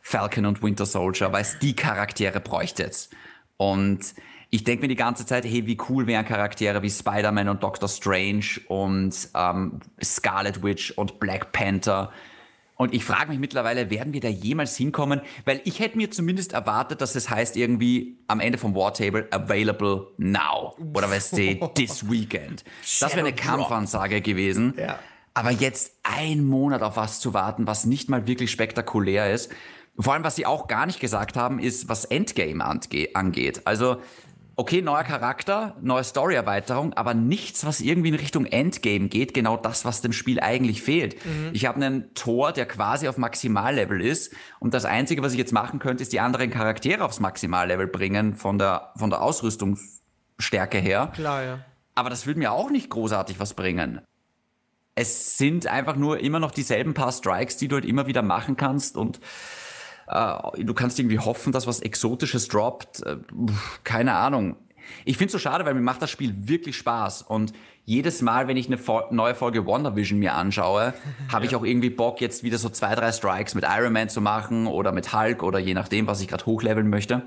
Falcon 0.00 0.46
und 0.46 0.62
Winter 0.62 0.86
Soldier, 0.86 1.32
weil 1.32 1.42
es 1.42 1.58
die 1.58 1.74
Charaktere 1.74 2.40
bräuchtet. 2.40 3.08
Und 3.56 4.14
ich 4.50 4.62
denke 4.62 4.82
mir 4.82 4.88
die 4.88 4.96
ganze 4.96 5.26
Zeit, 5.26 5.44
hey, 5.44 5.66
wie 5.66 5.76
cool 5.88 6.06
wären 6.06 6.24
Charaktere 6.24 6.82
wie 6.82 6.90
Spider-Man 6.90 7.48
und 7.48 7.62
Doctor 7.64 7.88
Strange 7.88 8.60
und 8.68 9.28
ähm, 9.34 9.80
Scarlet 10.02 10.62
Witch 10.62 10.92
und 10.92 11.18
Black 11.18 11.50
Panther 11.50 12.12
und 12.80 12.94
ich 12.94 13.04
frage 13.04 13.28
mich 13.28 13.38
mittlerweile, 13.38 13.90
werden 13.90 14.14
wir 14.14 14.22
da 14.22 14.28
jemals 14.28 14.74
hinkommen? 14.74 15.20
Weil 15.44 15.60
ich 15.64 15.80
hätte 15.80 15.98
mir 15.98 16.10
zumindest 16.10 16.54
erwartet, 16.54 17.02
dass 17.02 17.14
es 17.14 17.28
heißt 17.28 17.58
irgendwie 17.58 18.16
am 18.26 18.40
Ende 18.40 18.56
vom 18.56 18.74
Wartable 18.74 19.28
available 19.30 20.06
now. 20.16 20.74
Oder 20.94 21.10
weißt 21.10 21.36
du, 21.36 21.68
this 21.74 22.08
weekend. 22.10 22.64
Das 23.00 23.14
wäre 23.14 23.26
eine 23.26 23.34
Kampfansage 23.34 24.22
gewesen. 24.22 24.72
Ja. 24.78 24.98
Aber 25.34 25.50
jetzt 25.50 25.92
ein 26.04 26.46
Monat 26.46 26.80
auf 26.82 26.96
was 26.96 27.20
zu 27.20 27.34
warten, 27.34 27.66
was 27.66 27.84
nicht 27.84 28.08
mal 28.08 28.26
wirklich 28.26 28.50
spektakulär 28.50 29.30
ist. 29.30 29.52
Vor 29.98 30.14
allem, 30.14 30.24
was 30.24 30.36
sie 30.36 30.46
auch 30.46 30.66
gar 30.66 30.86
nicht 30.86 31.00
gesagt 31.00 31.36
haben, 31.36 31.58
ist, 31.58 31.90
was 31.90 32.06
Endgame 32.06 32.64
angeht. 32.64 33.60
Also 33.66 33.98
okay, 34.60 34.82
neuer 34.82 35.04
Charakter, 35.04 35.74
neue 35.80 36.04
Story-Erweiterung, 36.04 36.92
aber 36.92 37.14
nichts, 37.14 37.64
was 37.64 37.80
irgendwie 37.80 38.10
in 38.10 38.14
Richtung 38.14 38.44
Endgame 38.44 39.08
geht, 39.08 39.32
genau 39.32 39.56
das, 39.56 39.86
was 39.86 40.02
dem 40.02 40.12
Spiel 40.12 40.38
eigentlich 40.38 40.82
fehlt. 40.82 41.16
Mhm. 41.24 41.48
Ich 41.54 41.64
habe 41.64 41.76
einen 41.76 42.12
Tor, 42.12 42.52
der 42.52 42.66
quasi 42.66 43.08
auf 43.08 43.16
Maximallevel 43.16 44.02
ist 44.02 44.34
und 44.58 44.74
das 44.74 44.84
Einzige, 44.84 45.22
was 45.22 45.32
ich 45.32 45.38
jetzt 45.38 45.54
machen 45.54 45.78
könnte, 45.78 46.02
ist 46.02 46.12
die 46.12 46.20
anderen 46.20 46.50
Charaktere 46.50 47.02
aufs 47.02 47.20
Maximallevel 47.20 47.86
bringen, 47.86 48.34
von 48.34 48.58
der, 48.58 48.92
von 48.98 49.08
der 49.08 49.22
Ausrüstungsstärke 49.22 50.76
her. 50.76 51.10
Klar, 51.14 51.42
ja. 51.42 51.60
Aber 51.94 52.10
das 52.10 52.26
würde 52.26 52.40
mir 52.40 52.52
auch 52.52 52.68
nicht 52.68 52.90
großartig 52.90 53.40
was 53.40 53.54
bringen. 53.54 54.02
Es 54.94 55.38
sind 55.38 55.68
einfach 55.68 55.96
nur 55.96 56.20
immer 56.20 56.38
noch 56.38 56.50
dieselben 56.50 56.92
paar 56.92 57.12
Strikes, 57.12 57.56
die 57.56 57.68
du 57.68 57.76
halt 57.76 57.86
immer 57.86 58.06
wieder 58.06 58.20
machen 58.20 58.58
kannst 58.58 58.98
und 58.98 59.20
du 60.06 60.74
kannst 60.74 60.98
irgendwie 60.98 61.18
hoffen, 61.18 61.52
dass 61.52 61.66
was 61.66 61.80
Exotisches 61.80 62.48
droppt. 62.48 63.02
Äh, 63.04 63.16
keine 63.84 64.14
Ahnung. 64.14 64.56
Ich 65.04 65.16
finde 65.16 65.26
es 65.26 65.32
so 65.32 65.38
schade, 65.38 65.64
weil 65.64 65.74
mir 65.74 65.80
macht 65.80 66.02
das 66.02 66.10
Spiel 66.10 66.34
wirklich 66.36 66.76
Spaß 66.76 67.22
und 67.22 67.52
jedes 67.84 68.22
Mal, 68.22 68.46
wenn 68.46 68.56
ich 68.56 68.66
eine 68.66 68.78
neue 69.10 69.34
Folge 69.34 69.66
WandaVision 69.66 70.18
mir 70.18 70.34
anschaue, 70.34 70.94
habe 71.32 71.44
ich 71.44 71.56
auch 71.56 71.64
irgendwie 71.64 71.90
Bock, 71.90 72.20
jetzt 72.20 72.42
wieder 72.42 72.58
so 72.58 72.68
zwei, 72.68 72.94
drei 72.94 73.12
Strikes 73.12 73.54
mit 73.54 73.64
Iron 73.68 73.92
Man 73.92 74.08
zu 74.08 74.20
machen 74.20 74.66
oder 74.66 74.92
mit 74.92 75.12
Hulk 75.12 75.42
oder 75.42 75.58
je 75.58 75.74
nachdem, 75.74 76.06
was 76.06 76.20
ich 76.20 76.28
gerade 76.28 76.46
hochleveln 76.46 76.88
möchte. 76.88 77.22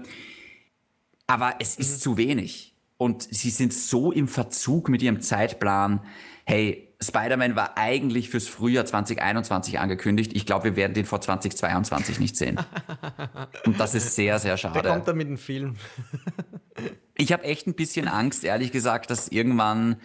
Aber 1.28 1.56
es 1.60 1.76
ist 1.76 1.98
mhm. 1.98 2.02
zu 2.02 2.18
wenig. 2.18 2.76
Und 2.98 3.24
sie 3.24 3.50
sind 3.50 3.74
so 3.74 4.12
im 4.12 4.28
Verzug 4.28 4.88
mit 4.88 5.02
ihrem 5.02 5.20
Zeitplan. 5.20 6.02
Hey, 6.46 6.93
Spider-Man 7.04 7.56
war 7.56 7.78
eigentlich 7.78 8.30
fürs 8.30 8.48
Frühjahr 8.48 8.86
2021 8.86 9.80
angekündigt. 9.80 10.34
Ich 10.36 10.46
glaube, 10.46 10.66
wir 10.66 10.76
werden 10.76 10.94
den 10.94 11.06
vor 11.06 11.22
2022 11.22 12.20
nicht 12.20 12.36
sehen. 12.36 12.60
Und 13.66 13.80
das 13.80 13.96
ist 13.96 14.16
sehr, 14.16 14.40
sehr 14.40 14.58
schade. 14.58 14.82
Der 14.82 14.92
kommt 14.92 15.08
dann 15.08 15.18
mit 15.18 15.28
dem 15.28 15.38
Film. 15.38 15.76
ich 17.16 17.32
habe 17.32 17.44
echt 17.44 17.68
ein 17.68 17.76
bisschen 17.76 18.08
Angst, 18.08 18.44
ehrlich 18.44 18.72
gesagt, 18.72 19.10
dass 19.10 19.28
irgendwann 19.28 19.98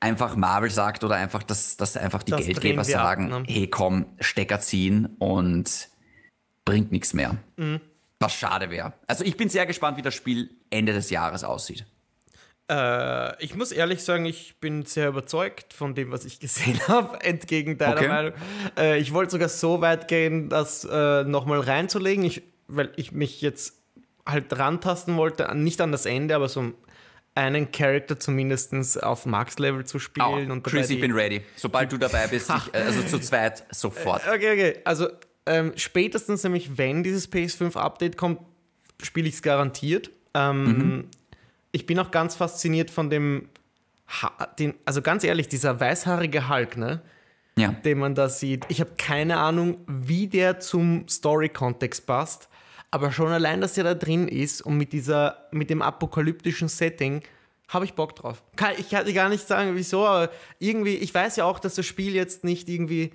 einfach 0.00 0.36
Marvel 0.36 0.70
sagt 0.70 1.04
oder 1.04 1.16
einfach, 1.16 1.42
dass, 1.42 1.76
dass 1.76 1.96
einfach 1.96 2.22
die 2.22 2.32
das 2.32 2.46
Geldgeber 2.46 2.84
sagen, 2.84 3.32
ab, 3.32 3.42
ne? 3.42 3.46
hey 3.46 3.68
komm, 3.68 4.06
Stecker 4.18 4.60
ziehen 4.60 5.16
und 5.18 5.88
bringt 6.64 6.90
nichts 6.90 7.12
mehr. 7.12 7.36
Mhm. 7.56 7.80
Was 8.18 8.34
schade 8.34 8.70
wäre. 8.70 8.94
Also 9.06 9.24
ich 9.24 9.36
bin 9.36 9.48
sehr 9.48 9.66
gespannt, 9.66 9.96
wie 9.96 10.02
das 10.02 10.14
Spiel 10.14 10.50
Ende 10.70 10.92
des 10.92 11.10
Jahres 11.10 11.44
aussieht. 11.44 11.86
Äh, 12.70 13.42
ich 13.42 13.56
muss 13.56 13.72
ehrlich 13.72 14.04
sagen, 14.04 14.26
ich 14.26 14.54
bin 14.60 14.84
sehr 14.86 15.08
überzeugt 15.08 15.74
von 15.74 15.94
dem, 15.96 16.12
was 16.12 16.24
ich 16.24 16.38
gesehen 16.40 16.80
habe, 16.86 17.20
entgegen 17.22 17.78
deiner 17.78 17.96
okay. 17.96 18.08
Meinung. 18.08 18.32
Äh, 18.78 19.00
ich 19.00 19.12
wollte 19.12 19.32
sogar 19.32 19.48
so 19.48 19.80
weit 19.80 20.06
gehen, 20.06 20.48
das 20.48 20.86
äh, 20.90 21.24
nochmal 21.24 21.60
reinzulegen, 21.60 22.24
ich, 22.24 22.42
weil 22.68 22.92
ich 22.96 23.10
mich 23.10 23.40
jetzt 23.40 23.74
halt 24.24 24.56
rantasten 24.56 25.16
wollte, 25.16 25.52
nicht 25.56 25.80
an 25.80 25.90
das 25.90 26.06
Ende, 26.06 26.36
aber 26.36 26.48
so 26.48 26.72
einen 27.34 27.72
Charakter 27.72 28.20
zumindest 28.20 29.02
auf 29.02 29.26
Max-Level 29.26 29.84
zu 29.84 29.98
spielen. 29.98 30.50
Oh, 30.50 30.52
und 30.52 30.62
Chris, 30.62 30.90
ich 30.90 31.00
bin 31.00 31.12
ready. 31.12 31.42
Sobald 31.56 31.90
du 31.90 31.98
dabei 31.98 32.28
bist, 32.28 32.50
ich, 32.56 32.74
äh, 32.74 32.84
also 32.84 33.02
zu 33.02 33.18
zweit, 33.18 33.64
sofort. 33.70 34.22
Okay, 34.28 34.52
okay. 34.52 34.80
Also 34.84 35.08
ähm, 35.46 35.72
spätestens 35.74 36.44
nämlich, 36.44 36.78
wenn 36.78 37.02
dieses 37.02 37.32
PS5-Update 37.32 38.16
kommt, 38.16 38.40
spiele 39.02 39.28
ich 39.28 39.34
es 39.34 39.42
garantiert. 39.42 40.10
Ähm, 40.34 40.64
mhm 40.64 41.04
ich 41.72 41.86
bin 41.86 41.98
auch 41.98 42.10
ganz 42.10 42.34
fasziniert 42.36 42.90
von 42.90 43.10
dem, 43.10 43.48
ha 44.08 44.46
den, 44.58 44.74
also 44.84 45.02
ganz 45.02 45.24
ehrlich, 45.24 45.48
dieser 45.48 45.78
weißhaarige 45.78 46.48
Hulk, 46.48 46.76
ne? 46.76 47.02
Ja. 47.56 47.72
Den 47.72 47.98
man 47.98 48.14
da 48.14 48.28
sieht. 48.28 48.64
Ich 48.68 48.80
habe 48.80 48.92
keine 48.96 49.38
Ahnung, 49.38 49.78
wie 49.86 50.28
der 50.28 50.60
zum 50.60 51.06
Story-Kontext 51.08 52.06
passt, 52.06 52.48
aber 52.90 53.12
schon 53.12 53.28
allein, 53.28 53.60
dass 53.60 53.74
der 53.74 53.84
da 53.84 53.94
drin 53.94 54.28
ist 54.28 54.62
und 54.62 54.76
mit 54.76 54.92
dieser, 54.92 55.48
mit 55.50 55.68
dem 55.68 55.82
apokalyptischen 55.82 56.68
Setting, 56.68 57.22
habe 57.68 57.84
ich 57.84 57.94
Bock 57.94 58.16
drauf. 58.16 58.42
ich 58.78 58.90
kann 58.90 59.14
gar 59.14 59.28
nicht 59.28 59.46
sagen, 59.46 59.76
wieso, 59.76 60.04
aber 60.06 60.30
irgendwie, 60.58 60.96
ich 60.96 61.14
weiß 61.14 61.36
ja 61.36 61.44
auch, 61.44 61.60
dass 61.60 61.76
das 61.76 61.86
Spiel 61.86 62.14
jetzt 62.14 62.42
nicht 62.44 62.68
irgendwie 62.68 63.12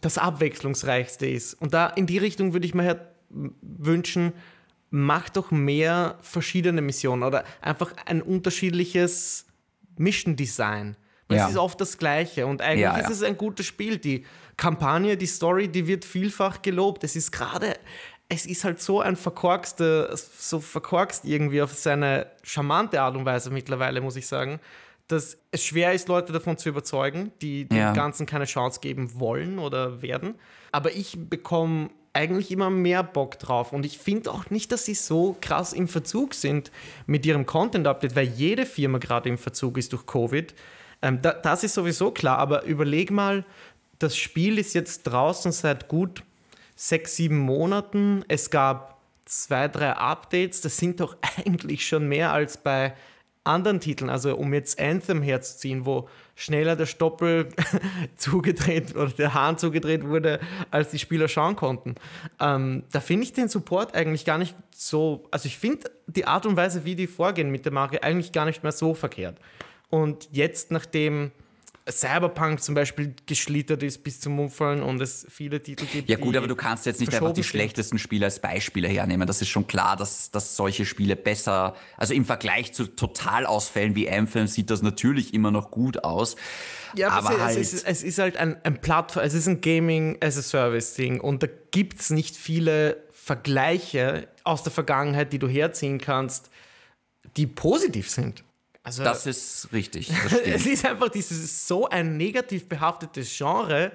das 0.00 0.16
abwechslungsreichste 0.16 1.26
ist. 1.26 1.54
Und 1.54 1.74
da 1.74 1.88
in 1.88 2.06
die 2.06 2.18
Richtung 2.18 2.52
würde 2.52 2.66
ich 2.66 2.74
mir 2.74 2.84
halt 2.84 3.00
wünschen, 3.30 4.32
mach 4.90 5.28
doch 5.28 5.50
mehr 5.50 6.18
verschiedene 6.22 6.80
Missionen 6.80 7.22
oder 7.22 7.44
einfach 7.60 7.92
ein 8.06 8.22
unterschiedliches 8.22 9.46
Mission 9.96 10.36
Design. 10.36 10.96
Ja. 11.30 11.44
Es 11.44 11.50
ist 11.50 11.56
oft 11.58 11.80
das 11.80 11.98
Gleiche 11.98 12.46
und 12.46 12.62
eigentlich 12.62 12.80
ja, 12.80 12.96
ja. 12.96 13.04
ist 13.04 13.10
es 13.10 13.22
ein 13.22 13.36
gutes 13.36 13.66
Spiel. 13.66 13.98
Die 13.98 14.24
Kampagne, 14.56 15.16
die 15.16 15.26
Story, 15.26 15.68
die 15.68 15.86
wird 15.86 16.04
vielfach 16.04 16.62
gelobt. 16.62 17.04
Es 17.04 17.16
ist 17.16 17.32
gerade, 17.32 17.74
es 18.30 18.46
ist 18.46 18.64
halt 18.64 18.80
so 18.80 19.00
ein 19.00 19.14
verkorkster, 19.16 20.16
so 20.16 20.60
verkorkst 20.60 21.26
irgendwie 21.26 21.60
auf 21.60 21.74
seine 21.74 22.28
charmante 22.42 23.00
Art 23.02 23.14
und 23.14 23.26
Weise 23.26 23.50
mittlerweile, 23.50 24.00
muss 24.00 24.16
ich 24.16 24.26
sagen, 24.26 24.58
dass 25.06 25.38
es 25.50 25.64
schwer 25.64 25.92
ist, 25.92 26.08
Leute 26.08 26.32
davon 26.32 26.56
zu 26.58 26.68
überzeugen, 26.68 27.32
die 27.40 27.66
dem 27.66 27.94
Ganzen 27.94 28.26
keine 28.26 28.44
Chance 28.44 28.80
geben 28.80 29.18
wollen 29.18 29.58
oder 29.58 30.02
werden. 30.02 30.34
Aber 30.70 30.92
ich 30.92 31.16
bekomme 31.28 31.90
eigentlich 32.12 32.50
immer 32.50 32.70
mehr 32.70 33.02
Bock 33.02 33.38
drauf. 33.38 33.72
Und 33.72 33.86
ich 33.86 33.98
finde 33.98 34.30
auch 34.30 34.50
nicht, 34.50 34.72
dass 34.72 34.84
sie 34.84 34.94
so 34.94 35.36
krass 35.40 35.72
im 35.72 35.88
Verzug 35.88 36.34
sind 36.34 36.70
mit 37.06 37.24
ihrem 37.26 37.46
Content-Update, 37.46 38.16
weil 38.16 38.28
jede 38.28 38.66
Firma 38.66 38.98
gerade 38.98 39.28
im 39.28 39.38
Verzug 39.38 39.78
ist 39.78 39.92
durch 39.92 40.06
Covid. 40.06 40.54
Ähm, 41.02 41.22
da, 41.22 41.32
das 41.32 41.64
ist 41.64 41.74
sowieso 41.74 42.10
klar, 42.10 42.38
aber 42.38 42.64
überleg 42.64 43.10
mal, 43.10 43.44
das 43.98 44.16
Spiel 44.16 44.58
ist 44.58 44.74
jetzt 44.74 45.04
draußen 45.04 45.52
seit 45.52 45.88
gut 45.88 46.22
sechs, 46.76 47.16
sieben 47.16 47.38
Monaten. 47.38 48.24
Es 48.28 48.50
gab 48.50 49.00
zwei, 49.24 49.68
drei 49.68 49.92
Updates. 49.92 50.60
Das 50.60 50.76
sind 50.76 51.00
doch 51.00 51.16
eigentlich 51.36 51.86
schon 51.86 52.08
mehr 52.08 52.32
als 52.32 52.56
bei 52.56 52.94
anderen 53.48 53.80
Titeln. 53.80 54.10
Also 54.10 54.36
um 54.36 54.52
jetzt 54.52 54.80
Anthem 54.80 55.22
herzuziehen, 55.22 55.86
wo 55.86 56.08
schneller 56.34 56.76
der 56.76 56.86
Stoppel 56.86 57.48
zugedreht 58.16 58.94
oder 58.94 59.10
der 59.10 59.34
Hahn 59.34 59.58
zugedreht 59.58 60.04
wurde, 60.04 60.38
als 60.70 60.90
die 60.90 60.98
Spieler 60.98 61.28
schauen 61.28 61.56
konnten. 61.56 61.96
Ähm, 62.38 62.84
da 62.92 63.00
finde 63.00 63.24
ich 63.24 63.32
den 63.32 63.48
Support 63.48 63.94
eigentlich 63.94 64.24
gar 64.24 64.38
nicht 64.38 64.54
so, 64.74 65.26
also 65.30 65.46
ich 65.46 65.58
finde 65.58 65.90
die 66.06 66.26
Art 66.26 66.46
und 66.46 66.56
Weise, 66.56 66.84
wie 66.84 66.94
die 66.94 67.06
vorgehen 67.06 67.50
mit 67.50 67.64
der 67.64 67.72
Marke, 67.72 68.02
eigentlich 68.02 68.32
gar 68.32 68.44
nicht 68.44 68.62
mehr 68.62 68.72
so 68.72 68.94
verkehrt. 68.94 69.36
Und 69.90 70.28
jetzt, 70.30 70.70
nachdem 70.70 71.32
Cyberpunk 71.90 72.62
zum 72.62 72.74
Beispiel 72.74 73.14
geschlittert 73.26 73.82
ist 73.82 74.02
bis 74.02 74.20
zum 74.20 74.38
Umfallen 74.38 74.82
und 74.82 75.00
es 75.00 75.26
viele 75.28 75.62
Titel 75.62 75.86
gibt. 75.86 76.08
Ja 76.08 76.16
gut, 76.16 76.36
aber 76.36 76.46
du 76.46 76.56
kannst 76.56 76.86
jetzt 76.86 77.00
nicht 77.00 77.14
einfach 77.14 77.32
die 77.32 77.44
schlechtesten 77.44 77.98
Spiele 77.98 78.26
als 78.26 78.40
Beispiele 78.40 78.88
hernehmen. 78.88 79.26
Das 79.26 79.40
ist 79.40 79.48
schon 79.48 79.66
klar, 79.66 79.96
dass, 79.96 80.30
dass 80.30 80.56
solche 80.56 80.84
Spiele 80.84 81.16
besser, 81.16 81.74
also 81.96 82.14
im 82.14 82.24
Vergleich 82.24 82.72
zu 82.72 82.86
Totalausfällen 82.86 83.94
wie 83.94 84.08
Anthem 84.10 84.46
sieht 84.46 84.70
das 84.70 84.82
natürlich 84.82 85.34
immer 85.34 85.50
noch 85.50 85.70
gut 85.70 86.04
aus. 86.04 86.36
Ja, 86.94 87.10
aber 87.10 87.32
es, 87.32 87.40
halt 87.40 87.58
es, 87.58 87.72
ist, 87.72 87.86
es 87.86 88.02
ist 88.02 88.18
halt 88.18 88.36
ein, 88.36 88.56
ein 88.64 88.80
Plattform, 88.80 89.24
es 89.24 89.34
ist 89.34 89.46
ein 89.46 89.60
Gaming 89.60 90.18
as 90.22 90.38
a 90.38 90.42
Service 90.42 90.94
Ding 90.94 91.20
und 91.20 91.42
da 91.42 91.48
gibt 91.70 92.00
es 92.00 92.10
nicht 92.10 92.36
viele 92.36 93.02
Vergleiche 93.12 94.28
aus 94.44 94.62
der 94.62 94.72
Vergangenheit, 94.72 95.32
die 95.32 95.38
du 95.38 95.48
herziehen 95.48 95.98
kannst, 95.98 96.50
die 97.36 97.46
positiv 97.46 98.10
sind. 98.10 98.42
Also, 98.88 99.04
das 99.04 99.26
ist 99.26 99.68
richtig. 99.72 100.10
Das 100.24 100.32
es 100.32 100.66
ist 100.66 100.84
einfach 100.84 101.10
dieses 101.10 101.68
so 101.68 101.88
ein 101.88 102.16
negativ 102.16 102.68
behaftetes 102.68 103.36
Genre, 103.36 103.92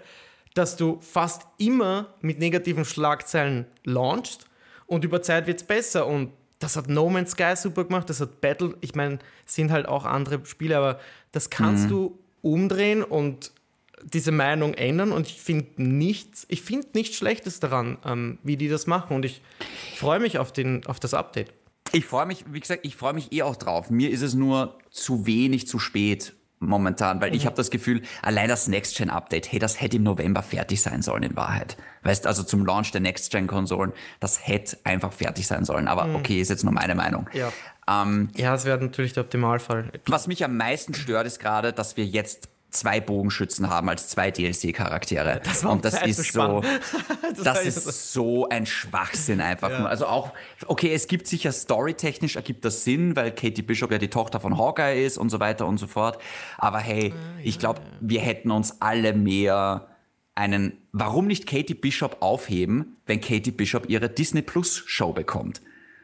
dass 0.53 0.75
du 0.75 0.99
fast 1.01 1.47
immer 1.57 2.13
mit 2.21 2.37
negativen 2.37 2.85
Schlagzeilen 2.85 3.65
launchst 3.83 4.45
und 4.85 5.03
über 5.03 5.21
Zeit 5.23 5.47
wird 5.47 5.61
es 5.61 5.67
besser. 5.67 6.05
Und 6.05 6.31
das 6.59 6.75
hat 6.75 6.87
No 6.87 7.09
Man's 7.09 7.31
Sky 7.31 7.55
super 7.55 7.85
gemacht, 7.85 8.09
das 8.09 8.21
hat 8.21 8.39
Battle, 8.39 8.75
ich 8.81 8.93
meine, 8.93 9.17
sind 9.47 9.71
halt 9.71 9.87
auch 9.87 10.05
andere 10.05 10.45
Spiele, 10.45 10.77
aber 10.77 10.99
das 11.31 11.49
kannst 11.49 11.85
mhm. 11.85 11.89
du 11.89 12.19
umdrehen 12.41 13.03
und 13.03 13.51
diese 14.03 14.31
Meinung 14.31 14.73
ändern 14.73 15.11
und 15.11 15.27
ich 15.27 15.41
finde 15.41 15.81
nichts, 15.81 16.45
ich 16.49 16.61
finde 16.61 16.87
nichts 16.93 17.17
Schlechtes 17.17 17.59
daran, 17.59 17.97
ähm, 18.05 18.37
wie 18.43 18.57
die 18.57 18.67
das 18.67 18.85
machen 18.85 19.15
und 19.15 19.25
ich 19.25 19.41
freue 19.95 20.19
mich 20.19 20.37
auf, 20.37 20.51
den, 20.51 20.85
auf 20.85 20.99
das 20.99 21.13
Update. 21.13 21.51
Ich 21.95 22.05
freue 22.05 22.25
mich, 22.25 22.45
wie 22.51 22.59
gesagt, 22.59 22.85
ich 22.85 22.95
freue 22.95 23.13
mich 23.13 23.31
eh 23.31 23.43
auch 23.43 23.55
drauf. 23.55 23.91
Mir 23.91 24.09
ist 24.09 24.23
es 24.23 24.33
nur 24.33 24.79
zu 24.89 25.25
wenig 25.25 25.67
zu 25.67 25.79
spät. 25.79 26.33
momentan, 26.59 27.19
weil 27.19 27.31
mhm. 27.31 27.35
ich 27.35 27.45
habe 27.45 27.57
das 27.57 27.69
Gefühl, 27.69 28.01
allein 28.21 28.47
das 28.47 28.69
Next-Gen-Update, 28.69 29.51
hey, 29.51 29.59
das 29.59 29.81
hätte 29.81 29.97
im 29.97 30.03
November 30.03 30.41
fertig 30.41 30.81
sein 30.81 31.01
sollen 31.01 31.23
in 31.23 31.35
Wahrheit. 31.35 31.75
Weißt 32.03 32.25
also 32.25 32.41
zum 32.41 32.65
Launch 32.65 32.91
der 32.91 33.01
Next-Gen-Konsolen, 33.01 33.91
das 34.21 34.47
hätte 34.47 34.77
einfach 34.85 35.11
fertig 35.11 35.45
sein 35.45 35.65
sollen. 35.65 35.89
Aber 35.89 36.05
mhm. 36.05 36.15
okay, 36.15 36.39
ist 36.39 36.49
jetzt 36.49 36.63
nur 36.63 36.71
meine 36.71 36.95
Meinung. 36.95 37.29
Ja. 37.33 37.51
Ähm, 37.87 38.29
ja, 38.35 38.55
es 38.55 38.63
wäre 38.63 38.79
natürlich 38.79 39.11
der 39.11 39.23
Optimalfall. 39.23 39.91
Was 40.07 40.27
mich 40.27 40.43
am 40.45 40.55
meisten 40.55 40.93
stört, 40.93 41.27
ist 41.27 41.39
gerade, 41.39 41.73
dass 41.73 41.97
wir 41.97 42.05
jetzt 42.05 42.47
zwei 42.75 42.99
Bogenschützen 42.99 43.69
haben 43.69 43.89
als 43.89 44.09
zwei 44.09 44.31
DLC-Charaktere. 44.31 45.41
Das 45.43 45.63
und 45.63 45.85
das 45.85 46.01
ist 46.05 46.33
so, 46.33 46.61
das, 47.35 47.43
das 47.43 47.65
ist 47.65 48.13
so 48.13 48.47
ein 48.49 48.65
Schwachsinn 48.65 49.41
einfach 49.41 49.69
ja. 49.69 49.79
nur. 49.79 49.89
Also 49.89 50.07
auch, 50.07 50.31
okay, 50.67 50.93
es 50.93 51.07
gibt 51.07 51.27
sicher 51.27 51.51
storytechnisch 51.51 52.35
ergibt 52.35 52.65
das 52.65 52.83
Sinn, 52.83 53.15
weil 53.15 53.31
Katie 53.31 53.61
Bishop 53.61 53.91
ja 53.91 53.97
die 53.97 54.09
Tochter 54.09 54.39
von 54.39 54.57
Hawkeye 54.57 55.05
ist 55.05 55.17
und 55.17 55.29
so 55.29 55.39
weiter 55.39 55.65
und 55.67 55.77
so 55.77 55.87
fort. 55.87 56.17
Aber 56.57 56.79
hey, 56.79 57.13
ah, 57.15 57.39
ich 57.43 57.59
glaube, 57.59 57.81
wir 58.01 58.21
hätten 58.21 58.51
uns 58.51 58.81
alle 58.81 59.13
mehr 59.13 59.87
einen, 60.35 60.73
warum 60.91 61.27
nicht 61.27 61.47
Katie 61.47 61.75
Bishop 61.75 62.17
aufheben, 62.21 62.97
wenn 63.05 63.21
Katie 63.21 63.51
Bishop 63.51 63.89
ihre 63.89 64.09
Disney 64.09 64.41
Plus 64.41 64.83
Show 64.85 65.13
bekommt? 65.13 65.61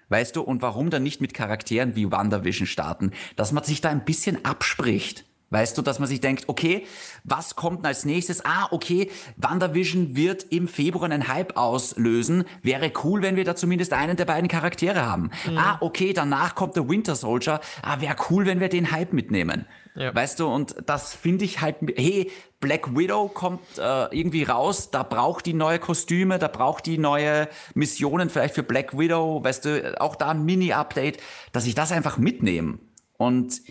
Weißt 0.09 0.36
du, 0.36 0.41
und 0.41 0.61
warum 0.61 0.89
dann 0.89 1.03
nicht 1.03 1.22
mit 1.22 1.34
Charakteren 1.34 1.95
wie 1.95 2.11
WandaVision 2.11 2.67
starten? 2.67 3.11
Dass 3.36 3.51
man 3.51 3.63
sich 3.63 3.80
da 3.80 3.89
ein 3.89 4.05
bisschen 4.05 4.43
abspricht. 4.43 5.24
Weißt 5.52 5.78
du, 5.78 5.82
dass 5.82 6.00
man 6.00 6.08
sich 6.08 6.22
denkt, 6.22 6.43
okay, 6.47 6.86
was 7.24 7.56
kommt 7.56 7.86
als 7.86 8.06
nächstes? 8.06 8.45
Ah, 8.45 8.68
okay, 8.72 9.10
WandaVision 9.38 10.16
wird 10.16 10.43
im 10.52 10.68
Februar 10.68 11.06
einen 11.06 11.28
Hype 11.28 11.58
auslösen. 11.58 12.43
Wäre 12.62 12.91
cool, 13.04 13.22
wenn 13.24 13.36
wir 13.36 13.45
da 13.45 13.56
zumindest 13.56 13.93
einen 13.93 14.16
der 14.16 14.26
beiden 14.26 14.47
Charaktere 14.47 15.06
haben. 15.06 15.32
Mhm. 15.47 15.58
Ah, 15.58 15.78
okay, 15.82 16.14
danach 16.14 16.54
kommt 16.54 16.76
der 16.76 16.88
Winter 16.88 17.16
Soldier. 17.16 17.62
Ah, 17.82 18.00
wäre 18.00 18.16
cool, 18.30 18.45
wenn 18.45 18.60
wir 18.60 18.70
den 18.70 18.91
Hype 18.91 19.12
mitnehmen. 19.12 19.66
Ja. 19.95 20.14
Weißt 20.14 20.39
du, 20.39 20.47
und 20.47 20.76
das 20.86 21.14
finde 21.16 21.45
ich 21.45 21.62
halt, 21.62 21.78
hey, 21.95 22.32
Black 22.60 22.95
Widow 22.95 23.28
kommt 23.28 23.62
äh, 23.78 24.16
irgendwie 24.16 24.43
raus, 24.43 24.91
da 24.91 25.04
braucht 25.04 25.45
die 25.45 25.54
neue 25.54 25.80
Kostüme, 25.80 26.39
da 26.39 26.47
braucht 26.47 26.86
die 26.86 26.97
neue 26.97 27.50
Missionen 27.74 28.30
vielleicht 28.30 28.56
für 28.56 28.64
Black 28.64 28.97
Widow, 28.97 29.43
weißt 29.43 29.66
du, 29.66 30.02
auch 30.02 30.16
da 30.16 30.30
ein 30.30 30.45
Mini-Update, 30.45 31.20
dass 31.52 31.66
ich 31.66 31.76
das 31.76 31.91
einfach 31.91 32.18
mitnehme. 32.18 32.80
Und 33.18 33.62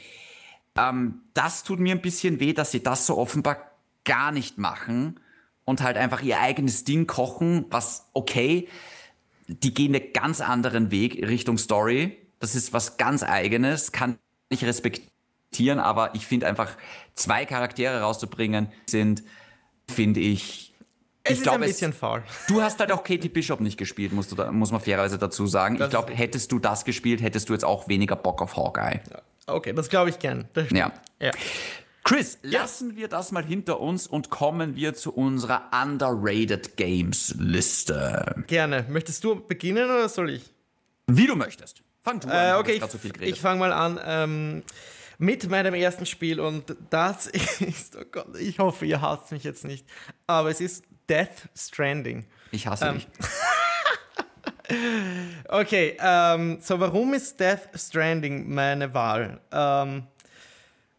ähm, 0.79 1.21
das 1.35 1.65
tut 1.65 1.81
mir 1.81 1.95
ein 1.95 2.03
bisschen 2.03 2.41
weh, 2.41 2.53
dass 2.53 2.71
sie 2.71 2.83
das 2.83 3.07
so 3.07 3.19
offenbar 3.19 3.73
gar 4.05 4.33
nicht 4.33 4.59
machen 4.59 5.21
und 5.65 5.83
halt 5.83 5.97
einfach 5.97 6.23
ihr 6.23 6.41
eigenes 6.41 6.85
Ding 6.85 7.07
kochen, 7.07 7.67
was 7.71 8.09
okay, 8.15 8.69
die 9.47 9.75
gehen 9.75 9.95
einen 9.95 10.13
ganz 10.13 10.41
anderen 10.41 10.91
Weg 10.91 11.27
Richtung 11.27 11.59
Story. 11.59 12.17
Das 12.39 12.55
ist 12.55 12.73
was 12.73 12.97
ganz 12.97 13.23
eigenes, 13.23 13.93
kann 13.93 14.19
ich 14.49 14.65
respektieren, 14.65 15.79
aber 15.79 16.15
ich 16.15 16.27
finde 16.27 16.47
einfach 16.47 16.77
zwei 17.15 17.45
Charaktere 17.45 18.01
rauszubringen 18.01 18.69
sind, 18.87 19.23
finde 19.87 20.21
ich 20.21 20.69
es 21.25 21.33
ich 21.33 21.39
ist 21.39 21.43
glaube, 21.43 21.65
ein 21.65 21.69
bisschen 21.69 21.91
es, 21.91 21.99
faul. 21.99 22.23
Du 22.49 22.63
hast 22.63 22.81
halt 22.81 22.93
auch 22.93 23.05
Katie 23.05 23.29
Bishop 23.29 23.61
nicht 23.61 23.77
gespielt, 23.77 24.13
musst 24.13 24.33
du 24.33 24.53
muss 24.53 24.73
man 24.73 24.81
fairerweise 24.81 25.19
dazu 25.19 25.47
sagen. 25.47 25.77
Das 25.77 25.89
ich 25.89 25.91
glaube, 25.91 26.15
hättest 26.15 26.51
du 26.53 26.59
das 26.59 26.85
gespielt, 26.85 27.21
hättest 27.21 27.49
du 27.49 27.53
jetzt 27.53 27.65
auch 27.65 27.89
weniger 27.89 28.17
Bock 28.17 28.41
auf 28.41 28.57
Hawkeye. 28.57 29.01
Ja. 29.11 29.23
Okay, 29.49 29.73
das 29.73 29.89
glaube 29.89 30.11
ich 30.11 30.19
gern. 30.19 30.49
Ja. 30.71 30.93
ja. 31.21 31.31
Chris, 32.05 32.39
ja. 32.43 32.61
lassen 32.61 32.97
wir 32.97 33.09
das 33.09 33.33
mal 33.33 33.45
hinter 33.45 33.81
uns 33.81 34.07
und 34.07 34.31
kommen 34.31 34.77
wir 34.77 34.95
zu 34.95 35.13
unserer 35.13 35.71
Underrated 35.73 36.77
Games 36.77 37.35
Liste. 37.39 38.45
Gerne. 38.47 38.87
Möchtest 38.89 39.25
du 39.25 39.47
beginnen 39.47 39.85
oder 39.85 40.09
soll 40.09 40.31
ich? 40.31 40.55
Wie 41.07 41.27
du 41.27 41.37
möchtest. 41.37 41.83
Fang 42.01 42.21
du 42.21 42.29
an. 42.29 42.57
Äh, 42.57 42.59
okay, 42.59 42.81
ich, 42.83 42.85
so 42.91 42.99
ich 43.21 43.41
fange 43.41 43.61
mal 43.61 43.73
an 43.73 44.01
ähm, 44.03 44.63
mit 45.19 45.51
meinem 45.51 45.75
ersten 45.75 46.07
Spiel 46.07 46.41
und 46.41 46.77
das 46.91 47.27
ist, 47.61 47.97
oh 47.97 48.05
Gott, 48.11 48.37
ich 48.39 48.59
hoffe, 48.59 48.87
ihr 48.87 49.01
hasst 49.01 49.33
mich 49.33 49.45
jetzt 49.45 49.65
nicht, 49.65 49.87
aber 50.27 50.51
es 50.51 50.61
ist 50.61 50.85
Death 51.09 51.49
Stranding. 51.57 52.27
Ich 52.53 52.67
hasse 52.67 52.87
ähm, 52.87 52.95
dich. 52.95 53.09
Okay, 55.49 55.97
ähm, 56.01 56.59
so 56.61 56.79
warum 56.79 57.15
ist 57.15 57.41
Death 57.41 57.69
Stranding 57.75 58.53
meine 58.53 58.93
Wahl? 58.93 59.41
Ähm, 59.51 60.03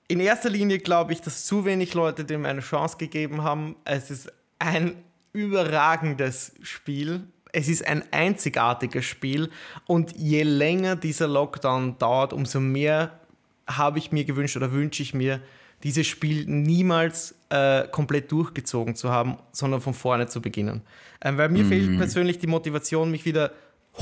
in 0.07 0.19
erster 0.19 0.49
Linie 0.49 0.79
glaube 0.79 1.13
ich, 1.13 1.21
dass 1.21 1.45
zu 1.45 1.65
wenig 1.65 1.93
Leute 1.93 2.25
dem 2.25 2.45
eine 2.45 2.61
Chance 2.61 2.97
gegeben 2.97 3.43
haben. 3.43 3.75
Es 3.85 4.09
ist 4.09 4.31
ein 4.57 4.95
überragendes 5.33 6.53
Spiel. 6.63 7.27
Es 7.51 7.67
ist 7.67 7.87
ein 7.87 8.03
einzigartiges 8.11 9.05
Spiel 9.05 9.49
und 9.85 10.15
je 10.15 10.43
länger 10.43 10.95
dieser 10.95 11.27
Lockdown 11.27 11.97
dauert, 11.97 12.33
umso 12.33 12.59
mehr 12.59 13.19
habe 13.67 13.99
ich 13.99 14.11
mir 14.11 14.23
gewünscht 14.23 14.55
oder 14.57 14.71
wünsche 14.71 15.01
ich 15.01 15.13
mir, 15.13 15.41
dieses 15.83 16.07
Spiel 16.07 16.45
niemals 16.45 17.35
äh, 17.49 17.87
komplett 17.87 18.31
durchgezogen 18.31 18.95
zu 18.95 19.09
haben, 19.09 19.37
sondern 19.51 19.81
von 19.81 19.93
vorne 19.93 20.27
zu 20.27 20.41
beginnen. 20.41 20.81
Ähm, 21.21 21.37
weil 21.37 21.49
mir 21.49 21.63
mhm. 21.63 21.69
fehlt 21.69 21.97
persönlich 21.97 22.39
die 22.39 22.47
Motivation, 22.47 23.11
mich 23.11 23.25
wieder 23.25 23.51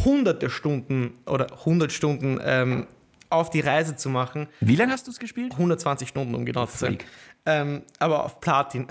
hunderte 0.05 0.49
Stunden 0.49 1.13
oder 1.25 1.51
100 1.51 1.91
Stunden 1.91 2.39
ähm, 2.43 2.87
auf 3.29 3.49
die 3.49 3.59
Reise 3.59 3.95
zu 3.95 4.09
machen. 4.09 4.47
Wie 4.59 4.75
lange 4.75 4.91
hast 4.91 5.07
du 5.07 5.11
es 5.11 5.19
gespielt? 5.19 5.53
120 5.53 6.07
Stunden, 6.07 6.35
um 6.35 6.45
genau 6.45 6.65
zu 6.65 6.77
sein. 6.77 6.97
Ähm, 7.45 7.83
aber 7.99 8.25
auf 8.25 8.39
Platin. 8.41 8.87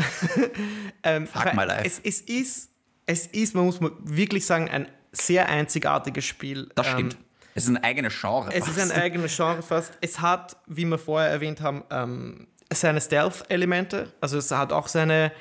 ähm, 1.02 1.26
Fuck 1.26 1.54
my 1.54 1.64
life. 1.64 1.84
Es, 1.84 2.00
es, 2.02 2.20
ist, 2.22 2.70
es 3.04 3.26
ist, 3.26 3.54
man 3.54 3.66
muss 3.66 3.78
wirklich 3.80 4.46
sagen, 4.46 4.68
ein 4.68 4.88
sehr 5.12 5.48
einzigartiges 5.48 6.24
Spiel. 6.24 6.68
Das 6.74 6.86
stimmt. 6.86 7.14
Ähm, 7.14 7.20
es 7.54 7.64
ist 7.64 7.70
ein 7.70 7.82
eigenes 7.82 8.18
Genre. 8.20 8.52
Es 8.52 8.66
fast. 8.66 8.78
ist 8.78 8.90
ein 8.90 9.00
eigenes 9.00 9.34
Genre 9.34 9.62
fast. 9.62 9.92
Es 10.00 10.20
hat, 10.20 10.56
wie 10.66 10.84
wir 10.84 10.98
vorher 10.98 11.30
erwähnt 11.30 11.62
haben, 11.62 11.84
ähm, 11.90 12.48
seine 12.72 13.00
Stealth-Elemente. 13.00 14.12
Also 14.20 14.38
es 14.38 14.50
hat 14.50 14.72
auch 14.72 14.88
seine 14.88 15.32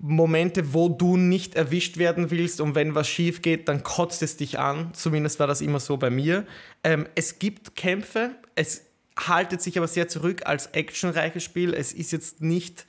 Momente, 0.00 0.72
wo 0.72 0.88
du 0.88 1.16
nicht 1.16 1.54
erwischt 1.54 1.96
werden 1.98 2.30
willst 2.30 2.60
und 2.60 2.74
wenn 2.74 2.94
was 2.94 3.08
schief 3.08 3.42
geht, 3.42 3.68
dann 3.68 3.82
kotzt 3.82 4.22
es 4.22 4.36
dich 4.36 4.58
an. 4.58 4.92
Zumindest 4.94 5.38
war 5.38 5.46
das 5.46 5.60
immer 5.60 5.80
so 5.80 5.96
bei 5.96 6.10
mir. 6.10 6.46
Ähm, 6.82 7.06
es 7.14 7.38
gibt 7.38 7.76
Kämpfe, 7.76 8.30
es 8.54 8.86
haltet 9.18 9.60
sich 9.60 9.76
aber 9.76 9.88
sehr 9.88 10.08
zurück 10.08 10.46
als 10.46 10.68
actionreiches 10.68 11.44
Spiel. 11.44 11.74
Es 11.74 11.92
ist 11.92 12.12
jetzt 12.12 12.40
nicht 12.40 12.86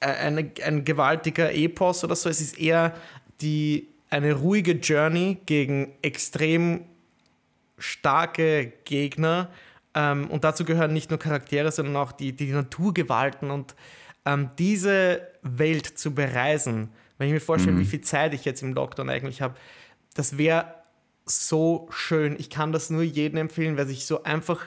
äh, 0.00 0.06
eine, 0.06 0.50
ein 0.64 0.84
gewaltiger 0.84 1.52
Epos 1.52 2.04
oder 2.04 2.16
so, 2.16 2.28
es 2.28 2.40
ist 2.40 2.58
eher 2.58 2.94
die, 3.40 3.88
eine 4.10 4.34
ruhige 4.34 4.72
Journey 4.72 5.38
gegen 5.46 5.92
extrem 6.02 6.84
starke 7.78 8.72
Gegner. 8.84 9.50
Ähm, 9.94 10.28
und 10.30 10.44
dazu 10.44 10.64
gehören 10.64 10.92
nicht 10.92 11.10
nur 11.10 11.18
Charaktere, 11.18 11.72
sondern 11.72 11.96
auch 11.96 12.12
die, 12.12 12.32
die 12.34 12.52
Naturgewalten 12.52 13.50
und 13.50 13.74
ähm, 14.24 14.50
diese 14.58 15.26
Welt 15.42 15.86
zu 15.86 16.14
bereisen, 16.14 16.90
wenn 17.18 17.28
ich 17.28 17.34
mir 17.34 17.40
vorstelle, 17.40 17.76
mhm. 17.76 17.80
wie 17.80 17.86
viel 17.86 18.00
Zeit 18.00 18.34
ich 18.34 18.44
jetzt 18.44 18.62
im 18.62 18.74
Lockdown 18.74 19.10
eigentlich 19.10 19.42
habe, 19.42 19.54
das 20.14 20.38
wäre 20.38 20.74
so 21.26 21.88
schön. 21.90 22.36
Ich 22.38 22.50
kann 22.50 22.72
das 22.72 22.90
nur 22.90 23.02
jedem 23.02 23.38
empfehlen, 23.38 23.76
wer 23.76 23.86
sich 23.86 24.06
so 24.06 24.22
einfach 24.22 24.66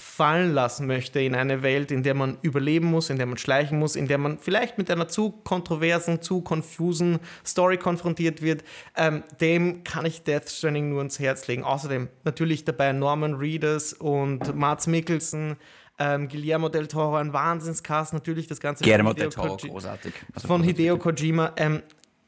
fallen 0.00 0.52
lassen 0.54 0.86
möchte 0.86 1.20
in 1.20 1.34
eine 1.34 1.62
Welt, 1.62 1.90
in 1.90 2.02
der 2.02 2.14
man 2.14 2.38
überleben 2.42 2.86
muss, 2.86 3.10
in 3.10 3.18
der 3.18 3.26
man 3.26 3.36
schleichen 3.36 3.78
muss, 3.78 3.96
in 3.96 4.08
der 4.08 4.18
man 4.18 4.38
vielleicht 4.38 4.78
mit 4.78 4.90
einer 4.90 5.08
zu 5.08 5.30
kontroversen, 5.30 6.22
zu 6.22 6.40
konfusen 6.40 7.18
Story 7.46 7.76
konfrontiert 7.76 8.40
wird, 8.40 8.64
ähm, 8.96 9.22
dem 9.40 9.84
kann 9.84 10.06
ich 10.06 10.22
Death 10.22 10.48
Stranding 10.48 10.88
nur 10.88 11.02
ins 11.02 11.18
Herz 11.18 11.46
legen. 11.48 11.64
Außerdem 11.64 12.08
natürlich 12.24 12.64
dabei 12.64 12.92
Norman 12.92 13.34
Reedus 13.34 13.92
und 13.92 14.56
Mats 14.56 14.86
Mikkelsen, 14.86 15.56
ähm, 15.98 16.28
Guillermo 16.28 16.70
del 16.70 16.86
Toro, 16.88 17.16
ein 17.16 17.32
Wahnsinnscast, 17.34 18.14
natürlich 18.14 18.46
das 18.46 18.58
Ganze 18.58 18.82
Guillermo 18.82 19.12
del 19.12 19.28
Toro, 19.28 19.56
Koji 19.56 19.70
großartig. 19.70 20.14
Also 20.34 20.48
von. 20.48 20.62
Hideo 20.62 20.96
Kojima. 20.96 21.52
Ähm, 21.56 21.82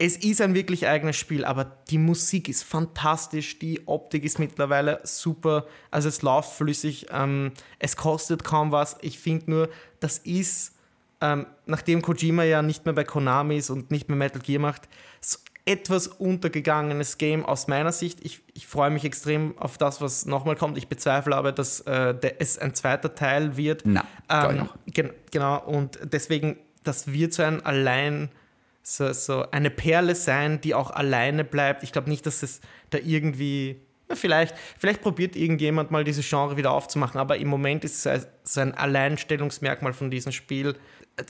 es 0.04 0.16
ist 0.16 0.40
ein 0.40 0.56
wirklich 0.56 0.88
eigenes 0.88 1.16
Spiel, 1.16 1.44
aber 1.44 1.64
die 1.88 1.96
Musik 1.96 2.48
ist 2.48 2.64
fantastisch, 2.64 3.60
die 3.60 3.86
Optik 3.86 4.24
ist 4.24 4.40
mittlerweile 4.40 4.98
super, 5.04 5.64
also 5.92 6.08
es 6.08 6.22
läuft 6.22 6.54
flüssig, 6.54 7.06
ähm, 7.12 7.52
es 7.78 7.96
kostet 7.96 8.42
kaum 8.42 8.72
was. 8.72 8.96
Ich 9.02 9.20
finde 9.20 9.48
nur, 9.48 9.68
das 10.00 10.18
ist, 10.18 10.74
ähm, 11.20 11.46
nachdem 11.66 12.02
Kojima 12.02 12.42
ja 12.42 12.62
nicht 12.62 12.84
mehr 12.84 12.94
bei 12.94 13.04
Konami 13.04 13.58
ist 13.58 13.70
und 13.70 13.92
nicht 13.92 14.08
mehr 14.08 14.16
Metal 14.16 14.42
Gear 14.42 14.60
macht, 14.60 14.88
so 15.20 15.38
etwas 15.66 16.08
untergegangenes 16.08 17.16
Game 17.16 17.46
aus 17.46 17.68
meiner 17.68 17.92
Sicht. 17.92 18.24
Ich, 18.24 18.42
ich 18.54 18.66
freue 18.66 18.90
mich 18.90 19.04
extrem 19.04 19.56
auf 19.56 19.78
das, 19.78 20.00
was 20.00 20.26
nochmal 20.26 20.56
kommt. 20.56 20.78
Ich 20.78 20.88
bezweifle 20.88 21.36
aber, 21.36 21.52
dass 21.52 21.78
äh, 21.82 22.12
der, 22.12 22.40
es 22.40 22.58
ein 22.58 22.74
zweiter 22.74 23.14
Teil 23.14 23.56
wird. 23.56 23.82
Na, 23.84 24.04
ähm, 24.28 24.68
gen 24.86 25.12
genau, 25.30 25.62
und 25.64 26.00
deswegen, 26.02 26.56
das 26.82 27.12
wird 27.12 27.34
so 27.34 27.44
ein 27.44 27.64
allein, 27.64 28.30
so, 28.82 29.12
so 29.12 29.50
eine 29.50 29.70
Perle 29.70 30.14
sein, 30.14 30.60
die 30.60 30.74
auch 30.74 30.90
alleine 30.90 31.44
bleibt. 31.44 31.82
Ich 31.82 31.92
glaube 31.92 32.10
nicht, 32.10 32.26
dass 32.26 32.42
es 32.42 32.60
da 32.90 32.98
irgendwie 32.98 33.80
vielleicht, 34.14 34.54
vielleicht 34.78 35.00
probiert 35.00 35.36
irgendjemand 35.36 35.90
mal 35.90 36.04
diese 36.04 36.22
Genre 36.22 36.56
wieder 36.56 36.72
aufzumachen, 36.72 37.20
aber 37.20 37.36
im 37.38 37.48
Moment 37.48 37.84
ist 37.84 38.04
es 38.04 38.26
so 38.44 38.60
ein 38.60 38.74
Alleinstellungsmerkmal 38.74 39.92
von 39.92 40.10
diesem 40.10 40.32
Spiel, 40.32 40.76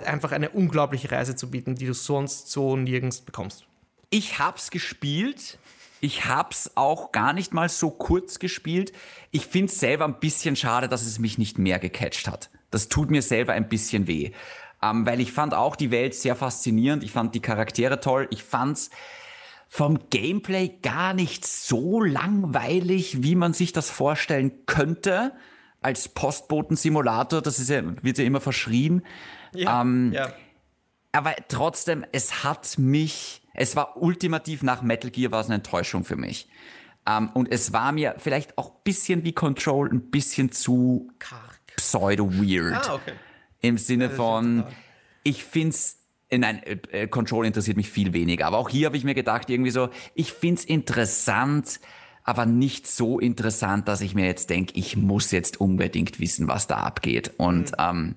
einfach 0.04 0.32
eine 0.32 0.50
unglaubliche 0.50 1.10
Reise 1.10 1.36
zu 1.36 1.50
bieten, 1.50 1.74
die 1.74 1.86
du 1.86 1.94
sonst 1.94 2.50
so 2.50 2.76
nirgends 2.76 3.20
bekommst. 3.20 3.66
Ich 4.10 4.38
hab's 4.38 4.70
gespielt. 4.70 5.58
Ich 6.00 6.26
hab's 6.26 6.72
auch 6.74 7.12
gar 7.12 7.32
nicht 7.32 7.54
mal 7.54 7.68
so 7.68 7.90
kurz 7.90 8.38
gespielt. 8.38 8.92
Ich 9.30 9.46
find's 9.46 9.78
selber 9.78 10.04
ein 10.04 10.18
bisschen 10.18 10.56
schade, 10.56 10.88
dass 10.88 11.02
es 11.02 11.18
mich 11.18 11.38
nicht 11.38 11.58
mehr 11.58 11.78
gecatcht 11.78 12.26
hat. 12.26 12.50
Das 12.70 12.88
tut 12.88 13.10
mir 13.10 13.22
selber 13.22 13.52
ein 13.52 13.68
bisschen 13.68 14.06
weh. 14.08 14.32
Ähm, 14.82 15.06
weil 15.06 15.20
ich 15.20 15.32
fand 15.32 15.54
auch 15.54 15.76
die 15.76 15.90
Welt 15.90 16.14
sehr 16.14 16.34
faszinierend. 16.34 17.04
Ich 17.04 17.12
fand 17.12 17.34
die 17.34 17.40
Charaktere 17.40 18.00
toll. 18.00 18.26
Ich 18.30 18.42
fand's 18.42 18.90
vom 19.68 20.10
Gameplay 20.10 20.68
gar 20.82 21.14
nicht 21.14 21.46
so 21.46 22.02
langweilig, 22.02 23.22
wie 23.22 23.36
man 23.36 23.54
sich 23.54 23.72
das 23.72 23.88
vorstellen 23.90 24.66
könnte. 24.66 25.32
Als 25.80 26.08
Postboten-Simulator, 26.08 27.40
das 27.40 27.58
ist 27.58 27.70
ja, 27.70 27.82
wird 28.02 28.18
ja 28.18 28.24
immer 28.24 28.40
verschrien. 28.40 29.02
Ja, 29.54 29.80
ähm, 29.80 30.12
ja. 30.12 30.32
Aber 31.12 31.34
trotzdem, 31.48 32.04
es 32.12 32.44
hat 32.44 32.78
mich, 32.78 33.42
es 33.54 33.76
war 33.76 34.00
ultimativ 34.00 34.62
nach 34.62 34.82
Metal 34.82 35.10
Gear 35.10 35.30
war 35.30 35.40
es 35.40 35.46
eine 35.46 35.56
Enttäuschung 35.56 36.04
für 36.04 36.16
mich. 36.16 36.48
Um, 37.08 37.30
und 37.30 37.50
es 37.50 37.72
war 37.72 37.90
mir 37.90 38.14
vielleicht 38.18 38.56
auch 38.58 38.70
ein 38.70 38.80
bisschen 38.84 39.24
wie 39.24 39.32
Control, 39.32 39.90
ein 39.90 40.10
bisschen 40.10 40.52
zu 40.52 41.10
pseudo-weird. 41.76 42.88
Ah, 42.88 42.94
okay. 42.94 43.12
Im 43.62 43.78
Sinne 43.78 44.10
von, 44.10 44.64
ich 45.22 45.44
find's, 45.44 45.98
äh, 46.28 46.38
nein, 46.38 46.62
äh, 46.64 46.78
äh, 46.90 47.06
Control 47.06 47.46
interessiert 47.46 47.76
mich 47.76 47.88
viel 47.88 48.12
weniger. 48.12 48.46
Aber 48.46 48.58
auch 48.58 48.68
hier 48.68 48.86
habe 48.86 48.96
ich 48.96 49.04
mir 49.04 49.14
gedacht, 49.14 49.48
irgendwie 49.48 49.70
so, 49.70 49.88
ich 50.14 50.32
find's 50.32 50.64
interessant, 50.64 51.80
aber 52.24 52.44
nicht 52.44 52.86
so 52.86 53.18
interessant, 53.18 53.88
dass 53.88 54.00
ich 54.00 54.14
mir 54.14 54.26
jetzt 54.26 54.50
denke, 54.50 54.74
ich 54.76 54.96
muss 54.96 55.30
jetzt 55.30 55.60
unbedingt 55.60 56.20
wissen, 56.20 56.48
was 56.48 56.66
da 56.66 56.78
abgeht. 56.78 57.32
Und 57.36 57.70
mhm. 57.70 57.76
ähm, 57.78 58.16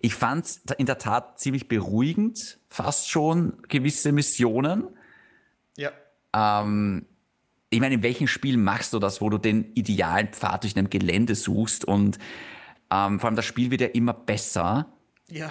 ich 0.00 0.14
fand's 0.14 0.62
in 0.78 0.86
der 0.86 0.98
Tat 0.98 1.38
ziemlich 1.38 1.68
beruhigend, 1.68 2.58
fast 2.68 3.10
schon 3.10 3.54
gewisse 3.68 4.12
Missionen. 4.12 4.84
Ja. 5.76 5.90
Ähm, 6.34 7.06
ich 7.70 7.80
meine, 7.80 7.96
in 7.96 8.02
welchem 8.02 8.28
Spiel 8.28 8.56
machst 8.56 8.92
du 8.92 8.98
das, 8.98 9.20
wo 9.20 9.28
du 9.28 9.38
den 9.38 9.72
idealen 9.74 10.28
Pfad 10.28 10.62
durch 10.62 10.76
ein 10.76 10.88
Gelände 10.88 11.34
suchst 11.34 11.84
und 11.84 12.18
ähm, 12.90 13.20
vor 13.20 13.28
allem 13.28 13.36
das 13.36 13.44
Spiel 13.44 13.70
wird 13.70 13.80
ja 13.80 13.88
immer 13.88 14.12
besser. 14.12 14.86
Ja. 15.28 15.50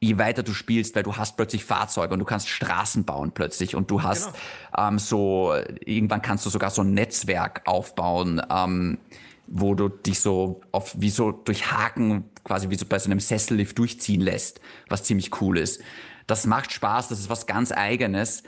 Je 0.00 0.18
weiter 0.18 0.42
du 0.42 0.52
spielst, 0.52 0.96
weil 0.96 1.04
du 1.04 1.16
hast 1.16 1.36
plötzlich 1.36 1.64
Fahrzeuge 1.64 2.12
und 2.12 2.18
du 2.18 2.24
kannst 2.24 2.48
Straßen 2.48 3.04
bauen 3.04 3.32
plötzlich 3.32 3.76
und 3.76 3.90
du 3.90 4.02
hast 4.02 4.32
genau. 4.32 4.88
ähm, 4.88 4.98
so, 4.98 5.54
irgendwann 5.80 6.22
kannst 6.22 6.44
du 6.44 6.50
sogar 6.50 6.70
so 6.70 6.82
ein 6.82 6.92
Netzwerk 6.92 7.62
aufbauen, 7.66 8.42
ähm, 8.50 8.98
wo 9.46 9.74
du 9.74 9.88
dich 9.88 10.18
so 10.18 10.60
auf, 10.72 10.94
wie 10.98 11.10
so 11.10 11.30
durch 11.30 11.70
Haken, 11.70 12.24
quasi 12.42 12.68
wie 12.70 12.74
so 12.74 12.86
bei 12.86 12.98
so 12.98 13.10
einem 13.10 13.20
Sessellift 13.20 13.78
durchziehen 13.78 14.20
lässt, 14.20 14.60
was 14.88 15.04
ziemlich 15.04 15.40
cool 15.40 15.58
ist. 15.58 15.80
Das 16.26 16.46
macht 16.46 16.72
Spaß, 16.72 17.08
das 17.08 17.20
ist 17.20 17.30
was 17.30 17.46
ganz 17.46 17.70
Eigenes. 17.70 18.42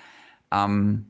Ähm, 0.50 1.06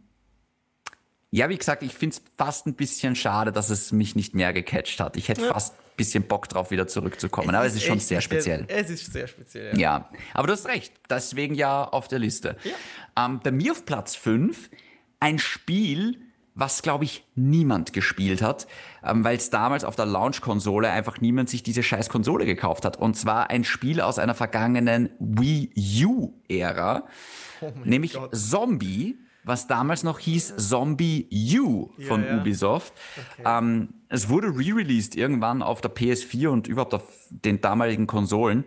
ja, 1.34 1.48
wie 1.48 1.58
gesagt, 1.58 1.82
ich 1.82 1.92
finde 1.92 2.14
es 2.14 2.22
fast 2.38 2.64
ein 2.68 2.74
bisschen 2.74 3.16
schade, 3.16 3.50
dass 3.50 3.68
es 3.68 3.90
mich 3.90 4.14
nicht 4.14 4.36
mehr 4.36 4.52
gecatcht 4.52 5.00
hat. 5.00 5.16
Ich 5.16 5.28
hätte 5.28 5.42
ja. 5.42 5.52
fast 5.52 5.74
ein 5.74 5.96
bisschen 5.96 6.22
Bock 6.28 6.48
drauf, 6.48 6.70
wieder 6.70 6.86
zurückzukommen. 6.86 7.48
Es 7.48 7.54
aber 7.56 7.66
es 7.66 7.74
ist 7.74 7.82
schon 7.82 7.98
sehr 7.98 8.20
speziell. 8.20 8.64
Es 8.68 8.88
ist 8.88 9.12
sehr 9.12 9.26
speziell, 9.26 9.76
ja. 9.76 9.98
ja. 9.98 10.10
aber 10.32 10.46
du 10.46 10.52
hast 10.52 10.68
recht. 10.68 10.92
Deswegen 11.10 11.56
ja 11.56 11.82
auf 11.88 12.06
der 12.06 12.20
Liste. 12.20 12.56
Ja. 12.62 13.26
Ähm, 13.26 13.40
bei 13.42 13.50
mir 13.50 13.72
auf 13.72 13.84
Platz 13.84 14.14
5 14.14 14.70
ein 15.18 15.40
Spiel, 15.40 16.20
was, 16.54 16.82
glaube 16.82 17.02
ich, 17.02 17.24
niemand 17.34 17.92
gespielt 17.92 18.40
hat, 18.40 18.68
ähm, 19.02 19.24
weil 19.24 19.36
es 19.36 19.50
damals 19.50 19.82
auf 19.82 19.96
der 19.96 20.06
Launch-Konsole 20.06 20.88
einfach 20.88 21.20
niemand 21.20 21.50
sich 21.50 21.64
diese 21.64 21.82
scheiß 21.82 22.10
Konsole 22.10 22.46
gekauft 22.46 22.84
hat. 22.84 22.96
Und 22.96 23.16
zwar 23.16 23.50
ein 23.50 23.64
Spiel 23.64 24.00
aus 24.00 24.20
einer 24.20 24.34
vergangenen 24.34 25.10
Wii 25.18 25.72
U-Ära, 26.04 27.08
oh 27.60 27.72
nämlich 27.82 28.12
Gott. 28.12 28.36
Zombie 28.36 29.18
was 29.44 29.66
damals 29.66 30.02
noch 30.02 30.18
hieß 30.18 30.54
Zombie 30.56 31.28
U 31.58 31.90
von 32.06 32.22
ja, 32.22 32.30
ja. 32.30 32.40
Ubisoft. 32.40 32.94
Okay. 33.16 33.42
Ähm, 33.46 33.88
es 34.08 34.28
wurde 34.28 34.48
re-released 34.48 35.16
irgendwann 35.16 35.62
auf 35.62 35.80
der 35.80 35.94
PS4 35.94 36.48
und 36.48 36.66
überhaupt 36.66 36.94
auf 36.94 37.02
den 37.28 37.60
damaligen 37.60 38.06
Konsolen. 38.06 38.64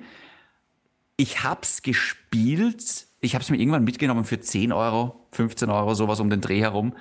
Ich 1.18 1.44
hab's 1.44 1.82
gespielt, 1.82 3.08
ich 3.22 3.34
hab's 3.34 3.50
mir 3.50 3.58
irgendwann 3.58 3.84
mitgenommen 3.84 4.24
für 4.24 4.40
10 4.40 4.72
Euro, 4.72 5.28
15 5.32 5.70
Euro, 5.70 5.96
sowas 5.96 6.20
um 6.20 6.30
den 6.30 6.42
Dreh 6.42 6.62
herum. 6.62 6.96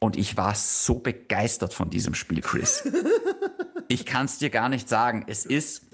Und 0.00 0.16
ich 0.16 0.36
war 0.36 0.54
so 0.54 0.98
begeistert 0.98 1.74
von 1.74 1.90
diesem 1.90 2.14
Spiel, 2.14 2.40
Chris. 2.40 2.88
ich 3.88 4.06
kann's 4.06 4.38
dir 4.38 4.50
gar 4.50 4.68
nicht 4.68 4.88
sagen. 4.88 5.24
Es 5.26 5.44
ist, 5.44 5.86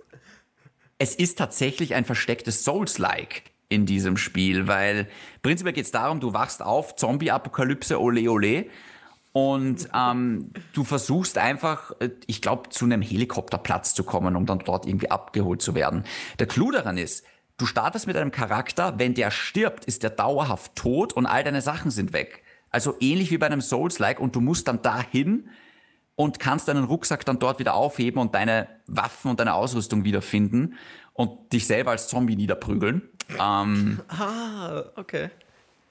es 0.98 1.14
ist 1.14 1.38
tatsächlich 1.38 1.94
ein 1.94 2.04
verstecktes 2.04 2.64
Souls-like 2.64 3.53
in 3.74 3.86
diesem 3.86 4.16
Spiel, 4.16 4.66
weil 4.66 5.08
prinzipiell 5.42 5.74
geht 5.74 5.84
es 5.84 5.90
darum, 5.90 6.20
du 6.20 6.32
wachst 6.32 6.62
auf, 6.62 6.96
Zombie-Apokalypse, 6.96 8.00
ole 8.00 8.30
ole. 8.30 8.66
Und 9.32 9.88
ähm, 9.92 10.52
du 10.74 10.84
versuchst 10.84 11.38
einfach, 11.38 11.90
äh, 11.98 12.10
ich 12.28 12.40
glaube, 12.40 12.68
zu 12.68 12.84
einem 12.84 13.02
Helikopterplatz 13.02 13.92
zu 13.92 14.04
kommen, 14.04 14.36
um 14.36 14.46
dann 14.46 14.60
dort 14.60 14.86
irgendwie 14.86 15.10
abgeholt 15.10 15.60
zu 15.60 15.74
werden. 15.74 16.04
Der 16.38 16.46
Clou 16.46 16.70
daran 16.70 16.96
ist, 16.96 17.26
du 17.58 17.66
startest 17.66 18.06
mit 18.06 18.16
einem 18.16 18.30
Charakter, 18.30 18.98
wenn 18.98 19.14
der 19.14 19.32
stirbt, 19.32 19.86
ist 19.86 20.04
der 20.04 20.10
dauerhaft 20.10 20.76
tot 20.76 21.12
und 21.12 21.26
all 21.26 21.42
deine 21.42 21.62
Sachen 21.62 21.90
sind 21.90 22.12
weg. 22.12 22.44
Also 22.70 22.94
ähnlich 23.00 23.32
wie 23.32 23.38
bei 23.38 23.46
einem 23.46 23.60
Souls-like 23.60 24.20
und 24.20 24.36
du 24.36 24.40
musst 24.40 24.68
dann 24.68 24.82
dahin 24.82 25.48
und 26.16 26.38
kannst 26.38 26.68
deinen 26.68 26.84
Rucksack 26.84 27.24
dann 27.24 27.40
dort 27.40 27.58
wieder 27.58 27.74
aufheben 27.74 28.20
und 28.20 28.36
deine 28.36 28.68
Waffen 28.86 29.32
und 29.32 29.40
deine 29.40 29.54
Ausrüstung 29.54 30.04
wiederfinden 30.04 30.74
und 31.14 31.52
dich 31.52 31.66
selber 31.66 31.92
als 31.92 32.08
Zombie 32.08 32.36
niederprügeln. 32.36 33.02
Ähm, 33.40 34.00
ah, 34.08 34.84
okay. 34.96 35.30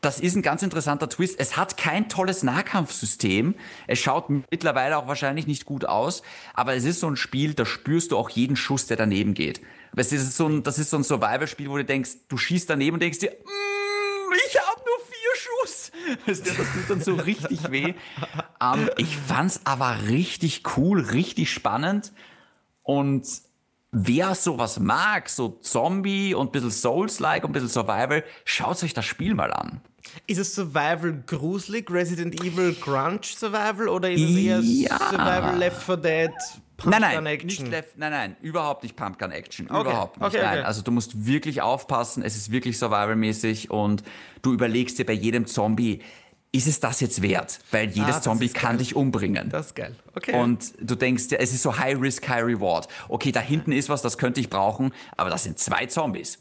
Das 0.01 0.19
ist 0.19 0.35
ein 0.35 0.41
ganz 0.41 0.61
interessanter 0.63 1.07
Twist. 1.07 1.39
Es 1.39 1.55
hat 1.55 1.77
kein 1.77 2.09
tolles 2.09 2.43
Nahkampfsystem. 2.43 3.55
Es 3.87 3.99
schaut 3.99 4.29
mittlerweile 4.29 4.97
auch 4.97 5.07
wahrscheinlich 5.07 5.47
nicht 5.47 5.63
gut 5.63 5.85
aus, 5.85 6.23
aber 6.53 6.75
es 6.75 6.83
ist 6.83 6.99
so 6.99 7.07
ein 7.07 7.15
Spiel, 7.15 7.53
da 7.53 7.65
spürst 7.65 8.11
du 8.11 8.17
auch 8.17 8.29
jeden 8.29 8.57
Schuss, 8.57 8.85
der 8.85 8.97
daneben 8.97 9.33
geht. 9.33 9.61
Das 9.95 10.11
ist 10.11 10.35
so 10.35 10.47
ein, 10.47 10.63
das 10.63 10.77
ist 10.77 10.89
so 10.89 10.97
ein 10.97 11.05
Survival-Spiel, 11.05 11.69
wo 11.69 11.77
du 11.77 11.85
denkst, 11.85 12.11
du 12.27 12.35
schießt 12.35 12.69
daneben 12.69 12.95
und 12.95 12.99
denkst 12.99 13.19
dir, 13.19 13.31
mm, 13.31 14.33
ich 14.45 14.59
habe 14.59 14.81
nur 14.85 14.99
vier 15.07 15.35
Schuss. 15.37 15.91
Das, 16.25 16.43
das 16.43 16.55
tut 16.55 16.89
dann 16.89 17.01
so 17.01 17.15
richtig 17.15 17.59
weh. 17.71 17.93
Ähm, 18.61 18.89
ich 18.97 19.15
fand's 19.15 19.61
aber 19.63 20.09
richtig 20.09 20.63
cool, 20.75 20.99
richtig 20.99 21.49
spannend 21.53 22.11
und 22.81 23.25
wer 23.93 24.35
sowas 24.35 24.79
mag, 24.79 25.29
so 25.29 25.49
Zombie 25.61 26.33
und 26.33 26.47
ein 26.47 26.51
bisschen 26.51 26.71
Souls-like 26.71 27.43
und 27.43 27.51
ein 27.51 27.53
bisschen 27.53 27.69
Survival, 27.69 28.23
schaut 28.43 28.83
euch 28.83 28.93
das 28.93 29.05
Spiel 29.05 29.35
mal 29.35 29.53
an. 29.53 29.81
Ist 30.27 30.39
es 30.39 30.53
Survival 30.53 31.23
gruselig, 31.25 31.89
Resident 31.89 32.43
Evil 32.43 32.73
Grunge 32.73 33.21
Survival 33.23 33.87
oder 33.87 34.11
ist 34.11 34.21
es 34.21 34.35
eher 34.35 34.59
ja. 34.59 34.97
Survival 34.97 35.57
Left 35.57 35.81
4 35.81 35.97
Dead? 35.97 36.31
Pumpgun 36.75 37.01
nein, 37.01 37.23
nein, 37.23 37.25
Action? 37.27 37.47
Nicht 37.47 37.71
Left, 37.71 37.97
nein, 37.97 38.11
nein, 38.11 38.35
überhaupt 38.41 38.83
nicht 38.83 38.95
Pumpgun 38.95 39.31
Action. 39.31 39.69
Okay. 39.69 39.81
Überhaupt 39.81 40.17
nicht. 40.17 40.27
Okay, 40.27 40.41
nein. 40.41 40.57
Okay. 40.59 40.67
Also 40.67 40.81
du 40.81 40.91
musst 40.91 41.25
wirklich 41.25 41.61
aufpassen, 41.61 42.23
es 42.23 42.35
ist 42.35 42.51
wirklich 42.51 42.77
Survival-mäßig 42.77 43.69
und 43.71 44.03
du 44.41 44.53
überlegst 44.53 44.99
dir 44.99 45.05
bei 45.05 45.13
jedem 45.13 45.45
Zombie, 45.45 46.01
ist 46.53 46.67
es 46.67 46.79
das 46.79 47.01
jetzt 47.01 47.21
wert? 47.21 47.59
Weil 47.71 47.89
jedes 47.89 48.17
ah, 48.17 48.21
Zombie 48.21 48.47
kann 48.47 48.77
dich 48.77 48.95
umbringen. 48.95 49.49
Das 49.49 49.67
ist 49.67 49.75
geil. 49.75 49.95
Okay. 50.15 50.39
Und 50.39 50.73
du 50.79 50.95
denkst 50.95 51.25
es 51.31 51.51
ist 51.51 51.63
so 51.63 51.77
High 51.77 51.99
Risk, 51.99 52.29
High 52.29 52.43
Reward. 52.43 52.87
Okay, 53.09 53.31
da 53.31 53.39
hinten 53.39 53.71
ist 53.71 53.89
was, 53.89 54.03
das 54.03 54.17
könnte 54.17 54.39
ich 54.39 54.49
brauchen, 54.49 54.93
aber 55.17 55.31
das 55.31 55.43
sind 55.43 55.57
zwei 55.57 55.87
Zombies. 55.87 56.37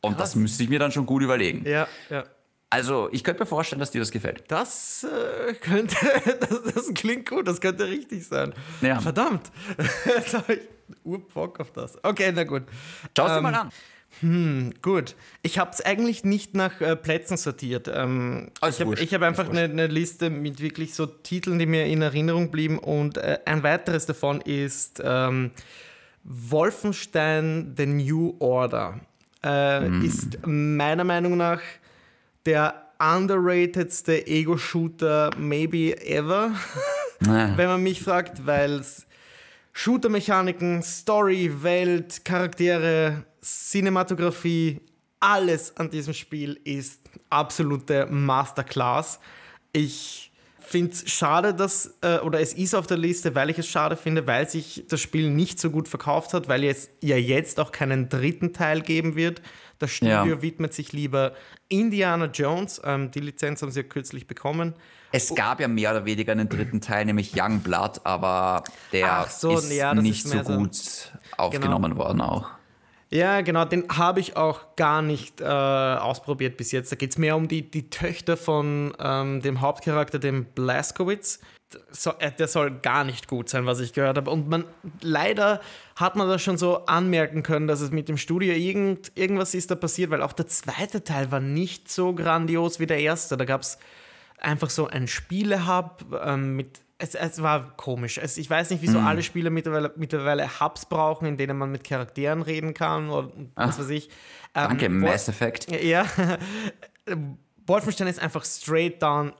Und 0.00 0.16
Krass. 0.16 0.30
das 0.30 0.36
müsste 0.36 0.62
ich 0.62 0.70
mir 0.70 0.78
dann 0.78 0.90
schon 0.90 1.06
gut 1.06 1.22
überlegen. 1.22 1.64
Ja, 1.68 1.86
ja. 2.10 2.24
Also, 2.70 3.10
ich 3.12 3.22
könnte 3.22 3.42
mir 3.42 3.46
vorstellen, 3.46 3.80
dass 3.80 3.90
dir 3.90 4.00
das 4.00 4.10
gefällt. 4.10 4.44
Das 4.48 5.04
äh, 5.04 5.52
könnte, 5.52 5.94
das, 6.40 6.74
das, 6.74 6.94
klingt 6.94 7.28
gut, 7.28 7.46
das 7.46 7.60
könnte 7.60 7.86
richtig 7.86 8.26
sein. 8.26 8.54
Ja. 8.80 8.98
Verdammt. 8.98 9.52
Jetzt 10.06 10.32
habe 10.32 10.54
ich 10.54 10.60
Urbock 11.04 11.60
auf 11.60 11.70
das. 11.72 12.02
Okay, 12.02 12.32
na 12.34 12.44
gut. 12.44 12.62
Schau 13.14 13.26
es 13.26 13.32
ähm, 13.32 13.36
dir 13.36 13.42
mal 13.42 13.54
an. 13.54 13.70
Hm, 14.20 14.74
gut. 14.82 15.16
Ich 15.42 15.58
habe 15.58 15.70
es 15.72 15.80
eigentlich 15.80 16.24
nicht 16.24 16.54
nach 16.54 16.80
äh, 16.80 16.96
Plätzen 16.96 17.36
sortiert. 17.36 17.90
Ähm, 17.92 18.50
ich 18.68 18.80
habe 18.80 18.94
hab 18.94 19.22
einfach 19.22 19.48
eine, 19.48 19.62
eine, 19.62 19.86
Liste 19.86 20.30
mit 20.30 20.60
wirklich 20.60 20.94
so 20.94 21.06
Titeln, 21.06 21.58
die 21.58 21.66
mir 21.66 21.86
in 21.86 22.02
Erinnerung 22.02 22.50
blieben. 22.50 22.78
Und 22.78 23.18
äh, 23.18 23.38
ein 23.44 23.62
weiteres 23.62 24.06
davon 24.06 24.40
ist 24.40 25.02
ähm, 25.04 25.50
Wolfenstein 26.24 27.74
The 27.76 27.86
New 27.86 28.36
Order. 28.38 29.00
Äh, 29.42 29.80
hm. 29.80 30.04
Ist 30.04 30.38
meiner 30.46 31.04
Meinung 31.04 31.36
nach 31.36 31.60
der 32.46 32.92
underratedste 32.98 34.26
Ego-Shooter 34.26 35.30
maybe 35.36 36.00
ever, 36.06 36.52
wenn 37.20 37.66
man 37.66 37.82
mich 37.82 38.00
fragt, 38.02 38.46
weil 38.46 38.74
es 38.74 39.06
Shooter-Mechaniken, 39.72 40.82
Story, 40.82 41.50
Welt, 41.62 42.24
Charaktere, 42.24 43.24
Cinematografie, 43.42 44.80
alles 45.20 45.76
an 45.76 45.90
diesem 45.90 46.14
Spiel 46.14 46.58
ist 46.64 47.00
absolute 47.30 48.06
Masterclass. 48.06 49.20
Ich 49.72 50.32
finde 50.58 50.92
es 50.92 51.10
schade, 51.10 51.54
dass, 51.54 51.98
äh, 52.00 52.18
oder 52.18 52.40
es 52.40 52.54
ist 52.54 52.74
auf 52.74 52.86
der 52.86 52.96
Liste, 52.96 53.34
weil 53.34 53.50
ich 53.50 53.58
es 53.58 53.68
schade 53.68 53.96
finde, 53.96 54.26
weil 54.26 54.48
sich 54.48 54.84
das 54.88 55.00
Spiel 55.00 55.30
nicht 55.30 55.60
so 55.60 55.70
gut 55.70 55.86
verkauft 55.88 56.34
hat, 56.34 56.48
weil 56.48 56.64
es 56.64 56.88
ja 57.00 57.16
jetzt 57.16 57.60
auch 57.60 57.72
keinen 57.72 58.08
dritten 58.08 58.52
Teil 58.52 58.80
geben 58.80 59.14
wird. 59.14 59.42
Das 59.78 59.90
Studio 59.90 60.24
ja. 60.24 60.42
widmet 60.42 60.72
sich 60.72 60.92
lieber 60.92 61.34
Indiana 61.68 62.26
Jones. 62.26 62.80
Ähm, 62.84 63.10
die 63.10 63.20
Lizenz 63.20 63.62
haben 63.62 63.70
sie 63.70 63.80
ja 63.80 63.86
kürzlich 63.86 64.26
bekommen. 64.26 64.74
Es 65.10 65.34
gab 65.34 65.60
ja 65.60 65.68
mehr 65.68 65.90
oder 65.90 66.04
weniger 66.06 66.32
einen 66.32 66.48
dritten 66.48 66.80
Teil, 66.80 67.04
nämlich 67.04 67.32
Young 67.36 67.60
Blood, 67.60 68.00
aber 68.04 68.64
der 68.92 69.26
so, 69.28 69.58
ist 69.58 69.70
ja, 69.70 69.94
nicht 69.94 70.24
ist 70.24 70.30
so 70.30 70.56
gut 70.56 70.74
so, 70.74 71.08
aufgenommen 71.36 71.92
genau. 71.92 72.04
worden 72.04 72.20
auch. 72.22 72.50
Ja, 73.12 73.42
genau, 73.42 73.66
den 73.66 73.86
habe 73.90 74.20
ich 74.20 74.38
auch 74.38 74.74
gar 74.74 75.02
nicht 75.02 75.42
äh, 75.42 75.44
ausprobiert 75.44 76.56
bis 76.56 76.72
jetzt. 76.72 76.90
Da 76.90 76.96
geht 76.96 77.10
es 77.10 77.18
mehr 77.18 77.36
um 77.36 77.46
die, 77.46 77.70
die 77.70 77.90
Töchter 77.90 78.38
von 78.38 78.94
ähm, 78.98 79.42
dem 79.42 79.60
Hauptcharakter, 79.60 80.18
dem 80.18 80.46
Blaskowitz. 80.46 81.40
So, 81.90 82.12
äh, 82.20 82.32
der 82.32 82.48
soll 82.48 82.70
gar 82.70 83.04
nicht 83.04 83.28
gut 83.28 83.50
sein, 83.50 83.66
was 83.66 83.80
ich 83.80 83.92
gehört 83.92 84.16
habe. 84.16 84.30
Und 84.30 84.48
man 84.48 84.64
leider 85.02 85.60
hat 85.94 86.16
man 86.16 86.26
das 86.26 86.40
schon 86.40 86.56
so 86.56 86.86
anmerken 86.86 87.42
können, 87.42 87.66
dass 87.66 87.82
es 87.82 87.90
mit 87.90 88.08
dem 88.08 88.16
Studio 88.16 88.54
irgend, 88.54 89.12
irgendwas 89.14 89.52
ist 89.52 89.70
da 89.70 89.74
passiert, 89.74 90.10
weil 90.10 90.22
auch 90.22 90.32
der 90.32 90.46
zweite 90.46 91.04
Teil 91.04 91.30
war 91.30 91.40
nicht 91.40 91.90
so 91.90 92.14
grandios 92.14 92.80
wie 92.80 92.86
der 92.86 92.98
erste. 92.98 93.36
Da 93.36 93.44
gab 93.44 93.60
es 93.60 93.76
einfach 94.38 94.70
so 94.70 94.86
ein 94.86 95.06
Spielehub 95.06 96.06
ähm, 96.24 96.56
mit 96.56 96.80
es, 97.02 97.14
es 97.16 97.42
war 97.42 97.76
komisch. 97.76 98.18
Es, 98.18 98.38
ich 98.38 98.48
weiß 98.48 98.70
nicht, 98.70 98.80
wieso 98.80 99.00
mm. 99.00 99.06
alle 99.06 99.22
Spieler 99.22 99.50
mittlerweile, 99.50 99.92
mittlerweile 99.96 100.60
Hubs 100.60 100.86
brauchen, 100.86 101.26
in 101.26 101.36
denen 101.36 101.58
man 101.58 101.72
mit 101.72 101.82
Charakteren 101.84 102.42
reden 102.42 102.74
kann 102.74 103.10
oder 103.10 103.32
was 103.56 103.78
weiß 103.78 103.88
ich. 103.90 104.08
Ähm, 104.54 104.68
danke, 104.68 104.88
Mass 104.88 105.28
Effect. 105.28 105.70
Ja. 105.82 106.06
Wolfenstein 107.66 108.06
ist 108.06 108.20
einfach 108.20 108.44
straight 108.44 109.02
down 109.02 109.32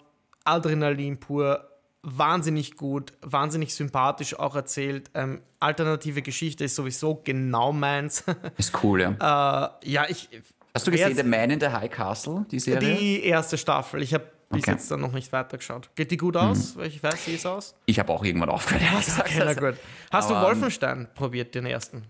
Adrenalin 0.44 1.18
pur. 1.18 1.68
Wahnsinnig 2.04 2.74
gut, 2.74 3.12
wahnsinnig 3.22 3.76
sympathisch 3.76 4.36
auch 4.36 4.56
erzählt. 4.56 5.08
Ähm, 5.14 5.40
alternative 5.60 6.20
Geschichte 6.20 6.64
ist 6.64 6.74
sowieso 6.74 7.20
genau 7.22 7.72
meins. 7.72 8.24
Ist 8.58 8.82
cool, 8.82 9.02
ja. 9.02 9.70
Äh, 9.82 9.88
ja, 9.88 10.06
ich. 10.08 10.28
Hast 10.74 10.84
du 10.84 10.90
gesehen, 10.90 11.14
The 11.14 11.22
Man 11.22 11.50
in 11.50 11.60
the 11.60 11.68
High 11.68 11.90
Castle, 11.90 12.44
die 12.50 12.58
Serie? 12.58 12.96
Die 12.96 13.22
erste 13.22 13.56
Staffel. 13.56 14.02
Ich 14.02 14.14
habe 14.14 14.24
bis 14.52 14.62
okay. 14.62 14.72
jetzt 14.72 14.90
dann 14.90 15.00
noch 15.00 15.12
nicht 15.12 15.32
weitergeschaut. 15.32 15.90
Geht 15.94 16.10
die 16.10 16.16
gut 16.16 16.36
aus? 16.36 16.76
Mhm. 16.76 16.84
Ich 16.84 17.02
weiß, 17.02 17.26
wie 17.26 17.34
es 17.34 17.46
aus? 17.46 17.74
Ich 17.86 17.98
habe 17.98 18.12
auch 18.12 18.24
irgendwann 18.24 18.48
aufgehört. 18.48 18.82
Ja, 18.82 18.98
okay, 19.20 19.42
na 19.44 19.54
gut. 19.54 19.78
Hast 20.10 20.30
Aber, 20.30 20.40
du 20.40 20.46
Wolfenstein 20.46 21.08
probiert, 21.14 21.54
den 21.54 21.66
ersten? 21.66 22.04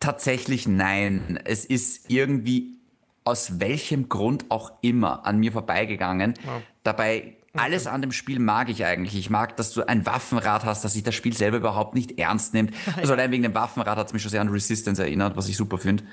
Tatsächlich 0.00 0.68
nein. 0.68 1.40
Es 1.44 1.64
ist 1.64 2.10
irgendwie 2.10 2.76
aus 3.24 3.58
welchem 3.58 4.08
Grund 4.08 4.44
auch 4.50 4.72
immer 4.82 5.26
an 5.26 5.38
mir 5.38 5.52
vorbeigegangen. 5.52 6.34
Ja. 6.44 6.62
Dabei 6.84 7.36
alles 7.54 7.86
an 7.86 8.02
dem 8.02 8.12
Spiel 8.12 8.38
mag 8.38 8.68
ich 8.68 8.84
eigentlich. 8.84 9.16
Ich 9.16 9.30
mag, 9.30 9.56
dass 9.56 9.72
du 9.72 9.86
ein 9.88 10.06
Waffenrad 10.06 10.64
hast, 10.64 10.84
dass 10.84 10.92
sich 10.92 11.02
das 11.02 11.14
Spiel 11.14 11.34
selber 11.34 11.56
überhaupt 11.56 11.94
nicht 11.94 12.18
ernst 12.18 12.54
nimmt. 12.54 12.74
Also 12.96 13.12
allein 13.12 13.30
wegen 13.30 13.42
dem 13.42 13.54
Waffenrad 13.54 13.98
hat 13.98 14.06
es 14.08 14.12
mich 14.12 14.22
schon 14.22 14.30
sehr 14.30 14.40
an 14.40 14.48
Resistance 14.48 15.02
erinnert, 15.02 15.36
was 15.36 15.48
ich 15.48 15.56
super 15.56 15.78
finde. 15.78 16.04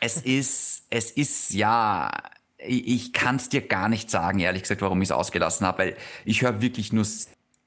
Es 0.00 0.16
ist, 0.22 0.84
es 0.90 1.10
ist 1.10 1.54
ja 1.54 2.10
ich 2.58 3.12
kann 3.12 3.36
es 3.36 3.48
dir 3.48 3.60
gar 3.60 3.88
nicht 3.88 4.10
sagen, 4.10 4.40
ehrlich 4.40 4.62
gesagt, 4.62 4.82
warum 4.82 5.00
ich 5.00 5.08
es 5.08 5.12
ausgelassen 5.12 5.66
habe, 5.66 5.78
weil 5.78 5.96
ich 6.24 6.42
höre 6.42 6.60
wirklich 6.60 6.92
nur 6.92 7.04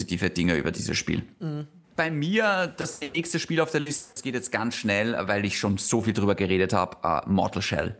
positive 0.01 0.29
Dinge 0.29 0.55
über 0.55 0.71
dieses 0.71 0.97
Spiel. 0.97 1.23
Mhm. 1.39 1.67
Bei 1.95 2.09
mir, 2.09 2.73
das 2.77 2.99
nächste 3.01 3.39
Spiel 3.39 3.61
auf 3.61 3.71
der 3.71 3.81
Liste, 3.81 4.11
das 4.13 4.23
geht 4.23 4.33
jetzt 4.33 4.51
ganz 4.51 4.75
schnell, 4.75 5.15
weil 5.27 5.45
ich 5.45 5.59
schon 5.59 5.77
so 5.77 6.01
viel 6.01 6.13
drüber 6.13 6.35
geredet 6.35 6.73
habe, 6.73 6.97
uh, 7.03 7.29
Mortal 7.29 7.61
Shell. 7.61 7.97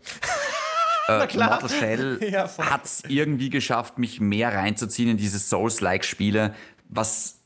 äh, 1.08 1.28
Mortal 1.38 1.70
Shell 1.70 2.20
ja, 2.32 2.50
hat 2.58 2.86
es 2.86 3.04
irgendwie 3.08 3.50
geschafft, 3.50 4.00
mich 4.00 4.20
mehr 4.20 4.54
reinzuziehen 4.54 5.10
in 5.10 5.18
diese 5.18 5.40
Souls-like-Spiele, 5.40 6.56
was 6.88 7.42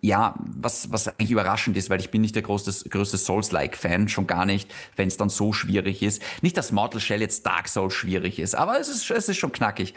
ja, 0.00 0.34
was, 0.38 0.90
was 0.90 1.08
eigentlich 1.08 1.30
überraschend 1.30 1.76
ist, 1.76 1.90
weil 1.90 2.00
ich 2.00 2.10
bin 2.10 2.20
nicht 2.20 2.34
der 2.34 2.42
größte, 2.42 2.88
größte 2.88 3.18
Souls-like-Fan, 3.18 4.08
schon 4.08 4.26
gar 4.26 4.44
nicht, 4.44 4.72
wenn 4.96 5.08
es 5.08 5.16
dann 5.16 5.28
so 5.28 5.52
schwierig 5.52 6.02
ist. 6.02 6.22
Nicht, 6.42 6.56
dass 6.56 6.72
Mortal 6.72 7.00
Shell 7.00 7.20
jetzt 7.20 7.46
Dark 7.46 7.68
Souls 7.68 7.94
schwierig 7.94 8.38
ist, 8.38 8.54
aber 8.54 8.78
es 8.78 8.88
ist, 8.88 9.10
es 9.10 9.28
ist 9.28 9.36
schon 9.36 9.52
knackig. 9.52 9.94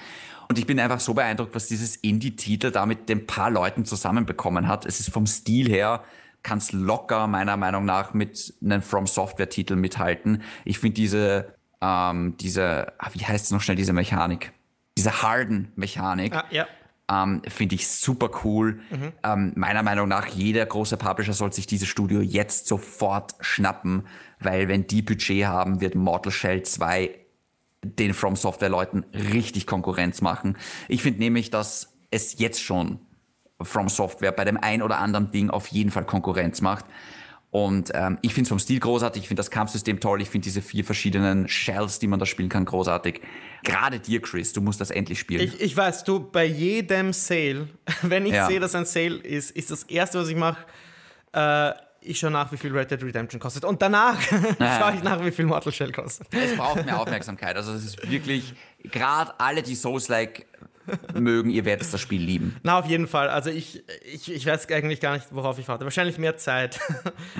Und 0.48 0.60
ich 0.60 0.68
bin 0.68 0.80
einfach 0.80 1.00
so 1.00 1.14
beeindruckt, 1.14 1.56
was 1.56 1.68
dieses 1.68 1.96
Indie-Titel 1.96 2.72
da 2.72 2.86
mit 2.86 3.10
den 3.10 3.26
paar 3.26 3.50
Leuten 3.50 3.86
zusammenbekommen 3.86 4.68
hat. 4.68 4.86
Es 4.86 5.00
ist 5.00 5.10
vom 5.10 5.26
Stil 5.26 5.70
her, 5.70 6.04
kann 6.44 6.60
es 6.60 6.72
locker 6.72 7.26
meiner 7.26 7.58
Meinung 7.58 7.86
nach 7.86 8.14
mit 8.14 8.54
einem 8.64 8.84
From 8.84 9.08
Software-Titel 9.08 9.76
mithalten. 9.76 10.44
Ich 10.64 10.78
finde 10.78 10.96
diese, 10.96 11.56
ähm, 11.82 12.38
diese, 12.38 12.94
ah, 13.00 13.10
wie 13.14 13.26
heißt 13.26 13.46
es 13.46 13.52
noch 13.52 13.62
schnell, 13.62 13.78
diese 13.78 13.94
Mechanik? 13.94 14.52
Diese 14.98 15.24
Harden-Mechanik. 15.24 16.36
Ah, 16.36 16.46
ja 16.52 16.68
ähm, 17.12 17.42
Finde 17.48 17.76
ich 17.76 17.88
super 17.88 18.30
cool. 18.44 18.80
Mhm. 18.90 19.14
Ähm, 19.24 19.54
meiner 19.56 19.84
Meinung 19.84 20.08
nach, 20.08 20.28
jeder 20.28 20.66
große 20.66 20.98
Publisher 20.98 21.34
soll 21.34 21.54
sich 21.54 21.68
dieses 21.68 21.88
Studio 21.88 22.22
jetzt 22.22 22.68
sofort 22.68 23.36
schnappen, 23.40 24.08
weil 24.40 24.68
wenn 24.68 24.88
die 24.88 25.04
Budget 25.04 25.46
haben, 25.46 25.82
wird 25.82 25.96
Mortal 25.96 26.32
Shell 26.32 26.64
2 26.64 27.16
den 27.84 28.16
From 28.16 28.36
Software 28.36 28.70
Leuten 28.70 29.06
richtig 29.14 29.68
Konkurrenz 29.68 30.22
machen. 30.22 30.58
Ich 30.88 31.04
finde 31.04 31.20
nämlich, 31.20 31.52
dass 31.52 31.94
es 32.10 32.40
jetzt 32.40 32.64
schon 32.64 33.00
From 33.62 33.88
Software 33.88 34.32
bei 34.32 34.44
dem 34.44 34.58
ein 34.58 34.82
oder 34.82 34.98
anderen 34.98 35.32
Ding 35.32 35.52
auf 35.52 35.68
jeden 35.68 35.92
Fall 35.92 36.06
Konkurrenz 36.06 36.62
macht. 36.62 36.86
Und 37.56 37.92
ähm, 37.94 38.18
ich 38.22 38.34
finde 38.34 38.48
es 38.48 38.50
vom 38.50 38.60
Stil 38.60 38.82
großartig, 38.82 39.22
ich 39.22 39.28
finde 39.30 39.40
das 39.40 39.50
Kampfsystem 39.50 40.02
toll, 40.02 40.22
ich 40.22 40.30
finde 40.30 40.44
diese 40.44 40.62
vier 40.62 40.84
verschiedenen 40.84 41.48
Shells, 41.48 42.00
die 42.00 42.08
man 42.08 42.20
da 42.20 42.26
spielen 42.26 42.50
kann, 42.50 42.66
großartig. 42.66 43.22
Gerade 43.64 44.02
dir, 44.02 44.22
Chris, 44.22 44.52
du 44.52 44.60
musst 44.60 44.82
das 44.82 44.92
endlich 44.92 45.22
spielen. 45.22 45.40
Ich, 45.40 45.62
ich 45.62 45.78
weiß, 45.78 46.04
du, 46.04 46.20
bei 46.20 46.44
jedem 46.44 47.14
Sale, 47.14 47.70
wenn 48.02 48.26
ich 48.26 48.34
ja. 48.34 48.48
sehe, 48.48 48.60
dass 48.60 48.76
ein 48.76 48.84
Sale 48.84 49.16
ist, 49.16 49.52
ist 49.52 49.72
das 49.72 49.84
Erste, 49.84 50.20
was 50.20 50.28
ich 50.28 50.36
mache, 50.36 50.66
äh, 51.32 51.72
ich 52.02 52.20
schaue 52.20 52.32
nach, 52.32 52.52
wie 52.52 52.58
viel 52.58 52.76
Red 52.78 52.92
Dead 52.92 53.02
Redemption 53.02 53.40
kostet. 53.40 53.64
Und 53.64 53.82
danach 53.82 54.22
schaue 54.60 54.96
ich 54.96 55.04
nach, 55.04 55.24
wie 55.24 55.32
viel 55.32 55.46
Mortal 55.46 55.72
Shell 55.72 55.94
kostet. 55.94 56.28
Es 56.34 56.58
braucht 56.58 56.86
mehr 56.86 57.00
Aufmerksamkeit. 57.00 57.56
Also 57.56 57.72
es 57.72 57.86
ist 57.86 58.12
wirklich, 58.12 58.54
gerade 58.84 59.32
alle, 59.40 59.64
die 59.64 59.76
Souls-like 59.76 60.46
mögen, 61.14 61.50
ihr 61.50 61.66
werdet 61.66 61.92
das 61.94 62.02
Spiel 62.02 62.22
lieben. 62.22 62.58
Na, 62.64 62.80
auf 62.80 62.86
jeden 62.86 63.08
Fall. 63.08 63.30
Also 63.30 63.50
ich, 63.50 63.84
ich, 64.04 64.32
ich 64.32 64.46
weiß 64.46 64.70
eigentlich 64.70 65.00
gar 65.00 65.14
nicht, 65.14 65.28
worauf 65.32 65.60
ich 65.60 65.68
warte. 65.68 65.84
Wahrscheinlich 65.84 66.18
mehr 66.18 66.38
Zeit. 66.38 66.80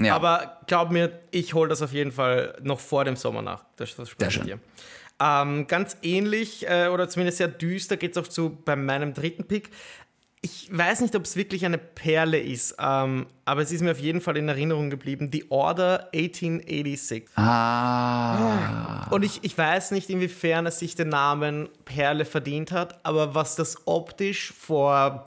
Ja. 0.02 0.16
Aber 0.16 0.60
glaub 0.68 0.92
mir, 0.92 1.20
ich 1.32 1.54
hole 1.54 1.70
das 1.70 1.82
auf 1.82 1.92
jeden 1.92 2.12
Fall 2.12 2.58
noch 2.62 2.80
vor 2.80 3.06
dem 3.06 3.16
Sommer 3.16 3.42
nach. 3.42 3.66
Das, 3.78 3.96
das 3.96 4.10
Spiel 4.10 4.28
dir. 4.28 4.60
Ähm, 5.20 5.68
ganz 5.68 5.98
ähnlich 6.02 6.68
äh, 6.68 6.88
oder 6.88 7.08
zumindest 7.08 7.38
sehr 7.38 7.48
düster 7.48 7.96
geht 7.96 8.12
es 8.12 8.18
auch 8.18 8.28
zu 8.28 8.58
bei 8.66 8.76
meinem 8.76 9.14
dritten 9.14 9.46
Pick 9.46 9.70
ich 10.46 10.70
weiß 10.72 11.02
nicht, 11.02 11.16
ob 11.16 11.24
es 11.24 11.36
wirklich 11.36 11.66
eine 11.66 11.80
Perle 11.80 12.40
ist, 12.40 12.76
ähm, 12.80 13.26
aber 13.46 13.64
es 13.64 13.72
ist 13.72 13.82
mir 13.82 13.92
auf 13.92 14.00
jeden 14.00 14.22
Fall 14.22 14.38
in 14.38 14.48
Erinnerung 14.48 14.92
geblieben. 14.92 15.30
The 15.32 15.50
Order 15.50 16.10
1886. 16.14 17.30
Ah. 17.36 19.08
Und 19.10 19.24
ich, 19.24 19.44
ich 19.44 19.58
weiß 19.58 19.90
nicht, 19.90 20.08
inwiefern 20.12 20.68
es 20.68 20.78
sich 20.78 20.94
den 20.94 21.10
Namen 21.10 21.68
Perle 21.84 22.26
verdient 22.26 22.72
hat, 22.72 23.04
aber 23.04 23.34
was 23.34 23.56
das 23.56 23.88
optisch 23.88 24.54
vor 24.54 25.24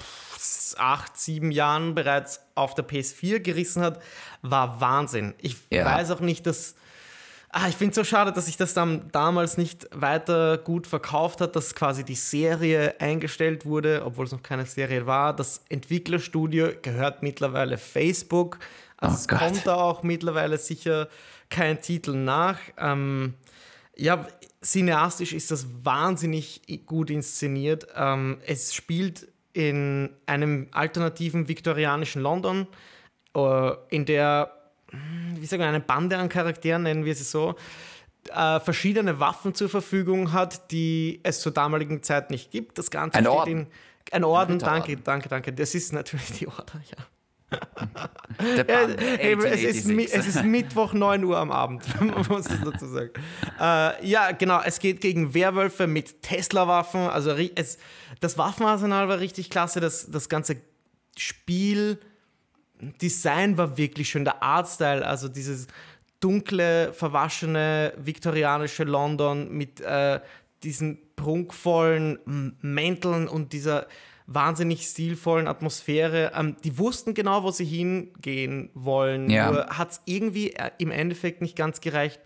acht, 0.76 1.18
sieben 1.18 1.50
Jahren 1.50 1.96
bereits 1.96 2.40
auf 2.54 2.76
der 2.76 2.86
PS4 2.86 3.40
gerissen 3.40 3.82
hat, 3.82 4.00
war 4.42 4.80
Wahnsinn. 4.80 5.34
Ich 5.38 5.56
ja. 5.72 5.84
weiß 5.84 6.12
auch 6.12 6.20
nicht, 6.20 6.46
dass 6.46 6.76
Ah, 7.50 7.68
ich 7.68 7.76
finde 7.76 7.92
es 7.92 7.96
so 7.96 8.04
schade, 8.04 8.32
dass 8.32 8.46
sich 8.46 8.58
das 8.58 8.74
dann 8.74 9.08
damals 9.10 9.56
nicht 9.56 9.88
weiter 9.92 10.58
gut 10.58 10.86
verkauft 10.86 11.40
hat, 11.40 11.56
dass 11.56 11.74
quasi 11.74 12.04
die 12.04 12.14
Serie 12.14 13.00
eingestellt 13.00 13.64
wurde, 13.64 14.02
obwohl 14.04 14.26
es 14.26 14.32
noch 14.32 14.42
keine 14.42 14.66
Serie 14.66 15.06
war. 15.06 15.34
Das 15.34 15.64
Entwicklerstudio 15.70 16.68
gehört 16.82 17.22
mittlerweile 17.22 17.78
Facebook. 17.78 18.58
Also 18.98 19.14
oh 19.14 19.18
es 19.18 19.28
Gott. 19.28 19.38
kommt 19.38 19.66
da 19.66 19.76
auch 19.76 20.02
mittlerweile 20.02 20.58
sicher 20.58 21.08
kein 21.48 21.80
Titel 21.80 22.12
nach. 22.12 22.58
Ähm, 22.76 23.34
ja, 23.96 24.26
cineastisch 24.62 25.32
ist 25.32 25.50
das 25.50 25.66
wahnsinnig 25.82 26.60
gut 26.84 27.08
inszeniert. 27.08 27.86
Ähm, 27.96 28.38
es 28.46 28.74
spielt 28.74 29.28
in 29.54 30.10
einem 30.26 30.68
alternativen 30.72 31.48
viktorianischen 31.48 32.20
London, 32.20 32.66
äh, 33.34 33.70
in 33.88 34.04
der 34.04 34.57
wie 34.92 35.46
sagen 35.46 35.62
wir, 35.62 35.68
eine 35.68 35.80
Bande 35.80 36.16
an 36.16 36.28
Charakteren, 36.28 36.82
nennen 36.82 37.04
wir 37.04 37.14
sie 37.14 37.24
so, 37.24 37.56
äh, 38.34 38.60
verschiedene 38.60 39.20
Waffen 39.20 39.54
zur 39.54 39.68
Verfügung 39.68 40.32
hat, 40.32 40.70
die 40.70 41.20
es 41.22 41.40
zur 41.40 41.52
damaligen 41.52 42.02
Zeit 42.02 42.30
nicht 42.30 42.50
gibt. 42.50 42.78
Das 42.78 42.90
Ganze 42.90 43.18
ein 43.18 43.26
Orden. 43.26 43.50
In, 43.50 43.66
ein 44.12 44.24
Orden, 44.24 44.58
danke, 44.58 44.96
danke, 44.96 45.28
danke. 45.28 45.52
Das 45.52 45.74
ist 45.74 45.92
natürlich 45.92 46.32
die 46.32 46.48
Order, 46.48 46.80
ja. 46.90 47.04
hey, 48.38 49.34
es, 49.42 49.62
ist, 49.62 49.88
es, 49.88 50.26
ist, 50.26 50.44
Mittwoch 50.44 50.92
9 50.92 51.24
Uhr 51.24 51.38
am 51.38 51.50
Abend, 51.50 51.82
muss 52.28 52.44
das 52.44 52.60
dazu 52.62 52.86
sagen. 52.86 53.10
Äh, 53.58 54.06
ja, 54.06 54.32
genau, 54.32 54.60
es 54.62 54.78
geht 54.80 55.00
gegen 55.00 55.32
Werwölfe 55.32 55.86
mit 55.86 56.20
Tesla-Waffen. 56.20 57.08
Also 57.08 57.30
es, 57.30 57.78
das 58.20 58.36
Waffenarsenal 58.36 59.08
war 59.08 59.20
richtig 59.20 59.48
klasse, 59.48 59.80
das, 59.80 60.10
das 60.10 60.28
ganze 60.28 60.56
Spiel 61.16 61.98
Design 62.80 63.58
war 63.58 63.76
wirklich 63.76 64.10
schön, 64.10 64.24
der 64.24 64.42
Artstyle, 64.42 65.06
also 65.06 65.28
dieses 65.28 65.66
dunkle, 66.20 66.92
verwaschene, 66.92 67.92
viktorianische 67.96 68.84
London 68.84 69.50
mit 69.52 69.80
äh, 69.80 70.20
diesen 70.62 70.98
prunkvollen 71.16 72.18
Mänteln 72.60 73.28
und 73.28 73.52
dieser 73.52 73.86
wahnsinnig 74.26 74.82
stilvollen 74.82 75.48
Atmosphäre. 75.48 76.32
Ähm, 76.34 76.56
die 76.62 76.76
wussten 76.78 77.14
genau, 77.14 77.42
wo 77.42 77.50
sie 77.50 77.64
hingehen 77.64 78.70
wollen. 78.74 79.30
Ja. 79.30 79.50
Nur 79.50 79.66
hat 79.66 79.92
es 79.92 80.00
irgendwie 80.04 80.52
äh, 80.52 80.70
im 80.78 80.90
Endeffekt 80.90 81.40
nicht 81.40 81.56
ganz 81.56 81.80
gereicht, 81.80 82.20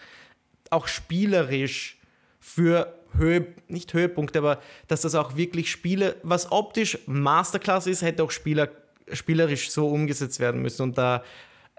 auch 0.70 0.88
spielerisch 0.88 2.00
für 2.40 2.98
Höhe, 3.14 3.54
nicht 3.68 3.92
Höhepunkte, 3.92 4.38
aber 4.38 4.58
dass 4.88 5.02
das 5.02 5.14
auch 5.14 5.36
wirklich 5.36 5.70
Spiele, 5.70 6.16
was 6.22 6.50
optisch 6.50 6.98
Masterclass 7.06 7.86
ist, 7.86 8.02
hätte 8.02 8.24
auch 8.24 8.30
Spieler 8.30 8.68
spielerisch 9.12 9.70
so 9.70 9.88
umgesetzt 9.88 10.40
werden 10.40 10.62
müssen. 10.62 10.82
Und 10.82 10.98
da 10.98 11.22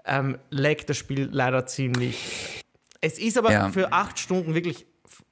ähm, 0.04 0.38
laggt 0.50 0.90
das 0.90 0.96
Spiel 0.96 1.28
leider 1.30 1.66
ziemlich. 1.66 2.62
Es 3.00 3.18
ist 3.18 3.38
aber 3.38 3.52
ja. 3.52 3.68
für 3.70 3.92
acht 3.92 4.18
Stunden 4.18 4.54
wirklich, 4.54 4.86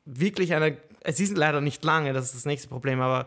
wirklich 0.05 0.55
eine. 0.55 0.77
Es 1.01 1.19
ist 1.19 1.37
leider 1.37 1.61
nicht 1.61 1.85
lange, 1.85 2.13
das 2.13 2.27
ist 2.27 2.35
das 2.37 2.45
nächste 2.45 2.69
Problem, 2.69 3.01
aber 3.01 3.27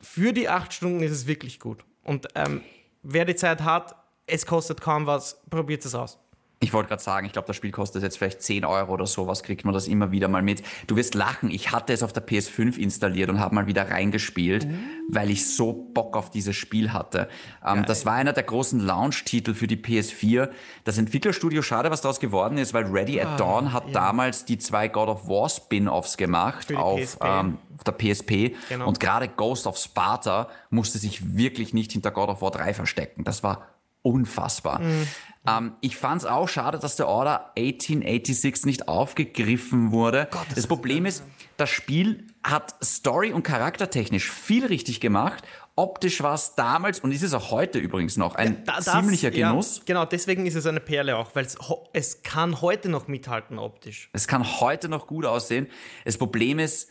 für 0.00 0.32
die 0.32 0.48
acht 0.48 0.72
Stunden 0.72 1.02
ist 1.02 1.12
es 1.12 1.26
wirklich 1.26 1.58
gut. 1.58 1.84
Und 2.04 2.28
ähm, 2.34 2.62
wer 3.02 3.24
die 3.24 3.36
Zeit 3.36 3.62
hat, 3.62 3.94
es 4.26 4.44
kostet 4.46 4.80
kaum 4.80 5.06
was, 5.06 5.40
probiert 5.48 5.84
es 5.84 5.94
aus. 5.94 6.18
Ich 6.62 6.74
wollte 6.74 6.90
gerade 6.90 7.02
sagen, 7.02 7.24
ich 7.24 7.32
glaube, 7.32 7.46
das 7.46 7.56
Spiel 7.56 7.70
kostet 7.70 8.02
jetzt 8.02 8.18
vielleicht 8.18 8.42
10 8.42 8.66
Euro 8.66 8.92
oder 8.92 9.06
sowas, 9.06 9.42
kriegt 9.42 9.64
man 9.64 9.72
das 9.72 9.88
immer 9.88 10.12
wieder 10.12 10.28
mal 10.28 10.42
mit. 10.42 10.62
Du 10.86 10.96
wirst 10.96 11.14
lachen, 11.14 11.50
ich 11.50 11.72
hatte 11.72 11.94
es 11.94 12.02
auf 12.02 12.12
der 12.12 12.26
PS5 12.26 12.76
installiert 12.76 13.30
und 13.30 13.40
habe 13.40 13.54
mal 13.54 13.66
wieder 13.66 13.90
reingespielt, 13.90 14.66
mhm. 14.66 14.78
weil 15.08 15.30
ich 15.30 15.54
so 15.54 15.72
Bock 15.72 16.18
auf 16.18 16.28
dieses 16.28 16.54
Spiel 16.54 16.92
hatte. 16.92 17.30
Ähm, 17.64 17.86
das 17.86 18.04
war 18.04 18.12
einer 18.12 18.34
der 18.34 18.42
großen 18.42 18.78
Launch-Titel 18.78 19.54
für 19.54 19.66
die 19.66 19.78
PS4. 19.78 20.50
Das 20.84 20.98
Entwicklerstudio, 20.98 21.62
schade, 21.62 21.90
was 21.90 22.02
daraus 22.02 22.20
geworden 22.20 22.58
ist, 22.58 22.74
weil 22.74 22.84
Ready 22.84 23.22
ah, 23.22 23.32
at 23.32 23.40
Dawn 23.40 23.72
hat 23.72 23.86
ja. 23.86 23.92
damals 23.94 24.44
die 24.44 24.58
zwei 24.58 24.88
God 24.88 25.08
of 25.08 25.28
War 25.28 25.48
Spin-Offs 25.48 26.18
gemacht 26.18 26.76
auf, 26.76 27.16
ähm, 27.22 27.56
auf, 27.74 27.84
der 27.84 27.92
PSP. 27.92 28.54
Genau. 28.68 28.86
Und 28.86 29.00
gerade 29.00 29.28
Ghost 29.28 29.66
of 29.66 29.78
Sparta 29.78 30.50
musste 30.68 30.98
sich 30.98 31.38
wirklich 31.38 31.72
nicht 31.72 31.92
hinter 31.92 32.10
God 32.10 32.28
of 32.28 32.42
War 32.42 32.50
3 32.50 32.74
verstecken. 32.74 33.24
Das 33.24 33.42
war 33.42 33.66
unfassbar. 34.02 34.80
Mhm. 34.80 35.08
Ähm, 35.46 35.72
ich 35.80 35.96
fand 35.96 36.22
es 36.22 36.26
auch 36.26 36.48
schade, 36.48 36.78
dass 36.78 36.96
der 36.96 37.08
Order 37.08 37.52
1886 37.56 38.66
nicht 38.66 38.88
aufgegriffen 38.88 39.90
wurde. 39.90 40.28
Gott, 40.30 40.46
das, 40.48 40.56
das 40.56 40.66
Problem 40.66 41.06
ist, 41.06 41.24
das 41.56 41.70
Spiel 41.70 42.26
hat 42.42 42.74
story- 42.82 43.32
und 43.32 43.42
charaktertechnisch 43.42 44.30
viel 44.30 44.66
richtig 44.66 45.00
gemacht. 45.00 45.44
Optisch 45.76 46.22
war 46.22 46.34
es 46.34 46.54
damals 46.56 47.00
und 47.00 47.12
ist 47.12 47.22
es 47.22 47.32
auch 47.32 47.50
heute 47.50 47.78
übrigens 47.78 48.18
noch 48.18 48.34
ein 48.34 48.64
ja, 48.66 48.74
das, 48.76 48.84
ziemlicher 48.84 49.30
Genuss. 49.30 49.78
Ja, 49.78 49.82
genau, 49.86 50.04
deswegen 50.04 50.44
ist 50.44 50.54
es 50.54 50.66
eine 50.66 50.80
Perle 50.80 51.16
auch, 51.16 51.34
weil 51.34 51.46
es 51.94 52.22
kann 52.22 52.60
heute 52.60 52.90
noch 52.90 53.08
mithalten 53.08 53.58
optisch. 53.58 54.10
Es 54.12 54.28
kann 54.28 54.60
heute 54.60 54.88
noch 54.88 55.06
gut 55.06 55.24
aussehen. 55.24 55.68
Das 56.04 56.18
Problem 56.18 56.58
ist, 56.58 56.90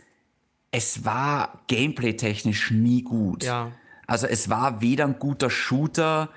es 0.71 1.05
war 1.05 1.61
gameplay-technisch 1.67 2.71
nie 2.71 3.03
gut. 3.03 3.43
Ja. 3.43 3.71
Also 4.07 4.25
es 4.25 4.49
war 4.49 4.81
weder 4.81 5.05
ein 5.05 5.19
guter 5.19 5.51
Shooter, 5.51 6.29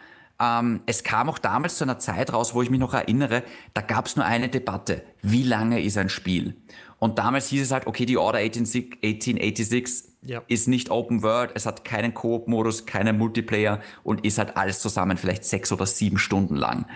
ähm, 0.43 0.81
es 0.87 1.05
kam 1.05 1.29
auch 1.31 1.39
damals 1.39 1.79
zu 1.79 1.85
einer 1.85 2.01
Zeit 2.01 2.33
raus, 2.33 2.53
wo 2.53 2.63
ich 2.63 2.71
mich 2.71 2.81
noch 2.81 2.95
erinnere, 2.95 3.45
da 3.75 3.81
gab 3.81 4.07
es 4.07 4.17
nur 4.17 4.25
eine 4.25 4.49
Debatte. 4.49 5.05
Wie 5.23 5.45
lange 5.45 5.81
ist 5.81 5.97
ein 5.97 6.09
Spiel? 6.09 6.57
Und 6.99 7.19
damals 7.19 7.49
hieß 7.49 7.63
es 7.63 7.71
halt, 7.71 7.87
okay, 7.87 8.07
die 8.07 8.17
Order 8.17 8.39
1886 8.39 10.05
ja. 10.23 10.43
ist 10.49 10.69
nicht 10.69 10.91
Open 10.91 11.23
World, 11.23 11.53
es 11.55 11.67
hat 11.67 11.85
keinen 11.85 12.13
Koop-Modus, 12.15 12.87
keinen 12.87 13.19
Multiplayer 13.19 13.81
und 14.03 14.25
ist 14.25 14.39
halt 14.39 14.57
alles 14.57 14.81
zusammen 14.81 15.17
vielleicht 15.17 15.45
sechs 15.45 15.71
oder 15.73 15.87
sieben 15.87 16.19
Stunden 16.19 16.57
lang. 16.57 16.87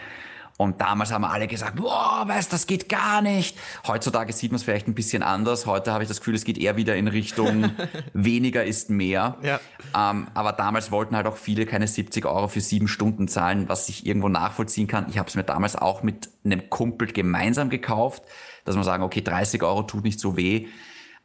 Und 0.59 0.81
damals 0.81 1.13
haben 1.13 1.25
alle 1.25 1.49
gesagt, 1.49 1.77
boah, 1.77 2.25
weißt, 2.27 2.51
das 2.51 2.67
geht 2.67 2.89
gar 2.89 3.21
nicht. 3.21 3.59
Heutzutage 3.87 4.33
sieht 4.33 4.53
man 4.53 4.57
es 4.57 4.63
vielleicht 4.63 4.89
ein 4.89 4.95
bisschen 4.95 5.23
anders. 5.23 5.67
Heute 5.67 5.93
habe 5.93 6.03
ich 6.03 6.09
das 6.09 6.21
Gefühl, 6.21 6.35
es 6.35 6.45
geht 6.45 6.57
eher 6.57 6.77
wieder 6.77 6.97
in 6.97 7.09
Richtung 7.09 7.71
weniger 8.15 8.65
ist 8.65 8.89
mehr. 8.89 9.37
Ja. 9.43 9.61
Ähm, 9.95 10.29
aber 10.33 10.53
damals 10.53 10.91
wollten 10.91 11.15
halt 11.15 11.27
auch 11.27 11.37
viele 11.37 11.67
keine 11.67 11.87
70 11.87 12.25
Euro 12.25 12.49
für 12.49 12.63
sieben 12.63 12.89
Stunden 12.89 13.29
zahlen, 13.29 13.69
was 13.69 13.89
ich 13.91 14.07
irgendwo 14.07 14.29
nachvollziehen 14.29 14.87
kann. 14.87 15.07
Ich 15.11 15.19
habe 15.19 15.29
es 15.29 15.35
mir 15.35 15.45
damals 15.45 15.77
auch 15.77 16.03
mit 16.03 16.31
einem 16.45 16.71
Kumpel 16.71 17.09
gemeinsam 17.09 17.69
gekauft, 17.69 18.23
dass 18.65 18.77
man 18.77 18.85
sagen, 18.85 19.03
okay, 19.03 19.21
30 19.21 19.63
Euro 19.63 19.83
tut 19.83 20.05
nicht 20.05 20.21
so 20.21 20.39
weh. 20.39 20.69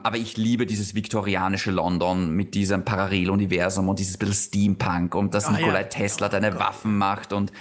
Aber 0.03 0.17
ich 0.17 0.36
liebe 0.36 0.65
dieses 0.65 0.95
viktorianische 0.95 1.71
London 1.71 2.32
mit 2.36 2.55
diesem 2.55 2.84
Paralleluniversum 2.84 3.88
und 3.88 3.99
dieses 3.99 4.17
bisschen 4.17 4.34
Steampunk 4.34 5.15
und 5.15 5.34
dass 5.34 5.47
oh, 5.47 5.51
Nikolai 5.51 5.82
ja. 5.82 5.88
Tesla 5.88 6.27
deine 6.27 6.55
oh, 6.55 6.59
Waffen 6.59 6.97
macht 6.97 7.34
und 7.34 7.51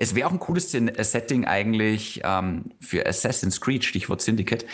es 0.00 0.14
wäre 0.14 0.26
auch 0.26 0.32
ein 0.32 0.40
cooles 0.40 0.74
äh, 0.74 1.04
Setting 1.04 1.44
eigentlich 1.44 2.22
ähm, 2.24 2.64
für 2.80 3.06
Assassin's 3.06 3.60
Creed, 3.60 3.84
Stichwort 3.84 4.22
Syndicate. 4.22 4.66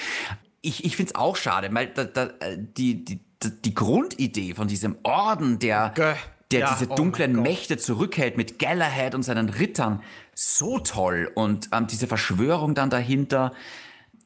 Ich, 0.62 0.84
ich 0.84 0.96
finde 0.96 1.10
es 1.10 1.14
auch 1.16 1.36
schade, 1.36 1.68
weil 1.72 1.88
da, 1.88 2.04
da, 2.04 2.30
äh, 2.40 2.56
die, 2.56 3.04
die, 3.04 3.20
die 3.42 3.74
Grundidee 3.74 4.54
von 4.54 4.68
diesem 4.68 4.96
Orden, 5.02 5.58
der, 5.58 5.90
der 6.52 6.60
ja, 6.60 6.72
diese 6.72 6.90
oh 6.90 6.94
dunklen 6.94 7.38
oh 7.38 7.42
Mächte 7.42 7.76
zurückhält 7.76 8.36
mit 8.36 8.58
Galahad 8.58 9.14
und 9.14 9.24
seinen 9.24 9.48
Rittern, 9.48 10.02
so 10.32 10.78
toll. 10.78 11.30
Und 11.34 11.70
ähm, 11.72 11.88
diese 11.88 12.06
Verschwörung 12.06 12.74
dann 12.74 12.88
dahinter, 12.88 13.52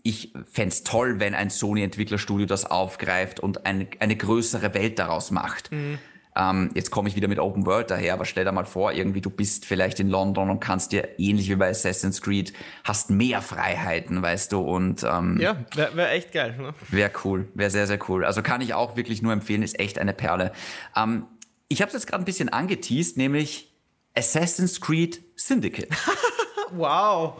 ich 0.02 0.32
fände 0.50 0.74
es 0.74 0.84
toll, 0.84 1.18
wenn 1.18 1.34
ein 1.34 1.48
Sony-Entwicklerstudio 1.48 2.46
das 2.46 2.66
aufgreift 2.66 3.40
und 3.40 3.64
ein, 3.64 3.88
eine 4.00 4.16
größere 4.16 4.74
Welt 4.74 4.98
daraus 4.98 5.30
macht. 5.30 5.72
Mhm. 5.72 5.98
Ähm, 6.36 6.70
jetzt 6.74 6.90
komme 6.90 7.08
ich 7.08 7.16
wieder 7.16 7.28
mit 7.28 7.38
Open 7.38 7.66
World 7.66 7.90
daher, 7.90 8.14
aber 8.14 8.24
stell 8.24 8.44
dir 8.44 8.52
mal 8.52 8.64
vor, 8.64 8.92
irgendwie 8.92 9.20
du 9.20 9.30
bist 9.30 9.66
vielleicht 9.66 9.98
in 9.98 10.08
London 10.08 10.48
und 10.48 10.60
kannst 10.60 10.92
dir 10.92 11.18
ähnlich 11.18 11.48
wie 11.50 11.56
bei 11.56 11.68
Assassin's 11.68 12.22
Creed, 12.22 12.52
hast 12.84 13.10
mehr 13.10 13.42
Freiheiten, 13.42 14.22
weißt 14.22 14.52
du, 14.52 14.60
und 14.60 15.02
ähm, 15.02 15.38
Ja, 15.40 15.56
wäre 15.74 15.96
wär 15.96 16.12
echt 16.12 16.32
geil. 16.32 16.56
Ne? 16.56 16.74
Wäre 16.88 17.10
cool, 17.24 17.48
wäre 17.54 17.70
sehr, 17.70 17.86
sehr 17.86 17.98
cool. 18.08 18.24
Also 18.24 18.42
kann 18.42 18.60
ich 18.60 18.74
auch 18.74 18.96
wirklich 18.96 19.22
nur 19.22 19.32
empfehlen, 19.32 19.62
ist 19.62 19.78
echt 19.80 19.98
eine 19.98 20.12
Perle. 20.12 20.52
Ähm, 20.96 21.26
ich 21.68 21.82
habe 21.82 21.88
es 21.88 21.94
jetzt 21.94 22.06
gerade 22.06 22.22
ein 22.22 22.26
bisschen 22.26 22.48
angeteased, 22.48 23.16
nämlich 23.16 23.72
Assassin's 24.14 24.80
Creed 24.80 25.20
Syndicate. 25.34 25.88
wow. 26.70 27.34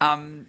ähm, 0.00 0.46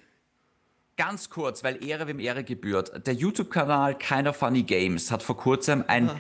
ganz 0.97 1.29
kurz, 1.29 1.63
weil 1.63 1.85
Ehre 1.85 2.07
wem 2.07 2.19
Ehre 2.19 2.43
gebührt. 2.43 3.07
Der 3.07 3.13
YouTube-Kanal 3.13 3.97
Keiner 3.97 4.33
Funny 4.33 4.63
Games 4.63 5.09
hat 5.09 5.23
vor 5.23 5.37
kurzem 5.37 5.83
ein 5.87 6.09
ah 6.09 6.15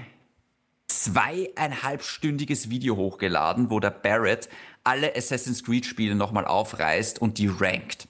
zweieinhalbstündiges 0.87 2.69
Video 2.69 2.95
hochgeladen, 2.95 3.69
wo 3.69 3.79
der 3.79 3.91
Barrett 3.91 4.49
alle 4.83 5.15
Assassin's 5.15 5.63
Creed 5.63 5.85
Spiele 5.85 6.15
nochmal 6.15 6.45
aufreißt 6.45 7.21
und 7.21 7.37
die 7.37 7.47
rankt. 7.47 8.07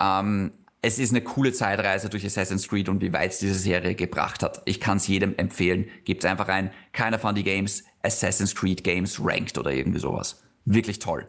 Ähm, 0.00 0.52
es 0.82 0.98
ist 0.98 1.10
eine 1.10 1.22
coole 1.22 1.52
Zeitreise 1.52 2.08
durch 2.08 2.24
Assassin's 2.24 2.68
Creed 2.68 2.88
und 2.88 3.00
wie 3.00 3.12
weit 3.12 3.32
es 3.32 3.38
diese 3.38 3.54
Serie 3.54 3.94
gebracht 3.94 4.42
hat. 4.42 4.62
Ich 4.66 4.80
kann 4.80 4.98
es 4.98 5.08
jedem 5.08 5.36
empfehlen. 5.36 5.88
Gebt 6.04 6.24
einfach 6.24 6.48
ein, 6.48 6.70
keiner 6.92 7.18
von 7.18 7.34
die 7.34 7.42
Games, 7.42 7.82
Assassin's 8.02 8.54
Creed 8.54 8.84
Games 8.84 9.18
ranked 9.20 9.58
oder 9.58 9.72
irgendwie 9.72 9.98
sowas. 9.98 10.42
Wirklich 10.64 10.98
toll. 11.00 11.28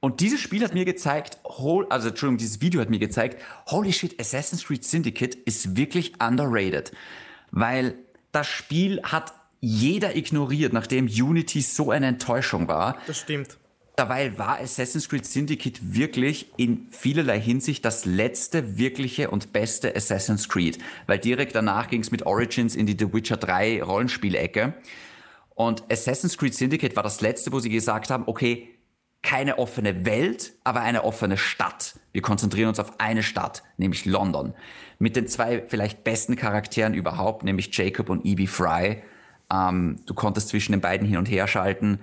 Und 0.00 0.20
dieses 0.20 0.40
Spiel 0.40 0.62
hat 0.62 0.74
mir 0.74 0.84
gezeigt, 0.84 1.38
also 1.88 2.08
Entschuldigung, 2.08 2.36
dieses 2.36 2.60
Video 2.60 2.80
hat 2.80 2.90
mir 2.90 2.98
gezeigt, 2.98 3.42
holy 3.66 3.92
shit, 3.92 4.20
Assassin's 4.20 4.64
Creed 4.64 4.84
Syndicate 4.84 5.34
ist 5.34 5.76
wirklich 5.76 6.20
underrated. 6.20 6.92
Weil 7.50 7.94
das 8.32 8.46
Spiel 8.46 9.00
hat 9.02 9.32
jeder 9.66 10.14
ignoriert, 10.14 10.72
nachdem 10.72 11.06
Unity 11.06 11.60
so 11.60 11.90
eine 11.90 12.06
Enttäuschung 12.06 12.68
war. 12.68 12.98
Das 13.08 13.18
stimmt. 13.18 13.58
Dabei 13.96 14.38
war 14.38 14.60
Assassin's 14.60 15.08
Creed 15.08 15.26
Syndicate 15.26 15.80
wirklich 15.82 16.52
in 16.56 16.86
vielerlei 16.90 17.40
Hinsicht 17.40 17.84
das 17.84 18.04
letzte 18.04 18.78
wirkliche 18.78 19.30
und 19.30 19.52
beste 19.52 19.96
Assassin's 19.96 20.48
Creed, 20.48 20.78
weil 21.06 21.18
direkt 21.18 21.56
danach 21.56 21.88
ging 21.88 22.02
es 22.02 22.10
mit 22.12 22.26
Origins 22.26 22.76
in 22.76 22.86
die 22.86 22.96
The 22.96 23.12
Witcher 23.12 23.38
3 23.38 23.82
Rollenspielecke. 23.82 24.74
Und 25.54 25.82
Assassin's 25.90 26.38
Creed 26.38 26.54
Syndicate 26.54 26.94
war 26.94 27.02
das 27.02 27.20
letzte, 27.20 27.50
wo 27.50 27.58
sie 27.58 27.70
gesagt 27.70 28.10
haben, 28.10 28.24
okay, 28.26 28.68
keine 29.22 29.58
offene 29.58 30.04
Welt, 30.04 30.52
aber 30.62 30.82
eine 30.82 31.02
offene 31.02 31.36
Stadt. 31.36 31.98
Wir 32.12 32.22
konzentrieren 32.22 32.68
uns 32.68 32.78
auf 32.78 33.00
eine 33.00 33.24
Stadt, 33.24 33.64
nämlich 33.78 34.04
London. 34.04 34.54
Mit 35.00 35.16
den 35.16 35.26
zwei 35.26 35.64
vielleicht 35.66 36.04
besten 36.04 36.36
Charakteren 36.36 36.94
überhaupt, 36.94 37.42
nämlich 37.42 37.76
Jacob 37.76 38.10
und 38.10 38.24
Evie 38.24 38.46
Fry 38.46 39.02
ähm, 39.52 40.00
du 40.06 40.14
konntest 40.14 40.48
zwischen 40.48 40.72
den 40.72 40.80
beiden 40.80 41.06
hin 41.06 41.18
und 41.18 41.26
her 41.26 41.46
schalten. 41.46 42.00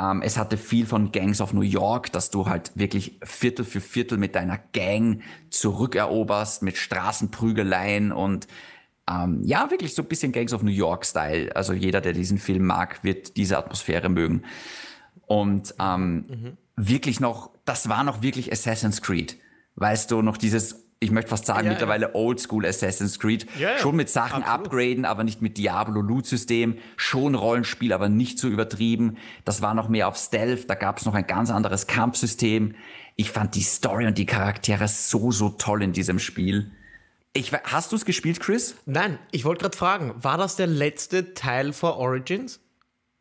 Ähm, 0.00 0.22
es 0.22 0.36
hatte 0.36 0.56
viel 0.56 0.86
von 0.86 1.12
Gangs 1.12 1.40
of 1.40 1.52
New 1.52 1.60
York, 1.62 2.12
dass 2.12 2.30
du 2.30 2.46
halt 2.46 2.72
wirklich 2.74 3.18
Viertel 3.22 3.64
für 3.64 3.80
Viertel 3.80 4.18
mit 4.18 4.34
deiner 4.34 4.58
Gang 4.72 5.22
zurückeroberst, 5.50 6.62
mit 6.62 6.76
Straßenprügeleien 6.76 8.12
und 8.12 8.46
ähm, 9.08 9.42
ja, 9.44 9.70
wirklich 9.70 9.94
so 9.94 10.02
ein 10.02 10.08
bisschen 10.08 10.32
Gangs 10.32 10.52
of 10.52 10.62
New 10.62 10.70
York-Style. 10.70 11.54
Also 11.54 11.72
jeder, 11.72 12.00
der 12.00 12.12
diesen 12.12 12.38
Film 12.38 12.66
mag, 12.66 13.04
wird 13.04 13.36
diese 13.36 13.56
Atmosphäre 13.56 14.08
mögen. 14.08 14.42
Und 15.26 15.74
ähm, 15.78 16.26
mhm. 16.28 16.56
wirklich 16.74 17.20
noch, 17.20 17.50
das 17.64 17.88
war 17.88 18.02
noch 18.02 18.22
wirklich 18.22 18.50
Assassin's 18.50 19.02
Creed. 19.02 19.38
Weißt 19.76 20.10
du, 20.10 20.22
noch 20.22 20.36
dieses 20.36 20.85
ich 21.06 21.12
möchte 21.12 21.30
fast 21.30 21.46
sagen, 21.46 21.66
ja, 21.66 21.72
mittlerweile 21.72 22.06
ja. 22.06 22.14
Oldschool 22.14 22.66
Assassin's 22.66 23.20
Creed. 23.20 23.46
Ja, 23.58 23.78
schon 23.78 23.94
mit 23.94 24.10
Sachen 24.10 24.42
Absolut. 24.42 24.66
upgraden, 24.66 25.04
aber 25.04 25.22
nicht 25.22 25.40
mit 25.40 25.56
Diablo-Loot-System. 25.56 26.78
Schon 26.96 27.36
Rollenspiel, 27.36 27.92
aber 27.92 28.08
nicht 28.08 28.40
so 28.40 28.48
übertrieben. 28.48 29.16
Das 29.44 29.62
war 29.62 29.74
noch 29.74 29.88
mehr 29.88 30.08
auf 30.08 30.16
Stealth. 30.16 30.68
Da 30.68 30.74
gab 30.74 30.98
es 30.98 31.06
noch 31.06 31.14
ein 31.14 31.26
ganz 31.26 31.50
anderes 31.50 31.86
Kampfsystem. 31.86 32.74
Ich 33.14 33.30
fand 33.30 33.54
die 33.54 33.62
Story 33.62 34.06
und 34.06 34.18
die 34.18 34.26
Charaktere 34.26 34.88
so, 34.88 35.30
so 35.30 35.50
toll 35.50 35.82
in 35.84 35.92
diesem 35.92 36.18
Spiel. 36.18 36.72
Ich, 37.32 37.52
hast 37.52 37.92
du 37.92 37.96
es 37.96 38.04
gespielt, 38.04 38.40
Chris? 38.40 38.74
Nein, 38.84 39.18
ich 39.30 39.44
wollte 39.44 39.62
gerade 39.62 39.76
fragen, 39.76 40.14
war 40.16 40.38
das 40.38 40.56
der 40.56 40.66
letzte 40.66 41.34
Teil 41.34 41.72
vor 41.72 41.98
Origins? 41.98 42.60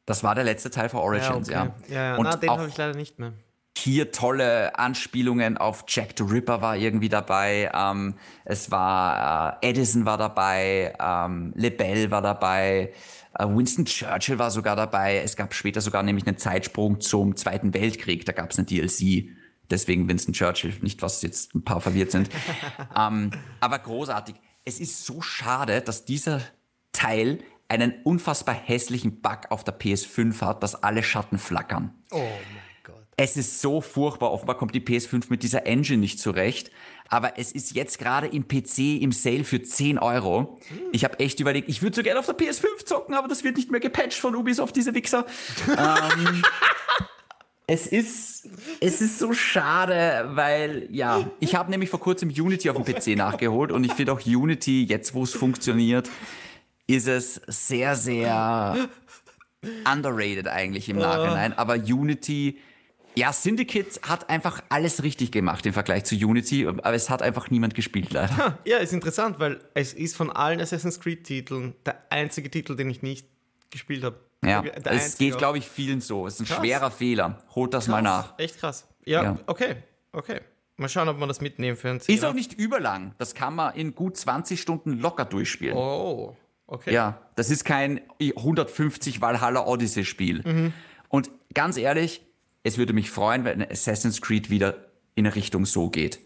Das 0.08 0.24
war 0.24 0.34
der 0.34 0.44
letzte 0.44 0.72
Teil 0.72 0.90
vor 0.90 1.02
Origins, 1.02 1.50
ja. 1.50 1.64
Okay. 1.64 1.94
Ja, 1.94 2.04
ja. 2.04 2.16
Und 2.16 2.24
Na, 2.24 2.36
den 2.36 2.50
habe 2.50 2.68
ich 2.68 2.78
leider 2.78 2.96
nicht 2.96 3.20
mehr 3.20 3.34
hier 3.78 4.12
tolle 4.12 4.78
Anspielungen 4.80 5.58
auf 5.58 5.86
Jack 5.88 6.10
the 6.18 6.24
Ripper 6.24 6.62
war 6.62 6.78
irgendwie 6.78 7.10
dabei. 7.10 7.70
Ähm, 7.74 8.16
es 8.46 8.72
war 8.72 9.60
äh, 9.62 9.70
Edison 9.70 10.06
war 10.06 10.18
dabei, 10.18 10.94
ähm, 11.00 11.54
LeBelle 11.56 12.12
war 12.12 12.22
dabei, 12.22 12.94
äh, 13.38 13.46
Winston 13.46 13.86
Churchill 13.86 14.40
war 14.40 14.52
sogar 14.52 14.76
dabei. 14.76 15.18
Es 15.18 15.36
gab 15.36 15.54
später 15.54 15.82
sogar 15.82 16.04
nämlich 16.04 16.26
einen 16.26 16.38
Zeitsprung 16.38 17.02
zum 17.02 17.36
Zweiten 17.36 17.74
Weltkrieg. 17.74 18.26
Da 18.26 18.32
gab 18.32 18.52
es 18.52 18.58
eine 18.58 18.66
DLC 18.66 19.30
Deswegen 19.70 20.08
Winston 20.08 20.34
Churchill, 20.34 20.74
nicht 20.82 21.02
was 21.02 21.22
jetzt 21.22 21.56
ein 21.56 21.64
paar 21.64 21.82
verwirrt 21.82 22.12
sind. 22.12 22.30
ähm, 22.98 23.32
aber 23.60 23.80
großartig. 23.80 24.36
Es 24.64 24.80
ist 24.80 25.06
so 25.06 25.22
schade, 25.22 25.82
dass 25.82 26.06
dieser 26.06 26.42
Teil 26.92 27.40
einen 27.68 27.94
unfassbar 28.04 28.56
hässlichen 28.56 29.22
Bug 29.22 29.50
auf 29.50 29.64
der 29.64 29.78
PS5 29.78 30.42
hat, 30.42 30.64
dass 30.64 30.76
alle 30.84 31.04
Schatten 31.04 31.38
flackern. 31.38 31.94
Oh. 32.12 32.28
Es 33.18 33.38
ist 33.38 33.62
so 33.62 33.82
furchtbar. 33.82 34.32
Offenbar 34.32 34.58
kommt 34.58 34.76
die 34.76 34.82
PS5 34.82 35.26
mit 35.30 35.44
dieser 35.44 35.66
Engine 35.66 36.00
nicht 36.00 36.20
zurecht. 36.20 36.72
Aber 37.08 37.38
es 37.38 37.52
ist 37.52 37.76
jetzt 37.76 38.00
gerade 38.00 38.28
im 38.28 38.48
PC 38.48 39.02
im 39.02 39.12
Sale 39.12 39.44
für 39.44 39.62
10 39.62 40.00
Euro. 40.00 40.58
Ich 40.92 41.04
habe 41.04 41.20
echt 41.20 41.40
überlegt, 41.40 41.70
ich 41.70 41.82
würde 41.82 41.96
so 41.96 42.04
gerne 42.04 42.20
auf 42.20 42.26
der 42.26 42.36
PS5 42.36 42.86
zocken, 42.86 43.14
aber 43.14 43.28
das 43.28 43.44
wird 43.44 43.58
nicht 43.58 43.72
mehr 43.72 43.80
gepatcht 43.80 44.20
von 44.20 44.36
Ubisoft, 44.36 44.76
diese 44.76 44.94
Wichser. 44.96 45.26
ähm, 45.70 46.44
es 47.68 47.88
ist, 47.88 48.50
es 48.80 49.02
ist 49.02 49.20
so 49.20 49.34
schade, 49.34 50.30
weil, 50.34 50.88
ja, 50.92 51.30
ich 51.40 51.56
habe 51.56 51.72
nämlich 51.72 51.90
vor 51.90 52.00
kurzem 52.00 52.30
Unity 52.30 52.70
auf 52.70 52.82
dem 52.82 52.86
PC 52.86 53.18
nachgeholt 53.18 53.72
und 53.72 53.84
ich 53.84 53.94
finde 53.94 54.14
auch 54.14 54.26
Unity, 54.26 54.84
jetzt 54.84 55.14
wo 55.14 55.24
es 55.24 55.34
funktioniert, 55.34 56.10
ist 56.88 57.08
es 57.08 57.42
sehr, 57.48 57.96
sehr 57.96 58.88
underrated 59.92 60.48
eigentlich 60.48 60.90
im 60.90 60.98
Nachhinein. 60.98 61.54
Aber 61.54 61.76
Unity, 61.76 62.60
ja, 63.16 63.34
Syndicate 63.34 64.00
hat 64.08 64.30
einfach 64.30 64.62
alles 64.70 65.04
richtig 65.04 65.32
gemacht 65.32 65.66
im 65.66 65.74
Vergleich 65.74 66.04
zu 66.04 66.16
Unity, 66.16 66.68
aber 66.68 66.94
es 66.94 67.10
hat 67.10 67.22
einfach 67.22 67.50
niemand 67.50 67.76
gespielt 67.76 68.12
leider. 68.14 68.58
Ja, 68.66 68.78
ist 68.78 68.94
interessant, 68.94 69.40
weil 69.40 69.60
es 69.74 69.94
ist 69.94 70.16
von 70.16 70.30
allen 70.30 70.60
Assassin's 70.60 71.00
Creed-Titeln 71.00 71.76
der 71.86 72.02
einzige 72.10 72.50
Titel, 72.50 72.76
den 72.76 72.90
ich 72.90 73.02
nicht 73.02 73.28
gespielt 73.70 74.04
habe. 74.04 74.20
Ja, 74.44 74.64
es 74.84 75.18
geht, 75.18 75.38
glaube 75.38 75.58
ich, 75.58 75.68
vielen 75.68 76.02
so. 76.02 76.28
Es 76.28 76.36
ist 76.36 76.42
ein 76.42 76.46
krass. 76.46 76.58
schwerer 76.58 76.92
Fehler. 76.92 77.42
Holt 77.56 77.74
das 77.74 77.86
krass. 77.86 77.92
mal 77.92 78.02
nach. 78.02 78.38
Echt 78.38 78.60
krass. 78.60 78.88
Ja, 79.06 79.24
ja, 79.24 79.40
okay, 79.48 79.78
okay. 80.12 80.42
Mal 80.78 80.90
schauen, 80.90 81.08
ob 81.08 81.18
man 81.18 81.30
das 81.30 81.40
mitnehmen 81.40 81.78
für 81.78 81.90
einen 81.90 82.02
Zehner. 82.02 82.18
Ist 82.18 82.26
auch 82.26 82.34
nicht 82.34 82.54
überlang. 82.54 83.16
Das 83.18 83.34
kann 83.34 83.56
man 83.56 83.76
in 83.76 83.96
gut 83.96 84.18
20 84.18 84.60
Stunden 84.60 85.00
locker 85.00 85.24
durchspielen. 85.24 85.78
Oh, 85.78 86.36
okay. 86.68 86.94
Ja, 86.94 87.22
das 87.36 87.50
ist 87.50 87.64
kein 87.64 88.02
150 88.20 89.22
Valhalla 89.22 89.66
Odyssey 89.66 90.04
Spiel. 90.04 90.44
Mhm. 90.46 90.74
Und 91.08 91.32
ganz 91.54 91.78
ehrlich, 91.78 92.25
es 92.66 92.80
würde 92.80 92.94
mich 92.94 93.12
freuen, 93.12 93.46
wenn 93.46 93.62
Assassin's 93.62 94.22
Creed 94.22 94.50
wieder 94.50 94.88
in 95.14 95.28
Richtung 95.28 95.68
so 95.68 95.92
geht. 95.92 96.20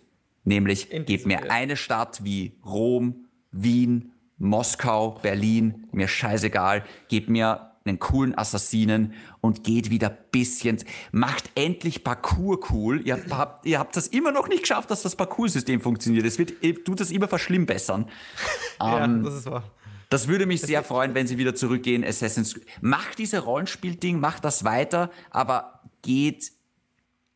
Nämlich, 0.45 0.89
gebt 0.89 1.25
mir 1.25 1.41
Welt. 1.41 1.51
eine 1.51 1.75
Stadt 1.75 2.23
wie 2.23 2.53
Rom, 2.65 3.25
Wien, 3.51 4.13
Moskau, 4.37 5.19
Berlin, 5.21 5.89
mir 5.91 6.07
scheißegal, 6.07 6.85
gebt 7.09 7.29
mir 7.29 7.73
einen 7.83 7.99
coolen 7.99 8.37
Assassinen 8.37 9.13
und 9.41 9.65
geht 9.65 9.89
wieder 9.89 10.09
bisschen, 10.09 10.77
macht 11.11 11.49
endlich 11.55 12.05
Parcours 12.05 12.69
cool. 12.71 13.05
Ihr 13.05 13.21
habt, 13.31 13.65
ihr 13.65 13.77
habt 13.77 13.97
das 13.97 14.07
immer 14.07 14.31
noch 14.31 14.47
nicht 14.47 14.61
geschafft, 14.61 14.91
dass 14.91 15.01
das 15.01 15.17
Parcours-System 15.17 15.81
funktioniert. 15.81 16.25
Es 16.25 16.39
wird, 16.39 16.53
tut 16.85 17.01
das 17.01 17.11
immer 17.11 17.27
verschlimmbessern. 17.27 18.09
ja, 18.79 19.03
um, 19.03 19.03
ähm, 19.03 19.23
das 19.23 19.33
ist 19.35 19.45
wahr. 19.45 19.63
Das 20.09 20.27
würde 20.27 20.45
mich 20.45 20.61
sehr 20.61 20.83
freuen, 20.83 21.13
wenn 21.13 21.27
sie 21.27 21.37
wieder 21.37 21.53
zurückgehen. 21.53 22.03
Assassin's 22.05 22.55
Creed. 22.55 22.65
Macht 22.79 23.19
diese 23.19 23.39
Rollenspiel-Ding, 23.39 24.21
macht 24.21 24.45
das 24.45 24.63
weiter, 24.63 25.11
aber 25.31 25.79
geht, 26.01 26.51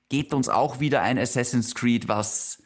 geht 0.10 0.34
uns 0.34 0.50
auch 0.50 0.80
wieder 0.80 1.02
ein 1.02 1.18
Assassin's 1.18 1.76
Creed, 1.76 2.08
was 2.08 2.62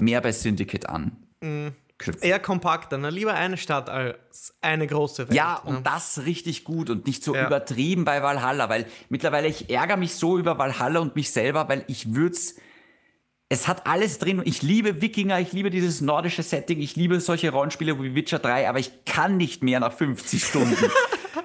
mehr 0.00 0.20
bei 0.20 0.32
Syndicate 0.32 0.88
an. 0.88 1.16
Mhm 1.40 1.74
eher 2.20 2.38
kompakter, 2.38 2.98
ne? 2.98 3.10
lieber 3.10 3.34
eine 3.34 3.56
Stadt 3.56 3.88
als 3.88 4.54
eine 4.60 4.86
große 4.86 5.28
Welt. 5.28 5.36
Ja, 5.36 5.62
ne? 5.64 5.70
und 5.70 5.86
das 5.86 6.24
richtig 6.24 6.64
gut 6.64 6.90
und 6.90 7.06
nicht 7.06 7.24
so 7.24 7.34
ja. 7.34 7.46
übertrieben 7.46 8.04
bei 8.04 8.22
Valhalla, 8.22 8.68
weil 8.68 8.86
mittlerweile 9.08 9.48
ich 9.48 9.70
ärgere 9.70 9.96
mich 9.96 10.14
so 10.14 10.38
über 10.38 10.58
Valhalla 10.58 11.00
und 11.00 11.16
mich 11.16 11.30
selber, 11.30 11.68
weil 11.68 11.84
ich 11.88 12.14
würde 12.14 12.36
es 13.48 13.68
hat 13.68 13.86
alles 13.86 14.18
drin. 14.18 14.42
Ich 14.44 14.62
liebe 14.62 15.00
Wikinger, 15.00 15.38
ich 15.38 15.52
liebe 15.52 15.70
dieses 15.70 16.00
nordische 16.00 16.42
Setting, 16.42 16.80
ich 16.80 16.96
liebe 16.96 17.20
solche 17.20 17.50
Rollenspiele 17.50 18.00
wie 18.02 18.14
Witcher 18.14 18.40
3, 18.40 18.68
aber 18.68 18.80
ich 18.80 19.04
kann 19.04 19.36
nicht 19.36 19.62
mehr 19.62 19.78
nach 19.78 19.92
50 19.92 20.44
Stunden. 20.44 20.76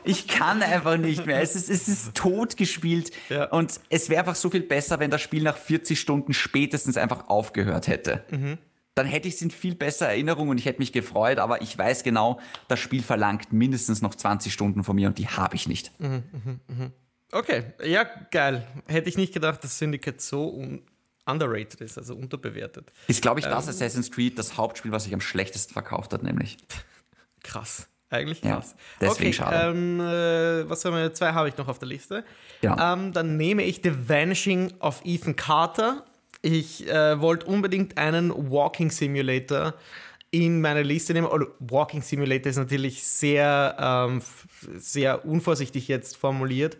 ich 0.04 0.28
kann 0.28 0.62
einfach 0.62 0.98
nicht 0.98 1.26
mehr. 1.26 1.42
Es 1.42 1.56
ist, 1.56 1.70
es 1.70 1.88
ist 1.88 2.14
tot 2.14 2.58
gespielt 2.58 3.12
ja. 3.30 3.46
und 3.46 3.80
es 3.90 4.10
wäre 4.10 4.20
einfach 4.20 4.36
so 4.36 4.50
viel 4.50 4.62
besser, 4.62 5.00
wenn 5.00 5.12
das 5.12 5.22
Spiel 5.22 5.44
nach 5.44 5.58
40 5.58 6.00
Stunden 6.00 6.34
spätestens 6.34 6.98
einfach 6.98 7.30
aufgehört 7.30 7.88
hätte. 7.88 8.24
Mhm 8.30 8.58
dann 8.96 9.06
hätte 9.06 9.28
ich 9.28 9.36
es 9.36 9.42
in 9.42 9.52
viel 9.52 9.76
besser 9.76 10.08
Erinnerung 10.10 10.50
und 10.50 10.58
ich 10.58 10.66
hätte 10.66 10.80
mich 10.80 10.92
gefreut, 10.92 11.40
aber 11.40 11.62
ich 11.62 11.78
weiß 11.78 12.04
genau, 12.04 12.40
das 12.68 12.80
Spiel 12.80 13.02
verlangt 13.02 13.54
mindestens 13.54 14.02
noch 14.02 14.16
20 14.16 14.52
Stunden 14.52 14.84
von 14.84 14.96
mir 14.96 15.08
und 15.08 15.18
die 15.18 15.28
habe 15.28 15.56
ich 15.56 15.68
nicht. 15.68 15.98
Mhm, 16.00 16.24
mh, 16.32 16.60
mh. 16.68 16.92
Okay, 17.32 17.64
ja, 17.84 18.04
geil. 18.32 18.68
Hätte 18.88 19.08
ich 19.08 19.18
nicht 19.18 19.34
gedacht, 19.34 19.64
dass 19.64 19.78
Syndicate 19.78 20.20
so 20.20 20.62
underrated 21.26 21.80
ist, 21.80 21.98
also 21.98 22.16
unterbewertet. 22.16 22.92
Ist, 23.08 23.22
glaube 23.22 23.40
ich, 23.40 23.46
das 23.46 23.66
ähm, 23.66 23.70
Assassin's 23.70 24.12
Creed 24.12 24.38
das 24.38 24.58
Hauptspiel, 24.58 24.92
was 24.92 25.06
sich 25.06 25.14
am 25.14 25.22
schlechtesten 25.22 25.72
verkauft 25.72 26.12
hat, 26.12 26.24
nämlich. 26.24 26.58
Krass. 27.44 27.88
Eigentlich 28.12 28.42
krass. 28.42 28.76
Ja, 28.78 29.08
deswegen 29.08 29.30
okay, 29.30 29.34
schade. 29.34 29.70
Ähm, 29.70 30.00
äh, 30.00 30.70
was 30.70 30.86
haben 30.86 30.96
wir? 30.96 31.14
Zwei 31.14 31.34
habe 31.34 31.50
ich 31.50 31.58
noch 31.58 31.68
auf 31.68 31.80
der 31.80 31.88
Liste. 31.88 32.24
Ja. 32.62 32.94
Ähm, 32.94 33.14
dann 33.14 33.38
nehme 33.38 33.64
ich 33.64 33.82
The 33.84 34.08
Vanishing 34.08 34.74
of 34.80 35.02
Ethan 35.04 35.36
Carter 35.36 36.04
ich 36.42 36.88
äh, 36.88 37.22
wollte 37.22 37.46
unbedingt 37.46 37.98
einen 37.98 38.52
Walking 38.52 38.90
Simulator 38.90 39.76
in 40.32 40.62
meine 40.62 40.82
Liste 40.82 41.14
nehmen. 41.14 41.28
Oder 41.28 41.48
Walking 41.60 42.02
Simulator 42.02 42.50
ist 42.50 42.58
natürlich 42.58 43.04
sehr, 43.04 43.76
ähm, 43.80 44.22
sehr 44.78 45.26
unvorsichtig 45.26 45.88
jetzt 45.88 46.18
formuliert, 46.18 46.78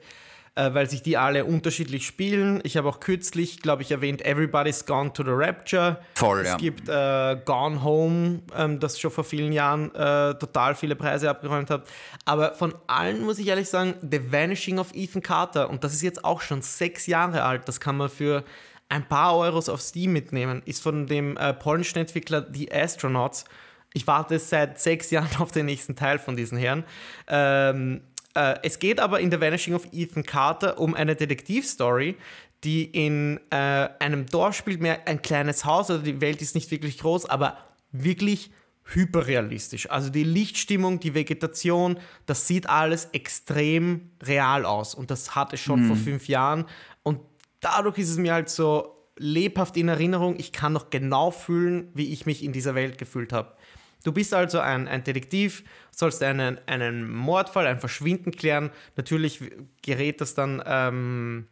äh, 0.56 0.74
weil 0.74 0.90
sich 0.90 1.02
die 1.02 1.18
alle 1.18 1.46
unterschiedlich 1.46 2.06
spielen. 2.06 2.60
Ich 2.64 2.76
habe 2.76 2.90
auch 2.90 3.00
kürzlich, 3.00 3.62
glaube 3.62 3.84
ich, 3.84 3.92
erwähnt, 3.92 4.26
Everybody's 4.26 4.86
Gone 4.86 5.14
to 5.14 5.24
the 5.24 5.32
Rapture. 5.32 6.02
Voll, 6.16 6.42
es 6.42 6.48
ja. 6.48 6.56
Es 6.56 6.62
gibt 6.62 6.90
äh, 6.90 7.38
Gone 7.46 7.84
Home, 7.84 8.40
ähm, 8.58 8.80
das 8.80 9.00
schon 9.00 9.12
vor 9.12 9.24
vielen 9.24 9.54
Jahren 9.54 9.96
äh, 9.96 10.36
total 10.36 10.76
viele 10.76 10.96
Preise 10.96 11.30
abgeräumt 11.30 11.70
hat. 11.70 11.88
Aber 12.26 12.54
von 12.54 12.76
allen 12.88 13.24
muss 13.24 13.40
ich 13.40 13.48
ehrlich 13.48 13.70
sagen, 13.70 13.96
The 14.02 14.32
Vanishing 14.32 14.78
of 14.78 14.94
Ethan 14.94 15.22
Carter, 15.22 15.70
und 15.70 15.84
das 15.84 15.94
ist 15.94 16.02
jetzt 16.02 16.26
auch 16.26 16.42
schon 16.42 16.62
sechs 16.62 17.08
Jahre 17.08 17.44
alt, 17.44 17.68
das 17.68 17.80
kann 17.80 17.96
man 17.96 18.10
für 18.10 18.44
ein 18.90 19.08
paar 19.08 19.38
Euros 19.38 19.70
auf 19.70 19.80
Steam 19.80 20.12
mitnehmen, 20.12 20.62
ist 20.66 20.84
von 20.84 21.08
dem 21.08 21.38
äh, 21.38 21.54
polnischen 21.54 21.98
Entwickler 22.00 22.46
The 22.52 22.74
Astronauts. 22.74 23.46
Ich 23.94 24.08
warte 24.08 24.38
seit 24.40 24.80
sechs 24.80 25.12
Jahren 25.12 25.30
auf 25.40 25.52
den 25.52 25.66
nächsten 25.66 25.96
Teil 25.96 26.20
von 26.20 26.36
diesen 26.36 26.58
Herren. 26.58 26.84
Ähm, 27.28 28.02
äh, 28.36 28.56
es 28.64 28.80
geht 28.80 29.00
aber 29.00 29.20
in 29.20 29.32
The 29.32 29.40
Vanishing 29.40 29.74
of 29.74 29.88
Ethan 29.92 30.24
Carter 30.24 30.80
um 30.80 30.94
eine 30.94 31.16
Detektivstory, 31.16 32.18
die 32.64 32.86
in 32.86 33.40
äh, 33.50 33.90
einem 34.00 34.26
Dorf 34.28 34.56
spielt, 34.56 34.82
mehr 34.82 35.08
ein 35.08 35.22
kleines 35.22 35.66
Haus, 35.66 35.90
also 35.90 36.04
die 36.04 36.22
Welt 36.22 36.42
ist 36.42 36.56
nicht 36.56 36.70
wirklich 36.72 37.00
groß, 37.00 37.26
aber 37.26 37.58
wirklich 37.92 38.52
hyperrealistisch. 38.86 39.90
Also 39.90 40.10
die 40.10 40.24
Lichtstimmung, 40.24 41.00
die 41.00 41.14
Vegetation, 41.14 42.00
das 42.26 42.48
sieht 42.48 42.70
alles 42.70 43.06
extrem 43.14 44.12
real 44.22 44.66
aus. 44.66 44.96
Und 44.96 45.12
das 45.12 45.36
hatte 45.36 45.56
es 45.56 45.62
schon 45.62 45.84
mhm. 45.84 45.88
vor 45.88 45.96
fünf 45.96 46.28
Jahren. 46.28 46.66
Und 47.04 47.20
dadurch 47.60 47.98
ist 47.98 48.10
es 48.10 48.18
mir 48.18 48.34
halt 48.34 48.50
so 48.50 49.08
lebhaft 49.18 49.78
in 49.78 49.88
Erinnerung. 49.88 50.36
Ich 50.38 50.52
kann 50.52 50.74
noch 50.74 50.90
genau 50.90 51.32
fühlen, 51.32 51.90
wie 51.94 52.12
ich 52.12 52.26
mich 52.26 52.44
in 52.44 52.54
dieser 52.54 52.76
Welt 52.76 52.98
gefühlt 52.98 53.34
habe. 53.34 53.56
Du 54.04 54.12
bist 54.12 54.34
also 54.34 54.60
ein, 54.60 54.88
ein 54.88 55.04
Detektiv, 55.04 55.64
sollst 55.92 56.24
einen, 56.24 56.58
einen 56.66 57.10
Mordfall, 57.10 57.68
ein 57.68 57.80
Verschwinden 57.80 58.32
klären. 58.32 58.72
Natürlich 58.96 59.40
gerät 59.82 60.22
das 60.22 60.34
dann, 60.34 60.62
ähm, 60.66 61.48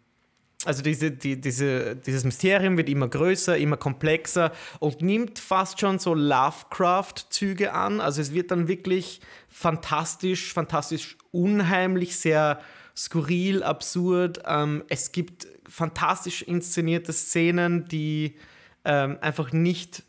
also 0.65 0.81
diese, 0.81 1.11
die, 1.11 1.39
diese, 1.39 1.95
dieses 1.95 2.23
Mysterium 2.23 2.75
wird 2.75 2.89
immer 2.89 3.07
größer, 3.07 3.57
immer 3.57 3.77
komplexer 3.77 4.51
und 4.79 5.01
nimmt 5.01 5.39
fast 5.39 5.79
schon 5.79 5.99
so 5.99 6.13
Lovecraft-Züge 6.13 7.73
an. 7.73 8.01
Also 8.01 8.21
es 8.21 8.33
wird 8.33 8.51
dann 8.51 8.67
wirklich 8.67 9.21
fantastisch, 9.47 10.53
fantastisch 10.53 11.17
unheimlich, 11.31 12.17
sehr 12.17 12.59
skurril, 12.95 13.63
absurd. 13.63 14.41
Ähm, 14.45 14.83
es 14.89 15.11
gibt 15.11 15.47
fantastisch 15.69 16.41
inszenierte 16.41 17.13
Szenen, 17.13 17.87
die 17.87 18.35
ähm, 18.83 19.17
einfach 19.21 19.53
nicht 19.53 20.03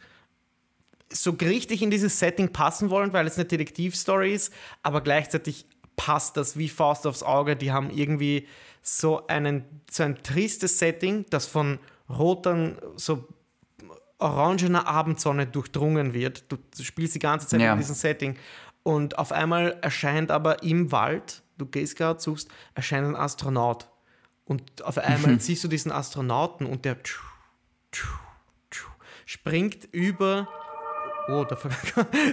so 1.13 1.33
richtig 1.33 1.83
in 1.83 1.91
dieses 1.91 2.19
Setting 2.19 2.53
passen 2.53 2.91
wollen, 2.91 3.13
weil 3.13 3.27
es 3.27 3.37
eine 3.37 3.45
Detektivstory 3.45 4.33
ist, 4.33 4.53
aber 4.83 5.01
gleichzeitig 5.01 5.67
passt 5.97 6.37
das 6.37 6.57
wie 6.57 6.69
Faust 6.69 7.07
aufs 7.07 7.23
Auge. 7.23 7.57
Die 7.57 7.73
haben 7.73 7.91
irgendwie 7.91 8.47
so, 8.83 9.27
einen, 9.27 9.65
so 9.91 10.05
ein 10.05 10.23
tristes 10.23 10.79
Setting, 10.79 11.27
das 11.31 11.47
von 11.47 11.79
roten, 12.09 12.79
so 12.97 13.29
orangener 14.19 14.87
Abendsonne 14.87 15.47
durchdrungen 15.47 16.15
wird. 16.15 16.45
Du 16.51 16.59
spielst 16.83 17.15
die 17.15 17.21
ganze 17.21 17.47
Zeit 17.47 17.61
ja. 17.61 17.73
in 17.73 17.79
diesem 17.79 17.95
Setting 17.95 18.37
und 18.83 19.19
auf 19.19 19.33
einmal 19.33 19.79
erscheint 19.83 20.31
aber 20.31 20.63
im 20.63 20.93
Wald, 20.93 21.43
du 21.59 21.67
gehst 21.67 21.97
gerade, 21.97 22.21
suchst, 22.21 22.49
erscheint 22.75 23.07
ein 23.07 23.17
Astronaut 23.17 23.89
und 24.45 24.83
auf 24.83 24.99
einmal 24.99 25.33
mhm. 25.33 25.41
siehst 25.41 25.65
du 25.65 25.69
diesen 25.69 25.93
Astronauten 25.93 26.67
und 26.67 26.85
der 26.85 26.97
springt 29.27 29.89
über 29.93 30.49
oh, 31.31 31.45
da 31.49 31.57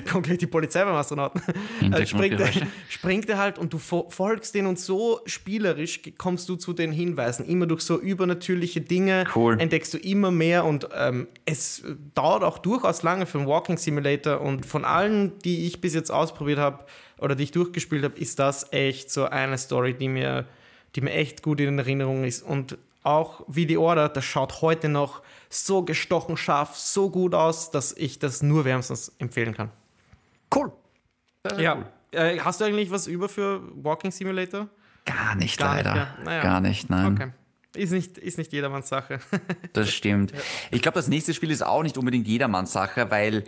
kommt 0.10 0.26
gleich 0.26 0.38
die 0.38 0.48
Polizei 0.48 0.84
beim 0.84 0.96
Astronauten. 0.96 1.42
Also 1.92 2.06
springt, 2.06 2.40
er, 2.40 2.50
springt 2.90 3.30
er 3.30 3.38
halt 3.38 3.60
und 3.60 3.74
du 3.74 3.78
folgst 3.78 4.56
denen 4.56 4.68
und 4.68 4.80
so 4.80 5.22
spielerisch 5.26 6.02
kommst 6.18 6.50
du 6.50 6.56
zu 6.56 6.74
den 6.74 6.92
Hinweisen. 6.92 7.46
Immer 7.46 7.66
durch 7.66 7.82
so 7.82 8.00
übernatürliche 8.00 8.82
Dinge 8.82 9.26
cool. 9.36 9.60
entdeckst 9.60 9.94
du 9.94 9.98
immer 9.98 10.32
mehr 10.32 10.66
und 10.66 10.90
ähm, 10.96 11.28
es 11.46 11.84
dauert 12.14 12.44
auch 12.44 12.58
durchaus 12.58 13.04
lange 13.04 13.26
für 13.26 13.40
einen 13.40 13.48
Walking 13.48 13.78
Simulator 13.78 14.42
und 14.42 14.66
von 14.66 14.86
allen, 14.86 15.38
die 15.40 15.68
ich 15.68 15.82
bis 15.82 15.94
jetzt 15.94 16.12
ausprobiert 16.12 16.60
habe 16.60 16.86
oder 17.20 17.36
die 17.36 17.44
ich 17.44 17.52
durchgespielt 17.52 18.04
habe, 18.04 18.20
ist 18.20 18.40
das 18.40 18.72
echt 18.72 19.12
so 19.12 19.26
eine 19.26 19.58
Story, 19.58 19.94
die 19.94 20.10
mir, 20.10 20.46
die 20.96 21.02
mir 21.02 21.12
echt 21.12 21.44
gut 21.44 21.60
in 21.60 21.80
Erinnerung 21.80 22.24
ist 22.24 22.42
und 22.42 22.78
auch 23.08 23.42
wie 23.48 23.66
die 23.66 23.78
Order, 23.78 24.10
das 24.10 24.26
schaut 24.26 24.62
heute 24.62 24.90
noch 24.90 25.24
so 25.50 25.84
gestochen 25.84 26.36
scharf, 26.36 26.76
so 26.76 27.10
gut 27.10 27.34
aus, 27.34 27.72
dass 27.72 27.94
ich 27.94 28.20
das 28.20 28.44
nur 28.44 28.66
wärmstens 28.66 29.14
empfehlen 29.18 29.56
kann. 29.56 29.72
Cool. 30.54 30.72
Äh, 31.44 31.64
ja. 31.64 31.76
Cool. 31.76 31.86
Äh, 32.12 32.40
hast 32.40 32.60
du 32.60 32.66
eigentlich 32.66 32.92
was 32.92 33.08
über 33.08 33.30
für 33.30 33.62
Walking 33.82 34.12
Simulator? 34.12 34.68
Gar 35.06 35.36
nicht, 35.36 35.58
Gar 35.58 35.76
leider. 35.76 35.94
Nicht, 35.94 36.06
ja. 36.18 36.24
naja. 36.24 36.42
Gar 36.44 36.62
nicht, 36.62 36.90
nein. 36.90 37.14
Okay. 37.14 37.32
Ist 37.76 37.92
nicht, 37.92 38.18
ist 38.18 38.38
nicht 38.38 38.52
jedermanns 38.52 38.90
Sache. 38.90 39.20
das 39.74 39.90
stimmt. 39.90 40.34
Ich 40.72 40.82
glaube, 40.82 40.96
das 40.96 41.08
nächste 41.08 41.34
Spiel 41.34 41.52
ist 41.52 41.66
auch 41.66 41.84
nicht 41.84 41.98
unbedingt 41.98 42.28
jedermanns 42.28 42.74
Sache, 42.74 43.10
weil 43.10 43.46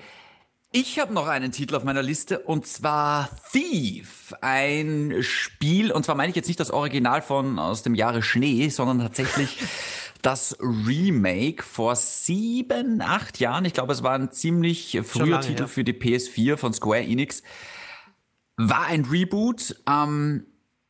ich 0.72 1.00
habe 1.00 1.14
noch 1.14 1.28
einen 1.28 1.52
Titel 1.52 1.76
auf 1.76 1.84
meiner 1.84 2.04
Liste 2.04 2.40
und 2.40 2.68
zwar 2.68 3.30
Thief. 3.52 4.34
Ein 4.42 5.18
Spiel, 5.22 5.92
und 5.92 6.06
zwar 6.06 6.16
meine 6.16 6.30
ich 6.30 6.36
jetzt 6.36 6.48
nicht 6.48 6.60
das 6.60 6.70
Original 6.70 7.22
von 7.22 7.58
aus 7.58 7.82
dem 7.82 7.96
Jahre 7.96 8.22
Schnee, 8.22 8.70
sondern 8.70 9.00
tatsächlich 9.00 9.58
das 10.22 10.58
Remake 10.60 11.64
vor 11.64 11.96
sieben, 11.96 13.02
acht 13.02 13.40
Jahren. 13.40 13.66
Ich 13.66 13.74
glaube, 13.74 13.94
es 13.94 14.04
war 14.04 14.14
ein 14.14 14.32
ziemlich 14.32 15.00
früher 15.04 15.28
lange, 15.28 15.46
Titel 15.46 15.62
ja. 15.62 15.68
für 15.68 15.84
die 15.84 15.94
PS4 15.94 16.58
von 16.58 16.74
Square 16.74 17.04
Enix. 17.04 17.42
War 18.58 18.86
ein 18.86 19.06
Reboot, 19.06 19.76
ähm, 19.90 20.46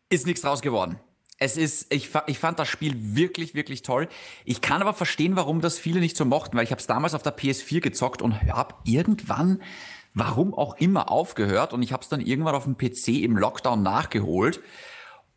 ist 0.10 0.26
nichts 0.26 0.42
draus 0.42 0.62
geworden. 0.62 1.00
Es 1.40 1.56
ist, 1.56 1.94
ich, 1.94 2.10
ich 2.28 2.38
fand 2.38 2.60
das 2.60 2.68
Spiel 2.68 2.96
wirklich, 3.16 3.56
wirklich 3.56 3.82
toll. 3.82 4.10
Ich 4.44 4.60
kann 4.60 4.82
aber 4.82 4.94
verstehen, 4.94 5.38
warum 5.38 5.62
das 5.62 5.80
viele 5.80 6.02
nicht 6.02 6.18
so 6.18 6.26
mochten, 6.26 6.58
weil 6.58 6.66
ich 6.66 6.72
habe 6.72 6.82
es 6.82 6.88
damals 6.88 7.14
auf 7.14 7.24
der 7.24 7.36
PS4 7.36 7.80
gezockt 7.80 8.22
und 8.22 8.42
habe 8.52 8.76
irgendwann, 8.84 9.62
warum 10.14 10.54
auch 10.54 10.76
immer, 10.78 11.10
aufgehört 11.10 11.72
und 11.72 11.82
ich 11.82 11.94
habe 11.94 12.04
es 12.04 12.10
dann 12.10 12.20
irgendwann 12.20 12.56
auf 12.56 12.66
dem 12.66 12.78
PC 12.78 13.24
im 13.24 13.38
Lockdown 13.38 13.82
nachgeholt 13.82 14.60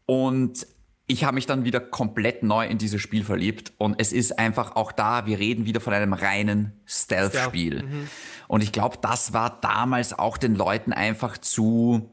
und 0.07 0.67
ich 1.07 1.25
habe 1.25 1.35
mich 1.35 1.47
dann 1.47 1.65
wieder 1.65 1.81
komplett 1.81 2.43
neu 2.43 2.67
in 2.67 2.79
dieses 2.79 3.01
Spiel 3.01 3.25
verliebt 3.25 3.73
und 3.79 3.97
es 3.99 4.13
ist 4.13 4.39
einfach 4.39 4.77
auch 4.77 4.93
da, 4.93 5.27
wir 5.27 5.39
reden 5.39 5.67
wieder 5.67 5.81
von 5.81 5.93
einem 5.93 6.13
reinen 6.13 6.81
Stealth-Spiel. 6.87 7.79
Stealth. 7.79 7.93
Mhm. 7.93 8.09
Und 8.49 8.63
ich 8.63 8.73
glaube, 8.73 8.99
das 9.01 9.33
war 9.33 9.61
damals 9.61 10.19
auch 10.19 10.37
den 10.37 10.55
Leuten 10.55 10.93
einfach 10.93 11.39
zu, 11.39 12.11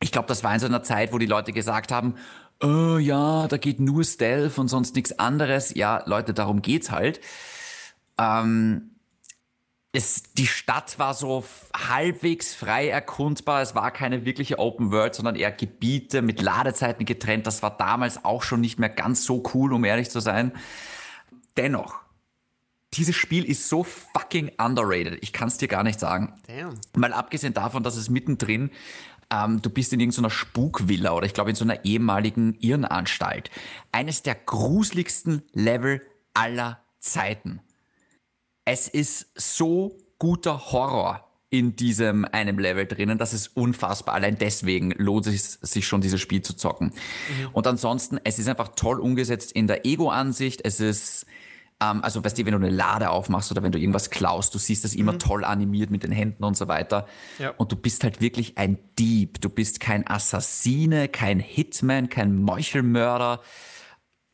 ich 0.00 0.12
glaube, 0.12 0.28
das 0.28 0.44
war 0.44 0.54
in 0.54 0.60
so 0.60 0.66
einer 0.66 0.82
Zeit, 0.82 1.12
wo 1.12 1.18
die 1.18 1.26
Leute 1.26 1.52
gesagt 1.52 1.90
haben, 1.90 2.14
oh 2.62 2.98
ja, 2.98 3.48
da 3.48 3.56
geht 3.56 3.80
nur 3.80 4.04
Stealth 4.04 4.58
und 4.58 4.68
sonst 4.68 4.94
nichts 4.94 5.18
anderes. 5.18 5.74
Ja, 5.74 6.02
Leute, 6.06 6.34
darum 6.34 6.62
geht's 6.62 6.90
halt. 6.90 7.20
Ähm, 8.18 8.92
es, 9.92 10.22
die 10.32 10.46
Stadt 10.46 10.98
war 10.98 11.12
so 11.12 11.44
halbwegs 11.76 12.54
frei 12.54 12.88
erkundbar. 12.88 13.60
Es 13.60 13.74
war 13.74 13.90
keine 13.90 14.24
wirkliche 14.24 14.58
Open 14.58 14.90
World, 14.90 15.14
sondern 15.14 15.36
eher 15.36 15.52
Gebiete 15.52 16.22
mit 16.22 16.40
Ladezeiten 16.40 17.04
getrennt. 17.04 17.46
Das 17.46 17.62
war 17.62 17.76
damals 17.76 18.24
auch 18.24 18.42
schon 18.42 18.62
nicht 18.62 18.78
mehr 18.78 18.88
ganz 18.88 19.24
so 19.24 19.42
cool, 19.52 19.72
um 19.72 19.84
ehrlich 19.84 20.08
zu 20.08 20.20
sein. 20.20 20.52
Dennoch, 21.58 22.00
dieses 22.94 23.16
Spiel 23.16 23.44
ist 23.44 23.68
so 23.68 23.84
fucking 23.84 24.52
underrated. 24.58 25.18
Ich 25.22 25.34
kann 25.34 25.48
es 25.48 25.58
dir 25.58 25.68
gar 25.68 25.82
nicht 25.82 26.00
sagen. 26.00 26.34
Damn. 26.46 26.74
Mal 26.96 27.12
abgesehen 27.12 27.52
davon, 27.52 27.82
dass 27.82 27.96
es 27.96 28.08
mittendrin 28.08 28.70
ähm, 29.32 29.62
du 29.62 29.70
bist 29.70 29.92
in 29.92 30.00
irgendeiner 30.00 30.30
Spukvilla 30.30 31.12
oder 31.12 31.26
ich 31.26 31.34
glaube 31.34 31.50
in 31.50 31.56
so 31.56 31.64
einer 31.64 31.84
ehemaligen 31.84 32.54
Irrenanstalt. 32.60 33.50
Eines 33.90 34.22
der 34.22 34.34
gruseligsten 34.34 35.42
Level 35.52 36.02
aller 36.34 36.80
Zeiten. 37.00 37.60
Es 38.64 38.88
ist 38.88 39.32
so 39.34 39.98
guter 40.18 40.72
Horror 40.72 41.28
in 41.50 41.76
diesem 41.76 42.24
einem 42.24 42.58
Level 42.58 42.86
drinnen, 42.86 43.18
das 43.18 43.34
ist 43.34 43.48
unfassbar. 43.48 44.14
Allein 44.14 44.38
deswegen 44.38 44.92
lohnt 44.92 45.26
es 45.26 45.58
sich 45.60 45.86
schon, 45.86 46.00
dieses 46.00 46.20
Spiel 46.20 46.40
zu 46.40 46.54
zocken. 46.54 46.86
Mhm. 46.86 47.48
Und 47.52 47.66
ansonsten, 47.66 48.18
es 48.24 48.38
ist 48.38 48.48
einfach 48.48 48.68
toll 48.74 49.00
umgesetzt 49.00 49.52
in 49.52 49.66
der 49.66 49.84
Ego-Ansicht. 49.84 50.62
Es 50.64 50.80
ist 50.80 51.26
ähm, 51.82 52.02
also, 52.02 52.24
weißt 52.24 52.38
du, 52.38 52.44
wenn 52.44 52.52
du 52.52 52.58
eine 52.58 52.70
Lade 52.70 53.10
aufmachst 53.10 53.50
oder 53.50 53.62
wenn 53.62 53.72
du 53.72 53.78
irgendwas 53.78 54.10
klaust, 54.10 54.54
du 54.54 54.58
siehst 54.58 54.84
das 54.84 54.94
immer 54.94 55.12
mhm. 55.12 55.18
toll 55.18 55.44
animiert 55.44 55.90
mit 55.90 56.02
den 56.02 56.12
Händen 56.12 56.44
und 56.44 56.56
so 56.56 56.68
weiter. 56.68 57.06
Ja. 57.38 57.50
Und 57.56 57.72
du 57.72 57.76
bist 57.76 58.04
halt 58.04 58.20
wirklich 58.20 58.58
ein 58.58 58.78
Dieb. 58.98 59.40
Du 59.40 59.48
bist 59.48 59.80
kein 59.80 60.06
Assassine, 60.06 61.08
kein 61.08 61.40
Hitman, 61.40 62.08
kein 62.08 62.36
Meuchelmörder. 62.36 63.40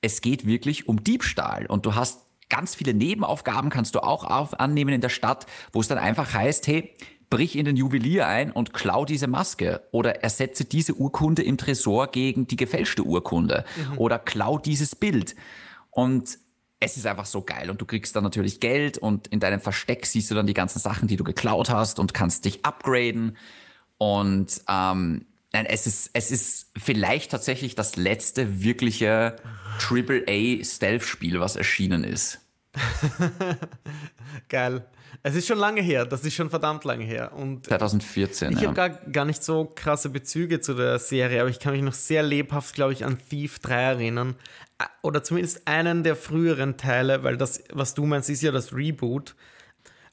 Es 0.00 0.20
geht 0.20 0.46
wirklich 0.46 0.88
um 0.88 1.02
Diebstahl. 1.02 1.66
Und 1.66 1.86
du 1.86 1.94
hast 1.94 2.22
ganz 2.48 2.74
viele 2.74 2.94
Nebenaufgaben, 2.94 3.70
kannst 3.70 3.94
du 3.94 4.00
auch 4.00 4.24
auf, 4.24 4.58
annehmen 4.58 4.94
in 4.94 5.00
der 5.00 5.08
Stadt, 5.08 5.46
wo 5.72 5.80
es 5.80 5.88
dann 5.88 5.98
einfach 5.98 6.32
heißt, 6.32 6.66
hey, 6.66 6.94
brich 7.30 7.56
in 7.56 7.66
den 7.66 7.76
Juwelier 7.76 8.26
ein 8.26 8.50
und 8.50 8.72
klau 8.72 9.04
diese 9.04 9.26
Maske 9.26 9.82
oder 9.90 10.22
ersetze 10.22 10.64
diese 10.64 10.94
Urkunde 10.94 11.42
im 11.42 11.58
Tresor 11.58 12.06
gegen 12.06 12.46
die 12.46 12.56
gefälschte 12.56 13.02
Urkunde 13.02 13.64
mhm. 13.76 13.98
oder 13.98 14.18
klau 14.18 14.58
dieses 14.58 14.96
Bild. 14.96 15.36
Und 15.90 16.38
es 16.80 16.96
ist 16.96 17.06
einfach 17.06 17.26
so 17.26 17.42
geil 17.42 17.70
und 17.70 17.80
du 17.80 17.86
kriegst 17.86 18.14
dann 18.14 18.22
natürlich 18.22 18.60
Geld 18.60 18.98
und 18.98 19.26
in 19.28 19.40
deinem 19.40 19.60
Versteck 19.60 20.06
siehst 20.06 20.30
du 20.30 20.34
dann 20.34 20.46
die 20.46 20.54
ganzen 20.54 20.78
Sachen, 20.78 21.08
die 21.08 21.16
du 21.16 21.24
geklaut 21.24 21.70
hast 21.70 21.98
und 21.98 22.14
kannst 22.14 22.44
dich 22.44 22.64
upgraden 22.64 23.36
und 23.98 24.62
ähm, 24.68 25.26
es 25.50 25.86
ist, 25.86 26.10
es 26.12 26.30
ist 26.30 26.70
vielleicht 26.76 27.30
tatsächlich 27.30 27.74
das 27.74 27.96
letzte 27.96 28.62
wirkliche 28.62 29.36
AAA 29.80 30.62
Stealth-Spiel, 30.62 31.40
was 31.40 31.56
erschienen 31.56 32.04
ist. 32.04 32.40
Geil. 34.48 34.86
Es 35.22 35.34
ist 35.34 35.48
schon 35.48 35.58
lange 35.58 35.80
her, 35.80 36.04
das 36.04 36.24
ist 36.24 36.34
schon 36.34 36.48
verdammt 36.48 36.84
lange 36.84 37.04
her. 37.04 37.32
Und 37.32 37.66
2014. 37.66 38.52
Ich 38.52 38.60
ja. 38.60 38.68
habe 38.68 38.74
gar, 38.74 38.88
gar 38.90 39.24
nicht 39.24 39.42
so 39.42 39.64
krasse 39.64 40.10
Bezüge 40.10 40.60
zu 40.60 40.74
der 40.74 40.98
Serie, 40.98 41.40
aber 41.40 41.50
ich 41.50 41.58
kann 41.58 41.72
mich 41.72 41.82
noch 41.82 41.94
sehr 41.94 42.22
lebhaft, 42.22 42.74
glaube 42.74 42.92
ich, 42.92 43.04
an 43.04 43.18
Thief 43.28 43.58
3 43.58 43.74
erinnern. 43.74 44.36
Oder 45.02 45.22
zumindest 45.22 45.66
einen 45.66 46.04
der 46.04 46.16
früheren 46.16 46.76
Teile, 46.76 47.24
weil 47.24 47.36
das, 47.36 47.64
was 47.72 47.94
du 47.94 48.06
meinst, 48.06 48.30
ist 48.30 48.42
ja 48.42 48.52
das 48.52 48.72
Reboot. 48.72 49.34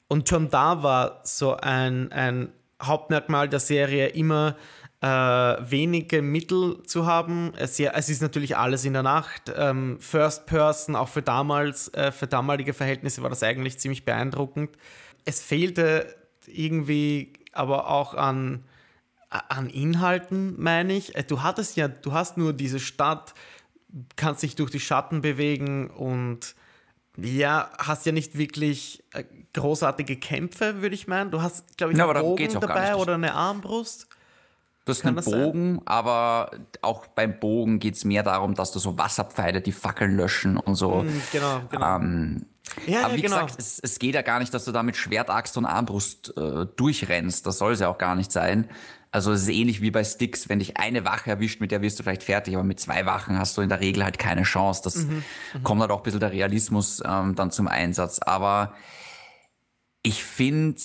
Und 0.08 0.28
schon 0.28 0.50
da 0.50 0.82
war 0.82 1.20
so 1.24 1.56
ein, 1.56 2.12
ein 2.12 2.52
Hauptmerkmal 2.82 3.48
der 3.48 3.60
Serie 3.60 4.08
immer 4.08 4.56
äh, 5.00 5.06
wenige 5.06 6.22
Mittel 6.22 6.82
zu 6.84 7.06
haben. 7.06 7.52
Es, 7.56 7.78
es, 7.78 8.08
ist 8.08 8.22
natürlich 8.22 8.56
alles 8.56 8.84
in 8.84 8.92
der 8.92 9.02
Nacht. 9.02 9.52
Ähm, 9.54 9.98
First 10.00 10.46
Person, 10.46 10.96
auch 10.96 11.08
für 11.08 11.22
damals, 11.22 11.92
äh, 11.94 12.12
für 12.12 12.26
damalige 12.26 12.72
Verhältnisse 12.72 13.22
war 13.22 13.30
das 13.30 13.42
eigentlich 13.42 13.78
ziemlich 13.78 14.04
beeindruckend. 14.04 14.76
Es 15.24 15.42
fehlte 15.42 16.14
irgendwie 16.46 17.32
aber 17.52 17.88
auch 17.88 18.14
an, 18.14 18.64
an 19.28 19.68
Inhalten, 19.68 20.54
meine 20.60 20.94
ich. 20.94 21.14
Äh, 21.14 21.24
du 21.24 21.42
hattest 21.42 21.76
ja, 21.76 21.88
du 21.88 22.12
hast 22.12 22.36
nur 22.36 22.52
diese 22.52 22.80
Stadt, 22.80 23.34
kannst 24.16 24.42
dich 24.42 24.56
durch 24.56 24.70
die 24.70 24.80
Schatten 24.80 25.20
bewegen 25.20 25.90
und 25.90 26.54
ja, 27.16 27.70
hast 27.78 28.04
ja 28.06 28.12
nicht 28.12 28.36
wirklich 28.36 29.02
äh, 29.14 29.24
großartige 29.54 30.16
Kämpfe, 30.16 30.82
würde 30.82 30.94
ich 30.94 31.06
meinen. 31.06 31.30
Du 31.30 31.40
hast, 31.40 31.76
glaube 31.78 31.92
ich, 31.92 32.00
einen 32.00 32.12
Bogen 32.12 32.60
dabei 32.60 32.94
oder 32.94 33.14
eine 33.14 33.34
Armbrust. 33.34 34.06
Du 34.84 34.92
hast 34.92 35.04
einen 35.04 35.16
Bogen, 35.16 35.74
sein? 35.76 35.82
aber 35.86 36.52
auch 36.80 37.08
beim 37.08 37.40
Bogen 37.40 37.80
geht 37.80 37.96
es 37.96 38.04
mehr 38.04 38.22
darum, 38.22 38.54
dass 38.54 38.70
du 38.70 38.78
so 38.78 38.96
Wasserpfeile, 38.96 39.60
die 39.60 39.72
Fackeln 39.72 40.16
löschen 40.16 40.56
und 40.58 40.76
so. 40.76 41.02
Mm, 41.02 41.22
genau, 41.32 41.60
genau. 41.68 41.96
Ähm, 41.96 42.46
ja, 42.86 43.06
aber 43.06 43.16
wie 43.16 43.22
genau. 43.22 43.34
gesagt, 43.46 43.58
es, 43.58 43.80
es, 43.80 43.98
geht 43.98 44.14
ja 44.14 44.22
gar 44.22 44.38
nicht, 44.38 44.54
dass 44.54 44.64
du 44.64 44.70
da 44.70 44.84
mit 44.84 44.96
Schwert, 44.96 45.28
Axt 45.28 45.56
und 45.56 45.64
Armbrust 45.64 46.36
äh, 46.36 46.66
durchrennst. 46.76 47.46
Das 47.46 47.58
soll 47.58 47.72
es 47.72 47.80
ja 47.80 47.88
auch 47.88 47.98
gar 47.98 48.14
nicht 48.14 48.30
sein. 48.30 48.68
Also 49.10 49.32
es 49.32 49.42
ist 49.42 49.48
ähnlich 49.48 49.80
wie 49.80 49.90
bei 49.90 50.04
Sticks, 50.04 50.48
wenn 50.48 50.58
dich 50.58 50.76
eine 50.76 51.04
Wache 51.04 51.30
erwischt, 51.30 51.60
mit 51.60 51.70
der 51.70 51.80
wirst 51.80 51.98
du 51.98 52.02
vielleicht 52.02 52.24
fertig, 52.24 52.54
aber 52.54 52.64
mit 52.64 52.80
zwei 52.80 53.06
Wachen 53.06 53.38
hast 53.38 53.56
du 53.56 53.62
in 53.62 53.68
der 53.68 53.80
Regel 53.80 54.04
halt 54.04 54.18
keine 54.18 54.42
Chance. 54.42 54.82
Das 54.84 54.96
mhm, 54.96 55.22
mhm. 55.54 55.62
kommt 55.62 55.80
halt 55.80 55.90
auch 55.90 55.98
ein 55.98 56.02
bisschen 56.02 56.20
der 56.20 56.32
Realismus 56.32 57.02
ähm, 57.06 57.34
dann 57.34 57.50
zum 57.50 57.68
Einsatz. 57.68 58.18
Aber 58.18 58.74
ich 60.02 60.22
finde, 60.22 60.80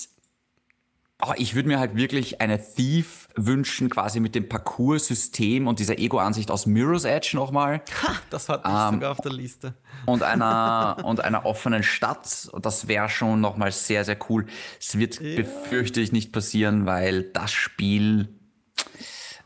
Oh, 1.23 1.34
ich 1.38 1.53
würde 1.53 1.68
mir 1.68 1.80
halt 1.80 1.95
wirklich 1.95 2.41
eine 2.41 2.60
Thief 2.60 3.27
wünschen, 3.35 3.89
quasi 3.89 4.19
mit 4.19 4.34
dem 4.34 4.49
Parcours-System 4.49 5.68
und 5.68 5.80
dieser 5.80 5.99
Ego-Ansicht 5.99 6.49
aus 6.49 6.65
Mirror's 6.65 7.06
Edge 7.06 7.31
nochmal. 7.34 7.84
Ha, 8.03 8.15
das 8.31 8.49
hat 8.49 8.61
ich 8.65 8.72
ähm, 8.72 8.95
sogar 8.95 9.11
auf 9.11 9.22
der 9.22 9.31
Liste. 9.31 9.76
Und 10.07 10.23
einer, 10.23 10.98
und 11.03 11.23
einer 11.23 11.45
offenen 11.45 11.84
Stadt. 11.84 12.49
Das 12.61 12.88
wäre 12.88 13.07
schon 13.07 13.39
nochmal 13.39 13.72
sehr, 13.72 14.03
sehr 14.03 14.18
cool. 14.30 14.48
Es 14.80 14.98
wird, 14.98 15.22
ja. 15.22 15.35
befürchte 15.35 16.02
ich, 16.02 16.11
nicht 16.11 16.31
passieren, 16.31 16.88
weil 16.88 17.23
das 17.23 17.52
Spiel 17.52 18.30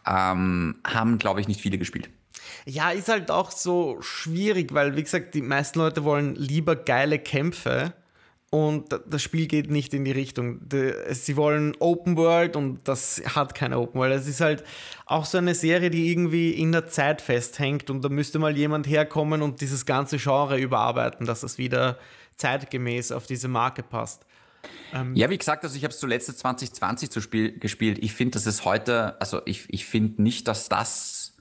ähm, 0.06 0.76
haben, 0.86 1.18
glaube 1.18 1.42
ich, 1.42 1.48
nicht 1.48 1.60
viele 1.60 1.78
gespielt. 1.78 2.10
Ja, 2.66 2.92
ist 2.92 3.10
halt 3.10 3.30
auch 3.30 3.52
so 3.52 3.98
schwierig, 4.02 4.74
weil, 4.74 4.96
wie 4.96 5.04
gesagt, 5.04 5.36
die 5.36 5.42
meisten 5.42 5.80
Leute 5.80 6.04
wollen 6.04 6.36
lieber 6.36 6.76
geile 6.76 7.20
Kämpfe 7.20 7.94
und 8.56 8.98
das 9.06 9.22
Spiel 9.22 9.48
geht 9.48 9.70
nicht 9.70 9.94
in 9.94 10.06
die 10.06 10.14
Richtung. 10.14 10.62
Sie 11.10 11.36
wollen 11.36 11.76
Open 11.80 12.16
World 12.16 12.56
und 12.56 12.88
das 12.88 13.22
hat 13.36 13.54
keine 13.54 13.78
Open 13.78 14.00
World. 14.00 14.14
Es 14.14 14.30
ist 14.30 14.40
halt 14.40 14.64
auch 15.06 15.26
so 15.26 15.38
eine 15.38 15.54
Serie, 15.54 15.90
die 15.90 16.10
irgendwie 16.10 16.52
in 16.52 16.72
der 16.72 16.88
Zeit 16.88 17.20
festhängt 17.20 17.90
und 17.90 18.02
da 18.06 18.08
müsste 18.08 18.40
mal 18.40 18.56
jemand 18.56 18.88
herkommen 18.88 19.42
und 19.42 19.60
dieses 19.60 19.86
ganze 19.86 20.16
Genre 20.16 20.58
überarbeiten, 20.58 21.26
dass 21.26 21.44
es 21.44 21.58
wieder 21.58 21.98
zeitgemäß 22.38 23.12
auf 23.12 23.28
diese 23.28 23.50
Marke 23.50 23.84
passt. 23.84 24.26
Ähm 24.94 25.14
ja, 25.16 25.30
wie 25.30 25.38
gesagt, 25.38 25.66
also 25.66 25.76
ich 25.76 25.84
habe 25.84 25.92
es 25.92 26.00
zuletzt 26.00 26.28
2020 26.40 27.10
zu 27.10 27.20
Spiel 27.20 27.60
gespielt. 27.60 27.98
Ich 28.00 28.14
finde, 28.14 28.36
dass 28.36 28.46
es 28.46 28.64
heute, 28.64 29.20
also 29.20 29.42
ich, 29.44 29.66
ich 29.68 29.86
finde 29.86 30.22
nicht, 30.24 30.48
dass 30.48 30.70
das 30.70 31.36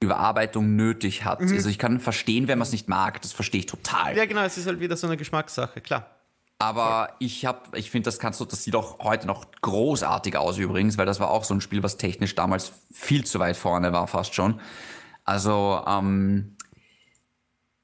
Überarbeitung 0.00 0.76
nötig 0.76 1.26
hat. 1.26 1.42
Mhm. 1.42 1.52
Also 1.52 1.68
ich 1.68 1.78
kann 1.78 2.00
verstehen, 2.00 2.48
wenn 2.48 2.58
man 2.58 2.64
es 2.64 2.72
nicht 2.72 2.88
mag, 2.88 3.20
das 3.20 3.34
verstehe 3.34 3.60
ich 3.60 3.66
total. 3.66 4.16
Ja, 4.16 4.24
genau, 4.24 4.44
es 4.44 4.56
ist 4.56 4.66
halt 4.66 4.80
wieder 4.80 4.96
so 4.96 5.06
eine 5.06 5.18
Geschmackssache, 5.18 5.82
klar. 5.82 6.10
Aber 6.58 7.14
ich 7.18 7.44
habe, 7.44 7.76
ich 7.76 7.90
finde, 7.90 8.06
das 8.06 8.18
kannst 8.18 8.40
du, 8.40 8.44
das 8.44 8.62
sieht 8.64 8.76
auch 8.76 9.00
heute 9.00 9.26
noch 9.26 9.46
großartig 9.60 10.36
aus 10.36 10.56
übrigens, 10.56 10.96
weil 10.96 11.06
das 11.06 11.20
war 11.20 11.30
auch 11.30 11.44
so 11.44 11.54
ein 11.54 11.60
Spiel, 11.60 11.82
was 11.82 11.96
technisch 11.96 12.34
damals 12.34 12.72
viel 12.92 13.24
zu 13.24 13.38
weit 13.38 13.56
vorne 13.56 13.92
war, 13.92 14.06
fast 14.06 14.34
schon. 14.34 14.60
Also 15.24 15.82
ähm, 15.86 16.56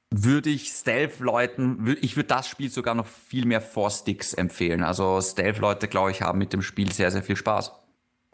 würde 0.09 0.49
ich 0.49 0.69
Stealth-Leuten, 0.69 1.97
ich 2.01 2.15
würde 2.15 2.27
das 2.27 2.47
Spiel 2.47 2.69
sogar 2.69 2.95
noch 2.95 3.07
viel 3.07 3.45
mehr 3.45 3.61
vor 3.61 3.89
Sticks 3.89 4.33
empfehlen. 4.33 4.83
Also 4.83 5.21
Stealth-Leute, 5.21 5.87
glaube 5.87 6.11
ich, 6.11 6.21
haben 6.21 6.39
mit 6.39 6.53
dem 6.53 6.61
Spiel 6.61 6.91
sehr, 6.91 7.11
sehr 7.11 7.23
viel 7.23 7.35
Spaß. 7.35 7.71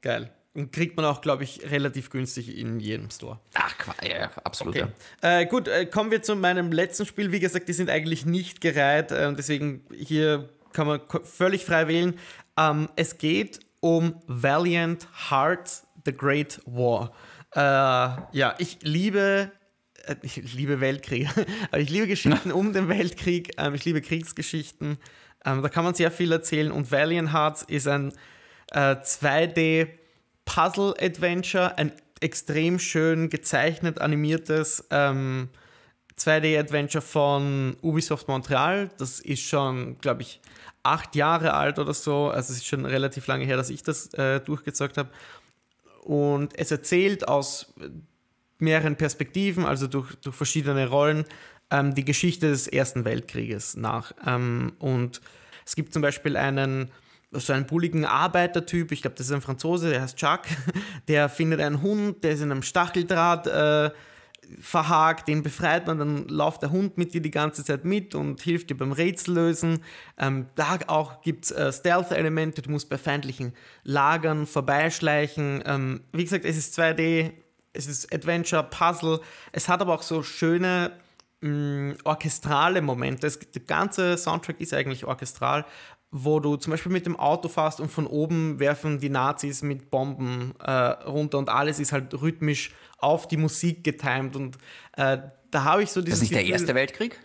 Geil. 0.01 0.31
Und 0.57 0.71
kriegt 0.71 0.97
man 0.97 1.05
auch, 1.05 1.21
glaube 1.21 1.43
ich, 1.43 1.69
relativ 1.69 2.09
günstig 2.09 2.57
in 2.57 2.79
jedem 2.79 3.11
Store. 3.11 3.39
Ach, 3.53 3.75
ja, 4.01 4.31
absolut. 4.43 4.75
Okay. 4.75 4.87
Ja. 5.21 5.39
Äh, 5.41 5.45
gut, 5.45 5.67
äh, 5.67 5.85
kommen 5.85 6.09
wir 6.09 6.23
zu 6.23 6.35
meinem 6.35 6.71
letzten 6.71 7.05
Spiel. 7.05 7.31
Wie 7.31 7.39
gesagt, 7.39 7.69
die 7.69 7.73
sind 7.73 7.91
eigentlich 7.91 8.25
nicht 8.25 8.59
gereiht. 8.59 9.11
Äh, 9.11 9.31
deswegen 9.35 9.83
hier 9.95 10.49
kann 10.73 10.87
man 10.87 11.01
völlig 11.21 11.63
frei 11.63 11.87
wählen. 11.87 12.17
Ähm, 12.57 12.89
es 12.95 13.19
geht 13.19 13.59
um 13.81 14.15
Valiant 14.25 15.07
Hearts, 15.29 15.85
The 16.05 16.11
Great 16.11 16.59
War. 16.65 17.13
Äh, 17.53 17.59
ja, 17.59 18.55
ich 18.57 18.79
liebe 18.81 19.51
äh, 20.05 20.15
ich 20.23 20.55
liebe 20.55 20.81
Weltkrieg, 20.81 21.29
aber 21.71 21.81
ich 21.81 21.91
liebe 21.91 22.07
Geschichten 22.07 22.51
um 22.51 22.73
den 22.73 22.89
Weltkrieg, 22.89 23.51
ähm, 23.59 23.75
ich 23.75 23.85
liebe 23.85 24.01
Kriegsgeschichten. 24.01 24.97
Ähm, 25.45 25.61
da 25.61 25.69
kann 25.69 25.83
man 25.83 25.93
sehr 25.93 26.09
viel 26.09 26.31
erzählen 26.31 26.71
und 26.71 26.91
Valiant 26.91 27.31
Hearts 27.31 27.61
ist 27.61 27.87
ein 27.87 28.11
äh, 28.71 28.95
2D 28.95 29.89
Puzzle-Adventure, 30.47 31.77
ein 31.77 31.91
extrem 32.21 32.79
schön 32.79 33.29
gezeichnet, 33.29 34.01
animiertes 34.01 34.87
ähm, 34.89 35.49
2D-Adventure 36.17 37.01
von 37.01 37.77
Ubisoft 37.81 38.27
Montreal. 38.27 38.89
Das 38.97 39.19
ist 39.19 39.43
schon, 39.43 39.99
glaube 39.99 40.23
ich, 40.23 40.41
acht 40.81 41.15
Jahre 41.15 41.53
alt 41.53 41.77
oder 41.77 41.93
so. 41.93 42.29
Also 42.29 42.53
es 42.53 42.59
ist 42.59 42.65
schon 42.65 42.85
relativ 42.85 43.27
lange 43.27 43.45
her, 43.45 43.57
dass 43.57 43.69
ich 43.69 43.83
das 43.83 44.11
äh, 44.15 44.39
durchgezockt 44.39 44.97
habe. 44.97 45.09
Und 46.01 46.57
es 46.57 46.71
erzählt 46.71 47.27
aus 47.27 47.73
mehreren 48.57 48.95
Perspektiven, 48.95 49.65
also 49.65 49.85
durch, 49.85 50.15
durch 50.15 50.35
verschiedene 50.35 50.87
Rollen, 50.87 51.25
ähm, 51.69 51.93
die 51.93 52.05
Geschichte 52.05 52.49
des 52.49 52.67
Ersten 52.67 53.05
Weltkrieges 53.05 53.75
nach. 53.75 54.13
Ähm, 54.25 54.73
und 54.79 55.21
es 55.65 55.75
gibt 55.75 55.91
zum 55.93 56.01
Beispiel 56.01 56.37
einen 56.37 56.89
so 57.31 57.53
einen 57.53 57.65
bulligen 57.65 58.05
Arbeitertyp, 58.05 58.91
ich 58.91 59.01
glaube, 59.01 59.15
das 59.17 59.27
ist 59.27 59.33
ein 59.33 59.41
Franzose, 59.41 59.89
der 59.89 60.01
heißt 60.01 60.17
Chuck, 60.17 60.41
der 61.07 61.29
findet 61.29 61.59
einen 61.59 61.81
Hund, 61.81 62.23
der 62.23 62.31
ist 62.31 62.41
in 62.41 62.51
einem 62.51 62.63
Stacheldraht 62.63 63.47
äh, 63.47 63.91
verhakt, 64.59 65.27
den 65.27 65.43
befreit 65.43 65.87
man, 65.87 65.99
dann 65.99 66.27
läuft 66.27 66.61
der 66.61 66.71
Hund 66.71 66.97
mit 66.97 67.13
dir 67.13 67.21
die 67.21 67.31
ganze 67.31 67.63
Zeit 67.63 67.85
mit 67.85 68.15
und 68.15 68.41
hilft 68.41 68.69
dir 68.69 68.75
beim 68.75 68.91
Rätsellösen. 68.91 69.83
Ähm, 70.17 70.47
da 70.55 70.79
auch 70.87 71.21
gibt 71.21 71.45
es 71.45 71.51
äh, 71.51 71.71
Stealth-Elemente, 71.71 72.61
du 72.61 72.71
musst 72.71 72.89
bei 72.89 72.97
feindlichen 72.97 73.53
Lagern 73.83 74.45
vorbeischleichen. 74.45 75.63
Ähm, 75.65 76.01
wie 76.13 76.23
gesagt, 76.23 76.45
es 76.45 76.57
ist 76.57 76.79
2D, 76.79 77.31
es 77.73 77.87
ist 77.87 78.13
Adventure, 78.13 78.63
Puzzle, 78.63 79.19
es 79.51 79.67
hat 79.67 79.81
aber 79.81 79.93
auch 79.93 80.01
so 80.01 80.23
schöne 80.23 80.93
mm, 81.41 81.93
orchestrale 82.05 82.81
Momente. 82.81 83.29
Der 83.29 83.61
ganze 83.63 84.17
Soundtrack 84.17 84.61
ist 84.61 84.73
eigentlich 84.73 85.05
orchestral 85.05 85.65
wo 86.11 86.39
du 86.39 86.55
zum 86.55 86.71
Beispiel 86.71 86.91
mit 86.91 87.05
dem 87.05 87.17
Auto 87.17 87.49
fährst 87.49 87.79
und 87.79 87.91
von 87.91 88.07
oben 88.07 88.59
werfen 88.59 88.99
die 88.99 89.09
Nazis 89.09 89.61
mit 89.61 89.91
Bomben 89.91 90.53
äh, 90.59 90.71
runter 90.71 91.37
und 91.37 91.49
alles 91.49 91.79
ist 91.79 91.91
halt 91.91 92.13
rhythmisch 92.21 92.71
auf 92.97 93.27
die 93.27 93.37
Musik 93.37 93.83
getimt 93.83 94.35
und 94.35 94.57
äh, 94.93 95.17
da 95.51 95.63
habe 95.63 95.83
ich 95.83 95.91
so 95.91 96.01
dieses. 96.01 96.19
Das 96.19 96.27
ist 96.27 96.31
nicht 96.31 96.39
Gefühl, 96.39 96.47
der 96.47 96.59
Erste 96.59 96.75
Weltkrieg? 96.75 97.19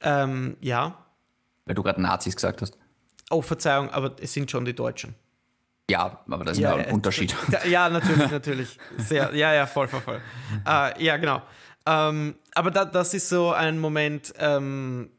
Ähm, 0.00 0.56
ja. 0.60 1.04
Weil 1.64 1.74
du 1.74 1.82
gerade 1.82 2.00
Nazis 2.00 2.34
gesagt 2.34 2.62
hast. 2.62 2.78
Oh, 3.30 3.42
Verzeihung, 3.42 3.90
aber 3.90 4.16
es 4.20 4.32
sind 4.32 4.50
schon 4.50 4.64
die 4.64 4.74
Deutschen. 4.74 5.14
Ja, 5.90 6.20
aber 6.28 6.44
das 6.44 6.58
ist 6.58 6.62
ja, 6.62 6.74
ein 6.74 6.88
äh, 6.88 6.92
Unterschied. 6.92 7.34
Ja, 7.68 7.88
natürlich, 7.88 8.30
natürlich. 8.30 8.78
Sehr, 8.98 9.34
ja, 9.34 9.54
ja, 9.54 9.66
voll, 9.66 9.88
voll, 9.88 10.00
voll. 10.00 10.20
äh, 10.66 11.02
ja, 11.02 11.16
genau. 11.16 11.42
Ähm, 11.86 12.36
aber 12.54 12.70
da, 12.70 12.84
das 12.84 13.14
ist 13.14 13.28
so 13.28 13.52
ein 13.52 13.78
Moment, 13.78 14.34
ähm, 14.38 15.10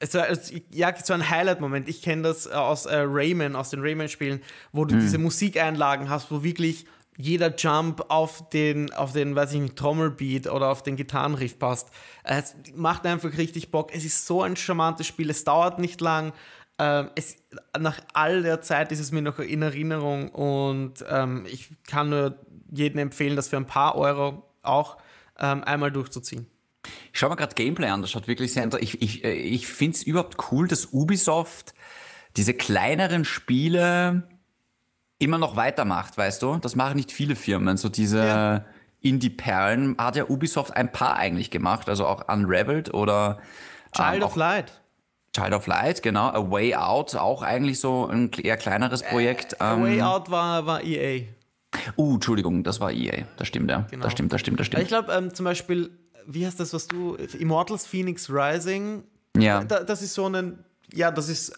es 0.00 0.14
war, 0.14 0.28
es, 0.28 0.52
ja, 0.70 0.94
so 1.02 1.12
ein 1.12 1.28
Highlight-Moment. 1.28 1.88
Ich 1.88 2.02
kenne 2.02 2.22
das 2.22 2.46
aus 2.46 2.86
äh, 2.86 2.98
Rayman, 2.98 3.56
aus 3.56 3.70
den 3.70 3.80
Rayman-Spielen, 3.80 4.40
wo 4.72 4.84
du 4.84 4.94
mhm. 4.94 5.00
diese 5.00 5.18
Musikeinlagen 5.18 6.08
hast, 6.08 6.30
wo 6.30 6.42
wirklich 6.42 6.86
jeder 7.16 7.54
Jump 7.54 8.04
auf 8.08 8.48
den, 8.50 8.92
auf 8.92 9.12
den, 9.12 9.34
weiß 9.34 9.52
ich 9.52 9.60
nicht, 9.60 9.76
Trommelbeat 9.76 10.46
oder 10.46 10.68
auf 10.68 10.84
den 10.84 10.94
Gitarrenriff 10.94 11.58
passt. 11.58 11.90
Es 12.22 12.54
macht 12.74 13.04
einfach 13.06 13.36
richtig 13.36 13.72
Bock. 13.72 13.92
Es 13.92 14.04
ist 14.04 14.24
so 14.24 14.42
ein 14.42 14.54
charmantes 14.54 15.08
Spiel. 15.08 15.28
Es 15.28 15.42
dauert 15.42 15.80
nicht 15.80 16.00
lang. 16.00 16.32
Ähm, 16.78 17.10
es, 17.16 17.36
nach 17.76 18.00
all 18.14 18.42
der 18.42 18.60
Zeit 18.60 18.92
ist 18.92 19.00
es 19.00 19.10
mir 19.10 19.22
noch 19.22 19.40
in 19.40 19.62
Erinnerung 19.62 20.28
und 20.28 21.04
ähm, 21.08 21.44
ich 21.50 21.70
kann 21.88 22.10
nur 22.10 22.38
jedem 22.70 23.00
empfehlen, 23.00 23.34
das 23.34 23.48
für 23.48 23.56
ein 23.56 23.66
paar 23.66 23.96
Euro 23.96 24.44
auch 24.62 24.98
ähm, 25.40 25.64
einmal 25.64 25.90
durchzuziehen. 25.90 26.46
Ich 27.12 27.18
schaue 27.18 27.30
mir 27.30 27.36
gerade 27.36 27.54
Gameplay 27.54 27.88
an, 27.88 28.02
das 28.02 28.10
schaut 28.10 28.28
wirklich 28.28 28.52
sehr 28.52 28.64
interessant. 28.64 28.94
Ich, 28.94 29.02
ich, 29.02 29.24
äh, 29.24 29.32
ich 29.32 29.66
finde 29.66 29.96
es 29.96 30.02
überhaupt 30.02 30.36
cool, 30.50 30.68
dass 30.68 30.86
Ubisoft 30.92 31.74
diese 32.36 32.54
kleineren 32.54 33.24
Spiele 33.24 34.28
immer 35.18 35.38
noch 35.38 35.56
weitermacht, 35.56 36.16
weißt 36.16 36.42
du? 36.42 36.56
Das 36.56 36.76
machen 36.76 36.96
nicht 36.96 37.12
viele 37.12 37.34
Firmen. 37.34 37.76
So 37.76 37.88
diese 37.88 38.24
ja. 38.24 38.64
Indie-Perlen 39.00 39.96
hat 39.98 40.16
ja 40.16 40.28
Ubisoft 40.28 40.76
ein 40.76 40.92
paar 40.92 41.16
eigentlich 41.16 41.50
gemacht, 41.50 41.88
also 41.88 42.06
auch 42.06 42.28
Unraveled 42.28 42.94
oder 42.94 43.40
Child 43.92 44.18
ähm, 44.18 44.22
of 44.22 44.36
Light. 44.36 44.80
Child 45.34 45.52
of 45.54 45.66
Light, 45.66 46.02
genau. 46.02 46.28
A 46.28 46.50
Way 46.50 46.74
Out, 46.76 47.14
auch 47.16 47.42
eigentlich 47.42 47.80
so 47.80 48.06
ein 48.06 48.30
eher 48.32 48.56
kleineres 48.56 49.02
Projekt. 49.02 49.54
Äh, 49.54 49.64
A 49.64 49.74
ähm, 49.74 49.82
Way 49.82 50.02
Out 50.02 50.30
war, 50.30 50.66
war 50.66 50.84
EA. 50.84 51.24
Uh, 51.96 52.14
Entschuldigung, 52.14 52.64
das 52.64 52.80
war 52.80 52.92
EA. 52.92 53.24
Das 53.36 53.48
stimmt, 53.48 53.70
ja. 53.70 53.86
Genau. 53.90 54.04
Das 54.04 54.12
stimmt, 54.12 54.32
das 54.32 54.40
stimmt, 54.40 54.58
das 54.58 54.66
stimmt. 54.66 54.82
Ich 54.82 54.88
glaube, 54.88 55.12
ähm, 55.12 55.34
zum 55.34 55.44
Beispiel 55.44 55.90
wie 56.28 56.46
heißt 56.46 56.60
das, 56.60 56.72
was 56.72 56.86
du, 56.86 57.14
Immortals 57.38 57.86
Phoenix 57.86 58.30
Rising? 58.30 59.02
Ja. 59.36 59.64
Da, 59.64 59.82
das 59.82 60.02
ist 60.02 60.14
so 60.14 60.28
ein, 60.28 60.58
ja, 60.92 61.10
das 61.10 61.28
ist 61.28 61.52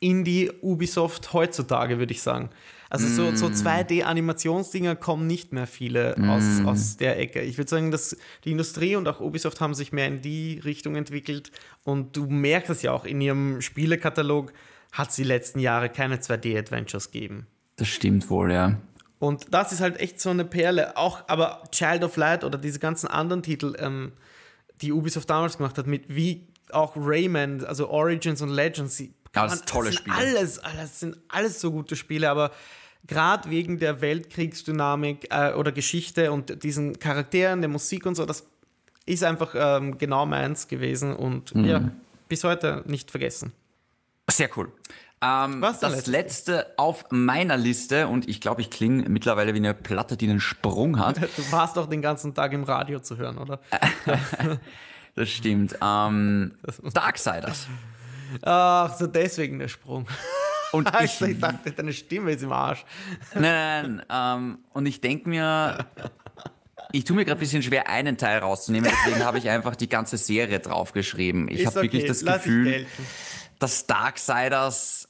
Indie 0.00 0.50
Ubisoft 0.62 1.32
heutzutage, 1.32 1.98
würde 1.98 2.12
ich 2.12 2.22
sagen. 2.22 2.50
Also 2.90 3.06
mm. 3.06 3.36
so, 3.36 3.36
so 3.36 3.46
2D-Animationsdinger 3.46 4.94
kommen 4.94 5.26
nicht 5.26 5.52
mehr 5.52 5.66
viele 5.66 6.14
mm. 6.16 6.30
aus, 6.30 6.44
aus 6.64 6.96
der 6.96 7.18
Ecke. 7.18 7.40
Ich 7.40 7.58
würde 7.58 7.70
sagen, 7.70 7.90
dass 7.90 8.16
die 8.44 8.52
Industrie 8.52 8.94
und 8.94 9.08
auch 9.08 9.20
Ubisoft 9.20 9.60
haben 9.60 9.74
sich 9.74 9.92
mehr 9.92 10.06
in 10.06 10.22
die 10.22 10.60
Richtung 10.64 10.94
entwickelt. 10.94 11.50
Und 11.82 12.16
du 12.16 12.26
merkst 12.26 12.70
es 12.70 12.82
ja 12.82 12.92
auch 12.92 13.04
in 13.04 13.20
ihrem 13.20 13.60
Spielekatalog, 13.60 14.52
hat 14.92 15.10
es 15.10 15.16
die 15.16 15.24
letzten 15.24 15.58
Jahre 15.58 15.88
keine 15.88 16.18
2D-Adventures 16.18 17.10
gegeben. 17.10 17.48
Das 17.76 17.88
stimmt 17.88 18.30
wohl, 18.30 18.52
ja. 18.52 18.78
Und 19.24 19.54
das 19.54 19.72
ist 19.72 19.80
halt 19.80 19.98
echt 20.00 20.20
so 20.20 20.30
eine 20.30 20.44
Perle. 20.44 20.96
Auch, 20.96 21.22
aber 21.28 21.62
Child 21.70 22.04
of 22.04 22.16
Light 22.16 22.44
oder 22.44 22.58
diese 22.58 22.78
ganzen 22.78 23.06
anderen 23.08 23.42
Titel, 23.42 23.74
ähm, 23.78 24.12
die 24.82 24.92
Ubisoft 24.92 25.30
damals 25.30 25.56
gemacht 25.56 25.78
hat, 25.78 25.86
mit 25.86 26.14
wie 26.14 26.46
auch 26.70 26.94
Rayman, 26.94 27.64
also 27.64 27.88
Origins 27.88 28.42
und 28.42 28.50
Legends. 28.50 28.98
ja, 29.00 29.06
das 29.32 29.58
sind 29.58 29.68
tolle 29.68 29.86
das 29.86 29.94
sind 29.94 30.12
Spiele. 30.12 30.16
Alles, 30.16 30.58
alles 30.58 31.00
sind 31.00 31.16
alles 31.28 31.60
so 31.60 31.72
gute 31.72 31.96
Spiele, 31.96 32.28
aber 32.28 32.50
gerade 33.06 33.48
wegen 33.48 33.78
der 33.78 34.02
Weltkriegsdynamik 34.02 35.28
äh, 35.30 35.54
oder 35.54 35.72
Geschichte 35.72 36.30
und 36.30 36.62
diesen 36.62 36.98
Charakteren, 36.98 37.62
der 37.62 37.70
Musik 37.70 38.04
und 38.04 38.16
so, 38.16 38.26
das 38.26 38.46
ist 39.06 39.24
einfach 39.24 39.54
ähm, 39.56 39.96
genau 39.96 40.26
meins 40.26 40.68
gewesen 40.68 41.16
und 41.16 41.54
mhm. 41.54 41.64
ja, 41.64 41.90
bis 42.28 42.44
heute 42.44 42.82
nicht 42.86 43.10
vergessen. 43.10 43.52
Sehr 44.30 44.50
cool. 44.56 44.70
Ähm, 45.22 45.62
Was 45.62 45.80
das 45.80 46.06
letzte? 46.06 46.10
letzte 46.10 46.78
auf 46.78 47.06
meiner 47.10 47.56
Liste, 47.56 48.08
und 48.08 48.28
ich 48.28 48.40
glaube, 48.40 48.60
ich 48.60 48.70
klinge 48.70 49.08
mittlerweile 49.08 49.54
wie 49.54 49.58
eine 49.58 49.74
Platte, 49.74 50.16
die 50.16 50.28
einen 50.28 50.40
Sprung 50.40 50.98
hat. 50.98 51.16
Du 51.36 51.52
warst 51.52 51.76
doch 51.76 51.88
den 51.88 52.02
ganzen 52.02 52.34
Tag 52.34 52.52
im 52.52 52.64
Radio 52.64 53.00
zu 53.00 53.16
hören, 53.16 53.38
oder? 53.38 53.60
das 55.14 55.28
stimmt. 55.28 55.76
Ähm, 55.82 56.52
Darksiders. 56.92 57.68
Ach, 58.42 58.94
so 58.96 59.06
deswegen 59.06 59.58
der 59.58 59.68
Sprung. 59.68 60.06
Und 60.72 60.90
ich, 61.02 61.20
ich 61.20 61.38
dachte, 61.38 61.72
deine 61.72 61.92
Stimme 61.92 62.32
ist 62.32 62.42
im 62.42 62.52
Arsch. 62.52 62.84
Nein, 63.34 63.42
nein, 63.42 64.02
nein. 64.08 64.38
Ähm, 64.38 64.58
und 64.72 64.86
ich 64.86 65.00
denke 65.00 65.28
mir, 65.28 65.86
ich 66.92 67.04
tue 67.04 67.16
mir 67.16 67.24
gerade 67.24 67.38
ein 67.38 67.40
bisschen 67.40 67.62
schwer, 67.62 67.88
einen 67.88 68.16
Teil 68.16 68.38
rauszunehmen, 68.38 68.90
deswegen 68.90 69.24
habe 69.24 69.38
ich 69.38 69.48
einfach 69.48 69.76
die 69.76 69.88
ganze 69.88 70.16
Serie 70.16 70.60
draufgeschrieben. 70.60 71.48
Ich 71.48 71.66
habe 71.66 71.78
okay, 71.78 71.86
wirklich 71.86 72.06
das 72.06 72.24
Gefühl 72.24 72.86
dass 73.64 73.86
Darksiders 73.86 75.08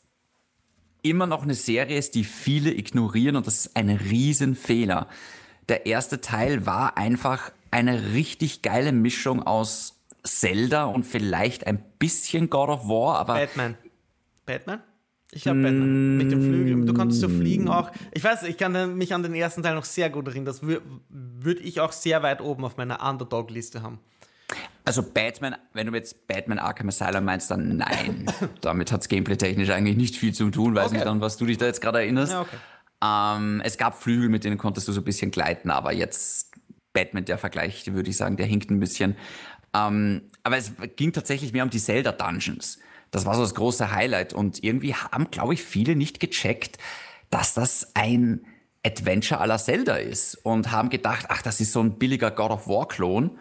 immer 1.02 1.26
noch 1.26 1.42
eine 1.42 1.54
Serie 1.56 1.98
ist, 1.98 2.14
die 2.14 2.22
viele 2.22 2.72
ignorieren 2.72 3.34
und 3.34 3.48
das 3.48 3.66
ist 3.66 3.76
ein 3.76 3.90
Riesenfehler. 3.90 5.08
Der 5.68 5.86
erste 5.86 6.20
Teil 6.20 6.64
war 6.64 6.96
einfach 6.96 7.50
eine 7.72 8.12
richtig 8.12 8.62
geile 8.62 8.92
Mischung 8.92 9.42
aus 9.42 10.04
Zelda 10.22 10.84
und 10.84 11.02
vielleicht 11.02 11.66
ein 11.66 11.82
bisschen 11.98 12.48
God 12.48 12.68
of 12.68 12.88
War, 12.88 13.18
aber. 13.18 13.34
Batman. 13.34 13.74
Batman? 14.46 14.82
Ich 15.32 15.48
habe 15.48 15.60
Batman. 15.60 16.16
Mit 16.16 16.30
dem 16.30 16.40
Flügel. 16.40 16.84
Du 16.86 16.94
konntest 16.94 17.22
so 17.22 17.28
fliegen 17.28 17.68
auch. 17.68 17.90
Ich 18.12 18.22
weiß, 18.22 18.44
ich 18.44 18.56
kann 18.56 18.96
mich 18.96 19.12
an 19.12 19.24
den 19.24 19.34
ersten 19.34 19.64
Teil 19.64 19.74
noch 19.74 19.84
sehr 19.84 20.10
gut 20.10 20.28
erinnern. 20.28 20.44
Das 20.44 20.62
würde 20.62 21.60
ich 21.60 21.80
auch 21.80 21.90
sehr 21.90 22.22
weit 22.22 22.40
oben 22.40 22.64
auf 22.64 22.76
meiner 22.76 23.02
Underdog-Liste 23.04 23.82
haben. 23.82 23.98
Also 24.84 25.02
Batman, 25.02 25.56
wenn 25.72 25.86
du 25.86 25.94
jetzt 25.94 26.26
Batman 26.26 26.58
Arkham 26.58 26.88
Asylum 26.88 27.24
meinst, 27.24 27.50
dann 27.50 27.78
nein. 27.78 28.26
Damit 28.60 28.92
hat 28.92 29.00
es 29.00 29.08
gameplay-technisch 29.08 29.70
eigentlich 29.70 29.96
nicht 29.96 30.16
viel 30.16 30.34
zu 30.34 30.50
tun. 30.50 30.74
Weiß 30.74 30.88
okay. 30.88 30.98
nicht, 30.98 31.06
an 31.06 31.20
was 31.20 31.38
du 31.38 31.46
dich 31.46 31.56
da 31.56 31.66
jetzt 31.66 31.80
gerade 31.80 32.00
erinnerst. 32.00 32.32
Ja, 32.32 32.42
okay. 32.42 32.56
ähm, 33.02 33.62
es 33.64 33.78
gab 33.78 34.00
Flügel, 34.00 34.28
mit 34.28 34.44
denen 34.44 34.58
konntest 34.58 34.86
du 34.86 34.92
so 34.92 35.00
ein 35.00 35.04
bisschen 35.04 35.30
gleiten, 35.30 35.70
aber 35.70 35.92
jetzt 35.94 36.52
Batman, 36.92 37.24
der 37.24 37.38
Vergleich, 37.38 37.92
würde 37.92 38.10
ich 38.10 38.16
sagen, 38.16 38.36
der 38.36 38.46
hinkt 38.46 38.70
ein 38.70 38.78
bisschen. 38.78 39.16
Ähm, 39.74 40.22
aber 40.42 40.58
es 40.58 40.72
ging 40.96 41.12
tatsächlich 41.12 41.52
mehr 41.52 41.64
um 41.64 41.70
die 41.70 41.80
Zelda 41.80 42.12
Dungeons. 42.12 42.78
Das 43.10 43.26
war 43.26 43.34
so 43.34 43.42
das 43.42 43.54
große 43.54 43.90
Highlight. 43.90 44.32
Und 44.32 44.62
irgendwie 44.62 44.94
haben, 44.94 45.30
glaube 45.30 45.54
ich, 45.54 45.62
viele 45.62 45.96
nicht 45.96 46.20
gecheckt, 46.20 46.78
dass 47.30 47.54
das 47.54 47.92
ein 47.94 48.44
Adventure 48.84 49.40
à 49.40 49.46
la 49.46 49.58
Zelda 49.58 49.96
ist 49.96 50.34
und 50.44 50.70
haben 50.70 50.90
gedacht, 50.90 51.26
ach, 51.28 51.42
das 51.42 51.60
ist 51.60 51.72
so 51.72 51.80
ein 51.80 51.98
billiger 51.98 52.30
God 52.30 52.50
of 52.50 52.68
War-Klon. 52.68 53.38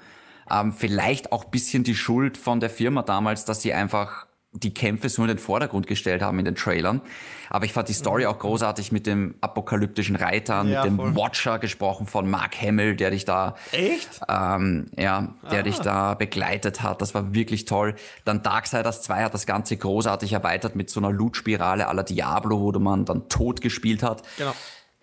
Ähm, 0.49 0.73
vielleicht 0.73 1.31
auch 1.31 1.45
bisschen 1.45 1.83
die 1.83 1.95
Schuld 1.95 2.37
von 2.37 2.59
der 2.59 2.69
Firma 2.69 3.01
damals, 3.01 3.45
dass 3.45 3.61
sie 3.61 3.73
einfach 3.73 4.27
die 4.53 4.73
Kämpfe 4.73 5.09
so 5.09 5.23
in 5.23 5.29
den 5.29 5.39
Vordergrund 5.39 5.87
gestellt 5.87 6.21
haben 6.21 6.37
in 6.37 6.45
den 6.45 6.55
Trailern. 6.55 7.01
Aber 7.49 7.65
ich 7.65 7.73
fand 7.73 7.89
die 7.89 7.93
Story 7.93 8.23
mhm. 8.23 8.29
auch 8.29 8.39
großartig 8.39 8.91
mit 8.91 9.07
dem 9.07 9.35
apokalyptischen 9.41 10.15
Reiter, 10.15 10.63
ja, 10.63 10.83
mit 10.83 10.91
dem 10.91 10.97
voll. 10.97 11.15
Watcher 11.15 11.59
gesprochen 11.59 12.05
von 12.07 12.29
Mark 12.29 12.61
Hamill, 12.61 12.95
der 12.95 13.11
dich 13.11 13.25
da, 13.25 13.55
echt, 13.71 14.21
ähm, 14.29 14.91
ja, 14.95 15.33
der 15.49 15.59
ah. 15.59 15.63
dich 15.63 15.79
da 15.79 16.13
begleitet 16.13 16.83
hat. 16.83 17.01
Das 17.01 17.15
war 17.15 17.33
wirklich 17.33 17.65
toll. 17.65 17.95
Dann 18.25 18.43
Darksiders 18.43 19.01
2 19.01 19.23
hat 19.23 19.33
das 19.33 19.45
Ganze 19.45 19.75
großartig 19.75 20.33
erweitert 20.33 20.75
mit 20.75 20.89
so 20.89 20.99
einer 20.99 21.11
Loot-Spirale 21.11 21.87
aller 21.87 22.03
Diablo, 22.03 22.59
wo 22.59 22.71
man 22.79 23.05
dann 23.05 23.29
tot 23.29 23.61
gespielt 23.61 24.03
hat. 24.03 24.21
Genau. 24.37 24.53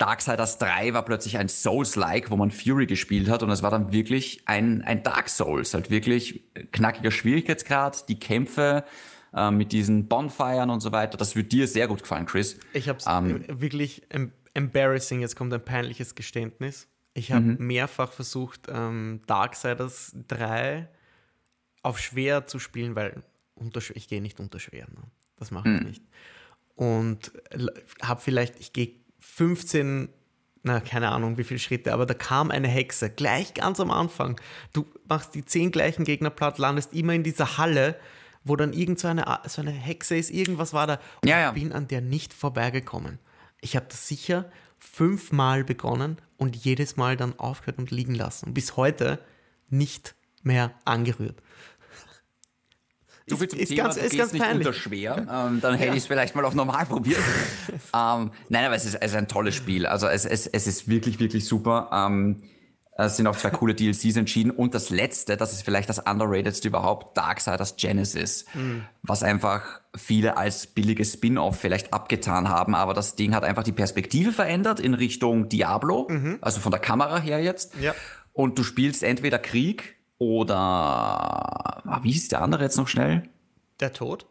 Darksiders 0.00 0.56
3 0.56 0.94
war 0.94 1.04
plötzlich 1.04 1.36
ein 1.36 1.50
Souls-like, 1.50 2.30
wo 2.30 2.36
man 2.36 2.50
Fury 2.50 2.86
gespielt 2.86 3.28
hat 3.28 3.42
und 3.42 3.50
es 3.50 3.62
war 3.62 3.70
dann 3.70 3.92
wirklich 3.92 4.40
ein, 4.46 4.80
ein 4.82 5.02
Dark 5.02 5.28
Souls, 5.28 5.74
halt 5.74 5.90
wirklich 5.90 6.42
knackiger 6.72 7.10
Schwierigkeitsgrad, 7.10 8.08
die 8.08 8.18
Kämpfe 8.18 8.84
äh, 9.34 9.50
mit 9.50 9.72
diesen 9.72 10.08
Bonfiren 10.08 10.70
und 10.70 10.80
so 10.80 10.90
weiter. 10.90 11.18
Das 11.18 11.36
wird 11.36 11.52
dir 11.52 11.68
sehr 11.68 11.86
gut 11.86 12.00
gefallen, 12.00 12.24
Chris. 12.24 12.58
Ich 12.72 12.88
habe 12.88 12.98
es 12.98 13.06
ähm, 13.06 13.44
wirklich 13.48 14.02
em 14.10 14.32
embarrassing, 14.52 15.20
jetzt 15.20 15.36
kommt 15.36 15.52
ein 15.54 15.64
peinliches 15.64 16.16
Geständnis. 16.16 16.88
Ich 17.14 17.30
habe 17.30 17.44
mhm. 17.44 17.66
mehrfach 17.66 18.10
versucht, 18.10 18.66
ähm, 18.68 19.20
Darksiders 19.26 20.16
3 20.26 20.88
auf 21.82 22.00
schwer 22.00 22.46
zu 22.46 22.58
spielen, 22.58 22.96
weil 22.96 23.22
ich 23.94 24.08
gehe 24.08 24.20
nicht 24.20 24.40
unter 24.40 24.58
schwer. 24.58 24.88
Ne? 24.90 25.02
Das 25.36 25.52
mache 25.52 25.68
ich 25.68 25.80
mhm. 25.80 25.86
nicht. 25.86 26.02
Und 26.74 27.30
habe 28.02 28.20
vielleicht, 28.20 28.58
ich 28.58 28.72
gehe 28.72 29.00
15 29.20 30.08
na, 30.62 30.78
keine 30.80 31.08
Ahnung, 31.08 31.38
wie 31.38 31.44
viele 31.44 31.58
Schritte, 31.58 31.94
aber 31.94 32.04
da 32.04 32.12
kam 32.12 32.50
eine 32.50 32.68
Hexe, 32.68 33.08
gleich 33.08 33.54
ganz 33.54 33.80
am 33.80 33.90
Anfang. 33.90 34.38
Du 34.74 34.84
machst 35.08 35.34
die 35.34 35.42
zehn 35.42 35.70
gleichen 35.70 36.04
Gegner 36.04 36.28
platt, 36.28 36.58
landest 36.58 36.92
immer 36.92 37.14
in 37.14 37.22
dieser 37.22 37.56
Halle 37.56 37.96
wo 38.44 38.56
dann 38.56 38.72
irgend 38.72 38.98
so 38.98 39.08
eine, 39.08 39.40
so 39.46 39.60
eine 39.60 39.70
Hexe 39.70 40.16
ist, 40.16 40.30
irgendwas 40.30 40.72
war 40.72 40.86
da. 40.86 40.94
Und 41.22 41.28
ja, 41.28 41.38
ja. 41.38 41.48
ich 41.48 41.62
bin 41.62 41.72
an 41.72 41.88
der 41.88 42.00
nicht 42.00 42.32
vorbeigekommen. 42.32 43.18
Ich 43.60 43.76
habe 43.76 43.86
das 43.88 44.08
sicher 44.08 44.50
fünfmal 44.78 45.64
begonnen 45.64 46.16
und 46.38 46.56
jedes 46.56 46.96
Mal 46.96 47.16
dann 47.16 47.38
aufgehört 47.38 47.78
und 47.78 47.90
liegen 47.90 48.14
lassen. 48.14 48.46
Und 48.46 48.54
bis 48.54 48.76
heute 48.76 49.18
nicht 49.68 50.14
mehr 50.42 50.72
angerührt. 50.86 51.42
So 53.30 53.36
viel 53.36 53.48
zum 53.48 53.58
ist, 53.58 53.68
Thema, 53.68 53.84
ganz, 53.84 53.94
du 53.96 54.00
ist 54.00 54.16
ganz 54.16 54.32
nicht 54.32 54.42
peinlich. 54.42 54.66
unter 54.66 54.78
schwer. 54.78 55.16
Ähm, 55.30 55.60
dann 55.60 55.74
hätte 55.74 55.88
ja. 55.88 55.92
ich 55.92 55.98
es 55.98 56.06
vielleicht 56.06 56.34
mal 56.34 56.44
auf 56.44 56.54
normal 56.54 56.86
probiert. 56.86 57.20
ähm, 57.94 58.30
nein, 58.48 58.64
aber 58.64 58.74
es 58.74 58.84
ist, 58.84 58.96
es 58.96 59.12
ist, 59.12 59.16
ein 59.16 59.28
tolles 59.28 59.54
Spiel. 59.54 59.86
Also 59.86 60.06
es, 60.08 60.24
es, 60.24 60.46
es 60.46 60.66
ist 60.66 60.88
wirklich, 60.88 61.20
wirklich 61.20 61.46
super. 61.46 61.88
Ähm, 61.92 62.42
es 63.06 63.16
sind 63.16 63.26
auch 63.26 63.36
zwei 63.36 63.50
coole 63.50 63.74
DLCs 63.74 64.16
entschieden. 64.16 64.50
Und 64.50 64.74
das 64.74 64.90
letzte, 64.90 65.36
das 65.36 65.52
ist 65.52 65.62
vielleicht 65.62 65.88
das 65.88 65.98
underratedste 65.98 66.68
überhaupt, 66.68 67.16
Darksiders 67.16 67.76
Genesis. 67.76 68.44
Mhm. 68.54 68.84
Was 69.02 69.22
einfach 69.22 69.80
viele 69.96 70.36
als 70.36 70.66
billiges 70.66 71.14
Spin-off 71.14 71.58
vielleicht 71.58 71.94
abgetan 71.94 72.48
haben. 72.48 72.74
Aber 72.74 72.94
das 72.94 73.16
Ding 73.16 73.34
hat 73.34 73.44
einfach 73.44 73.62
die 73.62 73.72
Perspektive 73.72 74.32
verändert 74.32 74.80
in 74.80 74.94
Richtung 74.94 75.48
Diablo. 75.48 76.08
Mhm. 76.10 76.38
Also 76.40 76.60
von 76.60 76.72
der 76.72 76.80
Kamera 76.80 77.18
her 77.18 77.40
jetzt. 77.40 77.74
Ja. 77.80 77.94
Und 78.32 78.58
du 78.58 78.62
spielst 78.62 79.02
entweder 79.02 79.38
Krieg 79.38 79.96
oder, 80.20 80.58
ah, 80.58 82.00
wie 82.02 82.12
hieß 82.12 82.28
der 82.28 82.42
andere 82.42 82.64
jetzt 82.64 82.76
noch 82.76 82.88
schnell? 82.88 83.22
Der 83.80 83.92
Tod? 83.92 84.26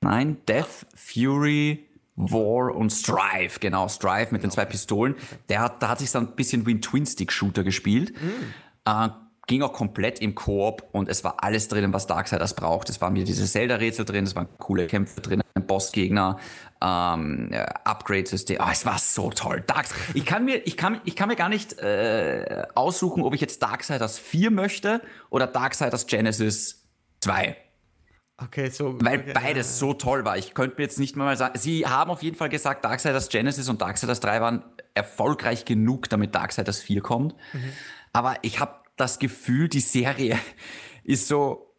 Nein, 0.00 0.36
Death, 0.48 0.86
Fury, 0.94 1.88
war 2.14 2.74
und 2.74 2.90
Strive, 2.90 3.58
genau, 3.58 3.88
Strive 3.88 4.28
mit 4.30 4.44
den 4.44 4.52
zwei 4.52 4.64
Pistolen. 4.64 5.16
Der 5.48 5.60
hat, 5.60 5.82
da 5.82 5.88
hat 5.88 5.98
sich 5.98 6.10
so 6.10 6.20
ein 6.20 6.36
bisschen 6.36 6.64
wie 6.66 6.74
ein 6.74 6.80
Twin-Stick-Shooter 6.80 7.64
gespielt. 7.64 8.14
Mhm. 8.22 8.54
Äh, 8.84 9.08
ging 9.48 9.62
auch 9.62 9.72
komplett 9.72 10.20
im 10.20 10.36
Koop 10.36 10.88
und 10.92 11.08
es 11.08 11.24
war 11.24 11.42
alles 11.42 11.66
drin, 11.66 11.92
was 11.92 12.06
Darksiders 12.06 12.54
braucht. 12.54 12.88
Es 12.88 13.00
waren 13.00 13.14
wieder 13.16 13.24
diese 13.24 13.44
Zelda-Rätsel 13.44 14.04
drin, 14.04 14.24
es 14.24 14.36
waren 14.36 14.46
coole 14.58 14.86
Kämpfe 14.86 15.20
drin, 15.20 15.42
Bossgegner, 15.60 16.38
ähm, 16.82 17.50
Upgrade-System. 17.84 18.58
Oh, 18.60 18.68
es 18.70 18.84
war 18.84 18.98
so 18.98 19.30
toll. 19.30 19.62
Darks 19.66 19.94
ich, 20.14 20.26
kann 20.26 20.44
mir, 20.44 20.66
ich, 20.66 20.76
kann, 20.76 21.00
ich 21.04 21.16
kann 21.16 21.28
mir 21.28 21.36
gar 21.36 21.48
nicht 21.48 21.78
äh, 21.78 22.66
aussuchen, 22.74 23.22
ob 23.22 23.34
ich 23.34 23.40
jetzt 23.40 23.62
Darksiders 23.62 24.18
4 24.18 24.50
möchte 24.50 25.00
oder 25.30 25.46
Darksiders 25.46 26.06
Genesis 26.06 26.84
2. 27.20 27.56
Okay, 28.36 28.68
so. 28.68 28.98
Weil 29.00 29.20
okay, 29.20 29.32
beides 29.32 29.68
ja, 29.68 29.86
so 29.86 29.94
toll 29.94 30.24
war. 30.24 30.36
Ich 30.36 30.54
könnte 30.54 30.76
mir 30.76 30.82
jetzt 30.82 30.98
nicht 30.98 31.14
mal 31.14 31.36
sagen. 31.36 31.56
Sie 31.56 31.86
haben 31.86 32.10
auf 32.10 32.22
jeden 32.22 32.36
Fall 32.36 32.48
gesagt, 32.48 32.84
Darksiders 32.84 33.28
Genesis 33.28 33.68
und 33.68 33.80
Darksiders 33.80 34.18
3 34.20 34.40
waren 34.40 34.64
erfolgreich 34.94 35.64
genug, 35.64 36.08
damit 36.08 36.34
Darksiders 36.34 36.80
4 36.80 37.00
kommt. 37.00 37.34
Mhm. 37.52 37.72
Aber 38.12 38.36
ich 38.42 38.58
habe 38.58 38.74
das 38.96 39.20
Gefühl, 39.20 39.68
die 39.68 39.80
Serie 39.80 40.38
ist 41.04 41.28
so, 41.28 41.73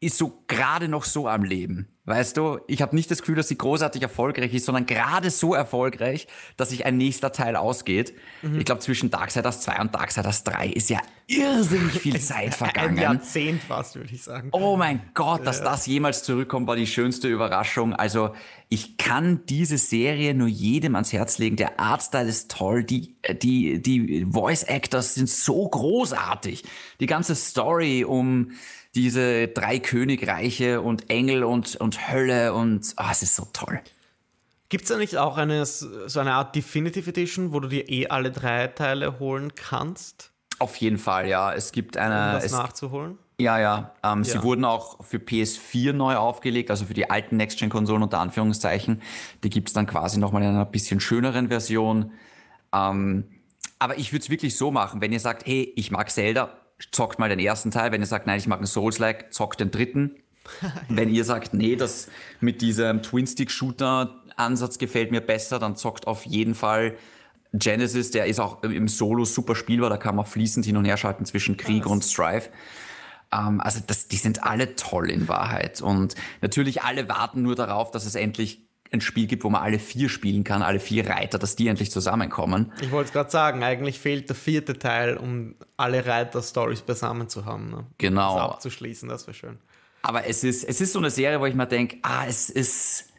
ist 0.00 0.16
so 0.16 0.44
gerade 0.46 0.88
noch 0.88 1.04
so 1.04 1.26
am 1.26 1.42
Leben. 1.42 1.88
Weißt 2.04 2.36
du, 2.36 2.60
ich 2.68 2.80
habe 2.80 2.94
nicht 2.96 3.10
das 3.10 3.18
Gefühl, 3.20 3.34
dass 3.34 3.48
sie 3.48 3.58
großartig 3.58 4.00
erfolgreich 4.00 4.54
ist, 4.54 4.64
sondern 4.64 4.86
gerade 4.86 5.30
so 5.30 5.54
erfolgreich, 5.54 6.26
dass 6.56 6.70
sich 6.70 6.86
ein 6.86 6.96
nächster 6.96 7.32
Teil 7.32 7.54
ausgeht. 7.54 8.14
Mhm. 8.40 8.60
Ich 8.60 8.64
glaube, 8.64 8.80
zwischen 8.80 9.10
Darksiders 9.10 9.60
2 9.60 9.80
und 9.80 9.94
Darksiders 9.94 10.44
3 10.44 10.68
ist 10.68 10.88
ja 10.88 11.00
irrsinnig 11.26 12.00
viel 12.00 12.18
Zeit 12.20 12.54
vergangen. 12.54 12.96
Ein 12.96 13.02
Jahrzehnt 13.02 13.62
fast, 13.62 13.96
würde 13.96 14.14
ich 14.14 14.22
sagen. 14.22 14.48
Oh 14.52 14.76
mein 14.76 15.02
Gott, 15.12 15.46
dass 15.46 15.58
ja. 15.58 15.64
das 15.64 15.84
jemals 15.84 16.22
zurückkommt, 16.22 16.66
war 16.66 16.76
die 16.76 16.86
schönste 16.86 17.28
Überraschung. 17.28 17.92
Also 17.92 18.34
ich 18.70 18.96
kann 18.96 19.44
diese 19.46 19.76
Serie 19.76 20.32
nur 20.32 20.48
jedem 20.48 20.94
ans 20.94 21.12
Herz 21.12 21.36
legen. 21.36 21.56
Der 21.56 21.78
Artstyle 21.78 22.28
ist 22.28 22.50
toll, 22.50 22.84
die, 22.84 23.16
die, 23.42 23.82
die 23.82 24.26
Voice 24.30 24.62
Actors 24.62 25.14
sind 25.14 25.28
so 25.28 25.68
großartig. 25.68 26.64
Die 27.00 27.06
ganze 27.06 27.34
Story 27.34 28.04
um 28.04 28.52
diese 28.94 29.48
drei 29.48 29.78
Königreiche 29.78 30.80
und 30.80 31.10
Engel 31.10 31.44
und, 31.44 31.76
und 31.76 32.10
Hölle 32.10 32.54
und 32.54 32.94
oh, 32.98 33.04
es 33.10 33.22
ist 33.22 33.36
so 33.36 33.46
toll. 33.52 33.80
Gibt 34.68 34.84
es 34.84 34.90
da 34.90 34.98
nicht 34.98 35.16
auch 35.16 35.38
eine, 35.38 35.64
so 35.64 36.20
eine 36.20 36.34
Art 36.34 36.54
Definitive 36.54 37.08
Edition, 37.08 37.52
wo 37.52 37.60
du 37.60 37.68
dir 37.68 37.88
eh 37.88 38.08
alle 38.08 38.30
drei 38.30 38.66
Teile 38.66 39.18
holen 39.18 39.54
kannst? 39.54 40.30
Auf 40.58 40.76
jeden 40.76 40.98
Fall, 40.98 41.28
ja. 41.28 41.52
Es 41.54 41.72
gibt 41.72 41.96
eine. 41.96 42.14
Um 42.14 42.32
das 42.34 42.44
es, 42.44 42.52
nachzuholen? 42.52 43.18
Ja, 43.40 43.58
ja. 43.58 43.94
Ähm, 44.02 44.24
ja. 44.24 44.32
Sie 44.32 44.42
wurden 44.42 44.64
auch 44.64 45.04
für 45.04 45.18
PS4 45.18 45.92
neu 45.92 46.16
aufgelegt, 46.16 46.70
also 46.70 46.84
für 46.84 46.94
die 46.94 47.08
alten 47.08 47.36
Next-Gen-Konsolen 47.36 48.02
unter 48.02 48.18
Anführungszeichen. 48.18 49.00
Die 49.44 49.50
gibt 49.50 49.68
es 49.68 49.74
dann 49.74 49.86
quasi 49.86 50.18
nochmal 50.18 50.42
in 50.42 50.48
einer 50.48 50.64
bisschen 50.64 51.00
schöneren 51.00 51.48
Version. 51.48 52.12
Ähm, 52.74 53.24
aber 53.78 53.96
ich 53.96 54.12
würde 54.12 54.24
es 54.24 54.30
wirklich 54.30 54.56
so 54.56 54.70
machen, 54.72 55.00
wenn 55.00 55.12
ihr 55.12 55.20
sagt, 55.20 55.46
hey, 55.46 55.72
ich 55.76 55.92
mag 55.92 56.10
Zelda, 56.10 56.58
zockt 56.92 57.18
mal 57.18 57.28
den 57.28 57.38
ersten 57.38 57.70
Teil. 57.70 57.92
Wenn 57.92 58.00
ihr 58.00 58.06
sagt, 58.06 58.26
nein, 58.26 58.38
ich 58.38 58.46
mag 58.46 58.58
einen 58.58 58.66
Souls-like, 58.66 59.32
zockt 59.32 59.60
den 59.60 59.70
dritten. 59.70 60.16
Wenn 60.88 61.10
ihr 61.10 61.24
sagt, 61.24 61.52
nee, 61.52 61.76
das 61.76 62.08
mit 62.40 62.62
diesem 62.62 63.02
Twin-Stick-Shooter-Ansatz 63.02 64.78
gefällt 64.78 65.10
mir 65.10 65.20
besser, 65.20 65.58
dann 65.58 65.76
zockt 65.76 66.06
auf 66.06 66.24
jeden 66.24 66.54
Fall 66.54 66.96
Genesis. 67.52 68.10
Der 68.12 68.26
ist 68.26 68.40
auch 68.40 68.62
im 68.62 68.88
Solo 68.88 69.24
super 69.24 69.54
spielbar. 69.54 69.90
Da 69.90 69.96
kann 69.96 70.16
man 70.16 70.24
fließend 70.24 70.64
hin 70.64 70.76
und 70.76 70.84
her 70.84 70.96
schalten 70.96 71.26
zwischen 71.26 71.56
Krieg 71.56 71.84
Was? 71.84 71.92
und 71.92 72.04
Strive. 72.04 72.48
Ähm, 73.32 73.60
also 73.60 73.80
das, 73.86 74.08
die 74.08 74.16
sind 74.16 74.42
alle 74.42 74.76
toll 74.76 75.10
in 75.10 75.28
Wahrheit. 75.28 75.82
Und 75.82 76.14
natürlich 76.40 76.82
alle 76.82 77.08
warten 77.08 77.42
nur 77.42 77.54
darauf, 77.54 77.90
dass 77.90 78.06
es 78.06 78.14
endlich 78.14 78.67
ein 78.92 79.00
Spiel 79.00 79.26
gibt, 79.26 79.44
wo 79.44 79.50
man 79.50 79.62
alle 79.62 79.78
vier 79.78 80.08
spielen 80.08 80.44
kann, 80.44 80.62
alle 80.62 80.80
vier 80.80 81.08
Reiter, 81.08 81.38
dass 81.38 81.56
die 81.56 81.68
endlich 81.68 81.90
zusammenkommen. 81.90 82.72
Ich 82.80 82.90
wollte 82.90 83.08
es 83.08 83.12
gerade 83.12 83.30
sagen, 83.30 83.62
eigentlich 83.62 83.98
fehlt 83.98 84.28
der 84.28 84.36
vierte 84.36 84.78
Teil, 84.78 85.16
um 85.16 85.54
alle 85.76 86.04
Reiter-Stories 86.06 86.82
beisammen 86.82 87.28
zu 87.28 87.44
haben. 87.44 87.70
Ne? 87.70 87.86
Genau. 87.98 88.34
Das 88.34 88.50
abzuschließen, 88.52 89.08
das 89.08 89.26
wäre 89.26 89.34
schön. 89.34 89.58
Aber 90.02 90.26
es 90.26 90.44
ist, 90.44 90.64
es 90.64 90.80
ist 90.80 90.92
so 90.92 90.98
eine 90.98 91.10
Serie, 91.10 91.40
wo 91.40 91.46
ich 91.46 91.54
mir 91.54 91.66
denke, 91.66 91.98
ah, 92.02 92.24
es 92.26 92.50
ist, 92.50 93.12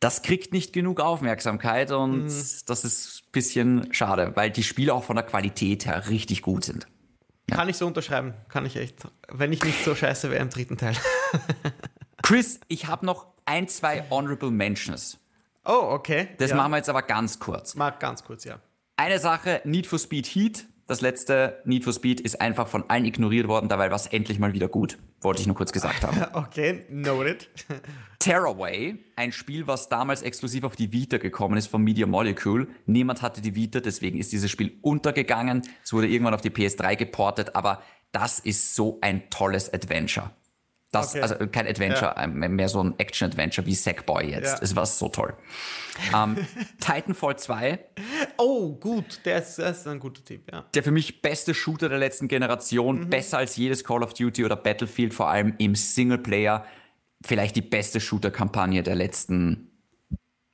das 0.00 0.22
kriegt 0.22 0.52
nicht 0.52 0.72
genug 0.72 1.00
Aufmerksamkeit 1.00 1.92
und 1.92 2.24
mhm. 2.24 2.26
das 2.66 2.84
ist 2.84 3.22
ein 3.22 3.32
bisschen 3.32 3.92
schade, 3.92 4.32
weil 4.34 4.50
die 4.50 4.62
Spiele 4.62 4.94
auch 4.94 5.04
von 5.04 5.16
der 5.16 5.24
Qualität 5.24 5.86
her 5.86 6.08
richtig 6.08 6.42
gut 6.42 6.64
sind. 6.64 6.86
Ja. 7.50 7.56
Kann 7.56 7.68
ich 7.68 7.76
so 7.76 7.86
unterschreiben, 7.86 8.34
kann 8.48 8.66
ich 8.66 8.76
echt, 8.76 9.06
wenn 9.28 9.52
ich 9.52 9.64
nicht 9.64 9.84
so 9.84 9.94
scheiße 9.94 10.30
wäre 10.30 10.42
im 10.42 10.50
dritten 10.50 10.76
Teil. 10.76 10.94
Chris, 12.22 12.60
ich 12.68 12.86
habe 12.86 13.06
noch 13.06 13.26
ein, 13.48 13.66
zwei 13.66 14.04
Honorable 14.10 14.50
Mentions. 14.50 15.18
Oh, 15.64 15.88
okay. 15.90 16.28
Das 16.38 16.50
ja. 16.50 16.56
machen 16.56 16.72
wir 16.72 16.76
jetzt 16.76 16.90
aber 16.90 17.02
ganz 17.02 17.38
kurz. 17.40 17.74
Mag 17.74 17.98
ganz 17.98 18.22
kurz, 18.22 18.44
ja. 18.44 18.60
Eine 18.96 19.18
Sache, 19.18 19.62
Need 19.64 19.86
for 19.86 19.98
Speed 19.98 20.26
Heat. 20.26 20.66
Das 20.86 21.00
letzte 21.02 21.60
Need 21.64 21.84
for 21.84 21.92
Speed 21.92 22.20
ist 22.20 22.40
einfach 22.40 22.68
von 22.68 22.88
allen 22.88 23.04
ignoriert 23.04 23.46
worden, 23.46 23.68
dabei 23.68 23.90
war 23.90 23.96
es 23.96 24.06
endlich 24.06 24.38
mal 24.38 24.54
wieder 24.54 24.68
gut. 24.68 24.98
Wollte 25.20 25.40
ich 25.42 25.46
nur 25.46 25.56
kurz 25.56 25.72
gesagt 25.72 26.02
haben. 26.02 26.24
Okay, 26.32 26.84
noted. 26.88 27.48
Tearaway, 28.18 28.98
ein 29.16 29.32
Spiel, 29.32 29.66
was 29.66 29.88
damals 29.88 30.22
exklusiv 30.22 30.64
auf 30.64 30.76
die 30.76 30.92
Vita 30.92 31.18
gekommen 31.18 31.56
ist 31.58 31.66
von 31.66 31.82
Media 31.82 32.06
Molecule. 32.06 32.68
Niemand 32.86 33.20
hatte 33.22 33.40
die 33.40 33.54
Vita, 33.54 33.80
deswegen 33.80 34.18
ist 34.18 34.32
dieses 34.32 34.50
Spiel 34.50 34.78
untergegangen. 34.82 35.62
Es 35.84 35.92
wurde 35.92 36.08
irgendwann 36.08 36.34
auf 36.34 36.40
die 36.40 36.50
PS3 36.50 36.96
geportet, 36.96 37.54
aber 37.54 37.82
das 38.12 38.38
ist 38.40 38.74
so 38.74 38.98
ein 39.02 39.28
tolles 39.28 39.72
Adventure. 39.72 40.30
Das, 40.90 41.10
okay. 41.10 41.20
Also 41.20 41.34
kein 41.48 41.66
Adventure, 41.66 42.14
ja. 42.16 42.24
Ähm, 42.24 42.56
mehr 42.56 42.68
so 42.68 42.82
ein 42.82 42.98
Action-Adventure 42.98 43.66
wie 43.66 43.74
Sackboy 43.74 44.30
jetzt. 44.30 44.54
Ja. 44.54 44.62
Es 44.62 44.74
war 44.74 44.86
so 44.86 45.08
toll. 45.08 45.34
ähm, 46.14 46.38
Titanfall 46.80 47.38
2. 47.38 47.78
Oh, 48.38 48.74
gut, 48.74 49.20
der 49.26 49.38
ist, 49.38 49.58
der 49.58 49.70
ist, 49.70 49.86
ein 49.86 50.00
guter 50.00 50.24
Typ, 50.24 50.50
ja. 50.50 50.64
Der 50.74 50.82
für 50.82 50.90
mich 50.90 51.20
beste 51.20 51.52
Shooter 51.52 51.90
der 51.90 51.98
letzten 51.98 52.26
Generation, 52.26 53.00
mhm. 53.00 53.10
besser 53.10 53.36
als 53.36 53.56
jedes 53.56 53.84
Call 53.84 54.02
of 54.02 54.14
Duty 54.14 54.46
oder 54.46 54.56
Battlefield, 54.56 55.12
vor 55.12 55.28
allem 55.28 55.54
im 55.58 55.74
Singleplayer. 55.74 56.64
Vielleicht 57.22 57.56
die 57.56 57.62
beste 57.62 58.00
Shooter-Kampagne 58.00 58.82
der 58.82 58.94
letzten 58.94 59.68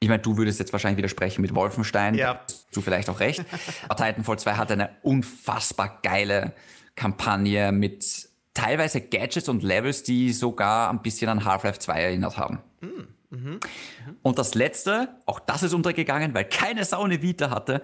ich 0.00 0.10
meine, 0.10 0.20
du 0.20 0.36
würdest 0.36 0.58
jetzt 0.58 0.70
wahrscheinlich 0.74 0.98
widersprechen 0.98 1.40
mit 1.40 1.54
Wolfenstein. 1.54 2.14
Ja. 2.14 2.42
Du 2.74 2.82
vielleicht 2.82 3.08
auch 3.08 3.20
recht. 3.20 3.42
Aber 3.88 3.96
Titanfall 3.96 4.38
2 4.38 4.52
hat 4.52 4.70
eine 4.70 4.90
unfassbar 5.00 6.00
geile 6.02 6.52
Kampagne 6.94 7.72
mit 7.72 8.28
teilweise 8.54 9.00
Gadgets 9.00 9.48
und 9.48 9.62
Levels, 9.62 10.04
die 10.04 10.32
sogar 10.32 10.90
ein 10.90 11.02
bisschen 11.02 11.28
an 11.28 11.44
Half-Life 11.44 11.80
2 11.80 12.00
erinnert 12.00 12.38
haben. 12.38 12.60
Mhm. 12.80 13.08
Mhm. 13.30 13.60
Und 14.22 14.38
das 14.38 14.54
letzte, 14.54 15.08
auch 15.26 15.40
das 15.40 15.62
ist 15.62 15.74
untergegangen, 15.74 16.34
weil 16.34 16.44
keine 16.44 16.84
Sau 16.84 17.02
eine 17.02 17.20
Vita 17.20 17.50
hatte, 17.50 17.82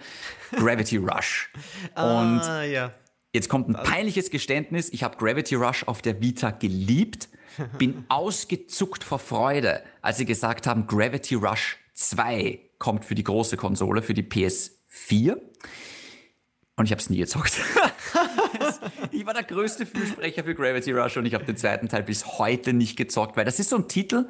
Gravity 0.52 0.96
Rush. 0.96 1.50
Und 1.96 2.40
ah, 2.40 2.62
ja. 2.62 2.92
jetzt 3.32 3.48
kommt 3.48 3.68
ein 3.68 3.74
peinliches 3.74 4.30
Geständnis, 4.30 4.90
ich 4.92 5.02
habe 5.02 5.16
Gravity 5.16 5.56
Rush 5.56 5.84
auf 5.84 6.02
der 6.02 6.20
Vita 6.20 6.50
geliebt, 6.50 7.28
bin 7.78 8.04
ausgezuckt 8.08 9.02
vor 9.02 9.18
Freude, 9.18 9.82
als 10.02 10.18
sie 10.18 10.24
gesagt 10.24 10.66
haben, 10.66 10.86
Gravity 10.86 11.34
Rush 11.34 11.78
2 11.94 12.60
kommt 12.78 13.04
für 13.04 13.14
die 13.14 13.24
große 13.24 13.56
Konsole, 13.56 14.02
für 14.02 14.14
die 14.14 14.22
PS4. 14.22 15.36
Und 16.76 16.86
ich 16.86 16.92
habe 16.92 17.00
es 17.00 17.10
nie 17.10 17.18
gezockt. 17.18 17.52
ich 19.12 19.26
war 19.26 19.34
der 19.34 19.42
größte 19.42 19.86
Fürsprecher 19.86 20.44
für 20.44 20.54
Gravity 20.54 20.92
Rush 20.92 21.16
und 21.16 21.26
ich 21.26 21.34
habe 21.34 21.44
den 21.44 21.56
zweiten 21.56 21.88
Teil 21.88 22.02
bis 22.02 22.38
heute 22.38 22.72
nicht 22.72 22.96
gezockt, 22.96 23.36
weil 23.36 23.44
das 23.44 23.58
ist 23.58 23.70
so 23.70 23.76
ein 23.76 23.88
Titel, 23.88 24.28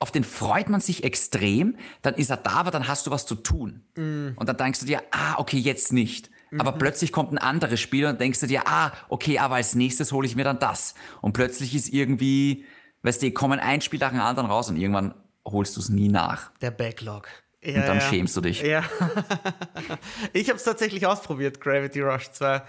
auf 0.00 0.12
den 0.12 0.24
freut 0.24 0.68
man 0.68 0.80
sich 0.80 1.02
extrem, 1.02 1.76
dann 2.02 2.14
ist 2.14 2.30
er 2.30 2.36
da, 2.36 2.52
aber 2.52 2.70
dann 2.70 2.86
hast 2.86 3.06
du 3.06 3.10
was 3.10 3.26
zu 3.26 3.34
tun. 3.34 3.82
Mm. 3.96 4.28
Und 4.36 4.48
dann 4.48 4.56
denkst 4.56 4.80
du 4.80 4.86
dir, 4.86 5.02
ah, 5.10 5.34
okay, 5.38 5.58
jetzt 5.58 5.92
nicht. 5.92 6.30
Mhm. 6.50 6.60
Aber 6.60 6.72
plötzlich 6.72 7.12
kommt 7.12 7.32
ein 7.32 7.38
anderes 7.38 7.80
Spiel 7.80 8.06
und 8.06 8.20
denkst 8.20 8.40
du 8.40 8.46
dir, 8.46 8.66
ah, 8.66 8.92
okay, 9.08 9.38
aber 9.38 9.56
als 9.56 9.74
nächstes 9.74 10.12
hole 10.12 10.26
ich 10.26 10.36
mir 10.36 10.44
dann 10.44 10.58
das. 10.58 10.94
Und 11.20 11.32
plötzlich 11.32 11.74
ist 11.74 11.88
irgendwie, 11.88 12.64
weißt 13.02 13.22
du, 13.22 13.30
kommen 13.32 13.58
ein 13.58 13.80
Spiel 13.80 13.98
nach 13.98 14.10
dem 14.10 14.20
anderen 14.20 14.48
raus 14.48 14.70
und 14.70 14.76
irgendwann 14.76 15.14
holst 15.44 15.76
du 15.76 15.80
es 15.80 15.88
nie 15.88 16.08
nach. 16.08 16.52
Der 16.60 16.70
Backlog. 16.70 17.28
Ja, 17.60 17.80
und 17.80 17.88
dann 17.88 17.98
ja. 17.98 18.00
schämst 18.02 18.36
du 18.36 18.40
dich. 18.40 18.62
Ja. 18.62 18.84
ich 20.32 20.48
habe 20.48 20.58
es 20.58 20.62
tatsächlich 20.62 21.06
ausprobiert, 21.06 21.60
Gravity 21.60 22.00
Rush 22.02 22.30
2. 22.30 22.62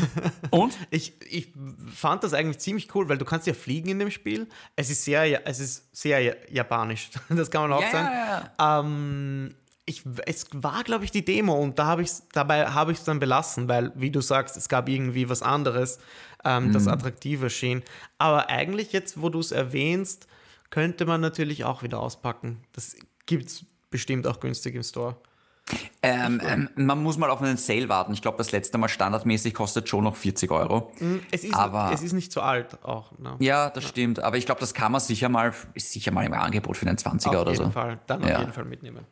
Und? 0.50 0.76
Ich, 0.90 1.14
ich 1.30 1.52
fand 1.94 2.24
das 2.24 2.34
eigentlich 2.34 2.58
ziemlich 2.58 2.92
cool, 2.94 3.08
weil 3.08 3.18
du 3.18 3.24
kannst 3.24 3.46
ja 3.46 3.54
fliegen 3.54 3.90
in 3.90 3.98
dem 4.00 4.10
Spiel. 4.10 4.48
Es 4.74 4.90
ist 4.90 5.04
sehr, 5.04 5.46
es 5.46 5.60
ist 5.60 5.96
sehr 5.96 6.50
japanisch, 6.50 7.10
das 7.28 7.52
kann 7.52 7.70
man 7.70 7.72
auch 7.72 7.82
yeah. 7.82 8.50
sagen. 8.58 8.88
Ähm, 8.88 9.54
ich, 9.84 10.02
es 10.26 10.46
war, 10.52 10.82
glaube 10.82 11.04
ich, 11.04 11.12
die 11.12 11.24
Demo 11.24 11.54
und 11.54 11.78
da 11.78 11.86
hab 11.86 12.00
ich's, 12.00 12.26
dabei 12.32 12.66
habe 12.66 12.92
ich 12.92 12.98
es 12.98 13.04
dann 13.04 13.20
belassen, 13.20 13.68
weil, 13.68 13.92
wie 13.94 14.10
du 14.10 14.20
sagst, 14.20 14.56
es 14.56 14.68
gab 14.68 14.88
irgendwie 14.88 15.28
was 15.28 15.42
anderes, 15.42 15.98
ähm, 16.44 16.68
mhm. 16.68 16.72
das 16.72 16.88
attraktiver 16.88 17.48
schien. 17.48 17.82
Aber 18.18 18.48
eigentlich 18.48 18.92
jetzt, 18.92 19.20
wo 19.20 19.28
du 19.28 19.38
es 19.38 19.52
erwähnst, 19.52 20.26
könnte 20.70 21.04
man 21.04 21.20
natürlich 21.20 21.64
auch 21.64 21.82
wieder 21.82 22.00
auspacken. 22.00 22.62
Das 22.72 22.96
gibt 23.26 23.46
es 23.46 23.66
bestimmt 23.92 24.26
auch 24.26 24.40
günstig 24.40 24.74
im 24.74 24.82
Store. 24.82 25.16
Ähm, 26.02 26.40
ähm, 26.44 26.68
man 26.74 27.00
muss 27.02 27.16
mal 27.16 27.30
auf 27.30 27.40
einen 27.40 27.56
Sale 27.56 27.88
warten. 27.88 28.12
Ich 28.12 28.20
glaube, 28.20 28.36
das 28.36 28.50
letzte 28.50 28.76
Mal 28.78 28.88
standardmäßig 28.88 29.54
kostet 29.54 29.88
schon 29.88 30.02
noch 30.04 30.16
40 30.16 30.50
Euro. 30.50 30.92
Mm, 30.98 31.18
es 31.30 31.44
ist, 31.44 31.54
aber, 31.54 31.92
es 31.94 32.02
ist 32.02 32.12
nicht 32.12 32.32
so 32.32 32.40
alt 32.40 32.82
auch. 32.84 33.16
Ne? 33.18 33.36
Ja, 33.38 33.70
das 33.70 33.84
ja. 33.84 33.90
stimmt. 33.90 34.18
Aber 34.18 34.36
ich 34.36 34.44
glaube, 34.44 34.60
das 34.60 34.74
kann 34.74 34.90
man 34.90 35.00
sicher 35.00 35.28
mal, 35.28 35.54
ist 35.74 35.92
sicher 35.92 36.10
mal 36.10 36.26
im 36.26 36.32
Angebot 36.32 36.76
für 36.76 36.86
einen 36.86 36.98
20er 36.98 37.28
auf 37.28 37.42
oder 37.42 37.44
so. 37.44 37.50
Auf 37.50 37.58
jeden 37.58 37.72
Fall. 37.72 38.00
Dann 38.08 38.26
ja. 38.26 38.34
auf 38.34 38.40
jeden 38.40 38.52
Fall 38.52 38.64
mitnehmen. 38.64 39.06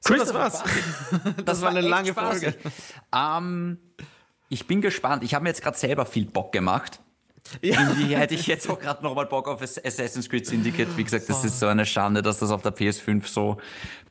So, 0.00 0.14
das 0.14 0.32
war's. 0.32 0.62
das, 1.36 1.44
das 1.44 1.62
war 1.62 1.70
eine 1.70 1.82
lange. 1.82 2.14
Folge. 2.14 2.54
Ähm, 3.14 3.78
ich 4.48 4.66
bin 4.66 4.80
gespannt. 4.80 5.22
Ich 5.22 5.34
habe 5.34 5.42
mir 5.42 5.50
jetzt 5.50 5.62
gerade 5.62 5.76
selber 5.76 6.06
viel 6.06 6.26
Bock 6.26 6.52
gemacht. 6.52 7.00
Ja. 7.62 7.80
Irgendwie 7.80 8.16
hätte 8.16 8.34
ich 8.34 8.46
jetzt 8.46 8.68
auch 8.68 8.78
gerade 8.78 9.02
nochmal 9.02 9.26
Bock 9.26 9.48
auf 9.48 9.62
Assassin's 9.62 10.28
Creed 10.28 10.46
Syndicate. 10.46 10.96
Wie 10.96 11.04
gesagt, 11.04 11.28
das 11.28 11.44
ist 11.44 11.60
so 11.60 11.66
eine 11.66 11.86
Schande, 11.86 12.22
dass 12.22 12.38
das 12.38 12.50
auf 12.50 12.62
der 12.62 12.74
PS5 12.74 13.26
so 13.26 13.58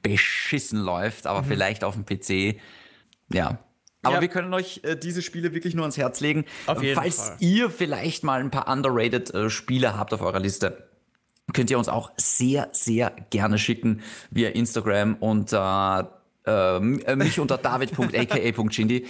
beschissen 0.01 0.80
läuft, 0.80 1.27
aber 1.27 1.41
mhm. 1.41 1.45
vielleicht 1.45 1.84
auf 1.84 1.95
dem 1.95 2.05
PC. 2.05 2.60
Ja. 3.31 3.60
Aber 4.03 4.15
ja. 4.15 4.22
wir 4.22 4.27
können 4.27 4.53
euch 4.53 4.81
äh, 4.84 4.97
diese 4.97 5.22
Spiele 5.22 5.53
wirklich 5.53 5.76
nur 5.76 5.84
ans 5.84 5.97
Herz 5.97 6.19
legen. 6.19 6.45
Falls 6.65 7.30
Fall. 7.30 7.38
ihr 7.39 7.69
vielleicht 7.69 8.23
mal 8.23 8.39
ein 8.39 8.51
paar 8.51 8.68
underrated 8.68 9.34
äh, 9.34 9.49
Spiele 9.49 9.97
habt 9.97 10.14
auf 10.14 10.22
eurer 10.22 10.39
Liste, 10.39 10.89
könnt 11.53 11.72
ihr 11.72 11.77
uns 11.77 11.88
auch 11.88 12.11
sehr, 12.18 12.69
sehr 12.73 13.11
gerne 13.30 13.57
schicken 13.57 14.01
via 14.30 14.49
Instagram 14.49 15.15
und 15.15 15.53
äh, 15.53 16.03
ähm, 16.45 17.01
äh, 17.05 17.15
mich 17.15 17.39
unter 17.39 17.57
david.aka.chindi. 17.57 19.07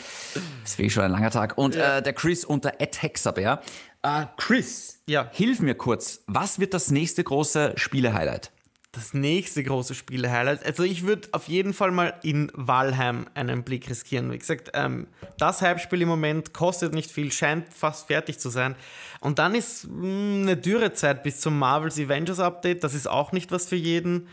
Das 0.63 0.77
wäre 0.77 0.89
schon 0.89 1.03
ein 1.03 1.11
langer 1.11 1.31
Tag. 1.31 1.57
Und 1.57 1.75
ja. 1.75 1.97
äh, 1.97 2.03
der 2.03 2.13
Chris 2.13 2.45
unter 2.45 2.73
@hexabear. 2.79 3.61
Äh, 4.03 4.25
Chris, 4.35 5.01
ja. 5.07 5.29
hilf 5.31 5.61
mir 5.61 5.75
kurz. 5.75 6.23
Was 6.27 6.59
wird 6.59 6.73
das 6.73 6.91
nächste 6.91 7.23
große 7.23 7.73
Spiele-Highlight? 7.77 8.51
Das 8.91 9.13
nächste 9.13 9.63
große 9.63 9.95
Spiele-Highlight. 9.95 10.65
Also 10.65 10.83
ich 10.83 11.03
würde 11.03 11.29
auf 11.31 11.47
jeden 11.47 11.73
Fall 11.73 11.91
mal 11.91 12.13
in 12.21 12.51
Valheim 12.53 13.25
einen 13.33 13.63
Blick 13.63 13.89
riskieren. 13.89 14.31
Wie 14.31 14.37
gesagt, 14.37 14.71
ähm, 14.73 15.07
das 15.39 15.61
Hype-Spiel 15.61 16.01
im 16.01 16.09
Moment 16.09 16.53
kostet 16.53 16.93
nicht 16.93 17.09
viel, 17.11 17.31
scheint 17.31 17.73
fast 17.73 18.07
fertig 18.07 18.39
zu 18.39 18.49
sein. 18.49 18.75
Und 19.21 19.39
dann 19.39 19.55
ist 19.55 19.87
mh, 19.87 19.93
hm, 19.93 20.41
eine 20.41 20.57
Dürrezeit 20.57 21.23
bis 21.23 21.39
zum 21.39 21.57
Marvel's 21.57 21.97
Avengers 21.97 22.39
Update. 22.39 22.83
Das 22.83 22.93
ist 22.93 23.07
auch 23.07 23.31
nicht 23.31 23.53
was 23.53 23.67
für 23.67 23.77
jeden. 23.77 24.27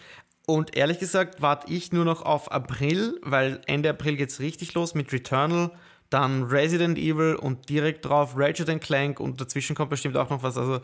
Und 0.47 0.77
ehrlich 0.77 0.99
gesagt 0.99 1.41
warte 1.41 1.73
ich 1.73 1.93
nur 1.93 2.05
noch 2.05 2.23
auf 2.23 2.51
April, 2.51 3.21
weil 3.23 3.61
Ende 3.67 3.89
April 3.89 4.17
geht 4.17 4.31
es 4.31 4.41
richtig 4.41 4.75
los 4.75 4.95
mit 4.95 5.13
Returnal, 5.13 5.71
dann 6.11 6.45
Resident 6.45 6.99
Evil 6.99 7.37
und 7.37 7.69
direkt 7.69 8.05
drauf 8.05 8.35
Ratchet 8.37 8.81
Clank 8.81 9.21
und 9.21 9.41
dazwischen 9.41 9.75
kommt 9.75 9.91
bestimmt 9.91 10.17
auch 10.17 10.29
noch 10.29 10.43
was. 10.43 10.59
Also 10.59 10.81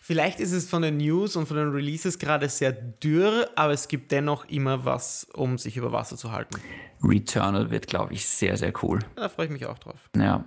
vielleicht 0.00 0.40
ist 0.40 0.52
es 0.52 0.68
von 0.68 0.82
den 0.82 0.96
News 0.96 1.36
und 1.36 1.46
von 1.46 1.56
den 1.56 1.70
Releases 1.70 2.18
gerade 2.18 2.48
sehr 2.48 2.72
dürr, 2.72 3.50
aber 3.56 3.72
es 3.72 3.88
gibt 3.88 4.12
dennoch 4.12 4.44
immer 4.48 4.84
was, 4.84 5.26
um 5.34 5.58
sich 5.58 5.76
über 5.76 5.92
Wasser 5.92 6.16
zu 6.16 6.32
halten. 6.32 6.56
Returnal 7.02 7.70
wird, 7.70 7.86
glaube 7.88 8.14
ich, 8.14 8.26
sehr, 8.26 8.56
sehr 8.56 8.72
cool. 8.82 9.00
Da 9.16 9.28
freue 9.28 9.46
ich 9.46 9.52
mich 9.52 9.66
auch 9.66 9.78
drauf. 9.78 10.08
Ja. 10.16 10.44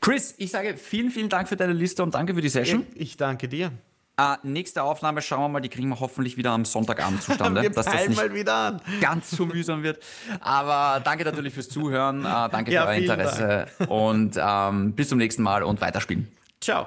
Chris, 0.00 0.34
ich 0.38 0.50
sage 0.50 0.76
vielen, 0.76 1.10
vielen 1.10 1.28
Dank 1.28 1.48
für 1.48 1.56
deine 1.56 1.72
Liste 1.72 2.02
und 2.02 2.14
danke 2.14 2.34
für 2.34 2.40
die 2.40 2.48
Session. 2.48 2.86
Ich 2.94 3.16
danke 3.16 3.48
dir. 3.48 3.72
Äh, 4.20 4.36
nächste 4.42 4.82
Aufnahme 4.82 5.22
schauen 5.22 5.40
wir 5.40 5.48
mal, 5.48 5.60
die 5.60 5.70
kriegen 5.70 5.88
wir 5.88 5.98
hoffentlich 5.98 6.36
wieder 6.36 6.50
am 6.50 6.64
Sonntagabend 6.66 7.22
zustande. 7.22 7.62
wir 7.62 7.70
dass 7.70 7.86
das 7.86 8.08
nicht 8.08 8.16
mal 8.20 8.34
wieder 8.34 8.54
an. 8.54 8.80
ganz 9.00 9.30
so 9.30 9.46
mühsam 9.46 9.82
wird. 9.82 10.02
Aber 10.40 11.00
danke 11.00 11.24
natürlich 11.24 11.54
fürs 11.54 11.68
Zuhören, 11.68 12.20
äh, 12.20 12.48
danke 12.50 12.70
ja, 12.70 12.82
für 12.82 12.88
euer 12.88 12.94
Interesse 12.96 13.66
Dank. 13.78 13.90
und 13.90 14.38
ähm, 14.38 14.92
bis 14.92 15.08
zum 15.08 15.18
nächsten 15.18 15.42
Mal 15.42 15.62
und 15.62 15.80
weiterspielen. 15.80 16.28
Ciao. 16.60 16.86